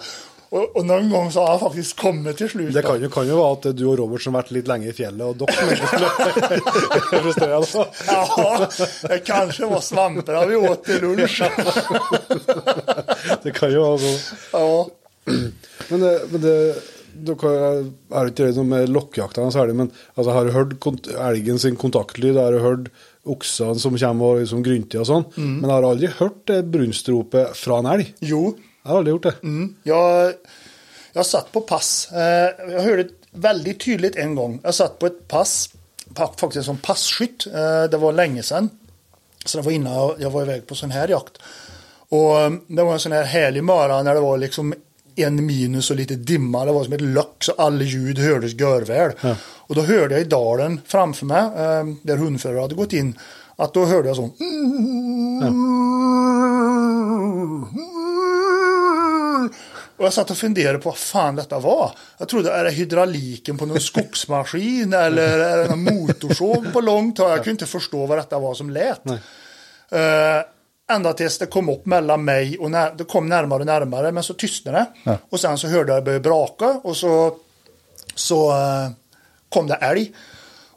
Och, 0.50 0.76
och 0.76 0.86
någon 0.86 1.10
gång 1.10 1.32
så 1.32 1.39
har 1.39 1.48
han 1.48 1.60
faktiskt 1.60 2.00
kommit 2.00 2.38
till 2.38 2.50
slut. 2.50 2.74
Det 2.74 2.82
kan 2.82 3.02
ju, 3.02 3.10
kan 3.10 3.28
att 3.52 3.62
det 3.62 3.70
är 3.70 3.74
du 3.74 3.86
och 3.86 3.98
Robert 3.98 4.22
som 4.22 4.34
varit 4.34 4.52
lite 4.52 4.68
länge 4.68 4.88
i 4.88 4.93
fjället 4.93 5.28
och 5.28 5.36
dock 5.36 5.52
som 5.52 5.70
inte 5.70 5.88
skulle 5.88 7.22
frustrerad. 7.22 7.68
Ja, 8.08 8.70
det 9.02 9.20
kanske 9.20 9.66
var 9.66 9.82
svamparna 9.82 10.46
vi 10.46 10.56
åt 10.56 10.84
till 10.84 11.02
lunch. 11.02 11.41
Det 13.43 13.52
kan 13.52 13.72
ju 13.72 13.78
vara 13.78 13.98
så. 13.98 14.36
Ja. 14.52 14.88
Men 15.89 16.00
det, 16.00 16.22
men 16.30 16.41
det 16.41 16.76
jag 17.54 17.86
har 18.10 18.28
inte 18.28 18.43
det 18.43 18.64
med 18.64 18.89
är 19.60 19.68
det, 19.68 19.74
men 19.74 19.91
alltså, 20.14 20.32
har 20.32 20.46
du 20.46 20.52
hört 20.52 20.80
kont 20.80 21.08
älgen 21.08 21.60
sin 21.60 21.76
kontaktlyd, 21.76 22.36
har 22.36 22.52
du 22.52 22.60
hört 22.60 22.89
oxen 23.24 23.76
som 23.76 23.98
kommer 23.98 24.26
och 24.26 24.39
liksom 24.39 24.64
gryntar 24.64 25.00
och 25.00 25.08
sånt, 25.08 25.38
men 25.62 25.70
har 25.70 25.82
du 25.82 25.88
aldrig 25.88 26.10
hört 26.10 26.48
det 26.48 26.64
brunstropet 26.64 27.58
från 27.58 27.86
älg? 27.86 28.14
Jo, 28.20 28.58
Jag 28.86 28.92
har 28.92 28.98
aldrig 28.98 29.12
gjort 29.12 29.24
det. 29.24 29.34
Mm. 29.44 29.76
Jag, 29.84 30.34
jag 31.14 31.26
satt 31.26 31.52
på 31.52 31.62
pass. 31.62 32.10
Eh, 32.12 32.72
Jag 32.74 32.82
hörde 32.82 33.08
väldigt 33.32 33.80
tydligt 33.86 34.16
en 34.16 34.36
gång. 34.36 34.60
Jag 34.64 34.76
satt 34.76 35.00
på 35.00 35.06
ett 35.06 35.28
pass, 35.28 35.70
pa- 36.14 36.34
faktiskt 36.38 36.66
som 36.66 36.78
passkytt. 36.78 37.48
Eh, 37.48 37.84
Det 37.92 37.98
var 37.98 38.12
länge 38.14 38.44
sedan. 38.44 38.70
Så 39.46 39.58
det 39.58 39.62
var 39.64 39.72
innan 39.72 40.14
jag- 40.20 40.30
var 40.30 40.42
iväg 40.42 40.68
på 40.68 40.76
sån 40.76 40.92
här 40.92 41.08
jakt. 41.08 41.38
Och 42.10 42.40
eh, 42.40 42.52
det 42.68 42.84
var 42.84 42.94
en 42.94 43.00
sån 43.00 43.12
här 43.12 43.24
härlig 43.24 43.64
morgon 43.64 44.06
när 44.06 44.14
det 44.14 44.20
var 44.22 44.38
liksom 44.38 44.74
en 45.16 45.46
minus 45.46 45.90
och 45.92 45.96
lite 45.98 46.16
dimma. 46.16 46.66
Det 46.66 46.72
var 46.72 46.84
som 46.84 46.94
ett 46.94 47.02
lock 47.02 47.44
så 47.44 47.52
alla 47.58 47.84
ljud 47.84 48.20
hördes 48.20 48.54
görväl. 48.54 49.12
Och 49.44 49.76
då 49.76 49.82
hörde 49.82 50.14
jag 50.16 50.22
i 50.22 50.30
dalen 50.30 50.82
framför 50.86 51.26
mig, 51.26 51.44
där 52.02 52.18
hundförare 52.18 52.60
hade 52.62 52.76
gått 52.76 52.94
in, 52.94 53.20
att 53.56 53.74
då 53.74 53.86
hörde 53.86 54.08
jag 54.08 54.16
så. 54.16 54.30
Och 59.98 60.06
jag 60.06 60.14
satt 60.14 60.32
och 60.32 60.38
funderade 60.38 60.80
på 60.80 60.89
vad 60.89 60.98
fan 60.98 61.36
detta 61.36 61.60
var. 61.60 61.91
Jag 62.18 62.30
trodde, 62.30 62.52
är 62.52 62.64
det 62.64 62.72
hydrauliken 62.72 63.58
på 63.58 63.66
någon 63.66 63.80
skogsmaskin 63.91 64.93
eller 64.93 65.39
är 65.39 65.58
det 65.58 65.70
någon 65.70 65.84
motorsåg 65.84 66.74
på 66.74 66.82
långt 66.82 67.18
håll? 67.18 67.30
Jag 67.30 67.38
kunde 67.38 67.52
inte 67.52 67.66
förstå 67.66 68.06
vad 68.06 68.18
detta 68.18 68.39
var 68.39 68.54
som 68.54 68.70
lät. 68.70 69.02
Uh, 69.06 69.20
ända 70.91 71.14
tills 71.14 71.38
det 71.38 71.46
kom 71.46 71.70
upp 71.70 71.86
mellan 71.86 72.26
mig 72.26 72.58
och 72.58 72.72
när, 72.72 72.93
det 72.96 73.04
kom 73.04 73.30
närmare 73.30 73.60
och 73.60 73.66
närmare 73.66 74.12
men 74.12 74.24
så 74.24 74.34
tystnade 74.34 74.78
det. 74.78 75.18
Och 75.30 75.39
sen 75.39 75.58
så 75.58 75.68
hörde 75.68 75.93
jag 75.93 76.02
det 76.02 76.06
börja 76.06 76.20
braka 76.20 76.82
och 76.84 76.98
så, 76.98 77.38
så 78.16 78.52
eh, 78.52 78.89
kom 79.50 79.68
det 79.68 79.76
älg. 79.76 80.12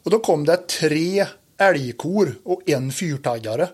Och 0.03 0.11
då 0.11 0.19
kom 0.19 0.45
det 0.45 0.57
tre 0.57 1.25
älgkor 1.57 2.35
och 2.45 2.69
en 2.69 2.91
fyrtaggare. 2.91 3.67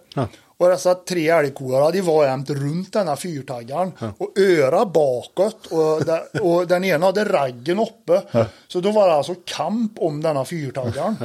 Och 0.65 0.71
dessa 0.71 0.95
tre 0.95 1.29
älgkor 1.29 1.81
hade 1.81 2.01
var 2.01 2.25
jämt 2.25 2.49
runt 2.49 2.93
denna 2.93 3.15
fyrtaggaren 3.15 3.91
och 4.17 4.39
öra 4.39 4.85
bakåt 4.85 5.65
och, 5.65 6.05
där, 6.05 6.41
och 6.41 6.67
den 6.67 6.83
ena 6.83 7.05
hade 7.05 7.23
raggen 7.23 7.79
uppe. 7.79 8.21
Så 8.67 8.79
då 8.79 8.91
var 8.91 9.07
det 9.07 9.13
alltså 9.13 9.35
kamp 9.45 9.91
om 9.99 10.21
denna 10.21 10.45
fyrtaggaren. 10.45 11.15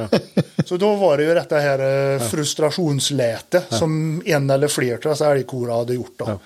Så 0.65 0.77
då 0.77 0.95
var 0.95 1.17
det 1.17 1.23
ju 1.23 1.33
detta 1.33 1.57
här 1.57 2.13
eh, 2.13 2.19
frustrationsläte 2.19 3.63
som 3.69 4.21
en 4.25 4.49
eller 4.49 4.67
fler 4.67 4.93
av 4.93 4.99
dessa 4.99 5.31
älgkor 5.31 5.69
hade 5.69 5.93
gjort. 5.93 6.13
Då. 6.17 6.39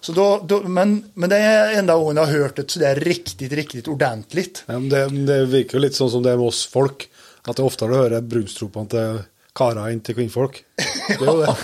Så 0.00 0.12
då, 0.12 0.40
då, 0.44 0.60
men, 0.60 1.10
men 1.14 1.30
det 1.30 1.36
är 1.36 1.78
enda 1.78 1.94
gången 1.94 2.16
jag 2.16 2.26
har 2.26 2.32
hört 2.32 2.56
det 2.56 2.70
sådär 2.70 2.94
riktigt, 2.94 3.52
riktigt 3.52 3.88
ordentligt. 3.88 4.64
Ja, 4.66 4.74
det, 4.74 5.26
det 5.26 5.46
virker 5.46 5.74
ju 5.74 5.80
lite 5.80 5.94
som 5.94 6.22
det 6.22 6.30
är 6.30 6.36
med 6.36 6.46
oss 6.46 6.66
folk. 6.66 7.08
Att 7.42 7.56
det 7.56 7.62
oftare 7.62 7.94
hører 7.94 8.20
brunstropene 8.20 8.86
til 8.86 9.22
karer 9.54 9.90
enn 9.92 10.00
til 10.00 10.14
kvinnfolk. 10.16 10.62
Det 11.08 11.20
er 11.20 11.26
jo 11.26 11.40
det. 11.42 11.54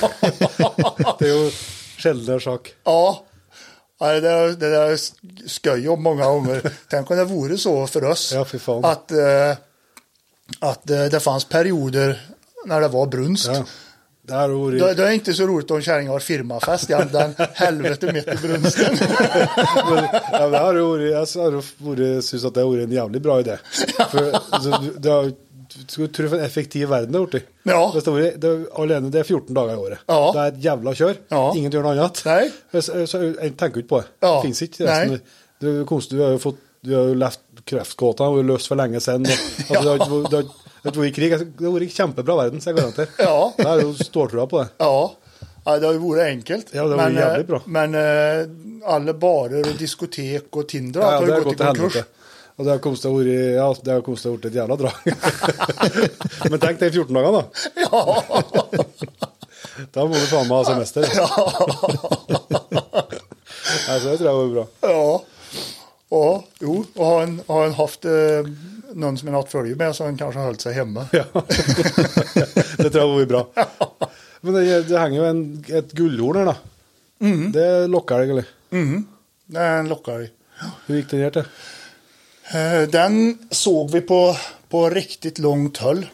det 1.19 1.29
er 1.29 1.33
jo 1.35 1.51
sjeldnere 1.99 2.41
sak. 2.41 2.73
Ja, 2.85 3.25
det, 4.13 4.21
där, 4.21 4.49
det 4.49 4.71
där 4.71 4.97
skoj 5.49 5.89
om 5.89 6.03
många 6.03 6.25
gånger. 6.25 6.71
Tänk 6.91 7.11
om 7.11 7.17
det 7.17 7.25
vore 7.25 7.59
så 7.59 7.87
för 7.87 8.05
oss. 8.05 8.33
Ja, 8.35 8.45
fan. 8.45 8.85
Att, 8.85 9.11
eh, 9.11 9.57
att 10.61 10.91
eh, 10.91 11.05
det 11.05 11.21
fanns 11.21 11.45
perioder 11.45 12.21
när 12.67 12.81
det 12.81 12.89
var 12.89 13.07
brunst. 13.07 13.47
Ja. 13.47 13.65
Det 14.23 14.35
har 14.35 14.49
Det, 14.49 14.81
varit, 14.81 14.97
det 14.97 15.07
är 15.09 15.11
inte 15.11 15.35
så 15.35 15.47
roligt 15.47 15.71
om 15.71 15.83
kärringen 15.83 16.13
har 16.13 16.21
firmafest. 16.21 16.89
Ja, 16.91 17.05
den 17.05 17.35
helvete 17.55 18.13
mitt 18.13 18.29
i 18.29 18.37
brunsten. 18.37 18.97
ja, 20.33 20.49
det 20.49 20.59
har 20.59 20.75
varit, 20.75 21.11
jag 21.35 21.63
varit, 21.79 22.25
syns 22.25 22.45
att 22.45 22.55
det 22.55 22.65
varit 22.65 22.85
en 22.85 22.93
jävligt 22.93 23.23
bra 23.23 23.41
idé. 23.41 23.57
För, 24.11 24.21
du- 24.81 24.95
det 24.99 25.09
har, 25.09 25.33
skulle 25.89 26.09
tro 26.09 26.27
en 26.27 26.41
effektiv 26.45 26.89
värld 26.89 27.09
det 27.09 27.19
har 27.19 27.25
gjort. 27.25 27.35
Ja. 27.63 27.91
Det, 27.95 28.01
står, 28.01 28.19
det, 28.19 28.49
är- 28.49 28.83
alene, 28.83 29.09
det 29.11 29.19
är 29.19 29.23
14 29.23 29.55
dagar 29.55 29.75
i 29.75 29.77
året. 29.77 29.99
Ja. 30.07 30.33
Det 30.35 30.41
är 30.41 30.49
ett 30.49 30.65
jävla 30.65 30.95
kör. 30.95 31.17
Ja. 31.29 31.55
Ingen 31.57 31.71
gör 31.73 31.83
något 31.83 31.91
annat. 31.91 32.23
Nej. 32.25 32.53
Så, 32.73 33.07
så, 33.07 33.25
jag 33.25 33.57
tänker 33.57 33.77
inte 33.77 33.83
på 33.89 33.99
det. 34.01 34.05
Ja. 34.21 34.37
Det 34.37 34.43
finns 34.43 34.63
inte. 34.63 34.85
Nej. 34.85 35.01
Resten. 35.01 35.21
Du, 35.61 35.85
konstigt, 35.85 36.19
du 36.19 36.25
har 36.25 36.31
ju 36.31 36.39
fått, 36.39 36.57
du 36.81 36.95
har 36.97 37.03
ju 37.05 37.15
levt 37.15 37.41
kräftgåtan 37.65 38.59
länge 38.77 39.01
sedan. 39.01 39.27
Och, 39.27 39.31
alltså, 39.77 39.83
det 39.83 39.89
har 39.89 39.95
inte 39.95 40.11
varit- 40.11 40.31
det 40.31 40.37
har 40.37 40.45
det 40.83 40.89
har 40.89 40.97
varit 40.97 41.15
krig. 41.15 41.33
Alltså, 41.33 41.49
Det 41.59 41.65
har 41.65 41.73
varit 41.73 41.93
kämpebra 41.95 42.37
världen, 42.37 42.61
så 42.61 42.69
jag 42.71 42.77
garanterar. 42.77 43.09
Ja. 43.19 43.55
Jag 43.57 43.65
har 43.69 43.81
ju 43.81 43.95
ståltråd 43.95 44.51
på 44.51 44.59
det. 44.59 44.69
Ja, 44.79 45.13
ja 45.65 45.79
det 45.79 45.87
har 45.87 45.93
ju 45.93 45.99
varit 45.99 46.23
enkelt. 46.25 46.67
Ja, 46.73 46.83
det 46.83 46.89
har 46.91 46.97
varit 46.97 47.15
men, 47.15 47.41
eh, 47.41 47.47
bra. 47.47 47.63
Men 47.67 47.95
eh, 47.95 48.47
alla 48.95 49.15
barer 49.15 49.61
och 49.61 49.77
diskotek 49.79 50.57
och 50.57 50.69
Tinder 50.69 51.01
Ja, 51.01 51.07
har 51.11 51.21
det 51.21 51.27
ju 51.27 51.33
har 51.33 51.41
gått 51.41 51.55
i 51.55 51.57
konkurs. 51.57 51.97
Och 52.59 52.65
det 52.65 52.71
har 52.71 52.79
kostat 52.79 53.13
varit, 53.13 53.55
ja, 53.55 53.77
det 53.83 53.91
har 53.91 54.01
kostat 54.01 54.33
varit 54.33 54.45
ett 54.45 54.55
jävla 54.55 54.77
drag. 54.77 54.93
Men 56.51 56.61
tänk 56.61 56.81
dig 56.81 56.93
14 56.93 57.15
dagar 57.15 57.33
då. 57.33 57.45
Ja. 57.91 58.25
Då 59.93 60.09
må 60.09 60.15
du 60.15 60.21
fan 60.21 60.47
ha 60.47 60.65
semester. 60.65 61.01
alltså, 63.89 64.09
det 64.11 64.17
tror 64.17 64.31
jag 64.31 64.35
var 64.35 64.49
bra. 64.49 64.67
ja. 64.81 65.25
Ja, 66.11 66.45
jo. 66.61 66.85
Och 66.95 67.07
har 67.07 67.23
en, 67.23 67.41
har 67.47 67.67
en 67.67 67.75
haft 67.75 68.05
eh, 68.05 68.13
någon 68.93 69.19
som 69.19 69.29
en 69.29 69.35
haft 69.35 69.53
följe 69.53 69.77
med 69.77 69.97
så 69.97 70.05
har 70.05 70.09
en 70.09 70.19
kanske 70.19 70.41
hållit 70.41 70.61
sig 70.61 70.75
hemma. 70.75 71.07
Ja. 71.13 71.25
det 72.77 72.91
tror 72.91 73.05
jag 73.05 73.09
var 73.09 73.25
bra. 73.25 73.49
Men 74.41 74.55
det, 74.55 74.83
det 74.83 74.99
hänger 74.99 75.23
ju 75.23 75.29
en, 75.29 75.65
ett 75.69 75.93
guldhorn 75.93 76.37
här 76.37 76.45
då. 76.45 76.55
Det 77.53 77.87
lockar 77.87 78.19
dig 78.19 78.31
eller? 78.31 78.45
Den 79.47 79.89
lockar 79.89 80.23
i. 80.23 80.31
Hur 80.87 80.97
gick 80.97 81.11
det 81.11 81.17
ner 81.17 81.31
till? 81.31 81.45
Eh, 82.51 82.89
den 82.89 83.39
såg 83.51 83.91
vi 83.91 84.01
på, 84.01 84.37
på 84.69 84.91
riktigt 84.91 85.39
långt 85.39 85.77
höll. 85.77 86.07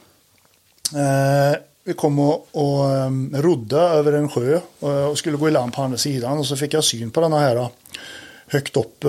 Eh, 0.94 1.58
vi 1.84 1.92
kom 1.92 2.18
och, 2.18 2.48
och 2.52 2.90
ehm, 2.90 3.34
rodde 3.42 3.76
över 3.76 4.12
en 4.12 4.28
sjö 4.28 4.60
eh, 4.80 5.04
och, 5.04 5.18
skulle 5.18 5.36
gå 5.36 5.48
i 5.48 5.50
land 5.50 5.72
på 5.72 5.82
andra 5.82 5.98
sidan 5.98 6.38
och 6.38 6.46
så 6.46 6.56
fick 6.56 6.74
jag 6.74 6.84
syn 6.84 7.10
på 7.10 7.20
den 7.20 7.32
här 7.32 7.68
högt 8.46 8.76
upp. 8.76 9.04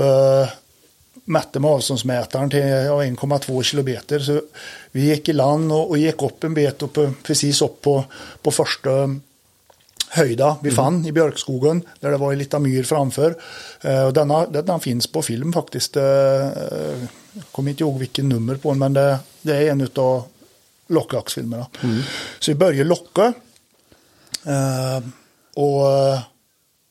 Mätte 1.28 1.60
med 1.60 1.72
avståndsmätaren 1.72 2.50
till 2.50 2.60
1,2 2.60 3.64
kilometer. 3.64 4.20
Så 4.20 4.42
vi 4.92 5.10
gick 5.10 5.30
i 5.30 5.34
land 5.34 5.72
och, 5.72 5.90
och 5.90 5.98
gick 5.98 6.22
upp 6.22 6.44
en 6.44 6.54
bit 6.54 6.82
upp, 6.82 6.98
precis 7.24 7.62
upp 7.62 7.82
på, 7.82 8.04
på 8.42 8.52
första 8.52 8.90
höjda 10.10 10.58
vi 10.62 10.72
fann 10.72 11.06
i 11.06 11.12
björkskogen 11.12 11.82
där 12.00 12.12
det 12.12 12.18
var 12.18 12.32
en 12.32 12.40
liten 12.40 12.64
myr 12.64 12.84
framför. 12.84 13.36
Eh, 13.82 14.08
denna, 14.08 14.46
denna 14.46 14.80
finns 14.80 15.08
på 15.08 15.22
film 15.22 15.54
faktiskt. 15.54 15.98
Eh, 15.98 16.04
jag 16.04 17.44
kommer 17.52 17.72
inte 17.72 17.84
ihåg 17.84 18.00
vilken 18.00 18.30
nummer 18.30 18.56
på 18.56 18.70
den 18.70 18.80
men 18.80 18.94
det, 18.94 19.18
det 19.42 19.56
är 19.56 19.72
en 19.72 19.90
av 19.96 20.24
lockjaktfilmerna. 20.88 21.68
Så 22.40 22.52
vi 22.52 22.56
börjar 22.56 22.86
locka 22.86 23.34
eh, 24.46 25.04
och 25.56 25.92
eh, 25.92 26.20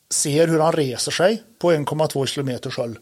ser 0.09 0.47
hur 0.47 0.59
han 0.59 0.73
reser 0.73 1.11
sig 1.11 1.43
på 1.59 1.71
1,2 1.71 2.25
kilometer 2.25 2.69
sköld 2.69 2.97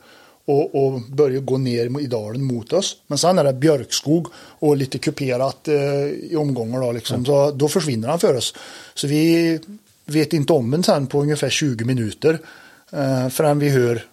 och, 0.45 0.85
och 0.85 1.01
börjar 1.01 1.41
gå 1.41 1.57
ner 1.57 2.01
i 2.01 2.05
dalen 2.05 2.43
mot 2.43 2.73
oss. 2.73 2.97
Men 3.07 3.17
sen 3.17 3.39
är 3.39 3.43
det 3.43 3.53
björkskog 3.53 4.27
och 4.35 4.77
lite 4.77 4.97
kuperat 4.97 5.67
eh, 5.67 6.05
i 6.05 6.35
omgångar 6.37 6.81
då, 6.81 6.91
liksom. 6.91 7.25
så 7.25 7.51
då 7.51 7.67
försvinner 7.67 8.07
han 8.07 8.19
för 8.19 8.35
oss. 8.35 8.55
Så 8.93 9.07
vi 9.07 9.59
vet 10.05 10.33
inte 10.33 10.53
om 10.53 10.71
den 10.71 10.83
sen 10.83 11.07
på 11.07 11.21
ungefär 11.21 11.49
20 11.49 11.85
minuter 11.85 12.39
eh, 12.91 13.29
förrän 13.29 13.59
vi 13.59 13.69
hör 13.69 14.05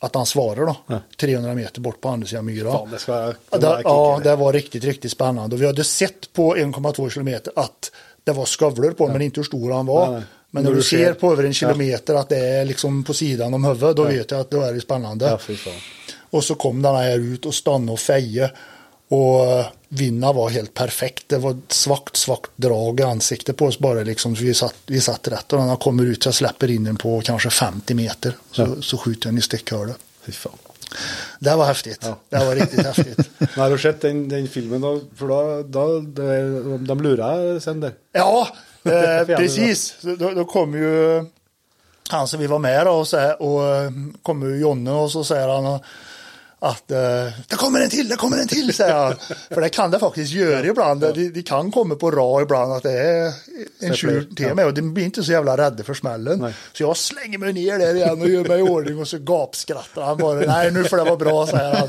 att 0.00 0.14
han 0.14 0.26
svarar 0.26 0.66
då, 0.66 0.76
300 1.20 1.54
meter 1.54 1.80
bort 1.80 2.00
på 2.00 2.08
andra 2.08 2.26
sidan 2.26 2.44
myra. 2.46 2.72
Fan, 2.72 2.90
det 2.90 2.98
ska 2.98 3.12
Ja, 3.12 3.32
det 3.50 3.58
det, 3.58 3.66
var 3.66 3.80
ja, 3.84 4.20
det 4.22 4.36
var 4.36 4.52
riktigt, 4.52 4.84
riktigt 4.84 5.12
spännande. 5.12 5.56
Och 5.56 5.62
vi 5.62 5.66
hade 5.66 5.84
sett 5.84 6.32
på 6.32 6.56
1,2 6.56 7.10
kilometer 7.10 7.52
att 7.56 7.90
det 8.24 8.32
var 8.32 8.44
skavlor 8.44 8.90
på, 8.90 9.08
men 9.08 9.22
inte 9.22 9.40
hur 9.40 9.44
stor 9.44 9.72
han 9.72 9.86
var. 9.86 10.06
Nej, 10.06 10.14
nej. 10.14 10.22
Men 10.50 10.62
När 10.62 10.70
när 10.70 10.76
du 10.76 10.82
ser 10.82 11.04
ser- 11.04 11.12
på 11.14 11.32
över 11.32 11.44
en 11.44 11.54
kilometer 11.54 12.14
att 12.14 12.28
det 12.28 12.36
är 12.38 12.64
liksom 12.64 13.04
på 13.04 13.14
sidan 13.14 13.54
om 13.54 13.64
huvudet, 13.64 13.96
då 13.96 14.04
vet 14.04 14.30
jag 14.30 14.40
att 14.40 14.50
då 14.50 14.60
är 14.62 14.72
det 14.72 14.80
spännande. 14.80 15.26
Ja. 15.26 15.70
Och 16.30 16.44
så 16.44 16.54
kom 16.54 16.82
den 16.82 16.94
här 16.94 17.18
ut 17.18 17.46
och 17.46 17.54
stannade 17.54 17.92
och 17.92 18.00
feje. 18.00 18.50
Och 19.08 19.46
eh, 19.46 19.66
vinna 19.88 20.32
var 20.32 20.50
helt 20.50 20.74
perfekt. 20.74 21.24
Det 21.26 21.38
var 21.38 21.50
ett 21.50 21.72
svagt, 21.72 22.16
svagt 22.16 22.50
drag 22.56 23.00
i 23.00 23.02
ansiktet 23.02 23.56
på 23.56 23.66
oss 23.66 23.78
bara 23.78 24.02
liksom. 24.02 24.36
Så 24.36 24.44
vi 24.44 24.54
satt, 24.54 24.74
vi 24.86 25.00
satt 25.00 25.28
rätt 25.28 25.52
och 25.52 25.58
när 25.58 25.66
han 25.66 25.76
kommer 25.76 26.04
ut 26.04 26.22
så 26.22 26.26
jag 26.26 26.34
släpper 26.34 26.70
in 26.70 26.84
den 26.84 26.96
på 26.96 27.20
kanske 27.20 27.50
50 27.50 27.94
meter. 27.94 28.32
Så, 28.50 28.82
så 28.82 28.98
skjuter 28.98 29.26
jag 29.26 29.34
den 29.34 29.38
i 29.38 29.42
stickhörde. 29.42 29.94
Det 31.38 31.56
var 31.56 31.66
häftigt. 31.66 31.98
Ja. 32.02 32.18
Det 32.28 32.44
var 32.44 32.54
riktigt 32.54 32.86
häftigt. 32.86 33.30
Har 33.56 33.70
du 33.70 33.78
sett 33.78 34.00
den, 34.00 34.28
den 34.28 34.48
filmen 34.48 34.80
då? 34.80 35.00
För 35.16 35.28
då, 35.28 35.62
då 35.62 36.00
det, 36.00 36.78
de 36.78 37.02
lurar 37.02 37.58
sen 37.58 37.80
där. 37.80 37.92
Ja, 38.12 38.48
eh, 38.84 39.26
precis. 39.36 39.96
Då, 40.00 40.30
då 40.30 40.44
kommer 40.44 40.78
ju 40.78 41.24
han 42.08 42.28
som 42.28 42.40
vi 42.40 42.46
var 42.46 42.58
med 42.58 42.86
då 42.86 42.90
och, 42.90 43.08
så 43.08 43.16
här, 43.16 43.42
och 43.42 43.66
eh, 43.66 43.90
kommer 44.22 44.46
ju 44.46 44.60
Jonne 44.60 44.90
och 44.90 45.10
så 45.10 45.24
säger 45.24 45.48
han 45.48 45.80
att 46.60 46.90
eh, 46.90 46.98
det 47.48 47.56
kommer 47.56 47.80
en 47.80 47.90
till, 47.90 48.08
det 48.08 48.16
kommer 48.16 48.38
en 48.38 48.48
till, 48.48 48.74
säger 48.74 48.94
han. 48.94 49.14
För 49.50 49.60
det 49.60 49.68
kan 49.68 49.90
det 49.90 49.98
faktiskt 49.98 50.32
göra 50.32 50.66
ibland. 50.66 51.00
Det, 51.00 51.28
det 51.30 51.42
kan 51.42 51.70
komma 51.72 51.94
på 51.94 52.10
ra 52.10 52.42
ibland 52.42 52.72
att 52.72 52.82
det 52.82 52.92
är 52.92 53.32
en 53.80 53.94
tjur 53.94 54.28
till 54.36 54.54
mig 54.54 54.64
och 54.64 54.74
det 54.74 54.82
blir 54.82 55.04
inte 55.04 55.22
så 55.24 55.32
jävla 55.32 55.56
rädda 55.56 55.84
för 55.84 55.94
smällen. 55.94 56.38
Nej. 56.38 56.54
Så 56.72 56.82
jag 56.82 56.96
slänger 56.96 57.38
mig 57.38 57.52
ner 57.52 57.78
där 57.78 57.94
igen 57.94 58.22
och 58.22 58.28
gör 58.28 58.44
mig 58.44 58.58
i 58.58 58.62
ordning 58.62 58.98
och 58.98 59.08
så 59.08 59.18
gapskrattar 59.18 60.02
han 60.02 60.16
bara. 60.16 60.40
Nej, 60.40 60.70
nu 60.70 60.84
får 60.84 60.96
det 60.96 61.04
vara 61.04 61.16
bra, 61.16 61.46
säger 61.46 61.74
han. 61.74 61.88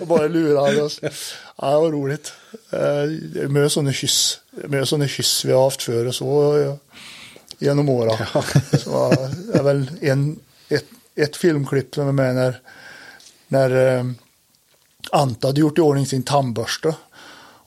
Och 0.00 0.06
bara 0.06 0.26
lurar 0.28 0.82
oss. 0.82 1.00
Ja, 1.56 1.70
det 1.70 1.76
var 1.76 1.90
roligt. 1.90 2.32
Eh, 2.70 3.48
Med 3.48 3.72
sådana 3.72 3.92
kyss, 3.92 4.40
med 4.50 4.88
sådana 4.88 5.08
kyss 5.08 5.44
vi 5.44 5.52
har 5.52 5.64
haft 5.64 5.82
för 5.82 6.06
och 6.06 6.14
så 6.14 6.58
eh, 6.60 6.74
genom 7.58 7.88
åren. 7.88 8.16
Så 8.78 9.12
eh, 9.12 9.28
det 9.52 9.58
är 9.58 9.62
väl 9.62 9.90
en, 10.00 10.38
ett, 10.68 10.84
ett 11.16 11.36
filmklipp 11.36 11.94
som 11.94 12.08
är 12.08 12.12
med 12.12 12.34
när, 12.34 12.60
när 13.48 13.98
eh, 13.98 14.04
Ante 15.12 15.46
hade 15.46 15.60
gjort 15.60 15.78
i 15.78 15.80
ordning 15.80 16.06
sin 16.06 16.22
tandbörste. 16.22 16.94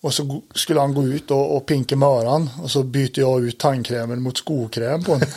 Och 0.01 0.13
så 0.13 0.41
skulle 0.55 0.79
han 0.79 0.93
gå 0.93 1.03
ut 1.03 1.31
och, 1.31 1.55
och 1.55 1.65
pinka 1.65 1.95
med 1.95 2.09
öran 2.09 2.49
och 2.63 2.71
så 2.71 2.83
byter 2.83 3.19
jag 3.19 3.43
ut 3.45 3.59
tandkrämen 3.59 4.21
mot 4.21 4.37
skokräm 4.37 5.03
på 5.03 5.11
honom. 5.11 5.27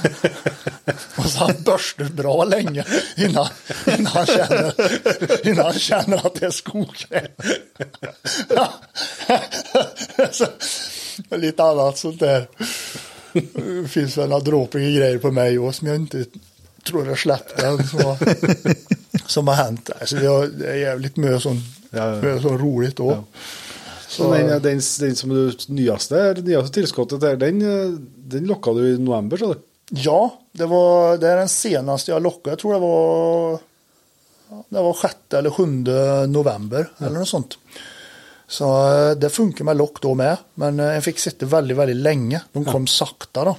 och 1.16 1.24
så 1.24 1.38
han 1.38 1.54
borstar 1.64 2.04
bra 2.04 2.44
länge 2.44 2.84
innan, 3.16 3.46
innan, 3.86 4.06
han 4.06 4.26
känner, 4.26 5.46
innan 5.46 5.64
han 5.64 5.74
känner 5.74 6.26
att 6.26 6.34
det 6.34 6.46
är 6.46 6.50
skokräm. 6.50 7.26
så, 10.30 10.46
lite 11.36 11.62
annat 11.62 11.98
sånt 11.98 12.20
där. 12.20 12.48
Det 13.82 13.88
finns 13.88 14.18
väl 14.18 14.28
några 14.28 14.44
dråpliga 14.44 15.00
grejer 15.00 15.18
på 15.18 15.30
mig 15.30 15.58
också 15.58 15.78
som 15.78 15.88
jag 15.88 15.96
inte 15.96 16.24
tror 16.84 17.06
jag 17.06 17.18
släppte 17.18 17.66
än. 17.66 17.86
Som 17.86 18.04
har, 18.04 18.16
som 19.28 19.48
har 19.48 19.54
hänt. 19.54 19.90
Alltså 20.00 20.16
det, 20.16 20.66
är 20.66 20.76
jävligt 20.76 21.16
mycket 21.16 21.42
sånt, 21.42 21.60
Ja, 21.90 22.26
ja. 22.26 22.42
så 22.42 22.48
roligt 22.48 22.96
då. 22.96 23.10
Ja. 23.10 23.24
Så, 24.08 24.22
Så 24.22 24.34
den, 24.34 24.62
den, 24.62 24.80
den 25.00 25.16
som 25.16 25.30
du 25.30 25.52
nyaste, 25.68 26.34
det 26.34 26.42
nyaste 26.42 26.74
tillskottet 26.74 27.20
där, 27.20 27.36
den, 27.36 27.58
den 28.16 28.44
lockade 28.44 28.80
du 28.80 28.88
i 28.94 28.98
november 28.98 29.36
du? 29.36 29.54
Ja, 29.90 30.38
det, 30.52 30.66
var, 30.66 31.18
det 31.18 31.28
är 31.28 31.36
den 31.36 31.48
senaste 31.48 32.10
jag 32.10 32.22
lockade. 32.22 32.50
Jag 32.50 32.58
tror 32.58 32.72
det 32.72 32.80
var, 32.80 33.58
det 34.68 34.82
var 34.82 34.94
6 35.02 35.14
eller 35.30 35.50
7 35.50 35.66
november 36.26 36.90
eller 36.98 37.18
något 37.18 37.28
sånt. 37.28 37.58
Så 38.48 38.92
eh, 38.92 39.16
det 39.16 39.30
funkar 39.30 39.64
med 39.64 39.76
lock 39.76 40.02
då 40.02 40.14
med. 40.14 40.36
Men 40.54 40.80
eh, 40.80 40.86
jag 40.86 41.04
fick 41.04 41.18
sitta 41.18 41.46
väldigt, 41.46 41.76
väldigt 41.76 41.96
länge. 41.96 42.42
De 42.52 42.64
kom 42.64 42.86
sakta 42.86 43.44
då. 43.44 43.56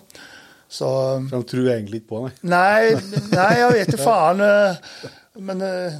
Så 0.71 0.85
För 1.29 1.37
de 1.37 1.43
tror 1.43 1.67
egentligen 1.69 1.95
inte 1.95 2.09
på 2.09 2.21
mig. 2.21 2.31
nej, 2.41 2.97
nej, 3.31 3.59
jag 3.59 3.71
vet 3.71 3.87
inte 3.87 4.03
fan. 4.03 4.41
eh, 4.41 4.75
Men 5.33 5.61
eh, 5.61 5.93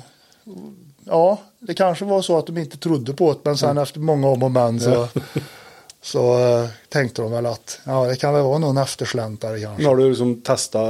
ja, 1.05 1.41
det 1.59 1.73
kanske 1.73 2.05
var 2.05 2.21
så 2.21 2.37
att 2.37 2.47
de 2.47 2.57
inte 2.57 2.77
trodde 2.77 3.13
på 3.13 3.33
det. 3.33 3.39
Men 3.43 3.57
sen 3.57 3.77
efter 3.77 3.99
många 3.99 4.27
om 4.27 4.43
och 4.43 4.51
men 4.51 4.79
så, 4.79 5.07
så 6.01 6.39
eh, 6.39 6.69
tänkte 6.89 7.21
de 7.21 7.31
väl 7.31 7.45
att 7.45 7.79
ja, 7.85 8.05
det 8.07 8.15
kan 8.15 8.33
väl 8.33 8.43
vara 8.43 8.57
någon 8.57 8.77
eftersläntare 8.77 9.59
kanske. 9.59 9.85
Har 9.87 9.97
du 9.97 10.09
liksom 10.09 10.41
testat, 10.41 10.83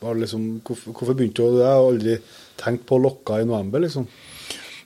har 0.00 0.14
liksom, 0.14 0.60
hvorfor 0.64 1.14
begynte 1.14 1.42
du? 1.42 1.58
Jeg 1.60 1.66
har 1.66 1.86
aldri 1.88 2.18
tenkt 2.64 2.86
på 2.86 2.94
å 2.98 2.98
lokke 3.06 3.40
i 3.40 3.44
november, 3.44 3.78
liksom. 3.80 4.06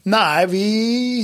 Nej, 0.03 0.47
vi... 0.47 1.21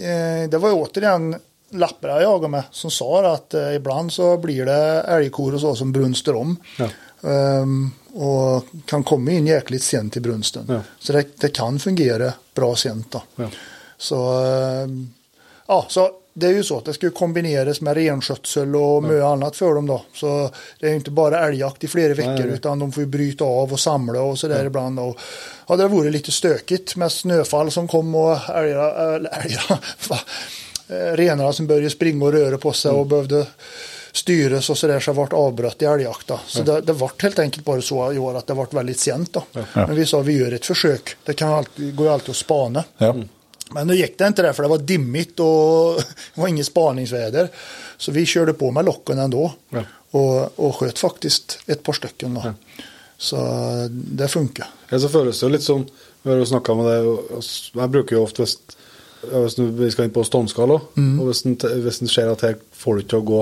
Eh, 0.00 0.48
det 0.50 0.58
var 0.58 0.72
återigen 0.72 1.34
lappar 1.72 2.08
jag 2.08 2.22
jagade 2.22 2.48
med 2.48 2.62
som 2.70 2.90
sa 2.90 3.32
att 3.32 3.54
eh, 3.54 3.74
ibland 3.74 4.12
så 4.12 4.36
blir 4.36 4.66
det 4.66 5.00
älgkor 5.00 5.54
och 5.54 5.60
så 5.60 5.74
som 5.74 5.92
brunstar 5.92 6.34
om. 6.34 6.56
Ja. 6.78 6.88
Ehm, 7.30 7.90
och 8.12 8.64
kan 8.86 9.04
komma 9.04 9.30
in 9.30 9.46
jäkligt 9.46 9.82
sent 9.82 10.16
i 10.16 10.20
brunsten. 10.20 10.64
Ja. 10.68 10.80
Så 10.98 11.12
det, 11.12 11.26
det 11.40 11.48
kan 11.48 11.78
fungera 11.78 12.32
bra 12.54 12.76
sent 12.76 13.10
då. 13.10 13.22
Ja. 13.36 13.48
Så, 13.98 14.44
ehm, 14.44 15.12
ja, 15.66 15.86
så 15.88 16.10
det 16.34 16.46
är 16.46 16.50
ju 16.50 16.62
så 16.62 16.78
att 16.78 16.84
det 16.84 16.92
ska 16.92 17.10
kombineras 17.10 17.80
med 17.80 17.94
renskötsel 17.94 18.76
och 18.76 19.02
mycket 19.02 19.24
annat 19.24 19.56
för 19.56 19.74
dem 19.74 19.86
då. 19.86 20.02
Så 20.14 20.50
det 20.80 20.86
är 20.86 20.90
ju 20.90 20.96
inte 20.96 21.10
bara 21.10 21.46
älgjakt 21.46 21.84
i 21.84 21.88
flera 21.88 22.14
veckor 22.14 22.46
nej. 22.46 22.54
utan 22.54 22.78
de 22.78 22.92
får 22.92 23.02
ju 23.02 23.06
bryta 23.06 23.44
av 23.44 23.72
och 23.72 23.80
samla 23.80 24.20
och 24.22 24.38
sådär 24.38 24.64
ibland. 24.64 25.00
Och, 25.00 25.18
ja, 25.68 25.76
det 25.76 25.88
vore 25.88 26.10
lite 26.10 26.32
stökigt 26.32 26.96
med 26.96 27.12
snöfall 27.12 27.70
som 27.70 27.88
kom 27.88 28.14
och 28.14 28.50
älgar, 28.50 29.14
älgar, 29.14 29.80
renarna 31.16 31.52
som 31.52 31.66
började 31.66 31.90
springa 31.90 32.24
och 32.24 32.32
röra 32.32 32.58
på 32.58 32.72
sig 32.72 32.90
och 32.90 33.06
behövde 33.06 33.46
styres 34.12 34.70
och 34.70 34.78
sådär 34.78 35.00
så 35.00 35.10
det 35.12 35.16
vart 35.16 35.32
avbrott 35.32 35.82
i 35.82 35.84
älgjakten. 35.84 36.38
Så 36.46 36.62
det, 36.62 36.80
det 36.80 36.92
vart 36.92 37.22
helt 37.22 37.38
enkelt 37.38 37.64
bara 37.64 37.82
så 37.82 38.12
i 38.12 38.18
år 38.18 38.34
att 38.36 38.46
det 38.46 38.54
vart 38.54 38.72
väldigt 38.74 38.98
sent 39.00 39.32
då. 39.32 39.42
Men 39.74 39.94
vi 39.94 40.06
sa 40.06 40.20
vi 40.20 40.38
gör 40.38 40.52
ett 40.52 40.66
försök. 40.66 41.16
Det 41.24 41.32
kan 41.34 41.52
alltid, 41.52 41.96
går 41.96 42.06
ju 42.06 42.12
alltid 42.12 42.30
att 42.30 42.36
spana. 42.36 42.84
Ja. 42.98 43.16
Men 43.74 43.86
nu 43.86 43.94
gick 43.94 44.18
det 44.18 44.26
inte 44.26 44.42
där 44.42 44.52
för 44.52 44.62
det 44.62 44.68
var 44.68 44.78
dimmigt 44.78 45.40
och 45.40 45.46
det 46.34 46.40
var 46.40 46.48
inget 46.48 46.66
spaningsväder. 46.66 47.48
Så 47.96 48.12
vi 48.12 48.26
körde 48.26 48.52
på 48.52 48.70
med 48.70 48.84
locken 48.84 49.18
ändå. 49.18 49.52
Ja. 49.70 49.80
Och, 50.10 50.58
och 50.66 50.76
sköt 50.76 50.98
faktiskt 50.98 51.58
ett 51.66 51.82
par 51.82 51.92
stycken 51.92 52.34
då. 52.34 52.54
Så 53.18 53.36
det 53.90 54.28
funkar. 54.28 54.66
Ja, 54.88 54.98
så 55.00 55.08
jo 55.42 55.48
litt 55.48 55.62
sånn 55.62 55.84
Vi 56.22 56.30
har 56.30 56.44
snakka 56.44 56.74
med 56.74 56.86
det 56.86 56.98
og- 57.00 57.30
og 57.34 57.38
s- 57.42 57.70
Jeg 57.74 57.90
vi 59.22 59.90
skal 59.90 60.04
inn 60.08 60.14
på 60.14 60.24
ståndskall 60.26 60.74
òg. 60.74 60.88
Og 60.98 61.26
hvis 61.30 61.44
en, 61.46 61.56
hvis 61.84 62.00
en 62.02 62.08
ser 62.10 62.30
at 62.32 62.40
her 62.46 62.56
får 62.72 62.96
du 62.98 63.04
ikke 63.06 63.20
å 63.22 63.26
gå 63.28 63.40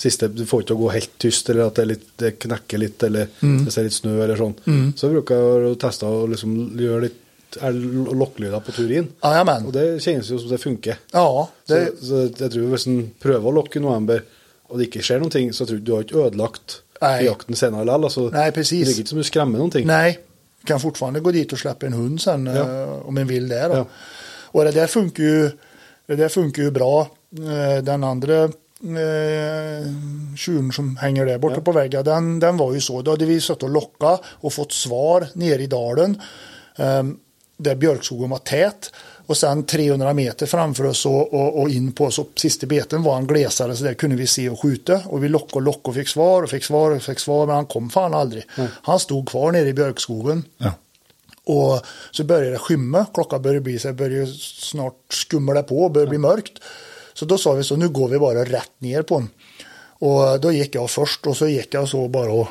siste, 0.00 0.28
du 0.32 0.46
får 0.48 0.62
ikke 0.64 0.74
å 0.74 0.80
gå 0.80 0.92
helt 0.94 1.10
tyst, 1.20 1.50
eller 1.52 1.66
at 1.68 1.76
det, 1.76 1.84
litt, 1.90 2.06
det 2.18 2.30
knekker 2.40 2.80
litt, 2.80 3.02
eller 3.04 3.28
det 3.40 3.72
ser 3.74 3.84
litt 3.84 3.92
snø, 3.98 4.14
eller 4.24 4.38
sånn. 4.40 4.54
Så 4.96 5.10
bruker 5.12 5.36
jeg 5.36 5.72
å 5.74 5.74
teste 5.80 6.08
og 6.08 6.30
liksom 6.32 6.54
gjøre 6.80 7.02
litt 7.08 7.18
er 7.60 7.74
lokkelyder 7.74 8.62
på 8.62 8.72
tur 8.76 8.90
inn. 8.94 9.08
Jajamän. 9.24 9.64
Og 9.66 9.72
det 9.74 9.84
kjennes 10.04 10.28
jo 10.30 10.38
som 10.38 10.52
det 10.52 10.60
funker. 10.62 11.00
Ja, 11.12 11.24
det, 11.66 11.80
Så, 11.98 12.06
så 12.06 12.20
jeg 12.30 12.52
tror 12.54 12.68
hvis 12.70 12.86
en 12.86 13.00
prøver 13.20 13.50
å 13.50 13.54
lokke 13.56 13.80
i 13.80 13.82
november, 13.82 14.22
og 14.70 14.78
det 14.78 14.86
ikke 14.86 15.02
skjer 15.02 15.18
noen 15.18 15.32
ting, 15.34 15.50
så 15.52 15.66
tror 15.66 15.80
jeg 15.80 15.86
du 15.88 15.92
har 15.96 16.04
ikke 16.06 16.20
ødelagt 16.28 16.76
Nei. 17.02 17.24
jakten 17.26 17.58
senere 17.58 17.82
likevel. 17.88 18.06
Altså, 18.06 18.28
Nei, 18.30 18.46
precis. 18.54 18.86
Det 18.86 18.94
er 18.94 19.00
ikke 19.02 19.12
som 19.16 19.18
du 19.18 19.26
skremmer 19.26 19.58
noen 19.58 19.74
ting. 19.74 19.86
Nej, 19.90 20.18
kan 20.68 20.78
fortfarande 20.78 21.20
gå 21.24 21.32
dit 21.34 21.52
och 21.52 21.58
släppa 21.58 21.86
en 21.86 21.92
hund 21.98 22.20
sen 22.20 22.46
Ja. 22.46 22.62
eh, 22.62 23.06
om 23.08 23.18
en 23.18 23.26
vill 23.26 23.48
det. 23.48 23.62
Då. 23.68 23.74
Ja. 23.82 23.86
Och 24.52 24.64
det 24.64 24.70
där 24.70 24.86
funkar 24.86 25.22
ju, 25.22 25.50
det 26.06 26.16
där 26.16 26.28
funkar 26.28 26.62
ju 26.62 26.70
bra. 26.70 27.00
Eh, 27.38 27.82
Den 27.82 28.04
andra 28.04 28.44
eh, 28.44 29.86
tjuren 30.36 30.72
som 30.72 30.96
hänger 30.96 31.26
där 31.26 31.38
borta 31.38 31.54
Ja. 31.56 31.60
på 31.62 31.72
väggen, 31.72 32.04
den, 32.04 32.40
den 32.40 32.56
var 32.56 32.74
ju 32.74 32.80
så. 32.80 33.02
Då 33.02 33.10
hade 33.10 33.24
vi 33.24 33.40
suttit 33.40 33.62
och 33.62 33.70
lockat 33.70 34.22
och 34.26 34.52
fått 34.52 34.72
svar 34.72 35.26
nere 35.34 35.62
i 35.62 35.66
dalen. 35.66 36.20
Eh, 36.76 37.02
där 37.56 37.74
björkskogen 37.74 38.30
var 38.30 38.38
tät. 38.38 38.92
Och 39.26 39.36
sen 39.36 39.62
300 39.62 40.12
meter 40.14 40.46
framför 40.46 40.84
oss 40.84 41.06
och, 41.06 41.34
och, 41.34 41.60
och 41.60 41.68
in 41.70 41.92
på 41.92 42.10
så 42.10 42.26
sista 42.36 42.66
beten 42.66 43.02
var 43.02 43.14
han 43.14 43.26
glesare 43.26 43.76
så 43.76 43.84
där 43.84 43.94
kunde 43.94 44.16
vi 44.16 44.26
se 44.26 44.50
och 44.50 44.62
skjuta. 44.62 45.00
Och 45.06 45.24
vi 45.24 45.28
lockade 45.28 45.54
och 45.54 45.62
lockade 45.62 45.88
och 45.88 45.94
fick 45.94 46.08
svar 46.08 46.42
och 46.42 46.50
fick 46.50 46.64
svar 46.64 46.90
och 46.90 47.02
fick 47.02 47.18
svar 47.18 47.46
men 47.46 47.54
han 47.56 47.66
kom 47.66 47.90
fan 47.90 48.14
aldrig. 48.14 48.44
Han 48.82 48.98
stod 48.98 49.28
kvar 49.28 49.52
nere 49.52 49.68
i 49.68 49.72
björkskogen. 49.72 50.44
Ja. 50.58 50.72
Och 51.44 51.86
så 52.10 52.24
började 52.24 52.50
det 52.50 52.58
skymma, 52.58 53.06
klockan 53.14 53.42
började 53.42 53.60
bli 53.60 53.78
så 53.78 53.92
började 53.92 54.26
snart 54.26 54.96
skumma 55.08 55.54
det 55.54 55.62
på 55.62 55.88
började 55.88 56.08
bli 56.10 56.18
mörkt. 56.18 56.52
Så 57.14 57.24
då 57.24 57.38
sa 57.38 57.52
vi 57.52 57.64
så 57.64 57.76
nu 57.76 57.88
går 57.88 58.08
vi 58.08 58.18
bara 58.18 58.44
rätt 58.44 58.72
ner 58.78 59.02
på 59.02 59.18
den. 59.18 59.28
Och 59.98 60.40
då 60.40 60.52
gick 60.52 60.74
jag 60.74 60.90
först 60.90 61.26
och 61.26 61.36
så 61.36 61.46
gick 61.46 61.74
jag 61.74 61.88
så 61.88 62.08
bara 62.08 62.32
och 62.32 62.48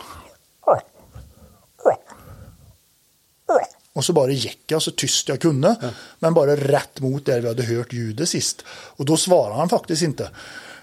Och 3.93 4.05
så 4.05 4.13
bara 4.13 4.31
gick 4.31 4.63
jag 4.67 4.81
så 4.81 4.91
tyst 4.91 5.29
jag 5.29 5.39
kunde. 5.39 5.75
Men 6.19 6.33
bara 6.33 6.55
rätt 6.55 6.99
mot 6.99 7.25
där 7.25 7.41
vi 7.41 7.47
hade 7.47 7.63
hört 7.63 7.93
ljudet 7.93 8.29
sist. 8.29 8.63
Och 8.69 9.05
då 9.05 9.17
svarade 9.17 9.55
han 9.55 9.69
faktiskt 9.69 10.01
inte. 10.01 10.29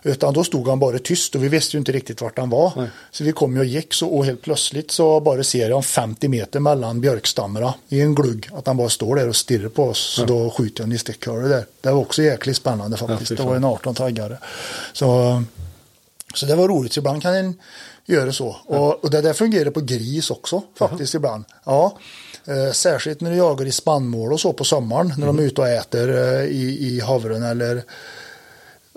Utan 0.06 0.34
då 0.34 0.44
stod 0.44 0.68
han 0.68 0.78
bara 0.78 0.98
tyst 0.98 1.34
och 1.34 1.44
vi 1.44 1.48
visste 1.48 1.76
ju 1.76 1.78
inte 1.78 1.92
riktigt 1.92 2.20
vart 2.20 2.38
han 2.38 2.50
var. 2.50 2.90
Så 3.10 3.24
vi 3.24 3.32
kom 3.32 3.54
ju 3.54 3.60
och 3.60 3.64
gick 3.64 3.94
så 3.94 4.08
och 4.08 4.24
helt 4.24 4.42
plötsligt 4.42 4.90
så 4.90 5.20
bara 5.20 5.44
ser 5.44 5.70
jag 5.70 5.84
50 5.84 6.28
meter 6.28 6.60
mellan 6.60 7.00
björkstammarna 7.00 7.74
i 7.88 8.00
en 8.00 8.14
glugg. 8.14 8.48
Att 8.52 8.66
han 8.66 8.76
bara 8.76 8.88
står 8.88 9.16
där 9.16 9.28
och 9.28 9.36
stirrar 9.36 9.68
på 9.68 9.84
oss. 9.84 9.98
Så 9.98 10.24
då 10.24 10.50
skjuter 10.50 10.84
jag 10.84 10.92
i 10.92 10.98
stickhålet 10.98 11.50
där. 11.50 11.66
Det 11.80 11.90
var 11.90 12.00
också 12.00 12.22
jäkligt 12.22 12.56
spännande 12.56 12.96
faktiskt. 12.96 13.28
fy 13.28 13.34
det 13.34 13.42
var 13.42 13.56
en 13.56 13.64
18 13.64 13.94
taggare. 13.94 14.38
Så, 14.92 15.42
så 16.34 16.46
det 16.46 16.54
var 16.54 16.68
roligt. 16.68 16.92
Så 16.92 17.00
ibland 17.00 17.22
kan 17.22 17.34
en 17.34 17.54
göra 18.04 18.32
så. 18.32 18.56
Och, 18.64 19.04
och 19.04 19.10
det 19.10 19.20
där 19.20 19.32
fungerar 19.32 19.70
på 19.70 19.80
gris 19.80 20.30
också 20.30 20.62
faktiskt 20.78 21.14
ibland. 21.14 21.44
Ja. 21.64 21.98
Eh, 22.44 22.72
särskilt 22.72 23.20
när 23.20 23.30
du 23.30 23.36
jagar 23.36 23.66
i 23.66 23.72
spannmål 23.72 24.32
och 24.32 24.40
så 24.40 24.52
på 24.52 24.64
sommaren. 24.64 25.14
När 25.18 25.26
de 25.26 25.38
är 25.38 25.42
ute 25.42 25.60
och 25.60 25.68
äter 25.68 26.10
eh, 26.10 26.44
i, 26.44 26.78
i 26.80 27.00
havren 27.00 27.42
eller 27.42 27.82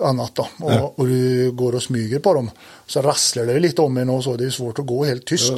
annat 0.02 0.34
då. 0.34 0.48
Och, 0.58 0.98
och 0.98 1.06
du 1.06 1.50
går 1.52 1.74
och 1.74 1.82
smyger 1.82 2.18
på 2.18 2.34
dem. 2.34 2.50
Så 2.86 3.02
rasslar 3.02 3.46
det 3.46 3.58
lite 3.58 3.82
om 3.82 3.96
en 3.96 4.10
och 4.10 4.24
så. 4.24 4.36
Det 4.36 4.44
är 4.44 4.50
svårt 4.50 4.78
att 4.78 4.86
gå 4.86 5.04
helt 5.04 5.26
tyst. 5.26 5.52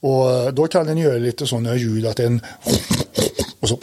Och 0.00 0.30
eh, 0.30 0.52
då 0.52 0.66
kan 0.66 0.86
den 0.86 0.98
göra 0.98 1.18
lite 1.18 1.46
sådana 1.46 1.76
ljud 1.76 2.06
att 2.06 2.20
en 2.20 2.40
och 3.60 3.68
så 3.68 3.78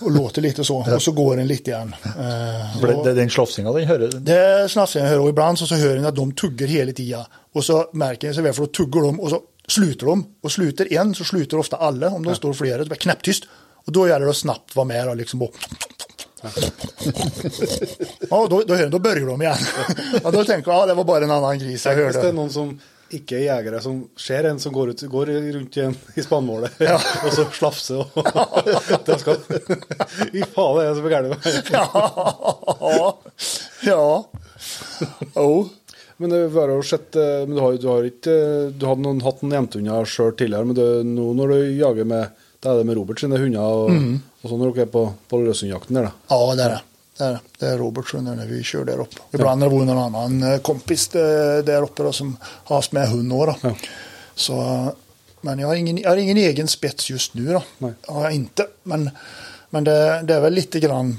och 0.00 0.10
låter 0.10 0.42
lite 0.42 0.64
så. 0.64 0.76
Och 0.94 1.02
så 1.02 1.12
går 1.12 1.36
den 1.36 1.46
lite 1.46 1.70
igen. 1.70 1.94
Eh, 2.04 2.80
det, 2.82 3.04
det, 3.04 3.14
den 3.14 3.30
slafsinga 3.30 3.72
den 3.72 3.88
hører 3.88 4.08
det 4.08 4.68
snafsar 4.68 5.00
jag 5.00 5.06
hör 5.06 5.18
och 5.18 5.28
ibland 5.28 5.58
så, 5.58 5.66
så 5.66 5.74
hör 5.74 5.98
ni 5.98 6.06
att 6.06 6.16
de 6.16 6.32
tuggar 6.32 6.66
hela 6.66 6.92
tiden. 6.92 7.24
Och 7.52 7.64
så 7.64 7.90
märker 7.92 8.28
ni 8.28 8.34
sig 8.34 8.42
väl 8.42 8.52
för 8.52 8.62
då 8.62 8.66
tuggar 8.66 9.00
de 9.00 9.20
och 9.20 9.30
så 9.30 9.40
slutar 9.68 10.06
de. 10.06 10.24
Och 10.42 10.52
slutar 10.52 10.92
en 10.92 11.14
så 11.14 11.24
slutar 11.24 11.58
ofta 11.58 11.76
alla 11.76 12.08
om 12.08 12.24
de 12.24 12.34
står 12.34 12.52
flera. 12.52 12.78
Det 12.78 12.84
blir 12.84 12.96
knäpptyst. 12.96 13.44
Och 13.86 13.92
då 13.92 14.08
gäller 14.08 14.24
det 14.24 14.30
att 14.30 14.36
snabbt 14.36 14.76
vara 14.76 14.84
med 14.84 15.08
och 15.08 15.16
liksom 15.16 15.42
och... 15.42 15.54
Ja, 18.30 18.46
då, 18.50 18.62
då, 18.66 18.76
då 18.88 18.98
börjar 18.98 19.26
de 19.26 19.42
igen. 19.42 19.56
Ja, 20.24 20.30
då 20.30 20.44
tänker 20.44 20.70
jag, 20.70 20.80
ja 20.80 20.86
det 20.86 20.94
var 20.94 21.04
bara 21.04 21.24
en 21.24 21.30
annan 21.30 21.58
gris 21.58 21.86
jag 21.86 21.94
hvis 21.96 22.14
det 22.14 22.20
hörde. 22.22 22.32
noen 22.36 22.50
som 22.50 22.72
ikke 23.10 23.40
er 23.40 23.42
jegere, 23.48 23.80
som 23.82 24.04
ser 24.16 24.46
en 24.46 24.60
som 24.62 24.72
går, 24.72 24.92
ut, 24.92 25.00
går 25.10 25.26
rundt 25.52 25.76
i, 25.76 25.80
en, 25.82 25.96
i 26.14 26.22
spannmålet, 26.22 26.70
Ja. 26.78 26.94
og 27.24 27.32
så 27.34 27.44
slafser 27.52 28.04
og 28.04 28.10
De 29.06 29.16
skal 29.18 29.40
Fy 30.30 30.44
faen, 30.54 30.78
det 30.78 30.84
er 30.86 30.94
så 30.94 31.10
gærent. 31.10 31.48
Ja. 31.74 31.86
Ja. 33.82 34.04
Jo. 35.34 35.48
Men 36.20 36.30
det 36.30 36.40
var 36.54 36.68
jo 36.68 36.82
sett 36.84 37.14
Men 37.16 37.54
du 37.56 37.60
har, 37.64 37.78
du 37.80 37.86
har 37.88 38.04
ikke 38.04 38.34
Du 38.76 38.84
hadde 38.86 39.02
noen, 39.06 39.22
hatt 39.24 39.40
noen 39.42 39.54
jentehunder 39.56 40.04
sjøl 40.06 40.34
tidligere, 40.36 40.68
men 40.68 40.76
det, 40.78 40.88
nå 41.08 41.30
når 41.38 41.54
du 41.56 41.58
jager 41.80 42.04
med 42.14 42.39
Da 42.60 42.74
er 42.74 42.82
det 42.82 42.86
med 42.90 42.98
Robert 42.98 43.20
sine 43.22 43.38
hunder 43.40 43.60
og, 43.64 43.90
og 44.42 44.50
sånn 44.50 44.60
når 44.60 44.72
dere 44.76 44.84
er 44.84 44.92
på, 44.92 45.04
på 45.30 45.40
løshundjakten 45.40 45.96
der, 45.96 46.10
da. 46.10 46.12
Ja, 46.28 46.54
det 46.54 46.62
är 46.62 46.68
det. 46.68 46.80
Det 47.18 47.24
är, 47.24 47.32
det. 47.32 47.40
det 47.58 47.66
är 47.66 47.78
Robert 47.78 48.12
när 48.12 48.46
vi 48.46 48.62
kör 48.62 48.84
där 48.84 49.00
uppe. 49.00 49.16
Ibland 49.32 49.62
har 49.62 49.70
det 49.70 49.76
varit 49.76 49.86
någon 49.86 49.98
annan 49.98 50.52
eh, 50.52 50.58
kompis 50.58 51.14
eh, 51.14 51.64
där 51.64 51.82
uppe 51.82 52.02
då, 52.02 52.12
som 52.12 52.36
har 52.42 52.76
haft 52.76 52.92
med 52.92 53.08
hund 53.08 53.30
då. 53.30 53.56
Ja. 53.62 53.74
Så, 54.34 54.86
men 55.40 55.58
jag 55.58 55.68
har, 55.68 55.74
ingen, 55.74 55.98
jag 55.98 56.10
har 56.10 56.16
ingen 56.16 56.36
egen 56.36 56.68
spets 56.68 57.10
just 57.10 57.34
nu 57.34 57.52
då. 57.52 57.62
Nej. 57.78 57.92
Det 58.06 58.12
har 58.12 58.22
jag 58.24 58.34
inte. 58.34 58.66
Men, 58.82 59.10
men 59.70 59.84
det, 59.84 60.22
det 60.24 60.34
är 60.34 60.40
väl 60.40 60.54
lite 60.54 60.80
grann 60.80 61.18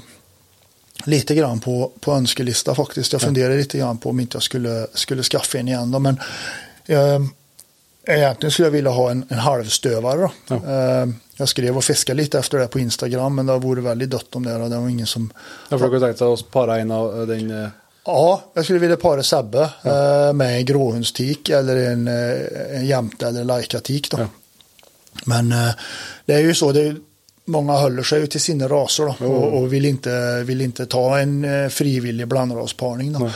lite 1.04 1.34
grann 1.34 1.60
på, 1.60 1.92
på 2.00 2.12
önskelista 2.12 2.74
faktiskt. 2.74 3.12
Jag 3.12 3.22
funderar 3.22 3.56
lite 3.56 3.78
grann 3.78 3.98
på 3.98 4.10
om 4.10 4.20
inte 4.20 4.36
jag 4.36 4.42
skulle, 4.42 4.86
skulle 4.94 5.22
skaffa 5.22 5.58
en 5.58 5.68
igen 5.68 5.90
då. 5.90 5.98
Men 5.98 6.20
eh, 6.86 7.20
egentligen 8.06 8.50
skulle 8.50 8.66
jag 8.66 8.72
vilja 8.72 8.90
ha 8.90 9.10
en, 9.10 9.24
en 9.28 9.38
halvstövare 9.38 10.20
då. 10.20 10.30
Ja. 10.48 10.56
Eh, 10.56 11.08
jag 11.36 11.48
skrev 11.48 11.76
och 11.76 11.84
fiskade 11.84 12.22
lite 12.22 12.38
efter 12.38 12.58
det 12.58 12.66
på 12.66 12.78
Instagram 12.78 13.34
men 13.34 13.46
det 13.46 13.58
vore 13.58 13.80
väldigt 13.80 14.10
dött 14.10 14.36
om 14.36 14.44
det. 14.44 14.56
Och 14.56 14.70
det 14.70 14.76
var 14.76 14.88
ingen 14.88 15.06
som... 15.06 15.32
Ja, 15.68 15.78
har 15.78 16.00
tenkt 16.00 16.18
deg 16.18 16.28
å 16.28 16.36
pare 16.36 16.80
en 16.80 16.90
av 16.90 17.26
den 17.26 17.50
eh, 17.50 17.68
Ja, 18.04 18.42
jag 18.54 18.64
skulle 18.64 18.78
vilja 18.78 18.96
para 18.96 19.22
Sebbe 19.22 19.62
eh, 19.82 20.32
med 20.32 20.56
en 20.56 20.64
gråhundstik 20.64 21.48
eller 21.48 21.76
en, 21.76 22.08
eh, 22.08 22.76
en 22.76 22.86
jämte 22.86 23.28
eller 23.28 23.44
lajkatik. 23.44 24.08
Ja. 24.12 24.26
Men 25.24 25.52
eh, 25.52 25.70
det 26.26 26.34
är 26.34 26.40
ju 26.40 26.54
så, 26.54 26.72
det 26.72 26.80
är, 26.80 26.96
många 27.44 27.72
håller 27.72 28.02
sig 28.02 28.26
till 28.26 28.40
sina 28.40 28.68
raser 28.68 29.14
då, 29.18 29.26
och, 29.26 29.58
och 29.58 29.72
vill, 29.72 29.84
inte, 29.84 30.42
vill 30.42 30.60
inte 30.60 30.86
ta 30.86 31.18
en 31.18 31.44
eh, 31.44 31.68
frivillig 31.68 32.28
blandrasparning. 32.28 33.12
Då. 33.12 33.26
Eh, 33.26 33.32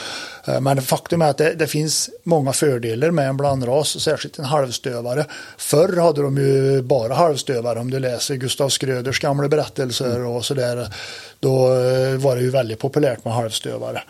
Men 0.61 0.83
faktum 0.83 1.23
är 1.23 1.31
att 1.31 1.39
det, 1.39 1.55
det 1.55 1.67
finns 1.67 2.11
många 2.23 2.53
fördelar 2.53 3.11
med 3.11 3.29
en 3.29 3.37
blandras, 3.37 4.01
särskilt 4.01 4.39
en 4.39 4.45
halvstövare. 4.45 5.27
Förr 5.59 5.97
hade 5.97 6.23
de 6.23 6.37
ju 6.37 6.83
bara 6.83 7.15
halvstövare, 7.15 7.79
om 7.79 7.91
du 7.91 7.99
läser 7.99 8.35
Gustav 8.35 8.69
Skröders 8.69 9.21
gamla 9.21 9.49
berättelser 9.49 10.25
och 10.25 10.45
sådär. 10.45 10.95
Då 11.41 11.67
eh, 11.67 12.17
var 12.17 12.37
det 12.37 12.43
ju 12.43 12.51
väldigt 12.51 12.79
populärt 12.79 13.25
med 13.25 13.35
halvstövare. 13.35 14.03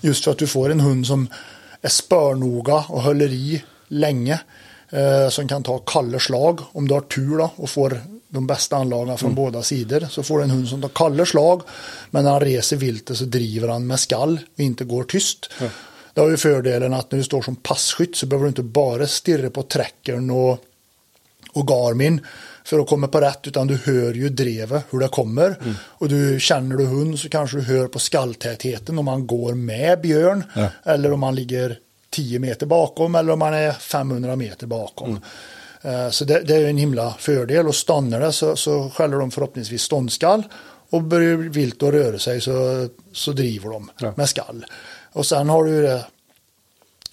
Just 0.00 0.24
för 0.24 0.30
att 0.30 0.38
du 0.38 0.46
får 0.46 0.70
en 0.70 0.80
hund 0.80 1.06
som 1.06 1.28
är 1.82 1.88
spörnoga 1.88 2.84
och 2.88 3.02
håller 3.02 3.28
i 3.28 3.64
länge. 3.88 4.40
Eh, 4.90 5.28
som 5.28 5.48
kan 5.48 5.62
ta 5.62 5.78
kalla 5.78 6.18
slag 6.18 6.60
om 6.72 6.88
du 6.88 6.94
har 6.94 7.00
tur 7.00 7.38
då, 7.38 7.50
och 7.56 7.70
får 7.70 8.00
de 8.28 8.46
bästa 8.46 8.76
anlagarna 8.76 9.16
från 9.16 9.34
båda 9.34 9.62
sidor. 9.62 10.06
Så 10.10 10.22
får 10.22 10.38
du 10.38 10.44
en 10.44 10.50
hund 10.50 10.68
som 10.68 10.82
tar 10.82 10.88
kalla 10.88 11.26
slag 11.26 11.62
men 12.10 12.24
när 12.24 12.30
han 12.30 12.40
reser 12.40 12.76
viltet 12.76 13.16
så 13.16 13.24
driver 13.24 13.68
han 13.68 13.86
med 13.86 14.00
skall 14.00 14.40
och 14.54 14.60
inte 14.60 14.84
går 14.84 15.04
tyst. 15.04 15.50
Det 16.14 16.20
har 16.20 16.28
ju 16.30 16.36
fördelen 16.36 16.94
att 16.94 17.12
när 17.12 17.18
du 17.18 17.24
står 17.24 17.42
som 17.42 17.56
passkytt 17.56 18.16
så 18.16 18.26
behöver 18.26 18.44
du 18.44 18.48
inte 18.48 18.62
bara 18.62 19.06
stirra 19.06 19.50
på 19.50 19.62
trackern 19.62 20.30
och, 20.30 20.58
och 21.52 21.68
Garmin 21.68 22.20
för 22.64 22.78
att 22.78 22.88
komma 22.88 23.08
på 23.08 23.20
rätt 23.20 23.46
utan 23.46 23.66
du 23.66 23.76
hör 23.84 24.14
ju 24.14 24.28
drevet 24.28 24.84
hur 24.90 24.98
det 24.98 25.08
kommer. 25.08 25.56
Och 25.76 26.08
du 26.08 26.40
känner 26.40 26.76
du 26.76 26.84
hund 26.86 27.18
så 27.18 27.28
kanske 27.28 27.56
du 27.56 27.62
hör 27.62 27.86
på 27.86 27.98
skalltätheten 27.98 28.98
om 28.98 29.04
man 29.04 29.26
går 29.26 29.54
med 29.54 30.00
björn 30.00 30.44
Ja. 30.54 30.66
eller 30.84 31.12
om 31.12 31.20
man 31.20 31.34
ligger 31.34 31.78
10 32.10 32.38
meter 32.38 32.66
bakom 32.66 33.14
eller 33.14 33.32
om 33.32 33.38
man 33.38 33.54
är 33.54 33.72
500 33.72 34.36
meter 34.36 34.66
bakom. 34.66 35.10
Eh, 35.12 35.18
Så 36.10 36.24
det, 36.24 36.40
det 36.40 36.54
är 36.56 36.68
en 36.68 36.76
himla 36.78 37.14
fördel 37.18 37.66
och 37.66 37.74
stannar 37.74 38.20
det 38.20 38.32
så, 38.32 38.56
så 38.56 38.90
skäller 38.90 39.16
de 39.18 39.30
förhoppningsvis 39.30 39.82
ståndskall 39.82 40.42
och 40.90 41.02
börjar 41.02 41.36
vilt 41.36 41.82
att 41.82 41.92
röra 41.92 42.18
sig 42.18 42.40
så, 42.40 42.88
så 43.12 43.32
driver 43.32 43.70
de 43.70 43.90
Ja. 44.00 44.12
med 44.16 44.28
skall. 44.28 44.66
Och 45.12 45.26
sen 45.26 45.48
har 45.48 45.64
du 45.64 45.70
ju 45.70 45.82
det 45.82 46.04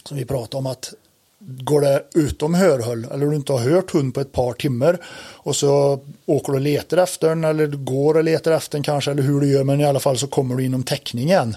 som 0.06 0.18
vi 0.18 0.26
pratade 0.26 0.58
om 0.58 0.68
att 0.68 0.94
går 1.40 1.82
det 1.82 2.04
utom 2.16 2.54
hörhåll 2.54 3.08
eller 3.14 3.26
du 3.26 3.36
inte 3.36 3.52
har 3.52 3.60
hört 3.60 3.92
hund 3.92 4.14
på 4.14 4.22
ett 4.22 4.32
par 4.32 4.54
timmar 4.54 4.98
och 5.34 5.56
så 5.56 6.00
åker 6.26 6.52
du 6.52 6.58
och 6.58 6.62
letar 6.62 6.98
efter 6.98 7.30
den 7.30 7.44
eller 7.44 7.68
du 7.68 7.78
går 7.78 8.18
och 8.18 8.24
letar 8.24 8.52
efter 8.52 8.78
den 8.78 8.84
kanske 8.84 9.12
eller 9.12 9.24
hur 9.24 9.42
du 9.42 9.48
gör 9.52 9.64
men 9.64 9.82
i 9.82 9.86
alla 9.86 10.00
fall 10.00 10.18
så 10.18 10.28
kommer 10.28 10.56
du 10.56 10.64
inom 10.66 10.84
täckningen. 10.84 11.56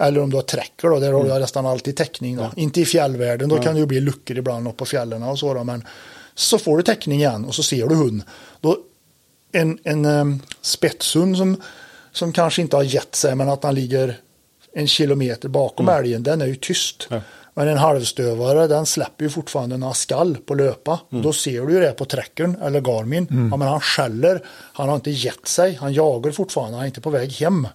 Eller 0.00 0.20
om 0.20 0.30
du 0.30 0.36
har 0.36 0.42
tracker 0.42 0.88
då, 0.88 1.00
där 1.00 1.12
har 1.12 1.24
du 1.24 1.38
nästan 1.38 1.66
alltid 1.66 1.96
täckning 1.96 2.36
då. 2.36 2.50
Inte 2.56 2.80
i 2.80 2.84
fjällvärlden, 2.84 3.48
då 3.48 3.58
kan 3.58 3.74
det 3.74 3.80
ju 3.80 3.86
bli 3.86 4.00
luckor 4.00 4.38
ibland 4.38 4.68
upp 4.68 4.76
på 4.76 4.84
fjällen 4.86 5.22
och 5.22 5.38
så 5.38 5.54
då, 5.54 5.64
men 5.64 5.84
så 6.34 6.58
får 6.58 6.76
du 6.76 6.82
täckning 6.82 7.18
igen 7.18 7.44
och 7.44 7.54
så 7.54 7.62
ser 7.62 7.86
du 7.88 7.94
hund. 7.94 8.22
Då, 8.60 8.76
en 9.52 9.78
en 9.84 10.04
um, 10.04 10.40
spetshund 10.60 11.36
som, 11.36 11.56
som 12.12 12.32
kanske 12.32 12.62
inte 12.62 12.76
har 12.76 12.82
gett 12.82 13.14
sig 13.14 13.34
men 13.34 13.48
att 13.48 13.64
han 13.64 13.74
ligger 13.74 14.20
en 14.72 14.88
kilometer 14.88 15.48
bakom 15.48 15.88
älgen, 15.88 16.22
den 16.22 16.40
är 16.42 16.46
ju 16.46 16.56
tyst. 16.56 17.06
Ja. 17.10 17.20
Men 17.54 17.68
en 17.68 17.78
halvstövare 17.78 18.66
den 18.66 18.86
släpper 18.86 19.24
ju 19.24 19.30
fortfarande 19.30 19.76
några 19.76 19.94
skall 19.94 20.36
på 20.36 20.54
löpa. 20.54 21.00
Då 21.10 21.32
ser 21.32 21.66
du 21.66 21.72
ju 21.72 21.80
det 21.80 21.92
på 21.92 22.04
trackern 22.04 22.56
eller 22.62 22.80
Garmin. 22.80 23.26
Ja, 23.50 23.56
men 23.56 23.68
han 23.68 23.80
skäller, 23.80 24.42
han 24.48 24.88
har 24.88 24.94
inte 24.96 25.10
gett 25.10 25.48
sig, 25.48 25.74
han 25.74 25.92
jagar 25.92 26.30
fortfarande, 26.32 26.76
han 26.76 26.82
är 26.82 26.86
inte 26.86 27.00
på 27.00 27.10
väg 27.10 27.32
hem. 27.32 27.68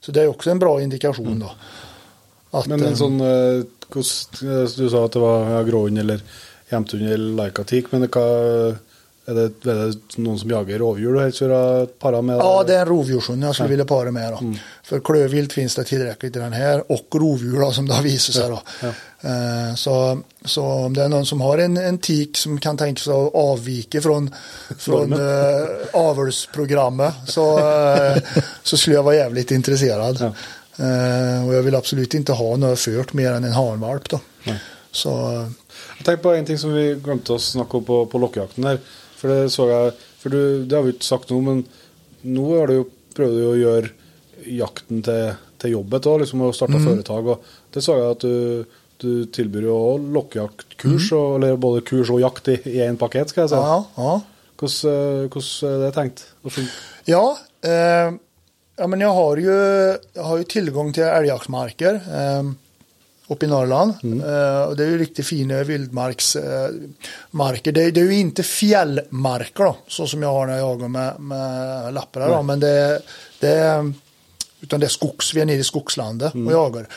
Så 0.00 0.12
det 0.12 0.22
är 0.22 0.26
också 0.26 0.50
en 0.50 0.58
bra 0.58 0.82
indikation 0.82 1.38
då. 1.38 1.50
Att, 2.58 2.66
Men 2.66 2.84
en 2.84 2.96
sånn 2.96 3.20
eh, 3.20 3.26
hvordan- 3.88 4.62
eh, 4.62 4.68
Du 4.76 4.90
sa 4.90 5.04
at 5.04 5.12
det 5.12 5.18
var 5.18 5.50
ja, 5.50 5.62
gråhund 5.62 5.98
eller 5.98 6.20
hjemtehund 6.70 7.12
eller 7.12 7.36
laikatik, 7.44 7.92
men 7.92 8.06
hva, 8.06 8.26
er, 9.28 9.36
det, 9.36 9.44
er 9.68 9.80
det 9.90 10.18
noen 10.22 10.38
som 10.40 10.50
jager 10.50 10.80
rovdjur 10.82 11.14
du 11.14 11.20
helst 11.20 11.42
vil 11.42 11.52
para 12.02 12.22
med? 12.22 12.40
Ja, 12.42 12.64
det 12.66 12.76
är 12.76 12.80
en 12.82 12.88
rovdjurshund 12.88 13.44
jag 13.44 13.54
skulle 13.54 13.68
vilja 13.68 13.84
para 13.84 14.10
med. 14.10 14.32
Då. 14.32 14.38
Mm. 14.38 14.56
För 14.82 15.00
klövvilt 15.00 15.52
finns 15.52 15.74
det 15.74 15.84
tillräckligt 15.84 16.36
i 16.36 16.38
den 16.38 16.52
här 16.52 16.92
och 16.92 17.14
rovdjur 17.14 17.60
då, 17.60 17.72
som 17.72 17.88
det 17.88 17.94
har 17.94 18.02
visat 18.02 18.34
sig. 18.34 18.48
Då. 18.48 18.62
Ja. 18.80 18.88
Eh, 19.28 19.74
Så, 19.74 20.20
så 20.44 20.62
om 20.62 20.94
det 20.94 21.02
är 21.02 21.08
någon 21.08 21.26
som 21.26 21.40
har 21.40 21.58
en, 21.58 21.76
en 21.76 21.98
tik 21.98 22.36
som 22.36 22.60
kan 22.60 22.76
tänka 22.76 23.00
sig 23.00 23.12
att 23.12 23.34
avvika 23.34 24.00
från, 24.00 24.34
från 24.78 25.12
uh, 25.12 25.66
avelsprogrammet 25.92 27.14
så, 27.26 27.58
eh, 27.58 28.22
så 28.62 28.76
skulle 28.76 28.96
jag 28.96 29.02
vara 29.02 29.14
jävligt 29.14 29.50
intresserad. 29.50 30.16
Ja. 30.20 30.32
Eh, 30.84 31.48
och 31.48 31.54
jag 31.54 31.62
vill 31.62 31.74
absolut 31.74 32.14
inte 32.14 32.32
ha 32.32 32.56
något 32.56 32.78
fört 32.78 33.12
mer 33.12 33.32
än 33.32 33.44
en 33.44 33.52
hanvalp. 33.52 34.08
Då. 34.08 34.20
Så 34.92 35.46
Jeg 36.00 36.06
tenker 36.06 36.22
på 36.24 36.32
en 36.32 36.46
ting 36.48 36.56
som 36.58 36.72
vi 36.72 36.94
glemte 37.04 37.34
å 37.36 37.40
snakke 37.42 37.76
om 37.76 37.84
på, 37.84 37.98
på 38.08 38.20
lokkejakten 38.22 38.64
der. 38.64 38.78
For 39.20 39.28
det 39.28 39.50
så 39.52 39.66
jeg 39.68 39.92
For 40.20 40.32
du, 40.32 40.64
det 40.68 40.76
har 40.76 40.84
vi 40.86 40.94
ikke 40.96 41.04
sagt 41.06 41.30
noe, 41.32 41.44
men 41.44 41.60
nå 42.28 42.46
har 42.58 42.68
du 42.68 42.74
jo, 42.78 42.86
prøvde 43.16 43.36
du 43.40 43.46
å 43.50 43.56
gjøre 43.56 43.90
jakten 44.56 45.02
til, 45.04 45.30
til 45.60 45.74
jobbet 45.76 46.08
òg, 46.08 46.22
liksom 46.22 46.42
å 46.46 46.50
starte 46.56 46.80
foretak. 46.80 47.28
Og 47.34 47.72
det 47.76 47.82
så 47.84 47.96
jeg 47.96 48.10
at 48.16 48.24
du, 48.24 48.64
du 49.00 49.10
tilbyr 49.32 49.64
jo 49.68 49.76
lokkejaktkurs, 50.16 51.10
og- 51.16 51.36
eller 51.38 51.56
både 51.60 51.80
kurs 51.88 52.10
og 52.12 52.20
jakt 52.24 52.48
i 52.52 52.58
én 52.84 52.96
pakket, 53.00 53.32
skal 53.32 53.44
jeg 53.46 53.52
si. 53.54 53.60
ja, 53.60 53.78
ja. 53.96 54.20
Hvordan, 54.60 54.92
eh, 54.92 55.28
hvordan 55.32 55.72
er 55.72 55.84
det 55.86 55.92
tenkt? 55.96 56.24
Ja, 57.08 57.22
eh, 57.64 58.10
ja 58.80 58.86
men 58.92 59.00
jag 59.00 59.12
har 59.16 59.36
ju, 59.36 59.54
jag 60.12 60.22
har 60.22 60.36
ju 60.38 60.44
tillgång 60.44 60.92
till 60.92 61.02
älgjaktsmarker 61.08 61.94
eh, 61.94 62.42
uppe 63.30 63.46
i 63.46 63.48
Norrland. 63.48 63.94
Eh, 64.02 64.62
och 64.62 64.76
det 64.76 64.84
är 64.84 64.88
ju 64.88 64.98
riktigt 64.98 65.26
fina 65.26 65.62
vildmarksmarker. 65.62 66.90
Marker. 67.30 67.72
det, 67.72 67.90
det 67.90 68.00
är 68.00 68.04
ju 68.04 68.14
inte 68.14 68.42
fjällmarker 68.42 69.64
då, 69.64 69.76
så 69.88 70.06
som 70.06 70.22
jag 70.22 70.32
har 70.32 70.46
när 70.46 70.58
jag 70.58 70.70
jagar 70.70 70.88
med, 70.88 71.20
med 71.20 71.94
lappar. 71.94 72.28
Då, 72.28 72.42
men 72.42 72.60
det, 72.60 73.02
det 73.40 73.92
utan 74.60 74.80
det 74.80 74.86
är 74.86 74.88
skogs, 74.88 75.34
vi 75.34 75.40
är 75.40 75.46
nere 75.46 75.56
i 75.56 75.64
skogslandet 75.64 76.34
och 76.34 76.52
jagar. 76.52 76.88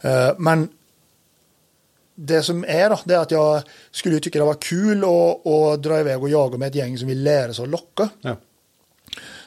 Eh, 0.00 0.30
men 0.38 0.68
det 2.14 2.42
som 2.42 2.64
är 2.64 2.90
då, 2.90 2.98
det 3.04 3.14
är 3.14 3.18
att 3.18 3.30
jag 3.30 3.62
skulle 3.90 4.20
tycka 4.20 4.38
det 4.38 4.44
var 4.44 4.54
kul 4.54 5.04
att, 5.04 5.46
att 5.46 5.82
dra 5.82 6.00
iväg 6.00 6.22
och 6.22 6.28
jaga 6.28 6.58
med 6.58 6.68
ett 6.68 6.74
gäng 6.74 6.98
som 6.98 7.08
vill 7.08 7.22
lära 7.22 7.54
sig 7.54 7.62
att 7.62 7.68
locka. 7.68 8.08
Ja. 8.20 8.36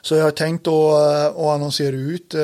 Så 0.02 0.16
jag 0.16 0.24
har 0.24 0.32
tänkt 0.32 0.68
att, 0.68 0.74
eh, 0.74 1.26
att 1.26 1.56
annonsera 1.56 1.96
ut 1.96 2.36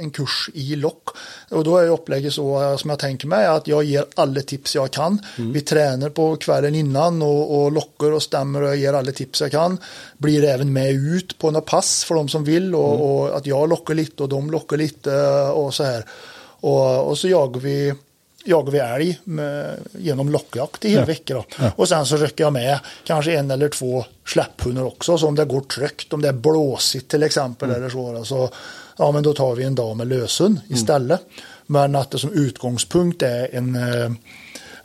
en 0.00 0.10
kurs 0.10 0.50
i 0.54 0.76
lock. 0.76 1.08
Och 1.50 1.64
då 1.64 1.78
är 1.78 1.88
upplägget 1.88 2.32
så 2.32 2.62
eh, 2.62 2.76
som 2.76 2.90
jag 2.90 2.98
tänker 2.98 3.26
mig 3.26 3.46
att 3.46 3.66
jag 3.66 3.84
ger 3.84 4.04
alla 4.14 4.40
tips 4.40 4.74
jag 4.74 4.90
kan. 4.90 5.18
Vi 5.52 5.60
tränar 5.60 6.10
på 6.10 6.36
kvällen 6.36 6.74
innan 6.74 7.22
och, 7.22 7.62
och 7.62 7.72
lockar 7.72 8.12
och 8.12 8.22
stämmer 8.22 8.62
och 8.62 8.76
ger 8.76 8.92
alla 8.92 9.12
tips 9.12 9.40
jag 9.40 9.50
kan. 9.50 9.78
Blir 10.18 10.44
även 10.44 10.72
med 10.72 10.90
ut 10.92 11.38
på 11.38 11.50
några 11.50 11.66
pass 11.66 12.04
för 12.04 12.14
de 12.14 12.28
som 12.28 12.44
vill 12.44 12.74
och, 12.74 13.20
och 13.20 13.36
att 13.36 13.46
jag 13.46 13.68
lockar 13.68 13.94
lite 13.94 14.22
och 14.22 14.28
de 14.28 14.50
lockar 14.50 14.76
lite 14.76 15.12
eh, 15.12 15.50
och 15.50 15.74
så 15.74 15.84
här. 15.84 16.04
Och, 16.60 17.08
och 17.08 17.18
så 17.18 17.28
jagar 17.28 17.60
vi 17.60 17.94
jagar 18.48 18.72
vi 18.72 18.78
älg 18.78 19.18
med, 19.24 19.78
genom 19.98 20.28
lockjakt 20.30 20.84
i 20.84 20.88
hela 20.88 21.00
Ja. 21.02 21.06
veckor. 21.06 21.34
Då. 21.34 21.44
Ja. 21.58 21.72
Och 21.76 21.88
sen 21.88 22.06
så 22.06 22.16
rycker 22.16 22.44
jag 22.44 22.52
med 22.52 22.78
kanske 23.04 23.38
en 23.38 23.50
eller 23.50 23.68
två 23.68 24.04
släpphundar 24.26 24.82
också. 24.82 25.18
Så 25.18 25.26
om 25.28 25.34
det 25.34 25.44
går 25.44 25.60
trögt, 25.60 26.12
om 26.12 26.22
det 26.22 26.28
är 26.28 26.32
blåsigt 26.32 27.08
till 27.10 27.22
exempel 27.22 27.70
eller 27.70 27.88
så, 27.90 28.12
då, 28.12 28.24
så 28.24 28.50
ja, 28.98 29.12
men 29.12 29.22
då 29.22 29.32
tar 29.34 29.54
vi 29.54 29.64
en 29.64 29.74
dag 29.74 29.96
med 29.96 30.06
lösen 30.06 30.60
istället. 30.68 31.20
Men 31.66 31.94
att 31.96 32.10
det 32.10 32.18
som 32.18 32.32
utgångspunkt 32.32 33.22
är 33.22 33.54
en 33.54 33.74
eh, 33.76 34.10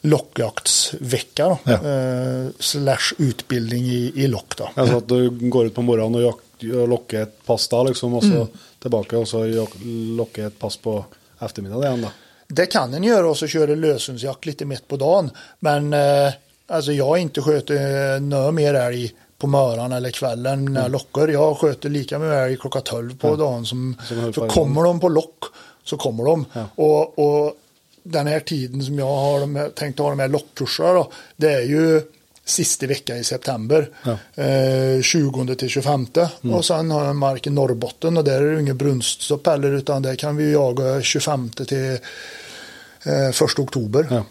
lockjaktsvecka 0.01 1.45
då, 1.49 1.57
Ja. 1.63 1.73
eh, 1.73 2.47
slash 2.59 3.13
utbildning 3.17 3.83
i, 3.85 4.11
i 4.15 4.27
lock. 4.27 4.57
Då. 4.57 4.69
Altså 4.75 4.97
at 4.97 5.07
du 5.07 5.29
går 5.29 5.65
ut 5.65 5.75
på 5.75 5.81
morgenen 5.81 6.15
og, 6.15 6.21
jak- 6.21 6.73
og 6.81 6.87
lokker 6.89 7.21
et 7.25 7.33
pass 7.45 7.67
da, 7.71 7.81
liksom, 7.83 8.13
og 8.19 8.23
så 8.23 8.47
tilbake, 8.83 9.17
og 9.17 9.27
så 9.27 9.45
jak- 9.49 9.77
lokker 10.17 10.47
et 10.47 10.59
pass 10.59 10.77
på 10.77 10.97
ettermiddagen 11.43 11.83
igjen, 11.83 12.05
da. 12.07 12.11
Det 12.47 12.65
kan 12.65 12.93
en 12.93 13.03
göra 13.03 13.29
och 13.29 13.37
så 13.37 13.47
köra 13.47 13.75
löshundsjakt 13.75 14.45
lite 14.45 14.65
mitt 14.65 14.87
på 14.87 14.97
dagen. 14.97 15.31
Men 15.59 15.93
eh, 15.93 16.33
alltså 16.67 16.91
jag 16.91 17.17
inte 17.17 17.41
skjutit 17.41 17.69
eh, 17.69 18.21
några 18.21 18.51
mer 18.51 18.73
älg 18.73 19.13
på 19.37 19.47
morgonen 19.47 19.91
eller 19.91 20.11
kvällen 20.11 20.65
när 20.65 20.81
jag 20.81 20.91
lockar. 20.91 21.27
Jag 21.27 21.57
sköter 21.57 21.89
lika 21.89 22.19
med 22.19 22.45
älg 22.45 22.57
klockan 22.57 22.81
12 22.81 23.17
på 23.17 23.35
dagen. 23.35 23.65
Som, 23.65 23.95
Som 24.33 24.45
i 24.45 24.49
kommer 24.49 24.83
de 24.83 24.99
på 24.99 25.09
lock 25.09 25.43
så 25.83 25.97
kommer 25.97 26.23
de. 26.23 26.45
Ja. 26.53 26.65
Och, 26.75 27.19
och 27.19 27.53
den 28.03 28.27
här 28.27 28.39
tiden 28.39 28.83
som 28.83 28.99
jag 28.99 29.15
har 29.15 29.39
de 29.39 29.55
här, 29.55 29.69
tänkt 29.69 29.99
ha 29.99 30.09
de 30.09 30.19
här 30.19 30.27
lockkurserna 30.27 30.93
då, 30.93 31.11
det 31.35 31.53
är 31.53 31.61
ju 31.61 32.01
sista 32.45 32.87
vecka 32.87 33.17
i 33.17 33.23
september. 33.23 33.89
Ja. 34.03 34.43
Eh, 34.43 35.01
20 35.01 35.55
till 35.55 35.69
25. 35.69 36.07
Och 36.53 36.65
sen 36.65 36.91
har 36.91 37.01
jag 37.01 37.09
en 37.09 37.17
mark 37.17 37.47
i 37.47 37.49
Norrbotten 37.49 38.17
och 38.17 38.23
där 38.23 38.41
är 38.41 38.53
det 38.55 38.61
ingen 38.61 38.77
brunststopp 38.77 39.47
heller 39.47 39.71
utan 39.71 40.01
där 40.01 40.15
kan 40.15 40.35
vi 40.37 40.51
jaga 40.51 41.01
25 41.01 41.49
till 41.49 41.97
eh, 43.05 43.29
1 43.29 43.41
oktober. 43.59 44.07
Ja. 44.09 44.23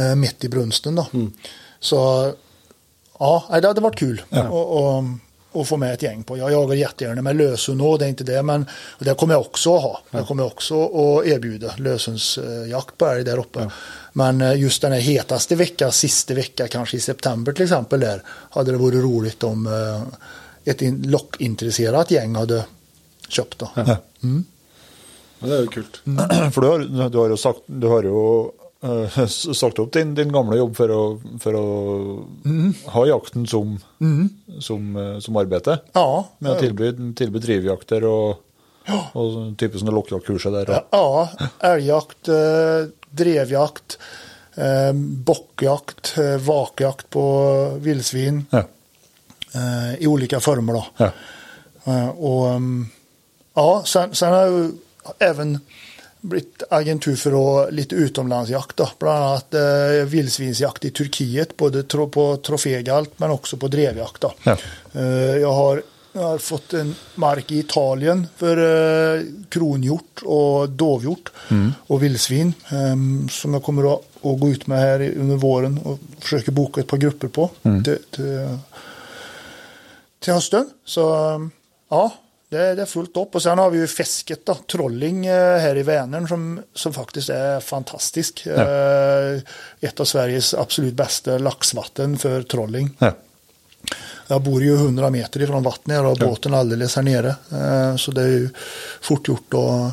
Eh, 0.00 0.14
mitt 0.14 0.44
i 0.44 0.48
brunsten 0.48 0.94
då. 0.94 1.06
Så 1.80 2.32
ja, 3.18 3.44
det 3.62 3.66
hade 3.68 3.80
varit 3.80 3.98
kul 3.98 4.22
Ja. 4.28 4.38
att- 4.40 4.46
att- 4.52 5.20
att 5.52 5.68
få 5.68 5.76
med 5.76 5.94
ett 5.94 6.02
gäng 6.02 6.22
på. 6.22 6.36
Jag 6.36 6.52
jagar 6.52 6.74
jättegärna 6.74 7.22
med 7.22 7.36
löshund 7.36 7.82
och 7.82 7.98
det 7.98 8.04
är 8.04 8.08
inte 8.08 8.24
det 8.24 8.42
men 8.42 8.66
det 8.98 9.14
kommer 9.14 9.34
jag 9.34 9.40
också 9.40 9.76
att 9.76 9.82
ha. 9.82 10.00
Jag 10.10 10.26
kommer 10.26 10.44
också 10.46 10.84
att 10.84 11.26
erbjuda 11.26 11.74
löshundsjakt 11.76 12.98
på 12.98 13.06
älg 13.06 13.24
där 13.24 13.38
uppe. 13.38 13.70
Men 14.12 14.40
eh, 14.40 14.60
just 14.60 14.82
den 14.82 14.92
här 14.92 15.00
hetaste 15.00 15.56
veckan, 15.56 15.92
sista 15.92 16.34
vecka 16.34 16.68
kanske 16.68 16.96
i 16.96 17.00
september 17.00 17.52
till 17.52 17.62
exempel 17.64 18.00
där 18.00 18.22
hade 18.26 18.70
det 18.72 18.78
varit 18.78 18.94
roligt 19.04 19.42
om 19.44 19.66
eh, 19.66 20.02
ett 20.72 20.82
in- 20.82 21.02
lockintresserat 21.10 22.10
gäng 22.10 22.34
hade 22.34 22.64
köpt 23.28 23.58
då. 23.58 23.70
Ja. 23.74 23.96
Men 24.20 25.50
det 25.50 25.56
er 25.56 25.62
jo 25.62 25.70
kult. 25.72 26.00
For 26.54 26.60
du 26.60 26.68
har, 26.68 27.08
du 27.08 27.18
har 27.18 27.28
jo 27.32 27.36
sagt 27.36 27.58
Du 27.66 27.86
har 27.86 28.04
eh, 28.04 28.46
s- 28.50 28.59
sagt 29.28 29.78
opp 29.78 29.92
din, 29.92 30.14
din 30.16 30.32
gamle 30.32 30.56
jobb 30.56 30.76
for 30.78 30.92
å, 30.94 31.00
for 31.42 31.56
å 31.58 31.64
ha 32.94 33.02
jakten 33.10 33.46
som, 33.46 33.74
som, 34.64 34.86
eh, 34.96 35.18
som 35.20 35.36
arbeide. 35.36 35.78
Ja, 35.92 36.24
Med 36.38 36.58
tilby, 36.62 36.92
tilby 37.18 37.42
drivjakter 37.44 38.06
og 38.08 38.46
sånn 38.88 39.52
type 39.60 39.78
sånne 39.78 39.92
lokkjaktkurser 39.94 40.54
der. 40.56 40.72
Og, 40.72 40.96
Ja, 40.96 41.28
älgjakt, 41.74 42.28
eh, 42.32 42.88
drevjakt, 43.10 43.98
eh, 44.56 44.92
bockjakt, 45.28 46.14
eh, 46.18 46.38
vakjakt 46.40 47.10
på 47.10 47.24
vildsvin 47.84 48.46
ja. 48.50 48.64
eh, 49.54 50.02
i 50.02 50.06
olika 50.06 50.40
former. 50.40 50.72
Då. 50.80 50.84
Ja. 50.96 51.10
Eh, 51.84 52.08
och, 52.08 52.48
mm, 52.48 52.86
ja, 53.54 53.82
sen, 53.84 54.14
sen 54.14 54.32
har 54.32 54.40
jag 54.40 54.52
ju 54.52 54.70
även 55.18 55.60
blivit 56.20 56.62
agentur 56.70 57.16
för 57.16 57.70
lite 57.70 57.94
utomlandsjakt. 57.94 58.76
Då. 58.76 58.88
Bland 58.98 59.24
annat 59.24 59.54
eh, 59.54 60.06
vildsvinsjakt 60.06 60.84
i 60.84 60.90
Turkiet, 60.90 61.56
både 61.56 61.82
tro, 61.82 62.08
på 62.08 62.36
trofégalt 62.36 63.10
men 63.16 63.30
också 63.30 63.56
på 63.56 63.68
drevjakt. 63.68 64.20
Då. 64.20 64.32
Ja. 64.42 64.56
Eh, 64.92 65.36
jag, 65.36 65.52
har, 65.52 65.82
jag 66.12 66.22
har 66.22 66.38
fått 66.38 66.72
en 66.72 66.94
mark 67.14 67.50
i 67.50 67.58
Italien 67.58 68.26
för 68.36 68.56
eh, 69.16 69.22
kronhjort 69.48 70.22
och 70.22 70.68
dovhjort 70.68 71.32
och 71.86 72.02
vildsvin 72.02 72.54
eh, 72.70 73.28
som 73.30 73.54
jag 73.54 73.62
kommer 73.62 73.94
att, 73.94 74.00
att 74.22 74.40
gå 74.40 74.48
ut 74.48 74.66
med 74.66 74.80
här 74.80 75.12
under 75.16 75.36
våren 75.36 75.78
och 75.78 75.98
försöker 76.18 76.52
boka 76.52 76.80
ett 76.80 76.86
par 76.86 76.96
grupper 76.96 77.28
på 77.28 77.50
till, 77.62 77.98
till, 78.10 78.58
till 80.18 80.32
hösten. 80.32 80.70
Så 80.84 81.34
um, 81.34 81.50
ja, 81.88 82.12
det, 82.50 82.74
det 82.74 82.82
är 82.82 82.86
fullt 82.86 83.16
upp. 83.16 83.34
Och 83.34 83.42
sen 83.42 83.58
har 83.58 83.70
vi 83.70 83.78
ju 83.78 83.86
fisket 83.86 84.46
då, 84.46 84.54
trolling 84.54 85.26
eh, 85.26 85.58
här 85.58 85.76
i 85.76 85.82
Vänern 85.82 86.28
som, 86.28 86.62
som 86.74 86.92
faktiskt 86.92 87.28
är 87.30 87.60
fantastisk. 87.60 88.46
Eh, 88.46 89.38
ett 89.80 90.00
av 90.00 90.04
Sveriges 90.04 90.54
absolut 90.54 90.94
bästa 90.94 91.38
laxvatten 91.38 92.18
för 92.18 92.42
trolling. 92.42 92.90
Ja. 92.98 93.12
Jag 94.26 94.42
bor 94.42 94.62
ju 94.62 94.74
100 94.74 95.10
meter 95.10 95.42
ifrån 95.42 95.62
vattnet 95.62 95.98
och 95.98 96.04
har 96.04 96.16
Ja. 96.20 96.26
båten 96.26 96.54
alldeles 96.54 96.96
här 96.96 97.02
nere. 97.02 97.28
Eh, 97.52 97.96
Så 97.96 98.10
det 98.10 98.22
är 98.22 98.26
ju 98.28 98.48
fort 99.00 99.28
gjort 99.28 99.54
att, 99.54 99.92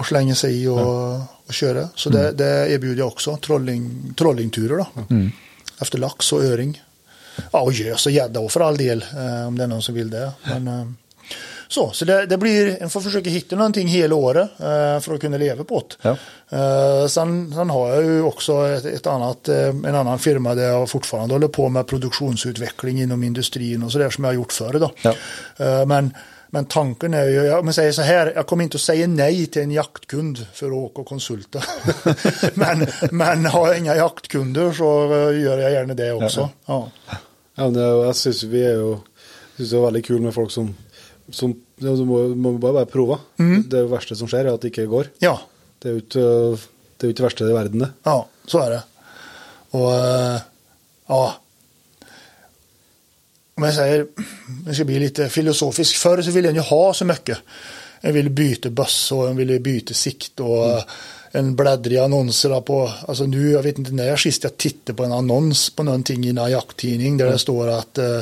att 0.00 0.06
slänga 0.06 0.34
sig 0.34 0.62
i 0.62 0.66
och, 0.66 1.14
och 1.46 1.52
köra. 1.54 1.88
Så 1.94 2.10
det, 2.10 2.32
det 2.32 2.70
erbjuder 2.70 2.98
jag 2.98 3.08
också, 3.08 3.36
trolling, 3.36 4.14
trollingturer 4.18 4.76
då. 4.76 4.86
Efter 5.80 5.98
lax 5.98 6.32
och 6.32 6.44
öring. 6.44 6.82
Ja, 7.52 7.60
och 7.60 7.72
gös 7.72 8.06
och 8.06 8.12
gädda 8.12 8.40
och 8.40 8.52
för 8.52 8.60
all 8.60 8.76
del, 8.76 9.04
om 9.48 9.58
det 9.58 9.64
är 9.64 9.68
någon 9.68 9.82
som 9.82 9.94
vill 9.94 10.10
det. 10.10 10.32
Men, 10.44 10.96
så, 11.74 11.90
så 11.92 12.04
det, 12.04 12.26
det 12.26 12.38
blir, 12.38 12.82
en 12.82 12.90
får 12.90 13.00
försöka 13.00 13.30
hitta 13.30 13.56
någonting 13.56 13.88
hela 13.88 14.14
året 14.14 14.50
eh, 14.58 15.00
för 15.00 15.14
att 15.14 15.20
kunna 15.20 15.36
leva 15.36 15.64
på 15.64 15.82
det. 15.88 15.96
Ja. 16.02 16.16
Eh, 16.58 17.06
sen, 17.06 17.52
sen 17.54 17.70
har 17.70 17.88
jag 17.88 18.04
ju 18.04 18.22
också 18.22 18.66
ett, 18.66 18.84
ett 18.84 19.06
annat, 19.06 19.48
eh, 19.48 19.68
en 19.68 19.94
annan 19.94 20.18
firma 20.18 20.54
där 20.54 20.62
jag 20.62 20.90
fortfarande 20.90 21.34
håller 21.34 21.48
på 21.48 21.68
med 21.68 21.86
produktionsutveckling 21.86 23.02
inom 23.02 23.22
industrin 23.22 23.82
och 23.82 23.92
sådär 23.92 24.10
som 24.10 24.24
jag 24.24 24.28
har 24.28 24.34
gjort 24.34 24.52
förr. 24.52 24.72
Då. 24.72 24.90
Ja. 25.02 25.14
Eh, 25.56 25.86
men, 25.86 26.14
men 26.50 26.64
tanken 26.64 27.14
är 27.14 27.24
ju, 27.24 27.44
jag, 27.44 27.60
om 27.60 27.66
jag 27.66 27.74
säger 27.74 27.92
så 27.92 28.02
här, 28.02 28.32
jag 28.34 28.46
kommer 28.46 28.64
inte 28.64 28.76
att 28.76 28.80
säga 28.80 29.06
nej 29.06 29.46
till 29.46 29.62
en 29.62 29.70
jaktkund 29.70 30.46
för 30.52 30.66
att 30.66 30.72
åka 30.72 31.00
och 31.00 31.06
konsulta. 31.06 31.62
men, 32.54 32.86
men 33.10 33.46
har 33.46 33.68
jag 33.68 33.78
inga 33.78 33.96
jaktkunder 33.96 34.72
så 34.72 35.04
eh, 35.04 35.40
gör 35.40 35.58
jag 35.58 35.72
gärna 35.72 35.94
det 35.94 36.12
också. 36.12 36.48
Ja. 36.66 36.90
Ja, 37.56 37.62
men 37.62 37.72
det, 37.72 37.80
jag 37.80 38.16
syns 38.16 38.42
vi 38.42 38.64
är 38.64 38.70
ju 38.70 38.96
det 39.56 39.72
är 39.72 39.84
väldigt 39.84 40.06
kul 40.06 40.20
med 40.20 40.34
folk 40.34 40.50
som, 40.50 40.74
som 41.30 41.50
ja, 41.50 41.63
du 41.76 42.04
må, 42.04 42.28
må 42.28 42.52
bara, 42.52 42.72
bara 42.72 42.86
prova. 42.86 43.18
Det 43.68 43.84
värsta 43.84 44.14
som 44.14 44.28
sker 44.28 44.44
är 44.44 44.54
att 44.54 44.60
det 44.60 44.68
inte 44.68 44.86
går. 44.86 45.06
ja, 45.18 45.40
Det 45.78 45.88
det, 45.88 47.06
är 47.06 47.06
ju 47.06 47.08
inte 47.10 47.22
det 47.22 47.22
värsta 47.22 47.44
i 47.44 47.52
världen 47.52 47.78
det. 47.78 47.88
Ja, 48.02 48.28
så 48.46 48.58
är 48.58 48.70
det. 48.70 48.82
Och 49.70 49.94
eh, 49.94 50.40
ja. 51.06 51.34
Om 53.56 53.62
jag 53.62 53.74
säger, 53.74 54.06
det 54.66 54.74
ska 54.74 54.84
bli 54.84 54.98
lite 54.98 55.28
filosofisk. 55.28 55.96
Förr 55.96 56.22
så 56.22 56.30
ville 56.30 56.48
jag 56.48 56.54
ju 56.54 56.60
ha 56.60 56.94
så 56.94 57.04
mycket. 57.04 57.38
Jag 58.00 58.12
ville 58.12 58.30
byta 58.30 58.70
buss 58.70 59.12
och 59.12 59.26
jag 59.28 59.34
ville 59.34 59.58
byta 59.58 59.94
sikt 59.94 60.40
och 60.40 60.64
Mm. 60.64 60.76
eh, 60.76 60.84
en 61.36 61.56
bläddrig 61.56 61.98
annonser 61.98 62.60
på, 62.60 62.90
alltså 63.08 63.24
nu, 63.24 63.50
jag 63.50 63.62
vet 63.62 63.78
inte 63.78 63.92
när 63.92 64.16
sist 64.16 64.42
jag 64.44 64.56
tittade 64.56 64.96
på 64.96 65.04
en 65.04 65.12
annons 65.12 65.70
på 65.70 65.82
någonting 65.82 66.24
i 66.24 66.28
en 66.28 66.50
jakttidning 66.50 67.16
där 67.16 67.26
det 67.26 67.38
står 67.38 67.68
att 67.68 67.98
eh, 67.98 68.20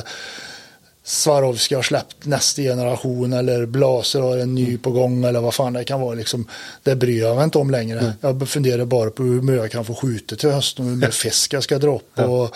Swarovski 1.03 1.75
har 1.75 1.81
släppt 1.81 2.25
nästa 2.25 2.61
generation 2.61 3.33
eller 3.33 3.65
Blaser 3.65 4.21
har 4.21 4.37
en 4.37 4.55
ny 4.55 4.77
på 4.77 4.91
gång 4.91 5.23
eller 5.23 5.41
vad 5.41 5.53
fan 5.53 5.73
det 5.73 5.83
kan 5.83 6.01
vara. 6.01 6.13
Liksom, 6.13 6.47
det 6.83 6.95
bryr 6.95 7.19
jag 7.19 7.35
mig 7.35 7.43
inte 7.43 7.57
om 7.57 7.71
längre. 7.71 8.13
Jag 8.21 8.49
funderar 8.49 8.85
bara 8.85 9.09
på 9.09 9.23
hur 9.23 9.41
mycket 9.41 9.61
jag 9.61 9.71
kan 9.71 9.85
få 9.85 9.95
skjuta 9.95 10.35
till 10.35 10.51
hösten 10.51 10.85
och 10.85 10.91
hur 10.91 10.97
mycket 10.97 11.15
fisk 11.15 11.53
jag 11.53 11.63
ska 11.63 11.79
dra 11.79 11.95
upp. 11.95 12.19
Och, 12.19 12.55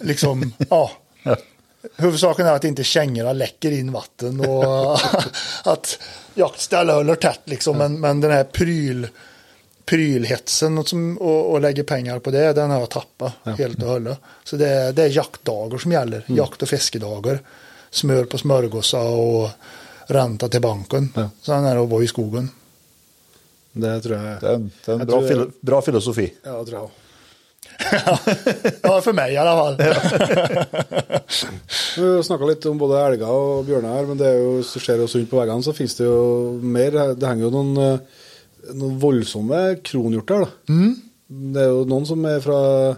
liksom, 0.00 0.52
ja. 0.70 0.90
Ja. 1.22 1.36
Huvudsaken 1.96 2.46
är 2.46 2.52
att 2.52 2.64
inte 2.64 2.84
kängorna 2.84 3.32
läcker 3.32 3.70
in 3.70 3.92
vatten 3.92 4.40
och 4.40 4.98
att 5.64 5.98
jaktstället 6.34 6.94
håller 6.94 7.14
tätt. 7.14 7.40
Liksom. 7.44 7.78
Men, 7.78 8.00
men 8.00 8.20
den 8.20 8.30
här 8.30 8.44
pryl, 8.44 9.08
prylhetsen 9.84 10.78
och, 10.78 10.88
som, 10.88 11.18
och, 11.18 11.52
och 11.52 11.60
lägger 11.60 11.82
pengar 11.82 12.18
på 12.18 12.30
det, 12.30 12.52
den 12.52 12.70
har 12.70 12.80
jag 12.80 12.90
tappat 12.90 13.32
helt 13.58 13.82
och 13.82 13.88
hållet. 13.88 14.18
Så 14.44 14.56
det 14.56 14.68
är, 14.68 14.92
det 14.92 15.02
är 15.02 15.08
jaktdagar 15.08 15.78
som 15.78 15.92
gäller. 15.92 16.24
Jakt 16.26 16.62
och 16.62 16.68
fiskedagar. 16.68 17.40
Smör 17.94 18.24
på 18.24 18.38
smörgåsa 18.38 19.00
och 19.00 19.48
ränta 20.06 20.48
till 20.48 20.60
banken. 20.60 21.08
Ja. 21.14 21.30
Sen 21.42 21.64
är 21.64 21.74
det 21.74 21.80
att 21.82 21.88
vara 21.88 22.02
i 22.02 22.06
skogen. 22.06 22.50
Det 23.72 24.00
tror 24.00 24.16
jag. 24.16 24.40
Det 24.40 24.48
är 24.48 24.54
en, 24.54 24.70
det 24.84 24.92
är 24.92 24.94
en 24.94 24.98
Jag 24.98 25.08
bra, 25.08 25.18
tror- 25.20 25.28
filo, 25.28 25.50
bra 25.60 25.82
filosofi. 25.82 26.34
Ja, 26.44 26.64
tror 26.64 26.78
jag. 26.78 26.90
ja, 28.82 29.00
för 29.00 29.12
mig 29.12 29.32
i 29.32 29.36
alla 29.36 29.56
fall. 29.56 29.76
Vi 31.96 32.14
har 32.16 32.22
snackat 32.22 32.48
lite 32.48 32.68
om 32.68 32.78
både 32.78 33.00
älgar 33.00 33.28
och 33.28 33.64
björnar 33.64 33.94
här, 33.94 34.02
men 34.06 34.18
det 34.18 34.28
är 34.28 34.34
ju, 34.34 34.62
så 34.62 34.80
ser 34.80 34.98
det 34.98 35.08
så 35.08 35.18
ut 35.18 35.30
på 35.30 35.40
vägarna 35.40 35.62
så 35.62 35.72
finns 35.72 35.94
det 35.96 36.04
ju 36.04 36.50
mer. 36.52 37.14
Det 37.14 37.26
hänger 37.26 37.44
ju 37.44 37.50
någon, 37.50 37.76
eh, 37.76 37.98
någon 38.72 38.98
våldsamma 38.98 39.76
kronhjortar 39.84 40.38
då. 40.38 40.48
Det 41.26 41.60
är 41.60 41.68
ju 41.68 41.84
någon 41.84 42.06
som 42.06 42.24
är 42.24 42.40
från, 42.40 42.94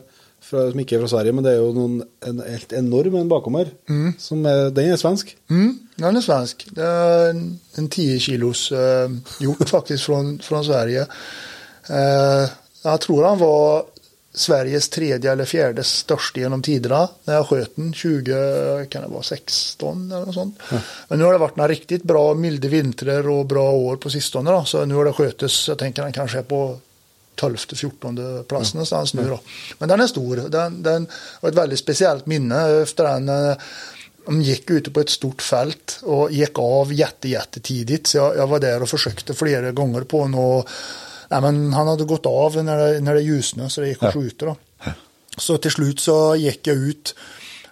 som 0.51 0.81
inte 0.81 0.95
är 0.95 0.99
från 0.99 1.09
Sverige, 1.09 1.33
men 1.33 1.45
det 1.45 1.51
är 1.51 1.55
ju 1.55 1.73
någon, 1.73 2.03
en 2.27 2.43
helt 2.49 2.73
enorm 2.73 3.15
en 3.15 3.29
bakom 3.29 3.55
här. 3.55 3.69
Som 4.19 4.47
är, 4.47 4.71
den 4.71 4.93
är 4.93 4.97
svensk. 4.97 5.37
Mm, 5.51 5.79
den 5.97 6.17
är 6.17 6.21
svensk. 6.21 6.67
Det 6.71 6.83
är 6.83 7.31
en, 7.75 7.89
10 7.89 8.19
kilos 8.19 8.73
eh, 8.73 9.11
hjort 9.41 9.69
faktiskt 9.69 10.05
från, 10.05 10.39
från 10.39 10.65
Sverige. 10.65 11.07
Eh, 11.91 12.51
jag 12.83 13.01
tror 13.01 13.25
han 13.25 13.39
var 13.39 13.85
Sveriges 14.37 14.89
tredje 14.89 15.33
eller 15.33 15.45
fjärde 15.45 15.85
största 15.85 16.41
genom 16.41 16.63
tiderna 16.63 17.09
när 17.25 17.35
jag 17.35 17.47
sköt 17.47 17.77
den 17.77 17.93
20, 17.95 18.87
kan 18.91 19.03
det 19.03 19.09
vara 19.09 19.23
16 19.23 20.13
eller 20.13 20.27
något 20.27 20.35
sånt. 20.35 20.59
Men 21.09 21.19
nu 21.19 21.25
har 21.25 21.33
det 21.33 21.39
varit 21.39 21.57
några 21.57 21.69
riktigt 21.69 22.03
bra 22.03 22.35
milda 22.35 22.69
vintrar 22.69 23.29
och 23.29 23.47
bra 23.47 23.71
år 23.71 23.97
på 23.97 24.11
sistone 24.11 24.51
då, 24.51 24.65
så 24.65 24.85
nu 24.85 24.95
har 24.95 25.05
det 25.05 25.13
skötts, 25.13 25.69
jag 25.69 25.79
tänker 25.79 26.03
han 26.03 26.13
kanske 26.13 26.39
är 26.39 26.43
på 26.43 26.79
12-14 27.37 28.43
plats 28.43 28.75
någonstans 28.75 29.15
nu 29.15 29.29
då. 29.29 29.41
Men 29.79 29.89
den 29.89 30.01
är 30.01 30.07
stor, 30.07 30.37
den, 30.37 30.83
den 30.83 31.07
har 31.41 31.49
ett 31.49 31.55
väldigt 31.55 31.79
speciellt 31.79 32.27
minne 32.27 32.69
efter 32.83 33.05
den. 33.05 33.29
eh, 33.29 33.57
De 34.27 34.43
gick 34.43 34.71
ute 34.71 34.91
på 34.91 35.01
ett 35.01 35.11
stort 35.11 35.43
fält 35.43 35.99
och 36.03 36.31
gick 36.33 36.59
av 36.59 36.93
jätte, 36.93 37.29
jättetidigt. 37.29 38.07
Så 38.07 38.17
jag, 38.19 38.37
jag 38.37 38.47
var 38.47 38.59
där 38.61 38.83
och 38.83 38.89
försökte 38.89 39.35
flera 39.35 39.73
gånger 39.73 40.01
på 40.01 40.21
honom. 40.21 40.63
Nej, 41.31 41.41
men 41.41 41.73
han 41.73 41.89
hade 41.89 42.05
gått 42.05 42.27
av 42.27 42.65
när 42.65 42.79
det, 42.79 43.01
när 43.01 43.15
det 43.15 43.21
ljusnade 43.21 43.71
så 43.71 43.81
det 43.81 43.89
gick 43.89 44.03
att 44.03 44.15
skjuta. 44.15 44.47
Då. 44.47 44.57
Så 45.39 45.59
till 45.59 45.71
slut 45.71 46.01
så 46.01 46.37
gick 46.37 46.67
jag 46.67 46.77
ut 46.77 47.15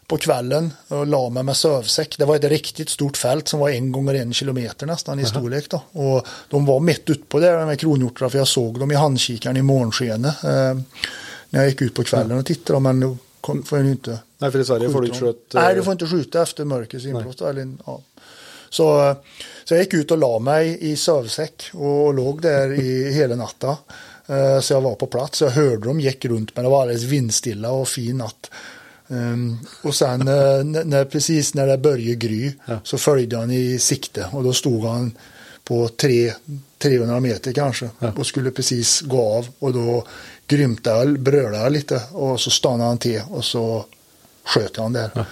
på 0.07 0.17
kvällen 0.17 0.73
och 0.89 1.07
la 1.07 1.31
mig 1.31 1.43
med 1.43 1.57
sövsäck. 1.57 2.19
Det 2.19 2.25
var 2.25 2.37
ett 2.37 2.45
riktigt 2.45 2.89
stort 2.89 3.17
fält 3.17 3.49
som 3.49 3.61
var 3.61 3.71
en 3.71 3.93
gånger 3.93 4.15
en 4.15 4.33
kilometer 4.33 4.87
nästan 4.87 5.21
i 5.21 5.27
storlek. 5.27 5.71
Då. 5.71 5.83
Och 5.93 6.27
de 6.49 6.67
var 6.67 6.81
mitt 6.81 7.11
ute 7.11 7.25
på 7.29 7.39
det, 7.39 7.53
de 7.53 7.69
här 7.69 7.77
kronhjortarna, 7.77 8.31
för 8.31 8.39
jag 8.39 8.49
såg 8.49 8.81
dem 8.81 8.93
i 8.93 8.95
handkikaren 8.95 9.57
i 9.57 9.63
morgonskenet. 9.63 10.45
Eh, 10.45 10.75
när 11.51 11.61
jag 11.61 11.69
gick 11.69 11.83
ut 11.83 11.95
på 11.95 12.05
kvällen 12.05 12.39
och 12.39 12.47
tittade, 12.47 12.81
men 12.81 13.01
nu 13.01 13.17
kom, 13.41 13.63
får 13.63 13.79
jag 13.79 13.89
inte 13.89 14.19
Nej, 14.39 14.51
för 14.51 14.59
i 14.59 14.65
Sverige 14.65 14.91
får 14.91 15.01
du 15.01 15.07
inte 15.07 15.21
skjuta. 15.21 15.61
Nej, 15.61 15.75
du 15.75 15.83
får 15.83 15.93
inte 15.93 16.07
skjuta 16.07 16.43
efter 16.43 16.65
mörkrets 16.65 17.05
inbrott. 17.07 17.41
Eller, 17.41 17.69
ja. 17.87 18.01
så, 18.71 19.15
så 19.65 19.75
jag 19.75 19.81
gick 19.83 19.95
ut 19.95 20.11
och 20.11 20.19
la 20.19 20.39
mig 20.39 20.79
i 20.81 20.97
sövsäck 20.97 21.71
och, 21.73 22.07
och 22.07 22.15
låg 22.15 22.43
där 22.43 22.73
i 22.81 23.13
hela 23.15 23.37
natten. 23.37 23.75
Eh, 24.27 24.61
Så 24.61 24.73
jag 24.73 24.81
var 24.81 24.95
på 24.95 25.07
plats. 25.07 25.41
Jag 25.41 25.51
hörde 25.51 25.89
dem 25.89 26.01
gick 26.01 26.25
runt 26.25 26.57
men 26.57 26.65
det 26.65 26.71
var 26.71 26.83
alldeles 26.83 27.03
vindstilla 27.03 27.71
och 27.71 27.89
fin 27.89 28.19
natt. 28.19 28.51
Ehm, 29.15 29.59
och 29.83 29.95
sen 29.95 30.21
eh, 30.29 30.65
när, 30.85 31.05
precis 31.05 31.55
när 31.55 31.67
det 31.67 31.79
började 31.79 32.15
gry 32.15 32.53
så 32.83 32.99
följde 32.99 33.37
han 33.37 33.51
i 33.51 33.79
sikte. 33.79 34.27
Och 34.33 34.45
då 34.45 34.53
stod 34.53 34.85
han 34.85 35.13
på 35.65 35.89
tre, 35.89 36.33
300 36.79 37.21
meter 37.21 37.53
kanske 37.53 37.89
och 38.17 38.27
skulle 38.27 38.51
precis 38.51 39.01
gå 39.01 39.37
av. 39.39 39.47
Och 39.59 39.73
då 39.73 40.05
grymtade 40.47 41.19
brölade 41.19 41.71
lite 41.71 42.03
och 42.13 42.41
så 42.41 42.51
stannade 42.51 42.85
han 42.89 42.99
till 42.99 43.23
och 43.29 43.45
så 43.45 43.85
sköt 44.45 44.77
han 44.77 44.93
där. 44.93 45.27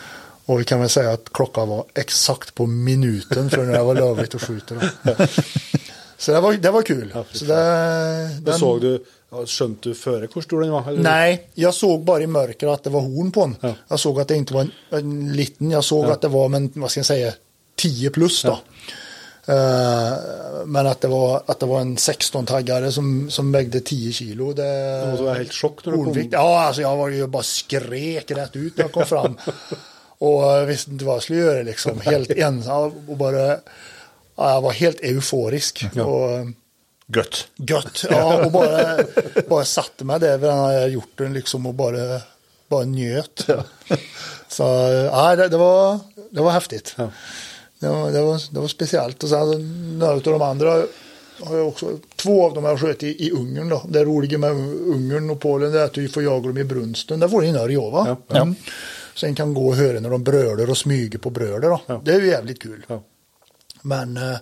Och 0.44 0.60
vi 0.60 0.64
kan 0.64 0.80
väl 0.80 0.88
säga 0.88 1.12
att 1.12 1.32
klockan 1.32 1.68
var 1.68 1.84
exakt 1.94 2.54
på 2.54 2.66
minuten 2.66 3.50
för 3.50 3.64
när 3.64 3.72
det 3.72 3.82
var 3.82 3.94
lövligt 3.94 4.34
att 4.34 4.42
skjuta. 4.42 4.74
Så 6.18 6.32
det 6.32 6.40
var, 6.40 6.52
det 6.52 6.70
var 6.70 6.82
kul. 6.82 7.14
så 7.32 7.44
det, 7.44 7.54
den- 8.42 8.58
såg 8.58 8.80
du, 8.80 9.04
ja, 9.32 9.46
skönte 9.46 9.88
du 9.88 9.94
före 9.94 10.28
den 10.48 10.70
var? 10.70 10.88
Eller? 10.88 11.02
Nej, 11.02 11.48
jag 11.54 11.74
såg 11.74 12.04
bara 12.04 12.22
i 12.22 12.26
mörker 12.26 12.66
att 12.66 12.84
det 12.84 12.90
var 12.90 13.00
horn 13.00 13.32
på 13.32 13.40
den. 13.40 13.56
Ja. 13.60 13.74
Jag 13.88 14.00
såg 14.00 14.20
att 14.20 14.28
det 14.28 14.36
inte 14.36 14.54
var 14.54 14.60
en, 14.60 14.70
en 14.90 15.32
liten, 15.32 15.70
jag 15.70 15.84
såg 15.84 16.04
att 16.04 16.20
det 16.20 16.28
var, 16.28 16.48
men 16.48 16.72
vad 16.74 16.90
ska 16.90 16.98
jag 16.98 17.06
säga, 17.06 17.32
10 17.76 18.10
plus 18.10 18.42
då. 18.42 18.58
Eh, 19.46 20.12
men 20.66 20.86
att 20.86 21.00
det 21.00 21.08
var, 21.08 21.42
att 21.46 21.60
det 21.60 21.66
var 21.66 21.80
en 21.80 21.96
16-taggare 21.96 22.92
som, 22.92 23.30
som 23.30 23.52
vägde 23.52 23.80
10 23.80 24.12
kilo. 24.12 24.52
Det, 24.52 25.04
måste 25.10 25.24
vara 25.24 25.34
helt 25.34 25.52
chock 25.52 25.86
när 25.86 25.92
du 25.92 26.04
kom. 26.04 26.28
Ja, 26.32 26.60
alltså 26.60 26.82
jag 26.82 26.96
var 26.96 27.08
ju 27.08 27.26
bara 27.26 27.42
skrek 27.42 28.30
rätt 28.30 28.56
ut 28.56 28.76
när 28.76 28.84
jag 28.84 28.92
kom 28.92 29.06
fram. 29.06 29.38
och 30.18 30.42
jag 30.42 30.66
visste 30.66 30.90
inte 30.90 31.04
vad 31.04 31.14
jag 31.14 31.22
skulle 31.22 31.38
göra 31.38 31.62
liksom. 31.62 32.00
Helt 32.00 32.30
ensam 32.30 32.92
och 33.08 33.16
bara, 33.16 33.46
ja, 34.36 34.54
jag 34.54 34.60
var 34.60 34.72
helt 34.72 35.00
euforisk. 35.00 35.86
Och, 35.96 36.61
Gött. 37.16 37.46
gött. 37.56 38.04
Ja, 38.10 38.44
och 38.44 38.52
bara, 38.52 38.98
bara 39.48 39.64
satte 39.64 40.04
mig 40.04 40.20
där 40.20 40.38
vid 40.38 40.50
den 40.50 40.58
här 40.58 40.88
hjorten 40.88 41.32
liksom 41.32 41.66
och 41.66 41.74
bara, 41.74 42.20
bara 42.68 42.84
njöt. 42.84 43.46
Så 44.48 44.62
ja, 45.12 45.36
det, 45.36 45.48
det, 45.48 45.56
var, 45.56 45.98
det 46.30 46.40
var 46.40 46.50
häftigt. 46.50 46.94
Det, 47.78 47.88
var, 47.88 48.10
det, 48.10 48.22
var, 48.22 48.54
det 48.54 48.60
var 48.60 48.68
speciellt. 48.68 49.22
Och 49.22 49.28
sen 49.28 49.98
några 49.98 50.12
av 50.12 50.22
de 50.22 50.42
andra 50.42 50.82
har 51.40 51.56
jag 51.56 51.68
också, 51.68 51.98
två 52.16 52.46
av 52.46 52.54
dem 52.54 52.64
har 52.64 52.70
jag 52.70 52.80
skjutit 52.80 53.02
i, 53.02 53.26
i 53.26 53.30
Ungern 53.30 53.68
då. 53.68 53.82
Det 53.88 54.04
roliga 54.04 54.38
med 54.38 54.50
Ungern 54.50 55.30
och 55.30 55.40
Polen 55.40 55.74
är 55.74 55.78
att 55.78 55.92
du 55.92 56.08
får 56.08 56.22
jaga 56.22 56.46
dem 56.46 56.58
i 56.58 56.64
brunsten. 56.64 57.20
Där 57.20 57.28
får 57.28 57.40
du 57.40 57.46
in 57.46 57.56
Örjova. 57.56 58.16
Ja. 58.28 58.36
Mm. 58.36 58.54
Sen 59.14 59.34
kan 59.34 59.54
gå 59.54 59.68
och 59.68 59.76
höra 59.76 60.00
när 60.00 60.10
de 60.10 60.24
bröder 60.24 60.70
och 60.70 60.78
smyger 60.78 61.18
på 61.18 61.30
bröder 61.30 61.68
då. 61.68 61.80
Ja. 61.86 62.02
Det 62.04 62.12
är 62.12 62.20
ju 62.20 62.26
jävligt 62.26 62.62
kul. 62.62 62.84
Ja. 62.86 63.02
Men 63.82 64.16
eh, 64.16 64.36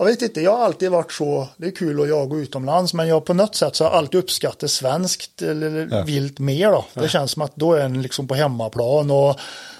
jag 0.00 0.06
vet 0.06 0.22
inte, 0.22 0.40
jag 0.40 0.56
har 0.56 0.64
alltid 0.64 0.90
varit 0.90 1.12
så, 1.12 1.48
det 1.56 1.66
är 1.66 1.70
kul 1.70 2.00
att 2.00 2.08
jaga 2.08 2.36
utomlands, 2.36 2.94
men 2.94 3.08
jag 3.08 3.24
på 3.24 3.34
något 3.34 3.54
sätt 3.54 3.76
så 3.76 3.84
har 3.84 3.90
alltid 3.90 4.20
uppskattat 4.20 4.70
svenskt 4.70 5.42
eller 5.42 5.88
Ja. 5.90 6.02
vilt 6.02 6.38
mer 6.38 6.70
då. 6.70 6.84
Det 6.94 7.08
känns 7.08 7.30
som 7.30 7.42
att 7.42 7.56
då 7.56 7.72
är 7.74 7.80
en 7.84 8.02
liksom 8.02 8.28
på 8.28 8.34
hemmaplan 8.34 9.10
och 9.10 9.36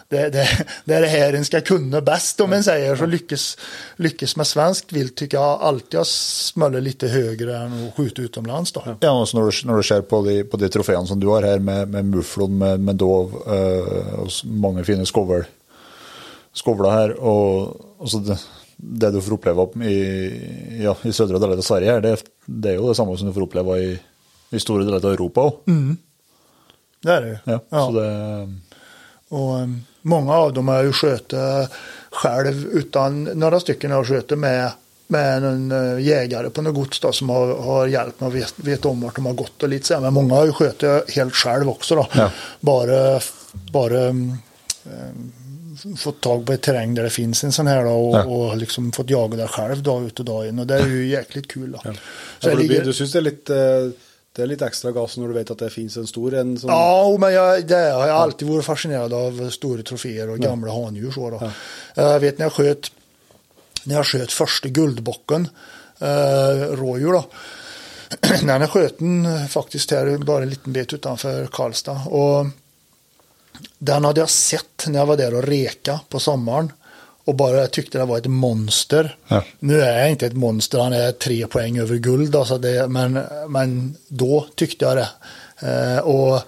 det, 0.08 0.28
det, 0.28 0.48
det 0.84 0.94
är 0.94 1.00
det 1.00 1.06
här 1.06 1.32
en 1.32 1.44
ska 1.44 1.60
kunna 1.60 2.00
bäst 2.00 2.40
om 2.40 2.52
en 2.52 2.64
säger. 2.64 2.96
Så 2.96 3.06
lyckas, 3.06 3.56
lyckas 3.96 4.36
med 4.36 4.46
svenskt 4.46 4.92
vilt 4.92 5.16
tycker 5.16 5.36
jag 5.38 5.60
alltid 5.62 5.98
har 6.00 6.04
smällt 6.04 6.82
lite 6.82 7.08
högre 7.08 7.56
än 7.56 7.88
att 7.88 7.94
skjuta 7.96 8.22
utomlands 8.22 8.72
då. 8.72 8.82
Ja, 9.00 9.10
også 9.22 9.36
når, 9.38 9.50
du, 9.50 9.66
når 9.68 9.76
du 9.76 9.82
ser 9.82 10.00
på 10.02 10.22
de, 10.26 10.44
på 10.44 10.56
de 10.56 10.68
trofeene 10.68 11.06
som 11.06 11.20
du 11.20 11.26
har 11.30 11.42
her, 11.46 11.58
med, 11.58 11.88
med 11.88 12.04
mufflon, 12.04 12.58
med, 12.58 12.80
med 12.80 12.94
dov 12.98 13.38
eh, 13.46 14.18
og 14.20 14.26
s- 14.28 14.42
mange 14.44 14.84
fine 14.84 15.06
skovl, 15.06 15.44
skovler 16.54 16.90
her, 16.90 17.14
og 17.22 17.76
altså 18.00 18.18
det, 18.26 18.38
det 18.82 19.10
du 19.12 19.20
får 19.20 19.36
oppleve 19.36 19.64
opp 19.66 19.76
i, 19.76 19.98
ja, 20.80 20.94
i 21.04 21.12
søndre 21.12 21.40
deler 21.42 21.60
av 21.60 21.66
Sverige, 21.66 21.92
her, 21.92 22.04
det, 22.04 22.14
det 22.46 22.72
er 22.72 22.80
jo 22.80 22.88
det 22.88 22.96
samme 22.98 23.16
som 23.18 23.28
du 23.28 23.34
får 23.36 23.46
oppleve 23.48 23.76
i, 23.82 23.90
i 24.56 24.60
store 24.62 24.86
deler 24.86 25.02
av 25.02 25.12
Europa 25.12 25.48
òg. 25.50 25.60
Det 27.00 27.12
är 27.12 27.20
det 27.20 27.28
ju. 27.28 27.38
Ja, 27.44 27.60
Ja. 27.70 27.84
Det, 27.90 28.08
Och 29.30 29.54
um, 29.54 29.84
många 30.02 30.34
av 30.34 30.52
dem 30.52 30.68
har 30.68 30.82
ju 30.82 30.92
skjutit 30.92 31.34
själv 32.10 32.66
utan 32.72 33.24
några 33.24 33.60
stycken 33.60 33.90
har 33.90 34.04
skjutit 34.04 34.38
med 34.38 34.70
med 35.06 35.44
en 35.44 35.72
uh, 35.72 36.00
jägare 36.00 36.50
på 36.50 36.62
något 36.62 36.74
gods 36.74 37.00
då, 37.00 37.12
som 37.12 37.28
har, 37.28 37.62
har 37.62 37.86
hjälpt 37.86 38.20
mig 38.20 38.26
och 38.26 38.34
vet, 38.34 38.54
vet 38.56 38.84
om 38.84 39.00
vart 39.00 39.16
de 39.16 39.26
har 39.26 39.32
gått 39.32 39.62
och 39.62 39.68
lite 39.68 39.86
så 39.86 39.94
här. 39.94 40.00
Men 40.00 40.14
många 40.14 40.34
har 40.34 40.46
ju 40.46 40.52
skjutit 40.52 41.10
helt 41.10 41.34
själv 41.34 41.68
också 41.68 41.94
då. 41.94 42.06
Ja. 42.12 42.30
Bara, 42.60 43.20
bara 43.72 44.08
um, 44.08 44.38
fått 45.98 46.20
tag 46.20 46.46
på 46.46 46.52
ett 46.52 46.62
terräng 46.62 46.94
där 46.94 47.02
det 47.02 47.10
finns 47.10 47.44
en 47.44 47.52
sån 47.52 47.66
här 47.66 47.84
då 47.84 47.90
och, 47.90 48.16
Ja. 48.16 48.24
och 48.24 48.56
liksom 48.56 48.92
fått 48.92 49.10
jaga 49.10 49.36
där 49.36 49.46
själv 49.46 49.82
dag 49.82 50.04
ut 50.06 50.18
och 50.18 50.24
dag 50.24 50.48
in 50.48 50.58
och 50.58 50.66
det 50.66 50.74
är 50.74 50.86
ju 50.86 51.06
jäkligt 51.08 51.48
kul 51.52 51.72
då. 51.72 51.78
Så 51.78 51.88
Ja, 51.88 51.94
for 52.40 52.50
du, 52.50 52.56
ligger- 52.62 52.84
du 52.84 52.92
syns 52.92 53.12
det 53.12 53.18
er 53.18 53.22
litt 53.22 53.50
eh, 53.50 53.90
Det 54.36 54.42
er 54.42 54.46
litt 54.46 54.62
ekstra 54.62 54.92
gass 54.94 55.16
når 55.18 55.28
du 55.28 55.34
vet 55.34 55.50
at 55.50 55.58
det 55.58 55.70
finnes 55.74 55.96
en 55.96 56.06
stor 56.06 56.34
en 56.34 56.58
som 56.58 56.70
Ja, 56.70 57.16
men 57.18 57.32
jag, 57.34 57.66
det, 57.66 57.80
jag 57.88 57.94
har 57.98 58.08
alltid 58.08 58.48
varit 58.48 58.64
fascinerad 58.64 59.12
av 59.12 59.50
stora 59.50 59.82
troféer 59.82 60.30
och 60.30 60.38
gamla 60.38 60.72
handjur. 60.72 61.10
Så 61.10 61.30
då. 61.30 61.50
Jag 61.94 62.20
vet 62.20 62.38
när 62.38 62.44
jag 62.46 62.52
sköt, 62.52 62.92
när 63.84 63.94
jag 63.94 64.06
sköt 64.06 64.32
första 64.32 64.68
guldbocken, 64.68 65.48
eh, 65.98 66.70
rådjur 66.70 67.12
då. 67.12 67.24
när 68.42 68.60
jag 68.60 68.70
sköt 68.70 68.98
den 68.98 69.48
faktiskt 69.48 69.90
här 69.90 70.18
bara 70.18 70.42
en 70.42 70.50
liten 70.50 70.72
bit 70.72 70.92
utanför 70.92 71.46
Karlstad. 71.52 72.00
Och 72.06 72.46
den 73.78 74.04
hade 74.04 74.20
jag 74.20 74.30
sett 74.30 74.86
när 74.86 74.98
jag 74.98 75.06
var 75.06 75.16
där 75.16 75.34
och 75.34 75.42
reka 75.42 76.00
på 76.08 76.20
sommaren. 76.20 76.72
Och 77.24 77.34
bara 77.34 77.66
tyckte 77.66 77.98
det 77.98 78.04
var 78.04 78.18
ett 78.18 78.26
monster. 78.26 79.16
Ja. 79.28 79.44
Nu 79.58 79.80
är 79.80 79.98
jag 79.98 80.10
inte 80.10 80.26
ett 80.26 80.32
monster, 80.32 80.78
han 80.78 80.92
är 80.92 81.12
tre 81.12 81.46
poäng 81.46 81.78
över 81.78 81.96
guld. 81.96 82.36
Alltså 82.36 82.58
det, 82.58 82.88
men, 82.88 83.20
men 83.48 83.96
då 84.08 84.46
tyckte 84.54 84.84
jag 84.84 84.96
det. 84.96 85.08
Eh, 85.68 85.98
och 85.98 86.40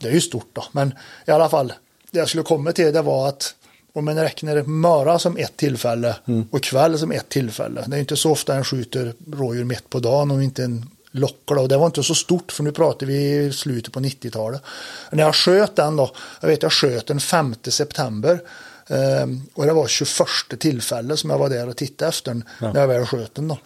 det 0.00 0.08
är 0.08 0.12
ju 0.12 0.20
stort 0.20 0.50
då. 0.52 0.64
Men 0.72 0.94
i 1.26 1.30
alla 1.30 1.48
fall, 1.48 1.72
det 2.10 2.18
jag 2.18 2.28
skulle 2.28 2.42
komma 2.42 2.72
till 2.72 2.92
det 2.92 3.02
var 3.02 3.28
att 3.28 3.54
om 3.92 4.04
man 4.04 4.16
räknar 4.16 4.62
Möra 4.62 5.18
som 5.18 5.36
ett 5.36 5.56
tillfälle 5.56 6.16
och 6.50 6.62
kväll 6.62 6.98
som 6.98 7.12
ett 7.12 7.28
tillfälle. 7.28 7.84
Det 7.86 7.96
är 7.96 8.00
inte 8.00 8.16
så 8.16 8.30
ofta 8.30 8.54
en 8.54 8.64
skjuter 8.64 9.14
rådjur 9.32 9.64
mitt 9.64 9.90
på 9.90 9.98
dagen 9.98 10.30
om 10.30 10.40
inte 10.40 10.64
en 10.64 10.90
lockar 11.10 11.54
då. 11.54 11.62
Och 11.62 11.68
det 11.68 11.76
var 11.76 11.86
inte 11.86 12.02
så 12.02 12.14
stort 12.14 12.52
för 12.52 12.62
nu 12.62 12.72
pratar 12.72 13.06
vi 13.06 13.52
slutet 13.52 13.92
på 13.92 14.00
90-talet. 14.00 14.62
När 15.10 15.22
jag 15.22 15.34
sköt 15.34 15.76
den 15.76 15.96
då, 15.96 16.10
jag 16.40 16.48
vet 16.48 16.62
jag 16.62 16.72
sköt 16.72 17.06
den 17.06 17.20
5 17.20 17.54
september. 17.62 18.40
Eh, 18.86 19.26
och 19.54 19.66
det 19.66 19.72
var 19.72 19.86
21 19.86 20.28
tillfälle 20.58 21.16
som 21.16 21.30
jag 21.30 21.38
var 21.38 21.48
där 21.48 21.68
och 21.68 21.76
tittade 21.76 22.08
efter 22.08 22.30
den 22.30 22.44
när 22.58 22.80
jag 22.80 22.88
väl 22.88 23.06
sköt 23.06 23.34
den 23.34 23.48
då. 23.48 23.58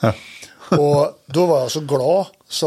Och 0.77 1.23
då 1.27 1.47
var 1.47 1.61
jag 1.61 1.71
så 1.71 1.81
glad 1.81 2.27
så 2.49 2.67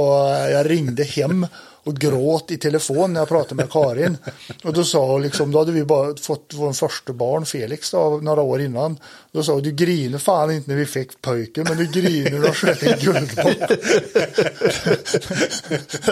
jag 0.52 0.70
ringde 0.70 1.04
hem 1.04 1.48
och 1.88 1.96
gråt 1.96 2.52
i 2.52 2.58
telefon 2.58 3.14
när 3.14 3.22
jag 3.22 3.28
pratade 3.28 3.56
med 3.56 3.70
Karin. 3.72 4.18
Och 4.64 4.74
då 4.74 4.84
sa 4.84 5.12
hon 5.12 5.22
liksom, 5.22 5.52
då 5.52 5.60
hade 5.60 5.72
vi 5.72 5.84
bara 5.84 6.16
fått 6.16 6.52
vår 6.56 6.74
första 6.74 7.14
barn 7.14 7.46
Felix 7.46 7.92
då, 7.92 8.20
några 8.24 8.42
år 8.42 8.62
innan. 8.62 8.98
Då 9.32 9.44
sa 9.44 9.54
hon, 9.54 9.64
du 9.64 9.72
griner 9.72 10.18
fan 10.18 10.52
inte 10.52 10.70
när 10.70 10.78
vi 10.78 10.86
fick 10.86 11.22
pojken, 11.22 11.66
men 11.70 11.78
du 11.78 11.86
griner 12.02 12.32
när 12.32 12.48
du 12.48 12.54
skjutit 12.54 12.84
en 12.84 13.00
guldbock. 13.00 13.72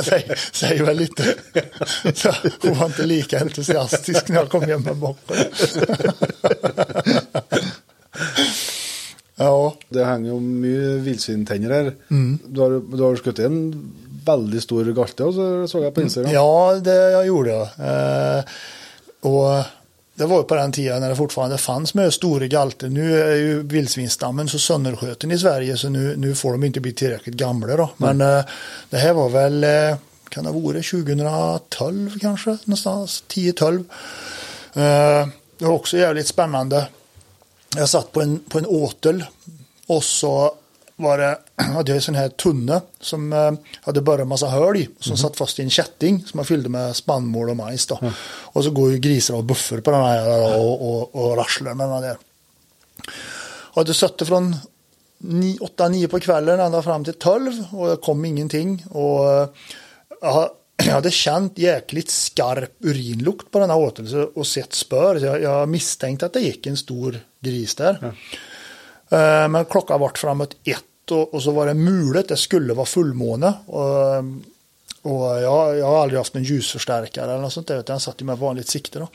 Säg- 0.03 0.35
Säger 0.51 0.83
väl 0.83 0.97
lite. 0.97 1.35
Så 2.13 2.31
hon 2.61 2.77
var 2.79 2.85
inte 2.85 3.03
lika 3.05 3.39
entusiastisk 3.39 4.27
när 4.27 4.35
jag 4.35 4.49
kom 4.49 4.61
hem 4.61 4.81
med 4.81 4.95
bocken. 4.95 5.35
Ja, 9.37 9.75
Det 9.89 10.05
henger 10.05 10.29
jo 10.29 10.39
mye 10.39 10.97
villsvintenner 11.03 11.69
her. 11.69 11.93
Mm. 12.11 12.39
Du 12.47 12.61
har, 12.61 12.97
du 12.97 13.03
har 13.03 13.15
skutt 13.15 13.39
en 13.39 13.91
veldig 14.25 14.61
stor 14.63 14.91
galte, 14.97 15.25
og 15.27 15.33
så 15.33 15.47
så 15.69 15.83
jeg 15.83 15.93
på 15.93 16.01
Instagram. 16.05 16.33
Ja, 16.33 16.75
det 16.83 16.95
jag 17.11 17.25
gjorde 17.27 17.49
jag. 17.49 17.67
Eh, 17.89 18.43
och 19.21 19.65
det 20.15 20.25
var 20.25 20.37
ju 20.37 20.43
på 20.43 20.55
den 20.55 20.71
tiden 20.71 21.01
när 21.01 21.09
det 21.09 21.15
fortfarande 21.15 21.57
fanns 21.57 21.93
med 21.93 22.13
stora 22.13 22.47
galter. 22.47 22.89
Nu 22.89 23.21
är 23.21 23.35
ju 23.35 23.61
vildsvinsstammen 23.61 24.47
så 24.47 24.59
sönderskjuten 24.59 25.31
i 25.31 25.37
Sverige 25.37 25.77
så 25.77 25.89
nu, 25.89 26.15
nu 26.17 26.35
får 26.35 26.51
de 26.51 26.63
inte 26.63 26.79
bli 26.79 26.93
tillräckligt 26.93 27.35
gamla 27.35 27.77
då. 27.77 27.89
Men 27.97 28.21
eh, 28.21 28.45
det 28.89 28.97
här 28.97 29.13
var 29.13 29.29
väl, 29.29 29.63
eh, 29.63 29.97
kan 30.29 30.43
det 30.43 30.51
varit 30.51 30.89
2012 30.89 32.19
kanske, 32.19 32.49
någonstans 32.49 33.23
10-12. 33.27 33.83
Eh, 34.73 35.27
det 35.57 35.65
var 35.65 35.73
också 35.73 35.97
jävligt 35.97 36.27
spännande. 36.27 36.87
Jag 37.75 37.89
satt 37.89 38.11
på 38.11 38.21
en, 38.21 38.39
på 38.39 38.57
en 38.57 38.65
åtel 38.65 39.25
och 39.87 40.03
så 40.03 40.53
var 40.95 41.17
det, 41.17 41.39
hade 41.55 41.91
jag 41.91 41.95
en 41.95 42.01
sån 42.01 42.15
här 42.15 42.29
tunna 42.29 42.81
som 42.99 43.33
eh, 43.33 43.51
hade 43.81 44.01
bara 44.01 44.21
en 44.21 44.27
massa 44.27 44.47
hål 44.47 44.77
i. 44.77 44.89
Som 44.99 45.17
satt 45.17 45.37
fast 45.37 45.59
i 45.59 45.61
en 45.61 45.69
kätting 45.69 46.25
som 46.27 46.37
jag 46.37 46.47
fyllde 46.47 46.69
med 46.69 46.95
spannmål 46.95 47.49
och 47.49 47.57
majs. 47.57 47.87
Då. 47.87 47.99
Och 48.27 48.63
så 48.63 48.71
går 48.71 48.91
ju 48.91 48.97
grisar 48.97 49.35
och 49.35 49.43
buffer 49.43 49.81
på 49.81 49.91
den 49.91 50.03
här 50.03 50.57
och, 50.57 50.89
och, 50.89 51.15
och 51.15 51.37
rasslar 51.37 51.73
med 51.73 51.89
den 51.89 52.01
där. 52.01 52.17
Och 53.47 53.77
hade 53.77 53.93
suttit 53.93 54.27
från 54.27 54.55
8-9 55.23 56.07
på 56.07 56.19
kvällen 56.19 56.59
ända 56.59 56.81
fram 56.81 57.03
till 57.03 57.13
12 57.13 57.65
och 57.71 57.87
det 57.87 57.97
kom 57.97 58.25
ingenting. 58.25 58.85
Och 58.89 59.33
eh, 59.33 59.49
jag 60.21 60.49
jag 60.85 60.93
hade 60.93 61.11
känt 61.11 61.57
jäkligt 61.57 62.09
skarp 62.09 62.71
urinlukt 62.79 63.51
på 63.51 63.59
den 63.59 63.69
här 63.69 63.77
åtelsen 63.77 64.29
och 64.35 64.47
sett 64.47 64.73
spör. 64.73 65.19
Så 65.19 65.25
jag, 65.25 65.41
jag 65.41 65.69
misstänkte 65.69 66.25
att 66.25 66.33
det 66.33 66.39
gick 66.39 66.67
en 66.67 66.77
stor 66.77 67.19
gris 67.39 67.75
där. 67.75 67.97
Eh, 68.01 68.11
Men 69.49 69.65
klockan 69.65 69.99
vart 69.99 70.17
framåt 70.17 70.55
ett 70.63 71.11
och, 71.11 71.33
och 71.33 71.43
så 71.43 71.51
var 71.51 71.65
det 71.65 71.73
mulet, 71.73 72.27
det 72.27 72.37
skulle 72.37 72.73
vara 72.73 72.85
fullmåne. 72.85 73.53
Och, 73.65 74.15
och 75.01 75.41
jag, 75.41 75.77
jag 75.77 75.85
har 75.85 76.01
aldrig 76.01 76.17
haft 76.17 76.35
en 76.35 76.43
ljusförstärkare 76.43 77.31
eller 77.31 77.41
något 77.41 77.53
sånt 77.53 77.67
där, 77.67 77.79
utan 77.79 77.93
jag 77.93 78.01
satt 78.01 78.21
ju 78.21 78.25
med 78.25 78.37
vanligt 78.37 78.67
sikte. 78.67 78.99
Då. 78.99 79.07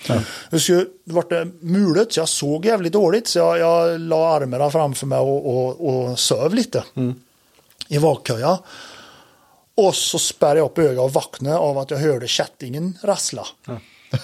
Skulle, 0.58 0.86
det 1.04 1.12
vart 1.12 1.30
det 1.30 1.48
mulet, 1.60 2.12
så 2.12 2.20
jag 2.20 2.28
såg 2.28 2.64
jävligt 2.64 2.92
dåligt, 2.92 3.28
så 3.28 3.38
jag, 3.38 3.58
jag 3.58 4.00
la 4.00 4.36
armarna 4.36 4.70
framför 4.70 5.06
mig 5.06 5.18
och, 5.18 5.46
och, 5.46 5.88
och 5.88 6.18
söv 6.18 6.54
lite 6.54 6.84
i 7.88 7.98
vakköja. 7.98 8.58
Och 9.74 9.94
så 9.94 10.18
spärrade 10.18 10.58
jag 10.58 10.66
upp 10.66 10.78
ögat 10.78 11.04
och 11.04 11.12
vaknade 11.12 11.58
av 11.58 11.78
att 11.78 11.90
jag 11.90 11.98
hörde 11.98 12.28
kättingen 12.28 12.98
rassla. 13.02 13.46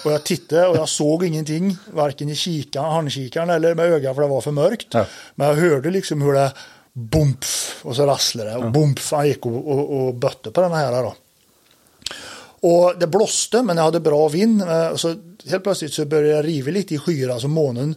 Och 0.05 0.11
jag 0.11 0.23
tittade 0.23 0.67
och 0.67 0.77
jag 0.77 0.89
såg 0.89 1.23
ingenting, 1.25 1.77
varken 1.93 2.29
i 2.29 2.35
kikaren, 2.35 2.91
handkikaren 2.91 3.49
eller 3.49 3.75
med 3.75 3.85
ögat 3.85 4.15
för 4.15 4.21
det 4.21 4.27
var 4.27 4.41
för 4.41 4.51
mörkt. 4.51 4.87
Ja. 4.91 5.05
Men 5.35 5.47
jag 5.47 5.55
hörde 5.55 5.89
liksom 5.91 6.21
hur 6.21 6.33
det 6.33 6.53
bompf 6.93 7.79
och 7.83 7.95
så 7.95 8.05
rasslade 8.05 8.49
det 8.49 8.55
och 8.57 8.71
bompf, 8.71 9.11
han 9.11 9.27
gick 9.27 9.45
och, 9.45 9.71
och, 9.71 10.07
och 10.07 10.15
bötte 10.15 10.51
på 10.51 10.61
den 10.61 10.71
här 10.71 11.03
då. 11.03 11.15
Och 12.59 12.99
det 12.99 13.07
blåste 13.07 13.63
men 13.63 13.77
jag 13.77 13.83
hade 13.83 13.99
bra 13.99 14.27
vind. 14.27 14.61
eh, 14.61 14.95
Så 14.95 15.15
helt 15.49 15.63
plötsligt 15.63 15.93
så 15.93 16.05
började 16.05 16.35
jag 16.35 16.45
riva 16.45 16.71
lite 16.71 16.95
i 16.95 16.97
skyarna 16.97 17.39
så 17.39 17.47
månen 17.47 17.95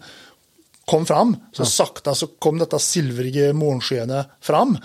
kom 0.84 1.06
fram. 1.06 1.36
Så 1.52 1.64
sakta 1.64 2.14
så 2.14 2.26
kom 2.26 2.58
detta 2.58 2.78
silvriga 2.78 3.52
månskenet 3.52 4.26
fram. 4.40 4.78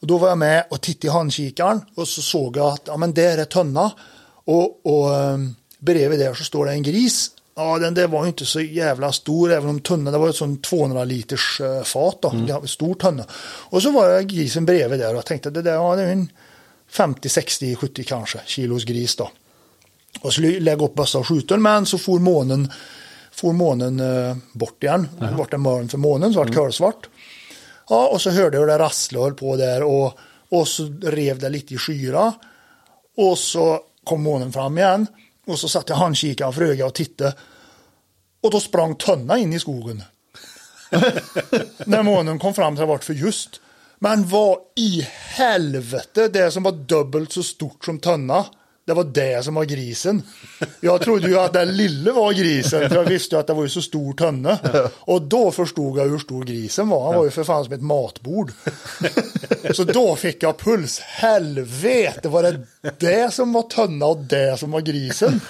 Och 0.00 0.06
då 0.06 0.18
var 0.18 0.28
jag 0.28 0.38
med 0.38 0.64
och 0.70 0.80
tittade 0.80 1.06
i 1.06 1.10
handkikaren 1.10 1.80
och 1.96 2.08
så 2.08 2.22
såg 2.22 2.56
jag 2.56 2.66
att 2.66 2.82
ja, 2.86 2.96
men 2.96 3.14
där 3.14 3.38
är 3.38 3.44
tunna. 3.44 3.90
Och, 4.44 4.86
och 4.86 5.14
eh, 5.14 5.38
bredvid 5.78 6.18
där 6.18 6.34
så 6.34 6.44
står 6.44 6.66
det 6.66 6.72
en 6.72 6.82
gris 6.82 7.30
Ja, 7.58 7.78
den 7.78 7.94
där 7.94 8.06
var 8.06 8.22
ju 8.22 8.28
inte 8.28 8.46
så 8.46 8.60
jävla 8.60 9.12
stor, 9.12 9.52
även 9.52 9.68
om 9.68 9.80
tunnan, 9.80 10.12
det 10.12 10.18
var 10.18 10.28
ett 10.28 10.36
sånt 10.36 10.62
200 10.64 11.04
liters 11.04 11.60
eh, 11.60 11.82
fat 11.82 12.18
då, 12.22 12.30
mm. 12.30 12.66
stor 12.66 12.94
tunna. 12.94 13.24
Och 13.42 13.82
så 13.82 13.90
var 13.90 14.20
grisen 14.20 14.66
bredvid 14.66 15.00
där 15.00 15.10
och 15.10 15.16
jag 15.16 15.26
tänkte 15.26 15.50
det 15.50 15.62
där, 15.62 15.72
ja 15.72 15.96
det 15.96 16.02
är 16.02 16.12
en 16.12 16.32
50, 16.90 17.28
60, 17.28 17.76
70 17.76 18.04
kanske 18.04 18.40
kilos 18.46 18.84
gris 18.84 19.16
då. 19.16 19.30
Och 20.20 20.32
så 20.32 20.40
lägga 20.40 20.84
upp 20.84 20.94
bössa 20.94 21.18
och 21.18 21.28
skjuta 21.28 21.56
men 21.56 21.86
så 21.86 21.98
for 21.98 22.18
månen, 22.18 22.72
for 23.32 23.52
månen 23.52 24.00
eh, 24.00 24.36
bort 24.52 24.82
igen. 24.82 25.08
Mm. 25.20 25.36
Vart 25.36 25.50
det 25.50 25.58
mörn 25.58 25.88
för 25.88 25.98
månen, 25.98 26.32
så 26.32 26.38
vart 26.38 26.48
mm. 26.48 26.58
kolsvart. 26.58 27.08
Ja, 27.88 28.08
och 28.08 28.20
så 28.20 28.30
hörde 28.30 28.56
jag 28.56 28.60
hur 28.60 28.68
det 28.68 28.78
rasslade 28.78 29.34
på 29.34 29.56
där 29.56 29.82
och, 29.82 30.18
och 30.48 30.68
så 30.68 30.94
rev 31.02 31.38
det 31.38 31.48
lite 31.48 31.74
i 31.74 31.78
skyra. 31.78 32.32
Och 33.16 33.38
så 33.38 33.80
kom 34.04 34.22
månen 34.22 34.52
fram 34.52 34.78
igen. 34.78 35.06
Och 35.48 35.58
så 35.58 35.68
satte 35.68 35.92
jag 35.92 35.98
handkikaren 35.98 36.52
för 36.52 36.62
ögat 36.62 36.86
och 36.86 36.94
tittade. 36.94 37.34
Och 38.40 38.50
då 38.50 38.60
sprang 38.60 38.94
Tönna 38.94 39.38
in 39.38 39.52
i 39.52 39.60
skogen. 39.60 40.02
När 41.86 42.02
månen 42.02 42.38
kom 42.38 42.54
fram 42.54 42.76
till 42.76 42.84
vart 42.84 43.04
för 43.04 43.14
just. 43.14 43.60
Men 43.98 44.28
vad 44.28 44.58
i 44.76 45.08
helvete, 45.10 46.28
det 46.28 46.50
som 46.50 46.62
var 46.62 46.72
dubbelt 46.72 47.32
så 47.32 47.42
stort 47.42 47.84
som 47.84 47.98
Tönna. 47.98 48.46
Det 48.88 48.94
var 48.94 49.04
det 49.04 49.44
som 49.44 49.54
var 49.54 49.64
grisen. 49.64 50.22
Jag 50.80 51.00
trodde 51.00 51.28
ju 51.28 51.38
att 51.38 51.52
den 51.52 51.76
lille 51.76 52.12
var 52.12 52.32
grisen, 52.32 52.88
för 52.88 52.96
jag 52.96 53.04
visste 53.04 53.34
ju 53.36 53.40
att 53.40 53.46
det 53.46 53.54
var 53.54 53.62
ju 53.62 53.68
så 53.68 53.82
stor 53.82 54.12
tunna. 54.12 54.58
Och 54.94 55.22
då 55.22 55.50
förstod 55.50 55.98
jag 55.98 56.04
hur 56.04 56.18
stor 56.18 56.44
grisen 56.44 56.88
var. 56.88 57.06
Han 57.06 57.16
var 57.16 57.24
ju 57.24 57.30
för 57.30 57.44
fan 57.44 57.64
som 57.64 57.72
ett 57.72 57.82
matbord. 57.82 58.52
Så 59.74 59.84
då 59.84 60.16
fick 60.16 60.42
jag 60.42 60.58
puls. 60.58 61.00
Helvete, 61.00 62.28
var 62.28 62.42
det 62.42 62.60
det 62.98 63.34
som 63.34 63.52
var 63.52 63.62
tunna 63.62 64.06
och 64.06 64.18
det 64.18 64.58
som 64.58 64.70
var 64.70 64.80
grisen? 64.80 65.40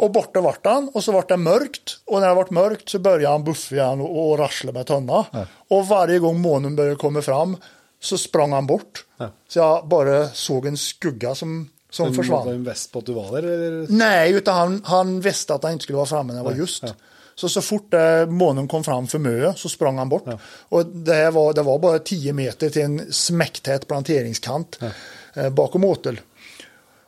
Och 0.00 0.10
borta 0.10 0.40
vart 0.40 0.66
han 0.66 0.90
och 0.94 1.04
så 1.04 1.12
vart 1.12 1.28
det 1.28 1.36
mörkt. 1.36 1.98
Och 2.04 2.20
när 2.20 2.28
det 2.28 2.34
vart 2.34 2.50
mörkt 2.50 2.88
så 2.88 2.98
började 2.98 3.34
han 3.34 3.44
buffa 3.44 3.74
igen 3.74 4.00
och, 4.00 4.30
och 4.30 4.38
rassla 4.38 4.72
med 4.72 4.86
tunna. 4.86 5.26
Och 5.68 5.88
varje 5.88 6.18
gång 6.18 6.40
månen 6.40 6.76
började 6.76 6.96
komma 6.96 7.22
fram 7.22 7.56
så 8.00 8.18
sprang 8.18 8.52
han 8.52 8.66
bort. 8.66 9.04
Så 9.48 9.58
jag 9.58 9.88
bara 9.88 10.28
såg 10.28 10.66
en 10.66 10.76
skugga 10.76 11.34
som 11.34 11.68
som 11.92 12.06
Men 12.06 12.14
försvann. 12.14 12.46
Var 12.46 12.52
en 12.52 12.64
väst 12.64 12.92
på 12.92 12.98
att 12.98 13.06
du 13.06 13.12
var 13.12 13.32
där? 13.32 13.48
Eller? 13.48 13.86
Nej, 13.88 14.32
utan 14.32 14.56
han, 14.56 14.82
han 14.84 15.20
visste 15.20 15.54
att 15.54 15.62
han 15.62 15.72
inte 15.72 15.82
skulle 15.82 15.96
vara 15.96 16.06
framme 16.06 16.32
när 16.32 16.40
det 16.40 16.48
var 16.48 16.56
just. 16.56 16.82
Ja. 16.82 16.88
Så 17.34 17.48
så 17.48 17.62
fort 17.62 17.94
eh, 17.94 18.26
månen 18.26 18.68
kom 18.68 18.84
fram 18.84 19.06
för 19.06 19.18
Mö 19.18 19.54
så 19.56 19.68
sprang 19.68 19.98
han 19.98 20.08
bort. 20.08 20.22
Ja. 20.26 20.38
Och 20.68 20.86
det, 20.86 21.14
här 21.14 21.30
var, 21.30 21.52
det 21.52 21.62
var 21.62 21.78
bara 21.78 21.98
10 21.98 22.32
meter 22.32 22.70
till 22.70 22.82
en 22.82 23.12
smäcktät 23.12 23.88
planteringskant 23.88 24.78
ja. 24.80 25.42
eh, 25.42 25.50
bakom 25.50 25.84
åtel. 25.84 26.20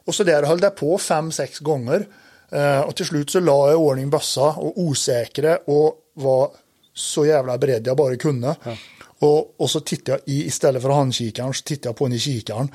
Och 0.06 0.14
så 0.14 0.24
där 0.24 0.42
höll 0.42 0.60
det 0.60 0.70
på 0.70 0.98
fem, 0.98 1.32
sex 1.32 1.58
gånger. 1.58 2.06
Eh, 2.50 2.80
och 2.80 2.96
till 2.96 3.06
slut 3.06 3.30
så 3.30 3.40
la 3.40 3.70
jag 3.70 3.80
ordning 3.80 4.10
bössa 4.10 4.44
och 4.44 4.80
osäkra 4.80 5.56
och 5.56 5.94
var 6.14 6.50
så 6.94 7.26
jävla 7.26 7.58
beredd 7.58 7.86
jag 7.86 7.96
bara 7.96 8.16
kunde. 8.16 8.56
Ja. 8.62 8.76
Och, 9.18 9.60
och 9.60 9.70
så 9.70 9.80
tittade 9.80 10.10
jag 10.10 10.34
i, 10.34 10.46
istället 10.46 10.82
för 10.82 10.88
handkikaren 10.88 11.54
så 11.54 11.62
tittade 11.62 11.88
jag 11.88 11.96
på 11.96 12.04
den 12.04 12.12
i 12.12 12.18
kikaren. 12.18 12.68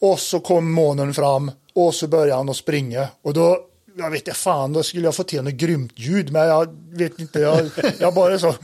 Och 0.00 0.20
så 0.20 0.40
kom 0.40 0.72
månen 0.72 1.14
fram 1.14 1.50
och 1.74 1.94
så 1.94 2.08
började 2.08 2.34
han 2.34 2.48
att 2.48 2.56
springa. 2.56 3.08
Och 3.22 3.34
då, 3.34 3.58
jag 3.96 4.10
vet 4.10 4.28
inte 4.28 4.38
fan, 4.38 4.72
då 4.72 4.82
skulle 4.82 5.04
jag 5.04 5.14
få 5.14 5.22
till 5.22 5.42
något 5.42 5.52
grymt 5.52 5.92
ljud. 5.98 6.32
Men 6.32 6.46
jag 6.46 6.76
vet 6.90 7.18
inte, 7.18 7.40
jag, 7.40 7.70
jag 7.98 8.14
bara 8.14 8.38
så, 8.38 8.54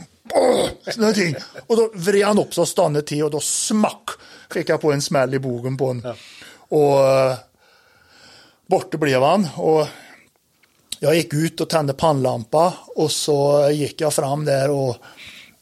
någonting. 0.97 1.35
Och 1.67 1.77
då 1.77 1.91
vred 1.93 2.25
han 2.25 2.39
upp 2.39 2.53
så 2.53 2.65
stannade 2.65 3.05
till 3.05 3.23
och 3.23 3.31
då 3.31 3.39
smack 3.39 4.09
fick 4.53 4.69
jag 4.69 4.81
på 4.81 4.91
en 4.91 5.01
smäll 5.01 5.33
i 5.33 5.39
bogen 5.39 5.77
på 5.77 5.85
honom. 5.85 6.01
Ja. 6.05 6.15
Och 6.77 7.31
uh, 7.31 7.37
borta 8.67 8.97
blev 8.97 9.21
han. 9.21 9.47
Och 9.55 9.87
jag 10.99 11.15
gick 11.15 11.33
ut 11.33 11.61
och 11.61 11.69
tände 11.69 11.93
pannlampa 11.93 12.73
och 12.87 13.11
så 13.11 13.69
gick 13.69 14.01
jag 14.01 14.13
fram 14.13 14.45
där 14.45 14.69
och 14.69 14.97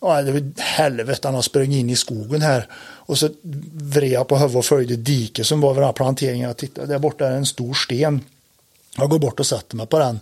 Ja, 0.04 0.22
det 0.22 0.32
var 0.32 0.62
helvete, 0.62 1.28
han 1.28 1.36
har 1.36 1.42
sprungit 1.42 1.80
in 1.80 1.90
i 1.90 1.96
skogen 1.96 2.42
här. 2.42 2.68
Och 3.06 3.18
så 3.18 3.30
vred 3.74 4.12
jag 4.12 4.28
på 4.28 4.36
huvudet 4.38 4.58
och 4.58 4.66
följde 4.66 4.96
diket 4.96 5.46
som 5.48 5.62
var 5.62 5.74
vid 5.74 5.78
den 5.78 5.86
här 5.86 5.94
planteringen. 5.94 6.48
Jag 6.48 6.58
tittade, 6.58 6.88
där 6.88 7.00
borta 7.00 7.28
är 7.28 7.32
en 7.32 7.46
stor 7.46 7.74
sten. 7.74 8.22
Jag 8.98 9.10
går 9.10 9.20
bort 9.20 9.40
och 9.40 9.46
sätter 9.46 9.76
mig 9.76 9.88
på 9.88 10.00
den. 10.00 10.20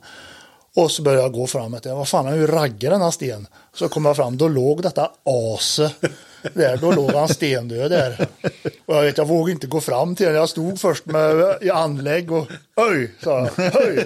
Och 0.76 0.92
så 0.92 1.02
börjar 1.02 1.22
jag 1.22 1.34
gå 1.34 1.48
fram. 1.48 1.74
Jag 1.74 1.84
tänkte, 1.84 1.94
Vad 1.94 2.08
fan, 2.08 2.28
hur 2.28 2.48
ju 2.82 2.90
den 2.90 3.02
här 3.02 3.12
sten? 3.12 3.48
Så 3.74 3.90
kom 3.90 4.06
jag 4.06 4.16
fram, 4.16 4.38
då 4.38 4.48
låg 4.48 4.82
detta 4.82 5.12
ase 5.24 5.92
där. 6.54 6.78
Då 6.78 6.92
låg 6.92 7.12
han 7.12 7.30
stendöd 7.30 7.92
där. 7.92 8.28
Och 8.86 8.96
jag 8.96 9.04
vet, 9.04 9.18
jag 9.18 9.28
vågade 9.28 9.52
inte 9.52 9.68
gå 9.68 9.82
fram 9.82 10.16
till 10.16 10.26
honom. 10.26 10.40
Jag 10.40 10.50
stod 10.50 10.80
först 10.80 11.06
med 11.06 11.58
i 11.62 11.70
anlägg 11.70 12.32
och 12.32 12.48
Oj, 12.76 13.12
sa 13.24 13.40
jag. 13.40 13.72
Höj. 13.72 14.06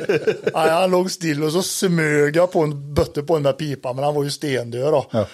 Nej, 0.53 0.69
han 0.69 0.91
låg 0.91 1.11
still 1.11 1.43
och 1.43 1.51
så 1.51 1.63
smög 1.63 2.35
jag 2.35 2.51
på 2.51 2.61
en 2.61 2.93
bötte 2.93 3.23
på 3.23 3.33
den 3.33 3.43
där 3.43 3.53
pipan, 3.53 3.95
men 3.95 4.05
han 4.05 4.15
var 4.15 4.23
ju 4.23 4.31
stendöd 4.31 4.93
då. 4.93 5.05
Ja. 5.11 5.27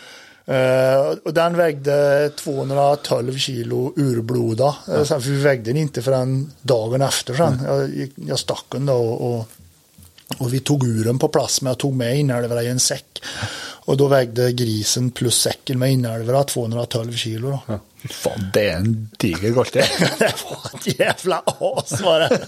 Uh, 0.50 1.18
och 1.26 1.34
den 1.34 1.58
vägde 1.58 2.30
212 2.36 3.38
kilo 3.38 3.94
urbloda. 3.96 4.76
Ja. 4.88 4.94
Uh, 4.94 5.04
för 5.04 5.20
vi 5.20 5.42
vägde 5.42 5.70
den 5.70 5.78
inte 5.78 6.02
förrän 6.02 6.52
dagen 6.62 7.02
efter 7.02 7.34
sen. 7.34 7.60
Mm. 7.60 8.00
Jag, 8.00 8.10
jag 8.28 8.40
stack 8.40 8.66
den 8.70 8.86
då 8.86 8.94
och, 8.94 9.34
och, 9.34 9.50
och, 10.38 10.54
vi 10.54 10.60
tog 10.60 10.88
ur 10.88 11.04
den 11.04 11.20
på 11.20 11.28
plats 11.28 11.62
men 11.62 11.72
jag 11.72 11.78
tog 11.78 11.96
med 11.96 12.20
inälvorna 12.20 12.64
i 12.64 12.68
en 12.68 12.80
säck. 12.80 13.22
Och 13.90 13.98
då 13.98 14.08
vägde 14.08 14.52
grisen 14.52 15.12
plus 15.12 15.42
säcken 15.42 15.80
med 15.80 15.92
inälvorna 15.92 16.44
212 16.44 17.14
kilo. 17.14 17.50
Då. 17.50 17.60
Ja. 17.68 17.80
Fan, 18.10 18.50
det 18.54 18.70
är 18.70 18.76
en 18.76 19.10
diger 19.18 19.68
det. 19.74 19.86
det 20.20 20.34
var 20.46 20.80
ett 20.80 21.00
jävla 21.00 21.44
as 21.46 22.02
var 22.02 22.20
det. 22.20 22.48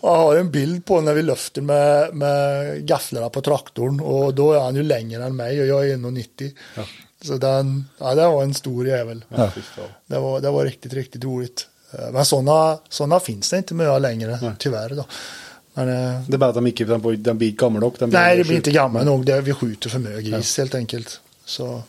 jag 0.00 0.16
har 0.16 0.36
en 0.36 0.50
bild 0.50 0.84
på 0.84 1.00
när 1.00 1.14
vi 1.14 1.22
lyfter 1.22 1.62
med, 1.62 2.14
med 2.14 2.76
gafflarna 2.86 3.28
på 3.28 3.40
traktorn 3.40 4.00
och 4.00 4.34
då 4.34 4.52
är 4.52 4.60
han 4.60 4.76
ju 4.76 4.82
längre 4.82 5.24
än 5.24 5.36
mig 5.36 5.60
och 5.60 5.66
jag 5.66 5.90
är 5.90 5.96
1,90. 5.96 6.52
Ja. 6.74 6.82
Så 7.24 7.36
den, 7.36 7.84
ja, 7.98 8.14
det 8.14 8.26
var 8.26 8.42
en 8.42 8.54
stor 8.54 8.88
jävel. 8.88 9.24
Ja. 9.28 9.52
Det, 10.06 10.18
var, 10.18 10.40
det 10.40 10.50
var 10.50 10.64
riktigt, 10.64 10.92
riktigt 10.92 11.24
roligt. 11.24 11.66
Eh, 11.92 12.10
men 12.12 12.24
sådana 12.24 12.78
såna 12.88 13.20
finns 13.20 13.50
det 13.50 13.56
inte 13.56 13.74
med 13.74 14.02
längre, 14.02 14.38
Nej. 14.42 14.52
tyvärr. 14.58 14.88
Då. 14.88 15.04
Men, 15.74 15.88
eh, 15.88 16.22
det 16.28 16.34
är 16.34 16.38
bara 16.38 16.50
att 16.50 16.54
de 16.54 16.66
inte 16.66 16.84
den, 16.84 17.22
den 17.22 17.38
blir 17.38 17.50
gammal 17.50 17.84
och 17.84 17.96
den 17.98 18.10
Nej, 18.10 18.36
det 18.36 18.44
blir 18.44 18.56
inte 18.56 18.70
gammal 18.70 19.04
nog. 19.04 19.26
Det, 19.26 19.40
vi 19.40 19.54
skjuter 19.54 19.90
för 19.90 19.98
mycket 19.98 20.24
gris 20.24 20.58
ja. 20.58 20.62
helt 20.62 20.74
enkelt. 20.74 21.20
Så, 21.44 21.82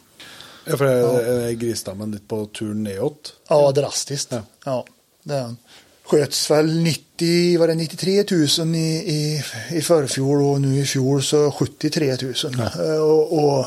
ja, 0.65 0.77
för 0.77 0.85
är, 0.85 1.47
ja. 1.47 1.51
grisstammen 1.51 2.11
lite 2.11 2.25
på 2.27 2.45
tur 2.45 2.73
nedåt? 2.73 3.33
Ja, 3.49 3.71
drastiskt. 3.71 4.31
Ja, 4.31 4.41
ja 4.65 4.85
det 5.23 5.33
är 5.33 5.41
den. 5.41 5.57
Sköts 6.03 6.51
väl 6.51 6.77
90, 6.77 7.59
var 7.59 7.67
det 7.67 7.75
93 7.75 8.23
000 8.59 8.75
i, 8.75 8.79
i, 8.79 9.43
i 9.71 9.81
förfjol 9.81 10.41
och 10.41 10.61
nu 10.61 10.79
i 10.79 10.85
fjol 10.85 11.23
så 11.23 11.51
73 11.51 12.17
000. 12.21 12.33
Ja. 12.57 12.85
Eh, 12.85 13.01
och, 13.01 13.43
och 13.43 13.65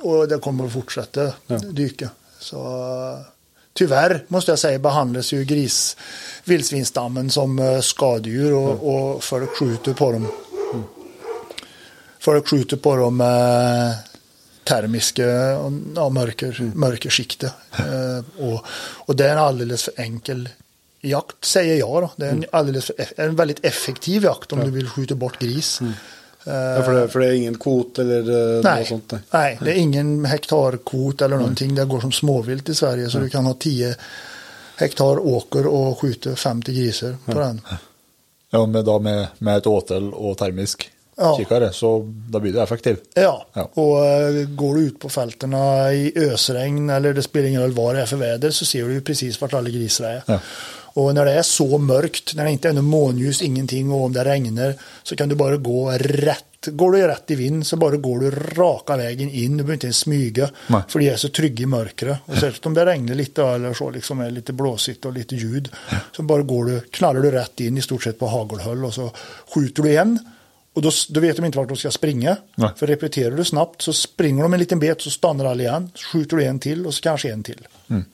och 0.00 0.28
det 0.28 0.38
kommer 0.38 0.66
att 0.66 0.72
fortsätta 0.72 1.32
ja. 1.46 1.58
dyka. 1.58 2.10
Så 2.38 3.24
tyvärr 3.72 4.24
måste 4.28 4.52
jag 4.52 4.58
säga 4.58 4.78
behandlas 4.78 5.32
ju 5.32 5.44
gris, 5.44 5.96
vildsvinsstammen 6.44 7.30
som 7.30 7.58
eh, 7.58 7.80
skadedjur 7.80 8.52
och, 8.52 8.70
mm. 8.70 8.80
och 8.80 9.24
folk 9.24 9.50
skjuter 9.50 9.94
på 9.94 10.12
dem. 10.12 10.26
Mm. 10.72 10.84
Folk 12.20 12.48
skjuter 12.48 12.76
på 12.76 12.96
dem 12.96 13.16
med 13.16 13.94
termiska 14.64 15.26
ja, 15.94 16.08
mörker, 16.08 16.60
mm. 16.60 16.72
mörkerskikte. 16.74 17.52
eh, 17.78 18.44
och, 18.44 18.66
och 19.06 19.16
det 19.16 19.26
är 19.26 19.32
en 19.32 19.38
alldeles 19.38 19.82
för 19.82 19.92
enkel 19.96 20.48
jakt 21.00 21.44
säger 21.44 21.76
jag 21.78 22.02
då. 22.02 22.10
Det 22.16 22.26
är 22.26 22.30
en, 22.30 22.36
mm. 22.36 22.48
alldeles 22.52 22.84
för, 22.84 22.94
en 23.16 23.36
väldigt 23.36 23.64
effektiv 23.64 24.24
jakt 24.24 24.52
om 24.52 24.58
ja. 24.58 24.64
du 24.64 24.70
vill 24.70 24.88
skjuta 24.88 25.14
bort 25.14 25.38
gris. 25.38 25.80
Mm. 25.80 25.92
Ja, 26.44 26.82
för, 26.82 26.92
det, 26.92 27.08
för 27.08 27.20
det 27.20 27.26
är 27.26 27.32
ingen 27.32 27.58
kvot 27.58 27.98
eller 27.98 28.56
eh, 28.56 28.62
nej, 28.62 28.78
något 28.78 28.88
sånt? 28.88 29.12
Nej. 29.12 29.20
nej, 29.30 29.58
det 29.60 29.70
är 29.70 29.74
ingen 29.74 30.24
hektarkvot 30.24 31.22
eller 31.22 31.36
någonting. 31.36 31.74
Det 31.74 31.84
går 31.84 32.00
som 32.00 32.12
småvilt 32.12 32.68
i 32.68 32.74
Sverige 32.74 33.10
så 33.10 33.18
du 33.18 33.30
kan 33.30 33.46
ha 33.46 33.54
10 33.54 33.96
hektar 34.76 35.26
åker 35.26 35.66
och 35.66 36.00
skjuta 36.00 36.36
50 36.36 36.72
grisar 36.72 37.16
på 37.24 37.38
den. 37.38 37.60
Ja, 38.50 38.66
med, 38.66 38.84
då 38.84 38.98
med, 38.98 39.26
med 39.38 39.56
ett 39.56 39.66
åtel 39.66 40.14
och 40.14 40.38
termisk 40.38 40.90
ja. 41.16 41.36
kikare 41.36 41.72
så 41.72 42.14
då 42.30 42.40
blir 42.40 42.52
det 42.52 42.62
effektivt. 42.62 43.02
Ja, 43.14 43.46
ja. 43.52 43.70
och 43.74 43.96
uh, 43.96 44.48
går 44.48 44.74
du 44.74 44.80
ut 44.80 45.00
på 45.00 45.08
fälterna 45.08 45.92
i 45.92 46.12
ösregn 46.16 46.90
eller 46.90 47.14
det 47.14 47.22
spelar 47.22 47.48
ingen 47.48 47.62
roll 47.62 47.72
vad 47.72 47.94
det 47.94 48.00
är 48.00 48.06
för 48.06 48.16
väder 48.16 48.50
så 48.50 48.64
ser 48.64 48.84
du 48.84 48.92
ju 48.92 49.00
precis 49.00 49.40
vart 49.40 49.54
alla 49.54 49.68
grisar 49.68 50.04
är. 50.04 50.22
Ja. 50.26 50.40
Och 50.98 51.14
när 51.14 51.24
det 51.24 51.32
är 51.32 51.42
så 51.42 51.78
mörkt, 51.78 52.34
när 52.34 52.44
det 52.44 52.50
inte 52.50 52.68
är 52.68 52.72
något 52.72 52.84
månljus, 52.84 53.42
ingenting 53.42 53.92
och 53.92 54.04
om 54.04 54.12
det 54.12 54.24
regnar 54.24 54.74
så 55.02 55.16
kan 55.16 55.28
du 55.28 55.34
bara 55.34 55.56
gå 55.56 55.90
rätt. 55.90 56.44
Går 56.66 56.92
du 56.92 57.06
rätt 57.06 57.30
i 57.30 57.34
vind 57.34 57.66
så 57.66 57.76
bara 57.76 57.96
går 57.96 58.20
du 58.20 58.30
raka 58.30 58.96
vägen 58.96 59.30
in. 59.30 59.50
Du 59.50 59.56
behöver 59.56 59.72
inte 59.72 59.86
ens 59.86 59.98
smyga. 59.98 60.50
Nej. 60.66 60.82
För 60.88 60.98
de 60.98 61.08
är 61.08 61.16
så 61.16 61.28
trygga 61.28 61.62
i 61.62 61.66
mörkret. 61.66 62.18
Och 62.24 62.34
särskilt 62.34 62.66
om 62.66 62.74
det 62.74 62.86
regnar 62.86 63.14
lite 63.14 63.42
eller 63.42 63.74
så, 63.74 63.90
liksom 63.90 64.20
är 64.20 64.30
lite 64.30 64.52
blåsigt 64.52 65.04
och 65.04 65.12
lite 65.12 65.36
ljud. 65.36 65.68
Så 66.16 66.22
bara 66.22 66.42
går 66.42 66.64
du, 66.64 66.80
knallar 66.80 67.20
du 67.20 67.30
rätt 67.30 67.60
in 67.60 67.78
i 67.78 67.82
stort 67.82 68.02
sett 68.02 68.18
på 68.18 68.26
hagelhöll 68.26 68.84
och 68.84 68.94
så 68.94 69.10
skjuter 69.54 69.82
du 69.82 69.88
igen. 69.88 70.18
Och 70.74 70.82
då, 70.82 70.90
då 71.08 71.20
vet 71.20 71.36
de 71.36 71.44
inte 71.44 71.58
vart 71.58 71.68
de 71.68 71.76
ska 71.76 71.90
springa. 71.90 72.36
Nej. 72.54 72.70
För 72.76 72.86
repeterar 72.86 73.36
du 73.36 73.44
snabbt 73.44 73.82
så 73.82 73.92
springer 73.92 74.42
de 74.42 74.54
en 74.54 74.60
liten 74.60 74.80
bet 74.80 75.00
så 75.00 75.10
stannar 75.10 75.44
alla 75.44 75.62
igen. 75.62 75.90
Så 75.94 76.06
skjuter 76.06 76.36
du 76.36 76.44
en 76.44 76.58
till 76.58 76.86
och 76.86 76.94
så 76.94 77.02
kanske 77.02 77.32
en 77.32 77.42
till. 77.42 77.66
Mm. 77.88 78.04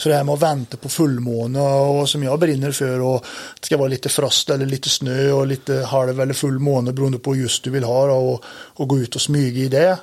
Så 0.00 0.08
det 0.08 0.14
här 0.14 0.24
med 0.24 0.32
att 0.34 0.42
vänta 0.42 0.76
på 0.76 0.88
fullmåne 0.88 1.60
och 1.60 2.08
som 2.08 2.22
jag 2.22 2.38
brinner 2.38 2.72
för 2.72 3.00
och 3.00 3.24
det 3.60 3.66
ska 3.66 3.76
vara 3.76 3.88
lite 3.88 4.08
frost 4.08 4.50
eller 4.50 4.66
lite 4.66 4.88
snö 4.88 5.32
och 5.32 5.46
lite 5.46 5.74
halv 5.74 6.20
eller 6.20 6.34
full 6.34 6.58
måne 6.58 6.92
beroende 6.92 7.18
på 7.18 7.36
just 7.36 7.64
du 7.64 7.70
vill 7.70 7.84
ha 7.84 8.06
då, 8.06 8.14
och, 8.14 8.44
och 8.48 8.88
gå 8.88 8.98
ut 8.98 9.14
och 9.14 9.20
smyga 9.20 9.64
i 9.64 9.68
det. 9.68 9.98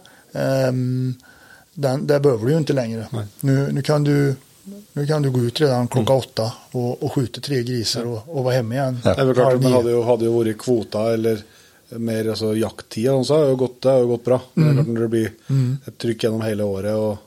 Um, 0.69 1.15
den, 1.73 2.07
det 2.07 2.19
behöver 2.19 2.45
du 2.45 2.51
ju 2.51 2.57
inte 2.57 2.73
längre. 2.73 3.07
Nu, 3.39 3.71
nu, 3.71 3.81
kan 3.81 4.03
du, 4.03 4.35
nu 4.93 5.07
kan 5.07 5.21
du 5.21 5.31
gå 5.31 5.39
ut 5.39 5.61
redan 5.61 5.87
klockan 5.87 6.15
Mm. 6.15 6.23
åtta 6.27 6.51
och, 6.71 7.03
och 7.03 7.13
skjuta 7.13 7.41
tre 7.41 7.63
grisar 7.63 8.05
och, 8.05 8.37
och 8.37 8.43
vara 8.43 8.55
hemma 8.55 8.75
igen. 8.75 8.99
Det 9.03 9.19
er 9.19 9.25
vel 9.25 9.35
klart, 9.35 9.53
men 9.53 9.61
nio. 9.61 9.77
hadde 9.77 9.91
jo, 9.91 10.03
hadde 10.03 10.25
jo 10.25 10.35
vært 10.39 10.57
kvota 10.57 11.13
eller 11.13 11.41
mer 11.89 12.29
altså, 12.29 12.53
jakttid, 12.55 13.25
så 13.25 13.35
har 13.35 13.45
det 13.49 13.55
gått, 13.55 13.81
det 13.81 13.89
har 13.89 14.05
gått 14.05 14.25
bra. 14.25 14.39
Men 14.53 14.65
det 14.65 14.71
er 14.71 14.83
klart 14.83 14.93
når 14.93 15.01
det 15.01 15.09
blir 15.09 15.31
et 15.87 15.97
trykk 15.97 16.23
gjennom 16.23 16.41
hele 16.41 16.63
året, 16.63 16.93
og, 16.93 17.17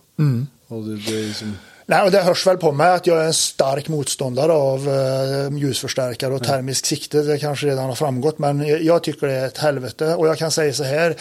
og 0.69 0.87
det, 0.87 1.01
det 1.07 1.17
er 1.17 1.27
liksom 1.33 1.57
Nej, 1.91 2.03
och 2.03 2.11
det 2.11 2.23
hörs 2.23 2.47
väl 2.47 2.57
på 2.57 2.73
mig 2.73 2.91
att 2.91 3.07
jag 3.07 3.21
är 3.23 3.27
en 3.27 3.35
stark 3.35 3.89
motståndare 3.89 4.53
av 4.53 4.89
eh, 4.89 5.59
ljusförstärkare 5.59 6.35
och 6.35 6.45
termisk 6.45 6.87
sikte. 6.87 7.23
Det 7.23 7.39
kanske 7.39 7.67
redan 7.67 7.85
har 7.85 7.95
framgått, 7.95 8.39
men 8.39 8.85
jag, 8.85 9.03
tycker 9.03 9.27
det 9.27 9.33
är 9.33 9.47
ett 9.47 9.59
helvete. 9.59 10.15
Och 10.15 10.29
jag 10.29 10.39
kan 10.39 10.51
säga 10.51 10.73
så 10.73 10.85
här, 10.85 11.17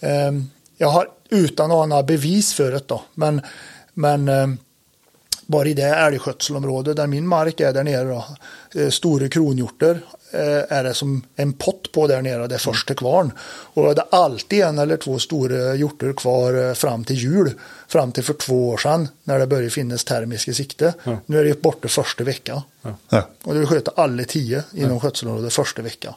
eh, 0.00 0.32
jag 0.76 0.88
har 0.88 1.08
utan 1.30 1.70
att 1.70 1.76
ha 1.76 1.86
några 1.86 2.02
bevis 2.02 2.54
för 2.54 2.72
det 2.72 2.88
då, 2.88 3.02
men, 3.14 3.40
men 3.94 4.28
eh, 4.28 4.46
bara 5.46 5.68
i 5.68 5.74
det 5.74 5.82
älgskötselområde 5.82 6.94
där 6.94 7.06
min 7.06 7.26
mark 7.26 7.60
är 7.60 7.72
där 7.72 7.84
nere, 7.84 8.04
då, 8.04 8.24
eh, 8.80 8.88
stora 8.88 9.28
kronhjorter 9.28 9.90
eh, 9.90 9.98
är 10.68 10.84
det 10.84 10.94
som 10.94 11.22
en 11.36 11.52
pott 11.52 11.92
på 11.92 12.06
där 12.06 12.22
nere, 12.22 12.46
det 12.46 12.54
är 12.54 12.58
först 12.58 12.86
till 12.86 12.96
kvarn. 12.96 13.32
Och 13.74 13.94
det 13.94 14.00
är 14.00 14.06
alltid 14.10 14.60
en 14.62 14.78
eller 14.78 14.96
två 14.96 15.18
stora 15.18 15.74
hjorter 15.74 16.12
kvar 16.12 16.68
eh, 16.68 16.74
fram 16.74 17.04
till 17.04 17.16
jul, 17.16 17.50
fram 17.88 18.12
till 18.12 18.24
för 18.24 18.34
två 18.34 18.68
år 18.68 18.76
sedan 18.76 19.08
när 19.24 19.38
det 19.38 19.46
började 19.46 19.70
finnas 19.70 20.04
termiska 20.04 20.52
sikte. 20.52 20.94
Nu 21.26 21.40
är 21.40 21.44
det 21.44 21.62
borta 21.62 21.88
första 21.88 22.24
veckan. 22.24 22.60
Ja. 23.08 23.22
Och 23.44 23.54
du 23.54 23.66
sköter 23.66 23.92
alla 23.96 24.24
tio 24.24 24.62
inom 24.74 25.00
skötselområdet 25.00 25.52
första 25.52 25.82
veckan. 25.82 26.14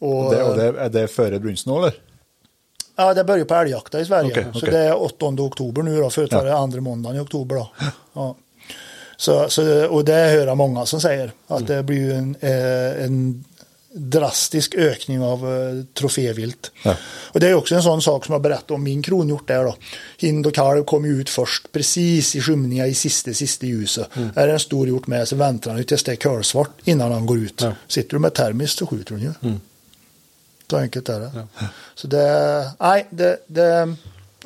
Och, 0.00 0.34
Det, 0.34 0.42
og 0.42 0.56
det, 0.56 0.66
er 0.66 1.30
det 1.30 1.66
nå, 1.66 1.78
eller? 1.78 1.94
Ja, 2.96 3.14
det 3.14 3.24
börjar 3.24 3.44
på 3.44 3.54
älgjakta 3.54 4.00
i 4.00 4.04
Sverige. 4.04 4.30
Okej, 4.30 4.46
Så 4.52 4.58
okej. 4.58 4.70
det 4.70 4.78
är 4.78 5.02
8 5.02 5.26
oktober 5.26 5.82
nu 5.82 6.00
då, 6.00 6.10
förut 6.10 6.32
var 6.32 6.44
det 6.44 6.56
andra 6.56 6.80
måndagen 6.80 7.16
i 7.16 7.20
oktober 7.20 7.56
då. 7.56 7.70
Ja. 8.12 8.36
Så, 9.16 9.48
så, 9.48 9.86
och 9.86 10.04
det 10.04 10.12
hör 10.12 10.46
jag 10.46 10.56
många 10.56 10.86
som 10.86 11.00
säger, 11.00 11.32
att 11.46 11.66
det 11.66 11.82
blir 11.82 12.12
en, 12.14 12.36
eh, 12.40 13.04
en 13.04 13.44
drastisk 13.98 14.74
ökning 14.74 15.22
av 15.22 15.54
eh, 15.54 15.84
trofévilt. 15.94 16.70
Ja. 16.82 16.96
Och 17.04 17.40
det 17.40 17.48
är 17.48 17.54
också 17.54 17.74
en 17.74 17.82
sån 17.82 18.02
sak 18.02 18.24
som 18.24 18.32
jag 18.32 18.42
berättade 18.42 18.74
om 18.74 18.82
min 18.82 19.02
kronhjort 19.02 19.48
där 19.48 19.64
då. 19.64 19.76
Hind 20.18 20.46
och 20.46 20.54
kalv 20.54 20.84
kom 20.84 21.04
ju 21.04 21.20
ut 21.20 21.30
först 21.30 21.72
precis 21.72 22.36
i 22.36 22.40
skymningen 22.40 22.86
i 22.86 22.94
sista, 22.94 23.32
sista 23.32 23.66
ljuset. 23.66 24.16
Mm. 24.16 24.30
Är 24.34 24.46
det 24.46 24.52
en 24.52 24.60
stor 24.60 24.88
hjort 24.88 25.06
med 25.06 25.28
så 25.28 25.36
väntar 25.36 25.70
han 25.70 25.78
ju 25.78 25.84
tills 25.84 26.02
det 26.02 26.12
är 26.12 26.16
kölsvart 26.16 26.70
innan 26.84 27.12
han 27.12 27.26
går 27.26 27.38
ut. 27.38 27.64
Sitter 27.88 28.10
du 28.10 28.18
med 28.18 28.34
termiskt 28.34 28.78
så 28.78 28.86
skjuter 28.86 29.14
du 29.14 29.20
ju. 29.20 29.32
Mm. 29.42 29.60
Så 30.70 30.76
enkelt 30.76 31.08
är 31.08 31.20
det. 31.20 31.30
Så 31.94 32.06
det, 32.06 32.70
nej, 32.80 33.06
det, 33.10 33.38
det 33.46 33.94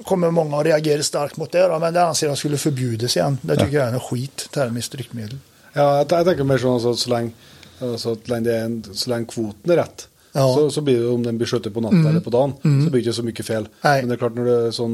kommer 0.04 0.30
många 0.30 0.58
att 0.58 0.66
reagera 0.66 1.02
starkt 1.02 1.36
mot 1.36 1.52
det 1.52 1.68
då, 1.68 1.78
men 1.78 1.94
det 1.94 2.02
anser 2.04 2.26
jag 2.26 2.38
skulle 2.38 2.58
förbjudas 2.58 3.16
igen. 3.16 3.38
Det 3.42 3.56
tycker 3.56 3.78
jag 3.78 3.88
är 3.88 3.92
en 3.92 4.00
skit, 4.00 4.48
termiskt 4.52 4.92
dryckmedel. 4.92 5.38
Ja, 5.72 5.96
jeg, 5.98 6.06
jeg 6.12 6.26
tenker 6.26 6.44
mer 6.44 6.58
så 6.58 6.94
lenge, 7.10 7.30
altså, 7.80 8.12
at 8.16 8.28
lenge, 8.28 8.44
det 8.48 8.54
er 8.56 8.64
en, 8.64 8.78
så 8.92 9.10
lenge 9.12 9.26
kvoten 9.30 9.70
er 9.70 9.84
rett, 9.84 10.06
Ja. 10.32 10.44
så, 10.54 10.70
så 10.70 10.80
blir 10.86 11.00
det 11.00 11.08
om 11.10 11.22
den 11.26 11.38
blir 11.40 11.48
skjøttet 11.50 11.74
på 11.74 11.80
natta 11.82 12.04
eller 12.08 12.20
på 12.22 12.30
dagen, 12.30 12.52
så 12.62 12.90
blir 12.90 13.00
det 13.00 13.00
ikke 13.02 13.14
så 13.16 13.22
mye 13.26 13.42
feil. 13.42 13.64
Nei. 13.82 13.94
Men 14.00 14.08
det 14.12 14.14
er 14.14 14.20
klart 14.20 14.36
når 14.38 14.44
det 14.50 14.58
sånn, 14.76 14.92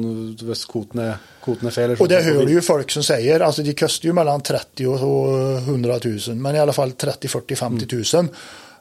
hvis 0.48 0.62
kvoten 0.70 1.02
kvoten 1.44 1.70
feil 1.74 1.84
eller 1.90 2.00
Och 2.00 2.08
det 2.08 2.22
så 2.24 2.30
hör 2.30 2.48
ju 2.48 2.60
folk 2.64 2.90
som 2.90 3.02
säger, 3.04 3.40
alltså 3.40 3.62
de 3.62 3.74
kostar 3.74 4.06
ju 4.08 4.12
mellan 4.16 4.40
30 4.40 4.86
och 4.86 5.58
100 5.68 5.98
000, 6.04 6.36
men 6.36 6.56
i 6.56 6.58
alla 6.58 6.72
fall 6.72 6.92
30, 6.92 7.28
40, 7.28 7.56
50 7.56 8.16
000. 8.16 8.28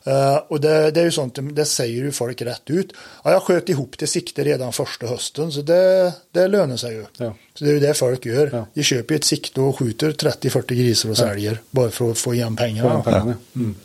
Eh, 0.08 0.36
och 0.48 0.62
det, 0.62 0.92
det 0.92 1.00
är 1.00 1.04
ju 1.04 1.12
sånt, 1.12 1.38
det 1.56 1.66
säger 1.66 2.04
ju 2.04 2.12
folk 2.12 2.42
rätt 2.42 2.62
ut. 2.70 2.94
Ja, 3.24 3.32
jag 3.32 3.42
sköt 3.44 3.70
ihop 3.70 3.96
det 3.98 4.08
sikte 4.08 4.44
redan 4.44 4.74
första 4.74 5.08
hösten, 5.08 5.52
så 5.52 5.62
det, 5.62 6.14
det 6.32 6.48
lönar 6.48 6.78
sig 6.78 6.94
ju. 6.94 7.06
Ja. 7.18 7.36
Så 7.54 7.64
det 7.64 7.70
är 7.70 7.74
ju 7.74 7.80
det 7.80 7.94
folk 7.94 8.26
gör. 8.26 8.50
Ja. 8.54 8.66
De 8.74 8.84
köper 8.84 9.14
ju 9.14 9.18
ett 9.18 9.24
sikte 9.24 9.62
och 9.62 9.80
skjuter 9.80 10.12
30-40 10.12 10.74
grisar 10.74 11.10
och 11.10 11.18
säljer, 11.18 11.58
bara 11.72 11.90
för 11.90 12.12
att 12.12 12.18
få 12.18 12.34
igen 12.34 12.56
pengarna. 12.56 13.04
Ja. 13.06 13.34
Mm. 13.56 13.76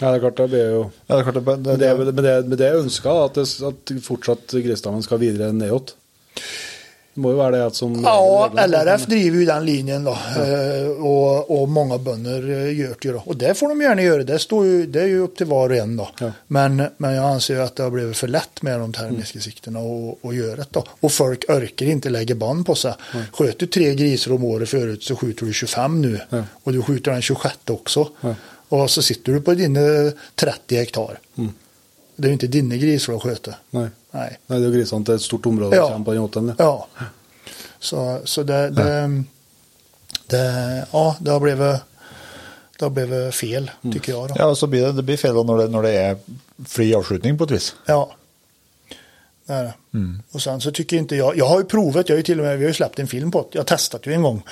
Ja, 0.00 0.10
det 0.10 0.16
er 0.16 0.20
klart, 0.20 0.36
det 0.36 0.48
blir 0.48 0.70
jo 0.70 0.90
Ja, 1.06 1.14
det 1.16 1.20
er 1.20 1.30
klart 1.32 1.44
det, 1.64 1.74
det 1.78 1.90
vel- 1.98 2.12
men 2.12 2.24
det, 2.24 2.32
men 2.48 2.58
det 2.58 2.66
er 2.66 2.78
ønska 2.80 3.10
at, 3.24 3.34
det- 3.34 3.62
at 3.68 3.92
fortsatt 4.02 4.54
gresstammen 4.64 5.02
skal 5.02 5.18
videre 5.18 5.52
nedåt. 5.52 5.94
Det 7.14 7.20
må 7.20 7.30
jo 7.34 7.36
være 7.42 7.52
det 7.58 7.64
at 7.66 7.76
som 7.76 7.92
Ja, 8.04 8.48
LRF 8.66 9.02
driver 9.06 9.38
ju 9.38 9.44
den 9.44 9.64
linjen 9.66 10.04
då. 10.04 10.12
eh, 10.12 10.88
Och, 11.04 11.62
och 11.62 11.68
många 11.68 11.98
bönder 11.98 12.42
eh, 12.50 12.78
gör 12.78 12.94
det 13.00 13.04
ju 13.08 13.12
då. 13.12 13.22
Och 13.26 13.36
det 13.36 13.54
får 13.54 13.68
de 13.68 13.80
gärna 13.80 14.02
göra. 14.02 14.22
Det, 14.22 14.38
står 14.38 14.66
ju, 14.66 14.86
det 14.86 15.02
är 15.02 15.06
ju 15.06 15.18
upp 15.18 15.36
till 15.36 15.46
var 15.46 15.70
och 15.70 15.76
en 15.76 15.96
då. 15.96 16.08
Ja. 16.20 16.32
Men, 16.46 16.82
men 16.96 17.14
jag 17.14 17.24
anser 17.24 17.54
ju 17.54 17.60
att 17.62 17.76
det 17.76 17.82
har 17.82 17.90
blivit 17.90 18.16
för 18.16 18.28
lätt 18.28 18.62
med 18.62 18.80
de 18.80 18.92
termiska 18.92 19.40
siktena 19.40 19.78
och, 19.78 20.24
och 20.24 20.34
göra 20.34 20.56
det 20.56 20.66
då. 20.70 20.84
Och 21.00 21.12
folk 21.12 21.44
orkar 21.48 21.86
inte 21.86 22.10
lägga 22.10 22.34
band 22.34 22.66
på 22.66 22.74
sig. 22.74 22.94
Sköt 23.32 23.58
du 23.58 23.66
tre 23.66 23.94
grisar 23.94 24.32
om 24.32 24.44
året 24.44 24.68
förut 24.68 25.02
så 25.02 25.16
skjuter 25.16 25.46
du 25.46 25.52
25 25.52 26.02
nu. 26.02 26.20
Ja. 26.30 26.42
Och 26.64 26.72
du 26.72 26.82
skjuter 26.82 27.10
den 27.12 27.22
26 27.22 27.54
också. 27.70 28.08
Ja. 28.20 28.34
Och 28.68 28.90
så 28.90 29.02
sitter 29.02 29.32
du 29.32 29.40
på 29.40 29.54
dina 29.54 29.80
30 30.34 30.76
hektar. 30.76 31.18
Det 32.16 32.24
är 32.26 32.28
ju 32.28 32.32
inte 32.32 32.46
dina 32.46 32.76
grisar 32.76 33.12
att 33.12 33.22
sköta. 33.22 33.54
Nei. 33.70 33.86
Nej. 34.12 34.36
Nei, 34.46 34.58
det 34.58 34.64
er 34.66 34.70
jo 34.70 34.74
grisene 34.78 35.04
til 35.08 35.14
et 35.14 35.22
stort 35.24 35.46
område 35.46 35.76
Ja. 35.76 35.98
måten. 35.98 36.52
ja. 36.58 36.86
Så, 37.80 38.20
så 38.24 38.42
det, 38.42 38.70
det, 38.76 39.24
det, 40.30 40.42
ja, 40.92 41.16
det 41.20 41.30
har 41.32 41.40
blivit, 41.40 41.80
det 42.78 42.84
har 42.84 42.90
blivit 42.90 43.34
fel, 43.34 43.70
tycker 43.92 44.12
jag. 44.12 44.28
Då. 44.28 44.34
Ja, 44.38 44.54
så 44.54 44.66
blir 44.66 44.86
det, 44.86 44.92
det 44.92 45.02
blir 45.02 45.16
feil 45.16 45.34
da 45.34 45.42
når 45.42 45.58
det, 45.58 45.70
når 45.70 45.82
det 45.82 45.94
er 45.98 46.16
fri 46.68 46.92
avslutning 46.94 47.38
på 47.38 47.44
et 47.44 47.50
vis. 47.56 47.72
Ja. 47.86 48.04
Det 49.46 49.52
är 49.52 49.64
det. 49.64 49.74
Och 50.32 50.42
sen 50.42 50.60
så 50.60 50.70
tycker 50.70 50.96
inte 50.96 51.16
jag, 51.16 51.36
jag 51.36 51.46
har 51.46 51.58
ju 51.58 51.64
provat, 51.64 52.08
jag 52.08 52.14
har 52.14 52.18
ju 52.18 52.22
till 52.22 52.40
och 52.40 52.46
med, 52.46 52.58
vi 52.58 52.64
har 52.64 52.68
ju 52.68 52.74
släppt 52.74 52.98
en 52.98 53.06
film 53.08 53.30
på 53.30 53.40
det, 53.40 53.46
jag 53.52 53.60
har 53.60 53.64
testat 53.64 54.06
ju 54.06 54.12
en 54.12 54.22
gång. 54.22 54.42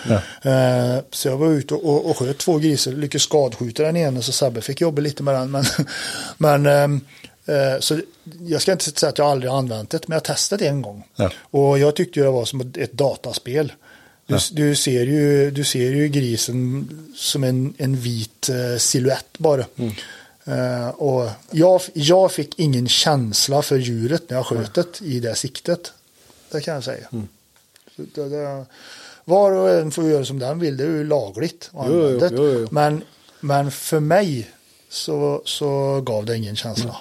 Eh, 0.43 0.99
så 1.11 1.29
jag 1.29 1.37
var 1.37 1.47
ute 1.49 1.75
och, 1.75 1.85
och, 1.85 2.11
och 2.11 2.17
sköt 2.19 2.39
två 2.39 2.59
grisar, 2.59 2.93
lyckades 2.93 3.23
skadskjuta 3.23 3.83
den 3.83 3.97
ena 3.97 4.23
så 4.23 4.33
Sebbe 4.33 4.61
fick 4.61 4.81
jobba 4.81 5.01
lite 5.03 5.23
med 5.23 5.35
den. 5.35 5.51
Men, 5.51 5.65
men 6.63 6.67
eh, 6.67 7.01
så 7.81 8.01
jag 8.47 8.63
ska 8.63 8.73
inte 8.73 8.85
säga 8.85 9.11
att 9.11 9.19
jag 9.19 9.27
aldrig 9.27 9.51
har 9.51 9.59
använt 9.59 9.91
det, 9.91 10.09
men 10.09 10.17
jag 10.17 10.25
testat 10.25 10.59
det 10.59 10.67
en 10.69 10.83
gång. 10.83 11.05
Ja. 11.17 11.31
Och 11.41 11.79
jag 11.79 11.97
tyckte 11.97 12.21
det 12.21 12.31
var 12.31 12.45
som 12.45 12.61
ett- 12.61 12.93
dataspel. 12.93 13.73
Du, 14.27 14.39
du, 14.53 14.75
ser 14.75 15.03
ju, 15.07 15.51
du 15.51 15.65
ser 15.65 15.91
ju 15.91 16.09
grisen 16.09 16.89
som 17.17 17.45
en, 17.45 17.75
en 17.79 17.97
vit 17.97 18.49
eh, 18.49 18.79
silhuett 18.79 19.39
bara. 19.39 19.65
Eh, 20.45 20.89
och 20.89 21.31
jag, 21.51 21.81
jag 21.93 22.33
fick 22.33 22.59
ingen 22.59 22.89
känsla 22.89 23.63
för 23.63 23.77
djuret 23.77 24.31
när 24.31 24.37
jag 24.37 24.47
sköt 24.47 24.75
det 24.75 25.01
i 25.01 25.21
det 25.21 25.35
siktet. 25.35 25.93
Det 26.51 26.61
kan 26.61 26.75
jag 26.75 26.85
säga. 26.85 27.09
Så 27.97 28.03
det, 28.15 28.29
det, 28.29 28.67
var 29.25 29.53
och 29.53 29.71
en 29.71 29.91
får 29.91 30.05
göra 30.11 30.25
som 30.25 30.39
den 30.39 30.59
vill, 30.59 30.77
det 30.77 30.85
är 30.85 30.89
ju 30.89 31.05
lagligt. 31.05 31.71
att 31.75 31.87
Jo, 31.89 32.19
jo, 32.21 32.29
jo. 32.31 32.69
Men, 32.71 33.03
men 33.41 33.71
för 33.71 34.01
mig 34.01 34.51
så, 34.91 35.41
så 35.47 35.71
gav 36.07 36.25
det 36.27 36.37
ingen 36.41 36.57
känsla. 36.59 36.97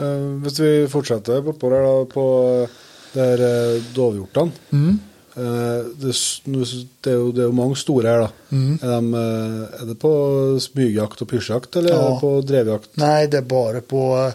Eh, 0.00 0.26
hvis 0.44 0.58
vi 0.60 0.72
fortsetter 0.90 1.42
bortpå 1.44 1.70
der, 1.72 1.84
da, 1.86 1.94
på 2.10 2.24
eh, 2.64 2.76
her 3.14 3.42
eh, 3.46 3.82
dovhjortene 3.94 4.52
eh, 4.70 5.88
det, 6.00 6.14
det, 6.14 7.10
er 7.10 7.18
jo, 7.18 7.30
det 7.34 7.42
er 7.44 7.48
jo 7.50 7.56
mange 7.56 7.76
store 7.78 8.08
her, 8.14 8.24
da. 8.26 8.30
Er, 8.54 8.94
de, 8.94 9.10
eh, 9.20 9.82
er 9.82 9.90
det 9.90 9.98
på 10.02 10.12
smygjakt 10.62 11.22
og 11.24 11.30
pysjjakt, 11.34 11.76
eller 11.80 11.92
er 11.94 12.00
Ja. 12.00 12.08
det 12.14 12.20
på 12.22 12.32
drevjakt? 12.48 12.90
Nej, 12.96 13.26
det 13.28 13.38
är 13.38 13.42
bara 13.42 13.80
på, 13.80 14.32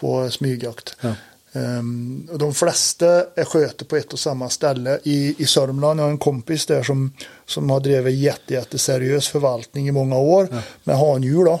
på 0.00 0.30
smygjakt. 0.30 0.96
Ja. 1.00 1.14
Ehm, 1.52 2.28
och 2.32 2.38
de 2.38 2.54
flesta 2.54 3.06
är 3.36 3.44
sköter 3.44 3.84
på 3.84 3.96
ett 3.96 4.12
och 4.12 4.18
samma 4.18 4.48
ställe. 4.48 4.98
I, 5.02 5.34
i 5.38 5.46
Sörmland 5.46 6.00
jag 6.00 6.04
har 6.04 6.10
en 6.10 6.18
kompis 6.18 6.66
där 6.66 6.82
som, 6.82 7.12
som 7.46 7.70
har 7.70 7.80
drivit 7.80 8.18
jätte, 8.18 8.54
jätteseriös 8.54 9.28
förvaltning 9.28 9.88
i 9.88 9.92
många 9.92 10.18
år 10.18 10.48
med 10.84 10.98
handjur. 10.98 11.44
Då. 11.44 11.60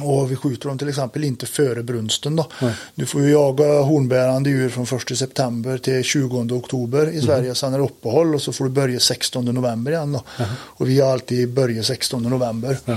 Och 0.00 0.30
vi 0.30 0.36
skjuter 0.36 0.68
dem 0.68 0.78
till 0.78 0.88
exempel 0.88 1.24
inte 1.24 1.46
före 1.46 1.82
brunsten. 1.82 2.36
Då. 2.36 2.46
Du 2.94 3.06
får 3.06 3.22
ju 3.22 3.30
jaga 3.30 3.80
hornbärande 3.80 4.50
djur 4.50 4.68
från 4.68 4.84
1 4.84 5.18
september 5.18 5.78
till 5.78 6.02
20 6.02 6.54
oktober 6.54 7.10
i 7.10 7.20
Sverige. 7.22 7.54
Sen 7.54 7.74
är 7.74 7.78
det 7.78 7.84
uppehåll 7.84 8.34
och 8.34 8.42
så 8.42 8.52
får 8.52 8.64
du 8.64 8.70
börja 8.70 9.00
16 9.00 9.44
november 9.44 9.92
igen. 9.92 10.12
Då. 10.12 10.22
Och 10.48 10.88
vi 10.88 11.00
har 11.00 11.12
alltid 11.12 11.52
börjat 11.52 11.86
16 11.86 12.22
november. 12.22 12.78
Eh, 12.86 12.96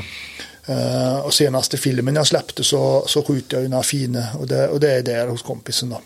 och 1.23 1.33
senaste 1.33 1.77
filmen 1.77 2.15
jag 2.15 2.27
släppte 2.27 2.63
så, 2.63 3.03
så 3.07 3.23
skjuter 3.23 3.57
jag 3.57 3.63
ju 3.63 3.69
några 3.69 3.83
fina 3.83 4.27
och 4.39 4.47
det, 4.47 4.67
och 4.67 4.79
det 4.79 4.91
är 4.91 5.01
där 5.01 5.27
hos 5.27 5.41
kompisen 5.41 5.89
då. 5.89 6.01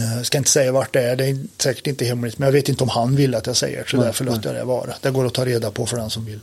Eh, 0.00 0.16
Jag 0.16 0.26
ska 0.26 0.38
inte 0.38 0.50
säga 0.50 0.72
vart 0.72 0.92
det 0.92 1.02
är, 1.02 1.16
det 1.16 1.24
är 1.26 1.38
säkert 1.58 1.86
inte 1.86 2.04
hemligt, 2.04 2.38
men 2.38 2.46
jag 2.46 2.52
vet 2.52 2.68
inte 2.68 2.82
om 2.84 2.88
han 2.88 3.16
vill 3.16 3.34
att 3.34 3.46
jag 3.46 3.56
säger 3.56 3.84
så 3.84 3.96
därför 3.96 4.24
låter 4.24 4.46
jag 4.48 4.54
det 4.54 4.64
vara. 4.64 4.94
Det 5.00 5.10
går 5.10 5.26
att 5.26 5.34
ta 5.34 5.44
reda 5.44 5.70
på 5.70 5.86
för 5.86 5.96
den 5.96 6.10
som 6.10 6.24
vill. 6.24 6.40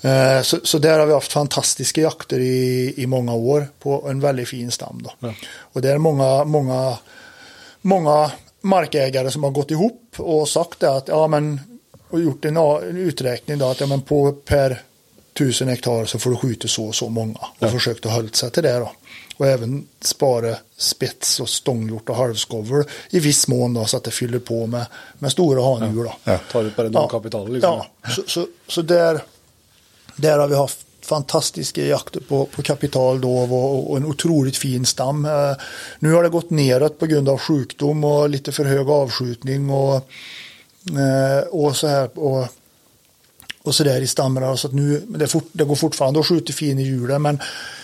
Eh, 0.00 0.42
Så, 0.42 0.58
så 0.64 0.78
där 0.78 0.98
har 0.98 1.06
vi 1.06 1.12
haft 1.12 1.32
fantastiska 1.32 2.00
jakter 2.00 2.38
i, 2.40 2.94
i 2.96 3.06
många 3.06 3.34
år 3.34 3.68
på 3.78 4.08
en 4.08 4.20
väldigt 4.20 4.48
fin 4.48 4.70
stam. 4.70 5.00
Då. 5.04 5.28
Och 5.58 5.82
det 5.82 5.90
är 5.90 5.98
många, 5.98 6.44
många, 6.44 6.98
många 7.80 8.30
markägare 8.60 9.30
som 9.30 9.44
har 9.44 9.50
gått 9.50 9.70
ihop 9.70 10.14
och 10.16 10.48
sagt 10.48 10.82
att 10.82 11.08
ja, 11.08 11.26
men 11.26 11.60
och 12.10 12.20
gjort 12.20 12.44
en 12.44 12.56
uträkning 12.96 13.58
då 13.58 13.66
att 13.66 13.80
ja, 13.80 13.86
men 13.86 14.02
på 14.02 14.32
per 14.32 14.82
tusen 15.32 15.68
hektar 15.68 16.04
så 16.04 16.18
får 16.18 16.30
du 16.30 16.36
skjuta 16.36 16.68
så 16.68 16.84
och 16.84 16.94
så 16.94 17.08
många. 17.08 17.38
Och 17.58 17.70
försökt 17.70 18.06
att 18.06 18.12
hålla 18.12 18.28
sig 18.28 18.50
till 18.50 18.62
det 18.62 18.78
då. 18.78 18.92
Och 19.36 19.46
även 19.46 19.86
spara 20.00 20.56
spets 20.76 21.40
och 21.40 21.48
stångjort 21.48 22.08
och 22.08 22.16
halvskovel 22.16 22.84
i 23.10 23.20
viss 23.20 23.48
mån 23.48 23.74
då 23.74 23.84
så 23.84 23.96
att 23.96 24.04
det 24.04 24.10
fyller 24.10 24.38
på 24.38 24.66
med, 24.66 24.86
med 25.18 25.32
stora 25.32 25.78
handjur 25.78 26.04
då. 26.04 26.12
Ja, 26.24 26.38
tar 26.52 26.64
ut 26.64 26.76
bara 26.76 26.88
noen 26.88 27.08
kapital, 27.08 27.52
liksom. 27.52 27.82
Ja, 28.02 28.10
så, 28.10 28.22
så, 28.26 28.46
så 28.68 28.82
där, 28.82 29.22
där 30.16 30.38
har 30.38 30.48
vi 30.48 30.54
haft 30.54 30.78
fantastiska 31.00 31.86
jakter 31.86 32.20
på, 32.20 32.44
på 32.46 32.62
kapitaldov 32.62 33.54
och, 33.54 33.90
och 33.90 33.96
en 33.96 34.06
otroligt 34.06 34.56
fin 34.56 34.86
stam. 34.86 35.24
Eh, 35.24 35.52
nu 35.98 36.12
har 36.12 36.22
det 36.22 36.28
gått 36.28 36.50
neråt 36.50 36.98
på 36.98 37.06
grund 37.06 37.28
av 37.28 37.38
sjukdom 37.38 38.04
och 38.04 38.30
lite 38.30 38.52
för 38.52 38.64
hög 38.64 38.88
avskjutning 38.88 39.70
och, 39.70 39.94
eh, 40.98 41.46
och 41.50 41.76
så 41.76 41.86
här. 41.86 42.18
Och, 42.18 42.48
och 43.62 43.74
så 43.74 43.84
där 43.84 44.00
i 44.00 44.06
stammarna. 44.06 44.56
Så 44.56 44.66
att 44.66 44.74
nu, 44.74 45.02
det, 45.08 45.26
fort, 45.26 45.48
det 45.52 45.64
går 45.64 45.74
fortfarande 45.74 46.20
att 46.20 46.26
skjuta 46.26 46.52
fin 46.52 46.78
i 46.78 46.82
hjulen 46.82 47.22
men 47.22 47.38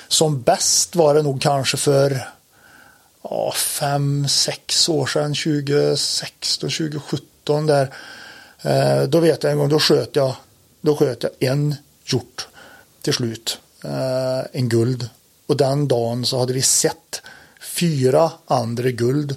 som 0.08 0.42
bäst 0.42 0.96
var 0.96 1.14
det 1.14 1.22
nog 1.22 1.42
kanske 1.42 1.76
för 1.76 2.28
ja, 3.22 3.52
fem, 3.52 4.28
sex 4.28 4.88
år 4.88 5.06
sedan, 5.06 5.34
2016, 5.34 6.70
2017 6.70 7.66
där. 7.66 7.94
Eh, 8.62 9.02
då 9.02 9.20
vet 9.20 9.42
jag 9.42 9.52
en 9.52 9.58
gång, 9.58 9.68
då 9.68 9.78
sköt 9.78 10.16
jag, 10.16 10.34
då 10.80 10.96
sköt 10.96 11.22
jag 11.22 11.32
en 11.38 11.74
hjort 12.04 12.48
till 13.02 13.12
slut. 13.12 13.58
Eh, 13.84 14.40
en 14.52 14.68
guld. 14.68 15.08
Och 15.46 15.56
den 15.56 15.88
dagen 15.88 16.26
så 16.26 16.38
hade 16.38 16.52
vi 16.52 16.62
sett 16.62 17.22
fyra 17.60 18.30
andra 18.46 18.90
guld, 18.90 19.36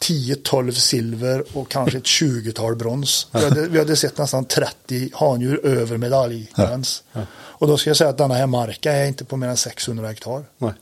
10-12 0.00 0.70
silver 0.70 1.44
och 1.52 1.70
kanske 1.70 1.98
ett 1.98 2.04
20-tal 2.04 2.76
brons. 2.76 3.26
Vi 3.32 3.44
hade, 3.44 3.68
vi 3.68 3.78
hade 3.78 3.96
sett 3.96 4.18
nästan 4.18 4.44
30 4.44 5.10
handjur 5.14 5.66
över 5.66 5.96
medaljgräns. 5.96 7.02
Och 7.32 7.66
då 7.66 7.76
ska 7.76 7.90
jag 7.90 7.96
säga 7.96 8.10
att 8.10 8.18
denna 8.18 8.34
här 8.34 8.46
marken 8.46 8.94
är 8.94 9.06
inte 9.06 9.24
på 9.24 9.36
mer 9.36 9.48
än 9.48 9.56
600 9.56 10.08
hektar. 10.08 10.44
Nei. 10.58 10.72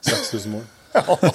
6000 0.00 0.52
mål. 0.52 0.62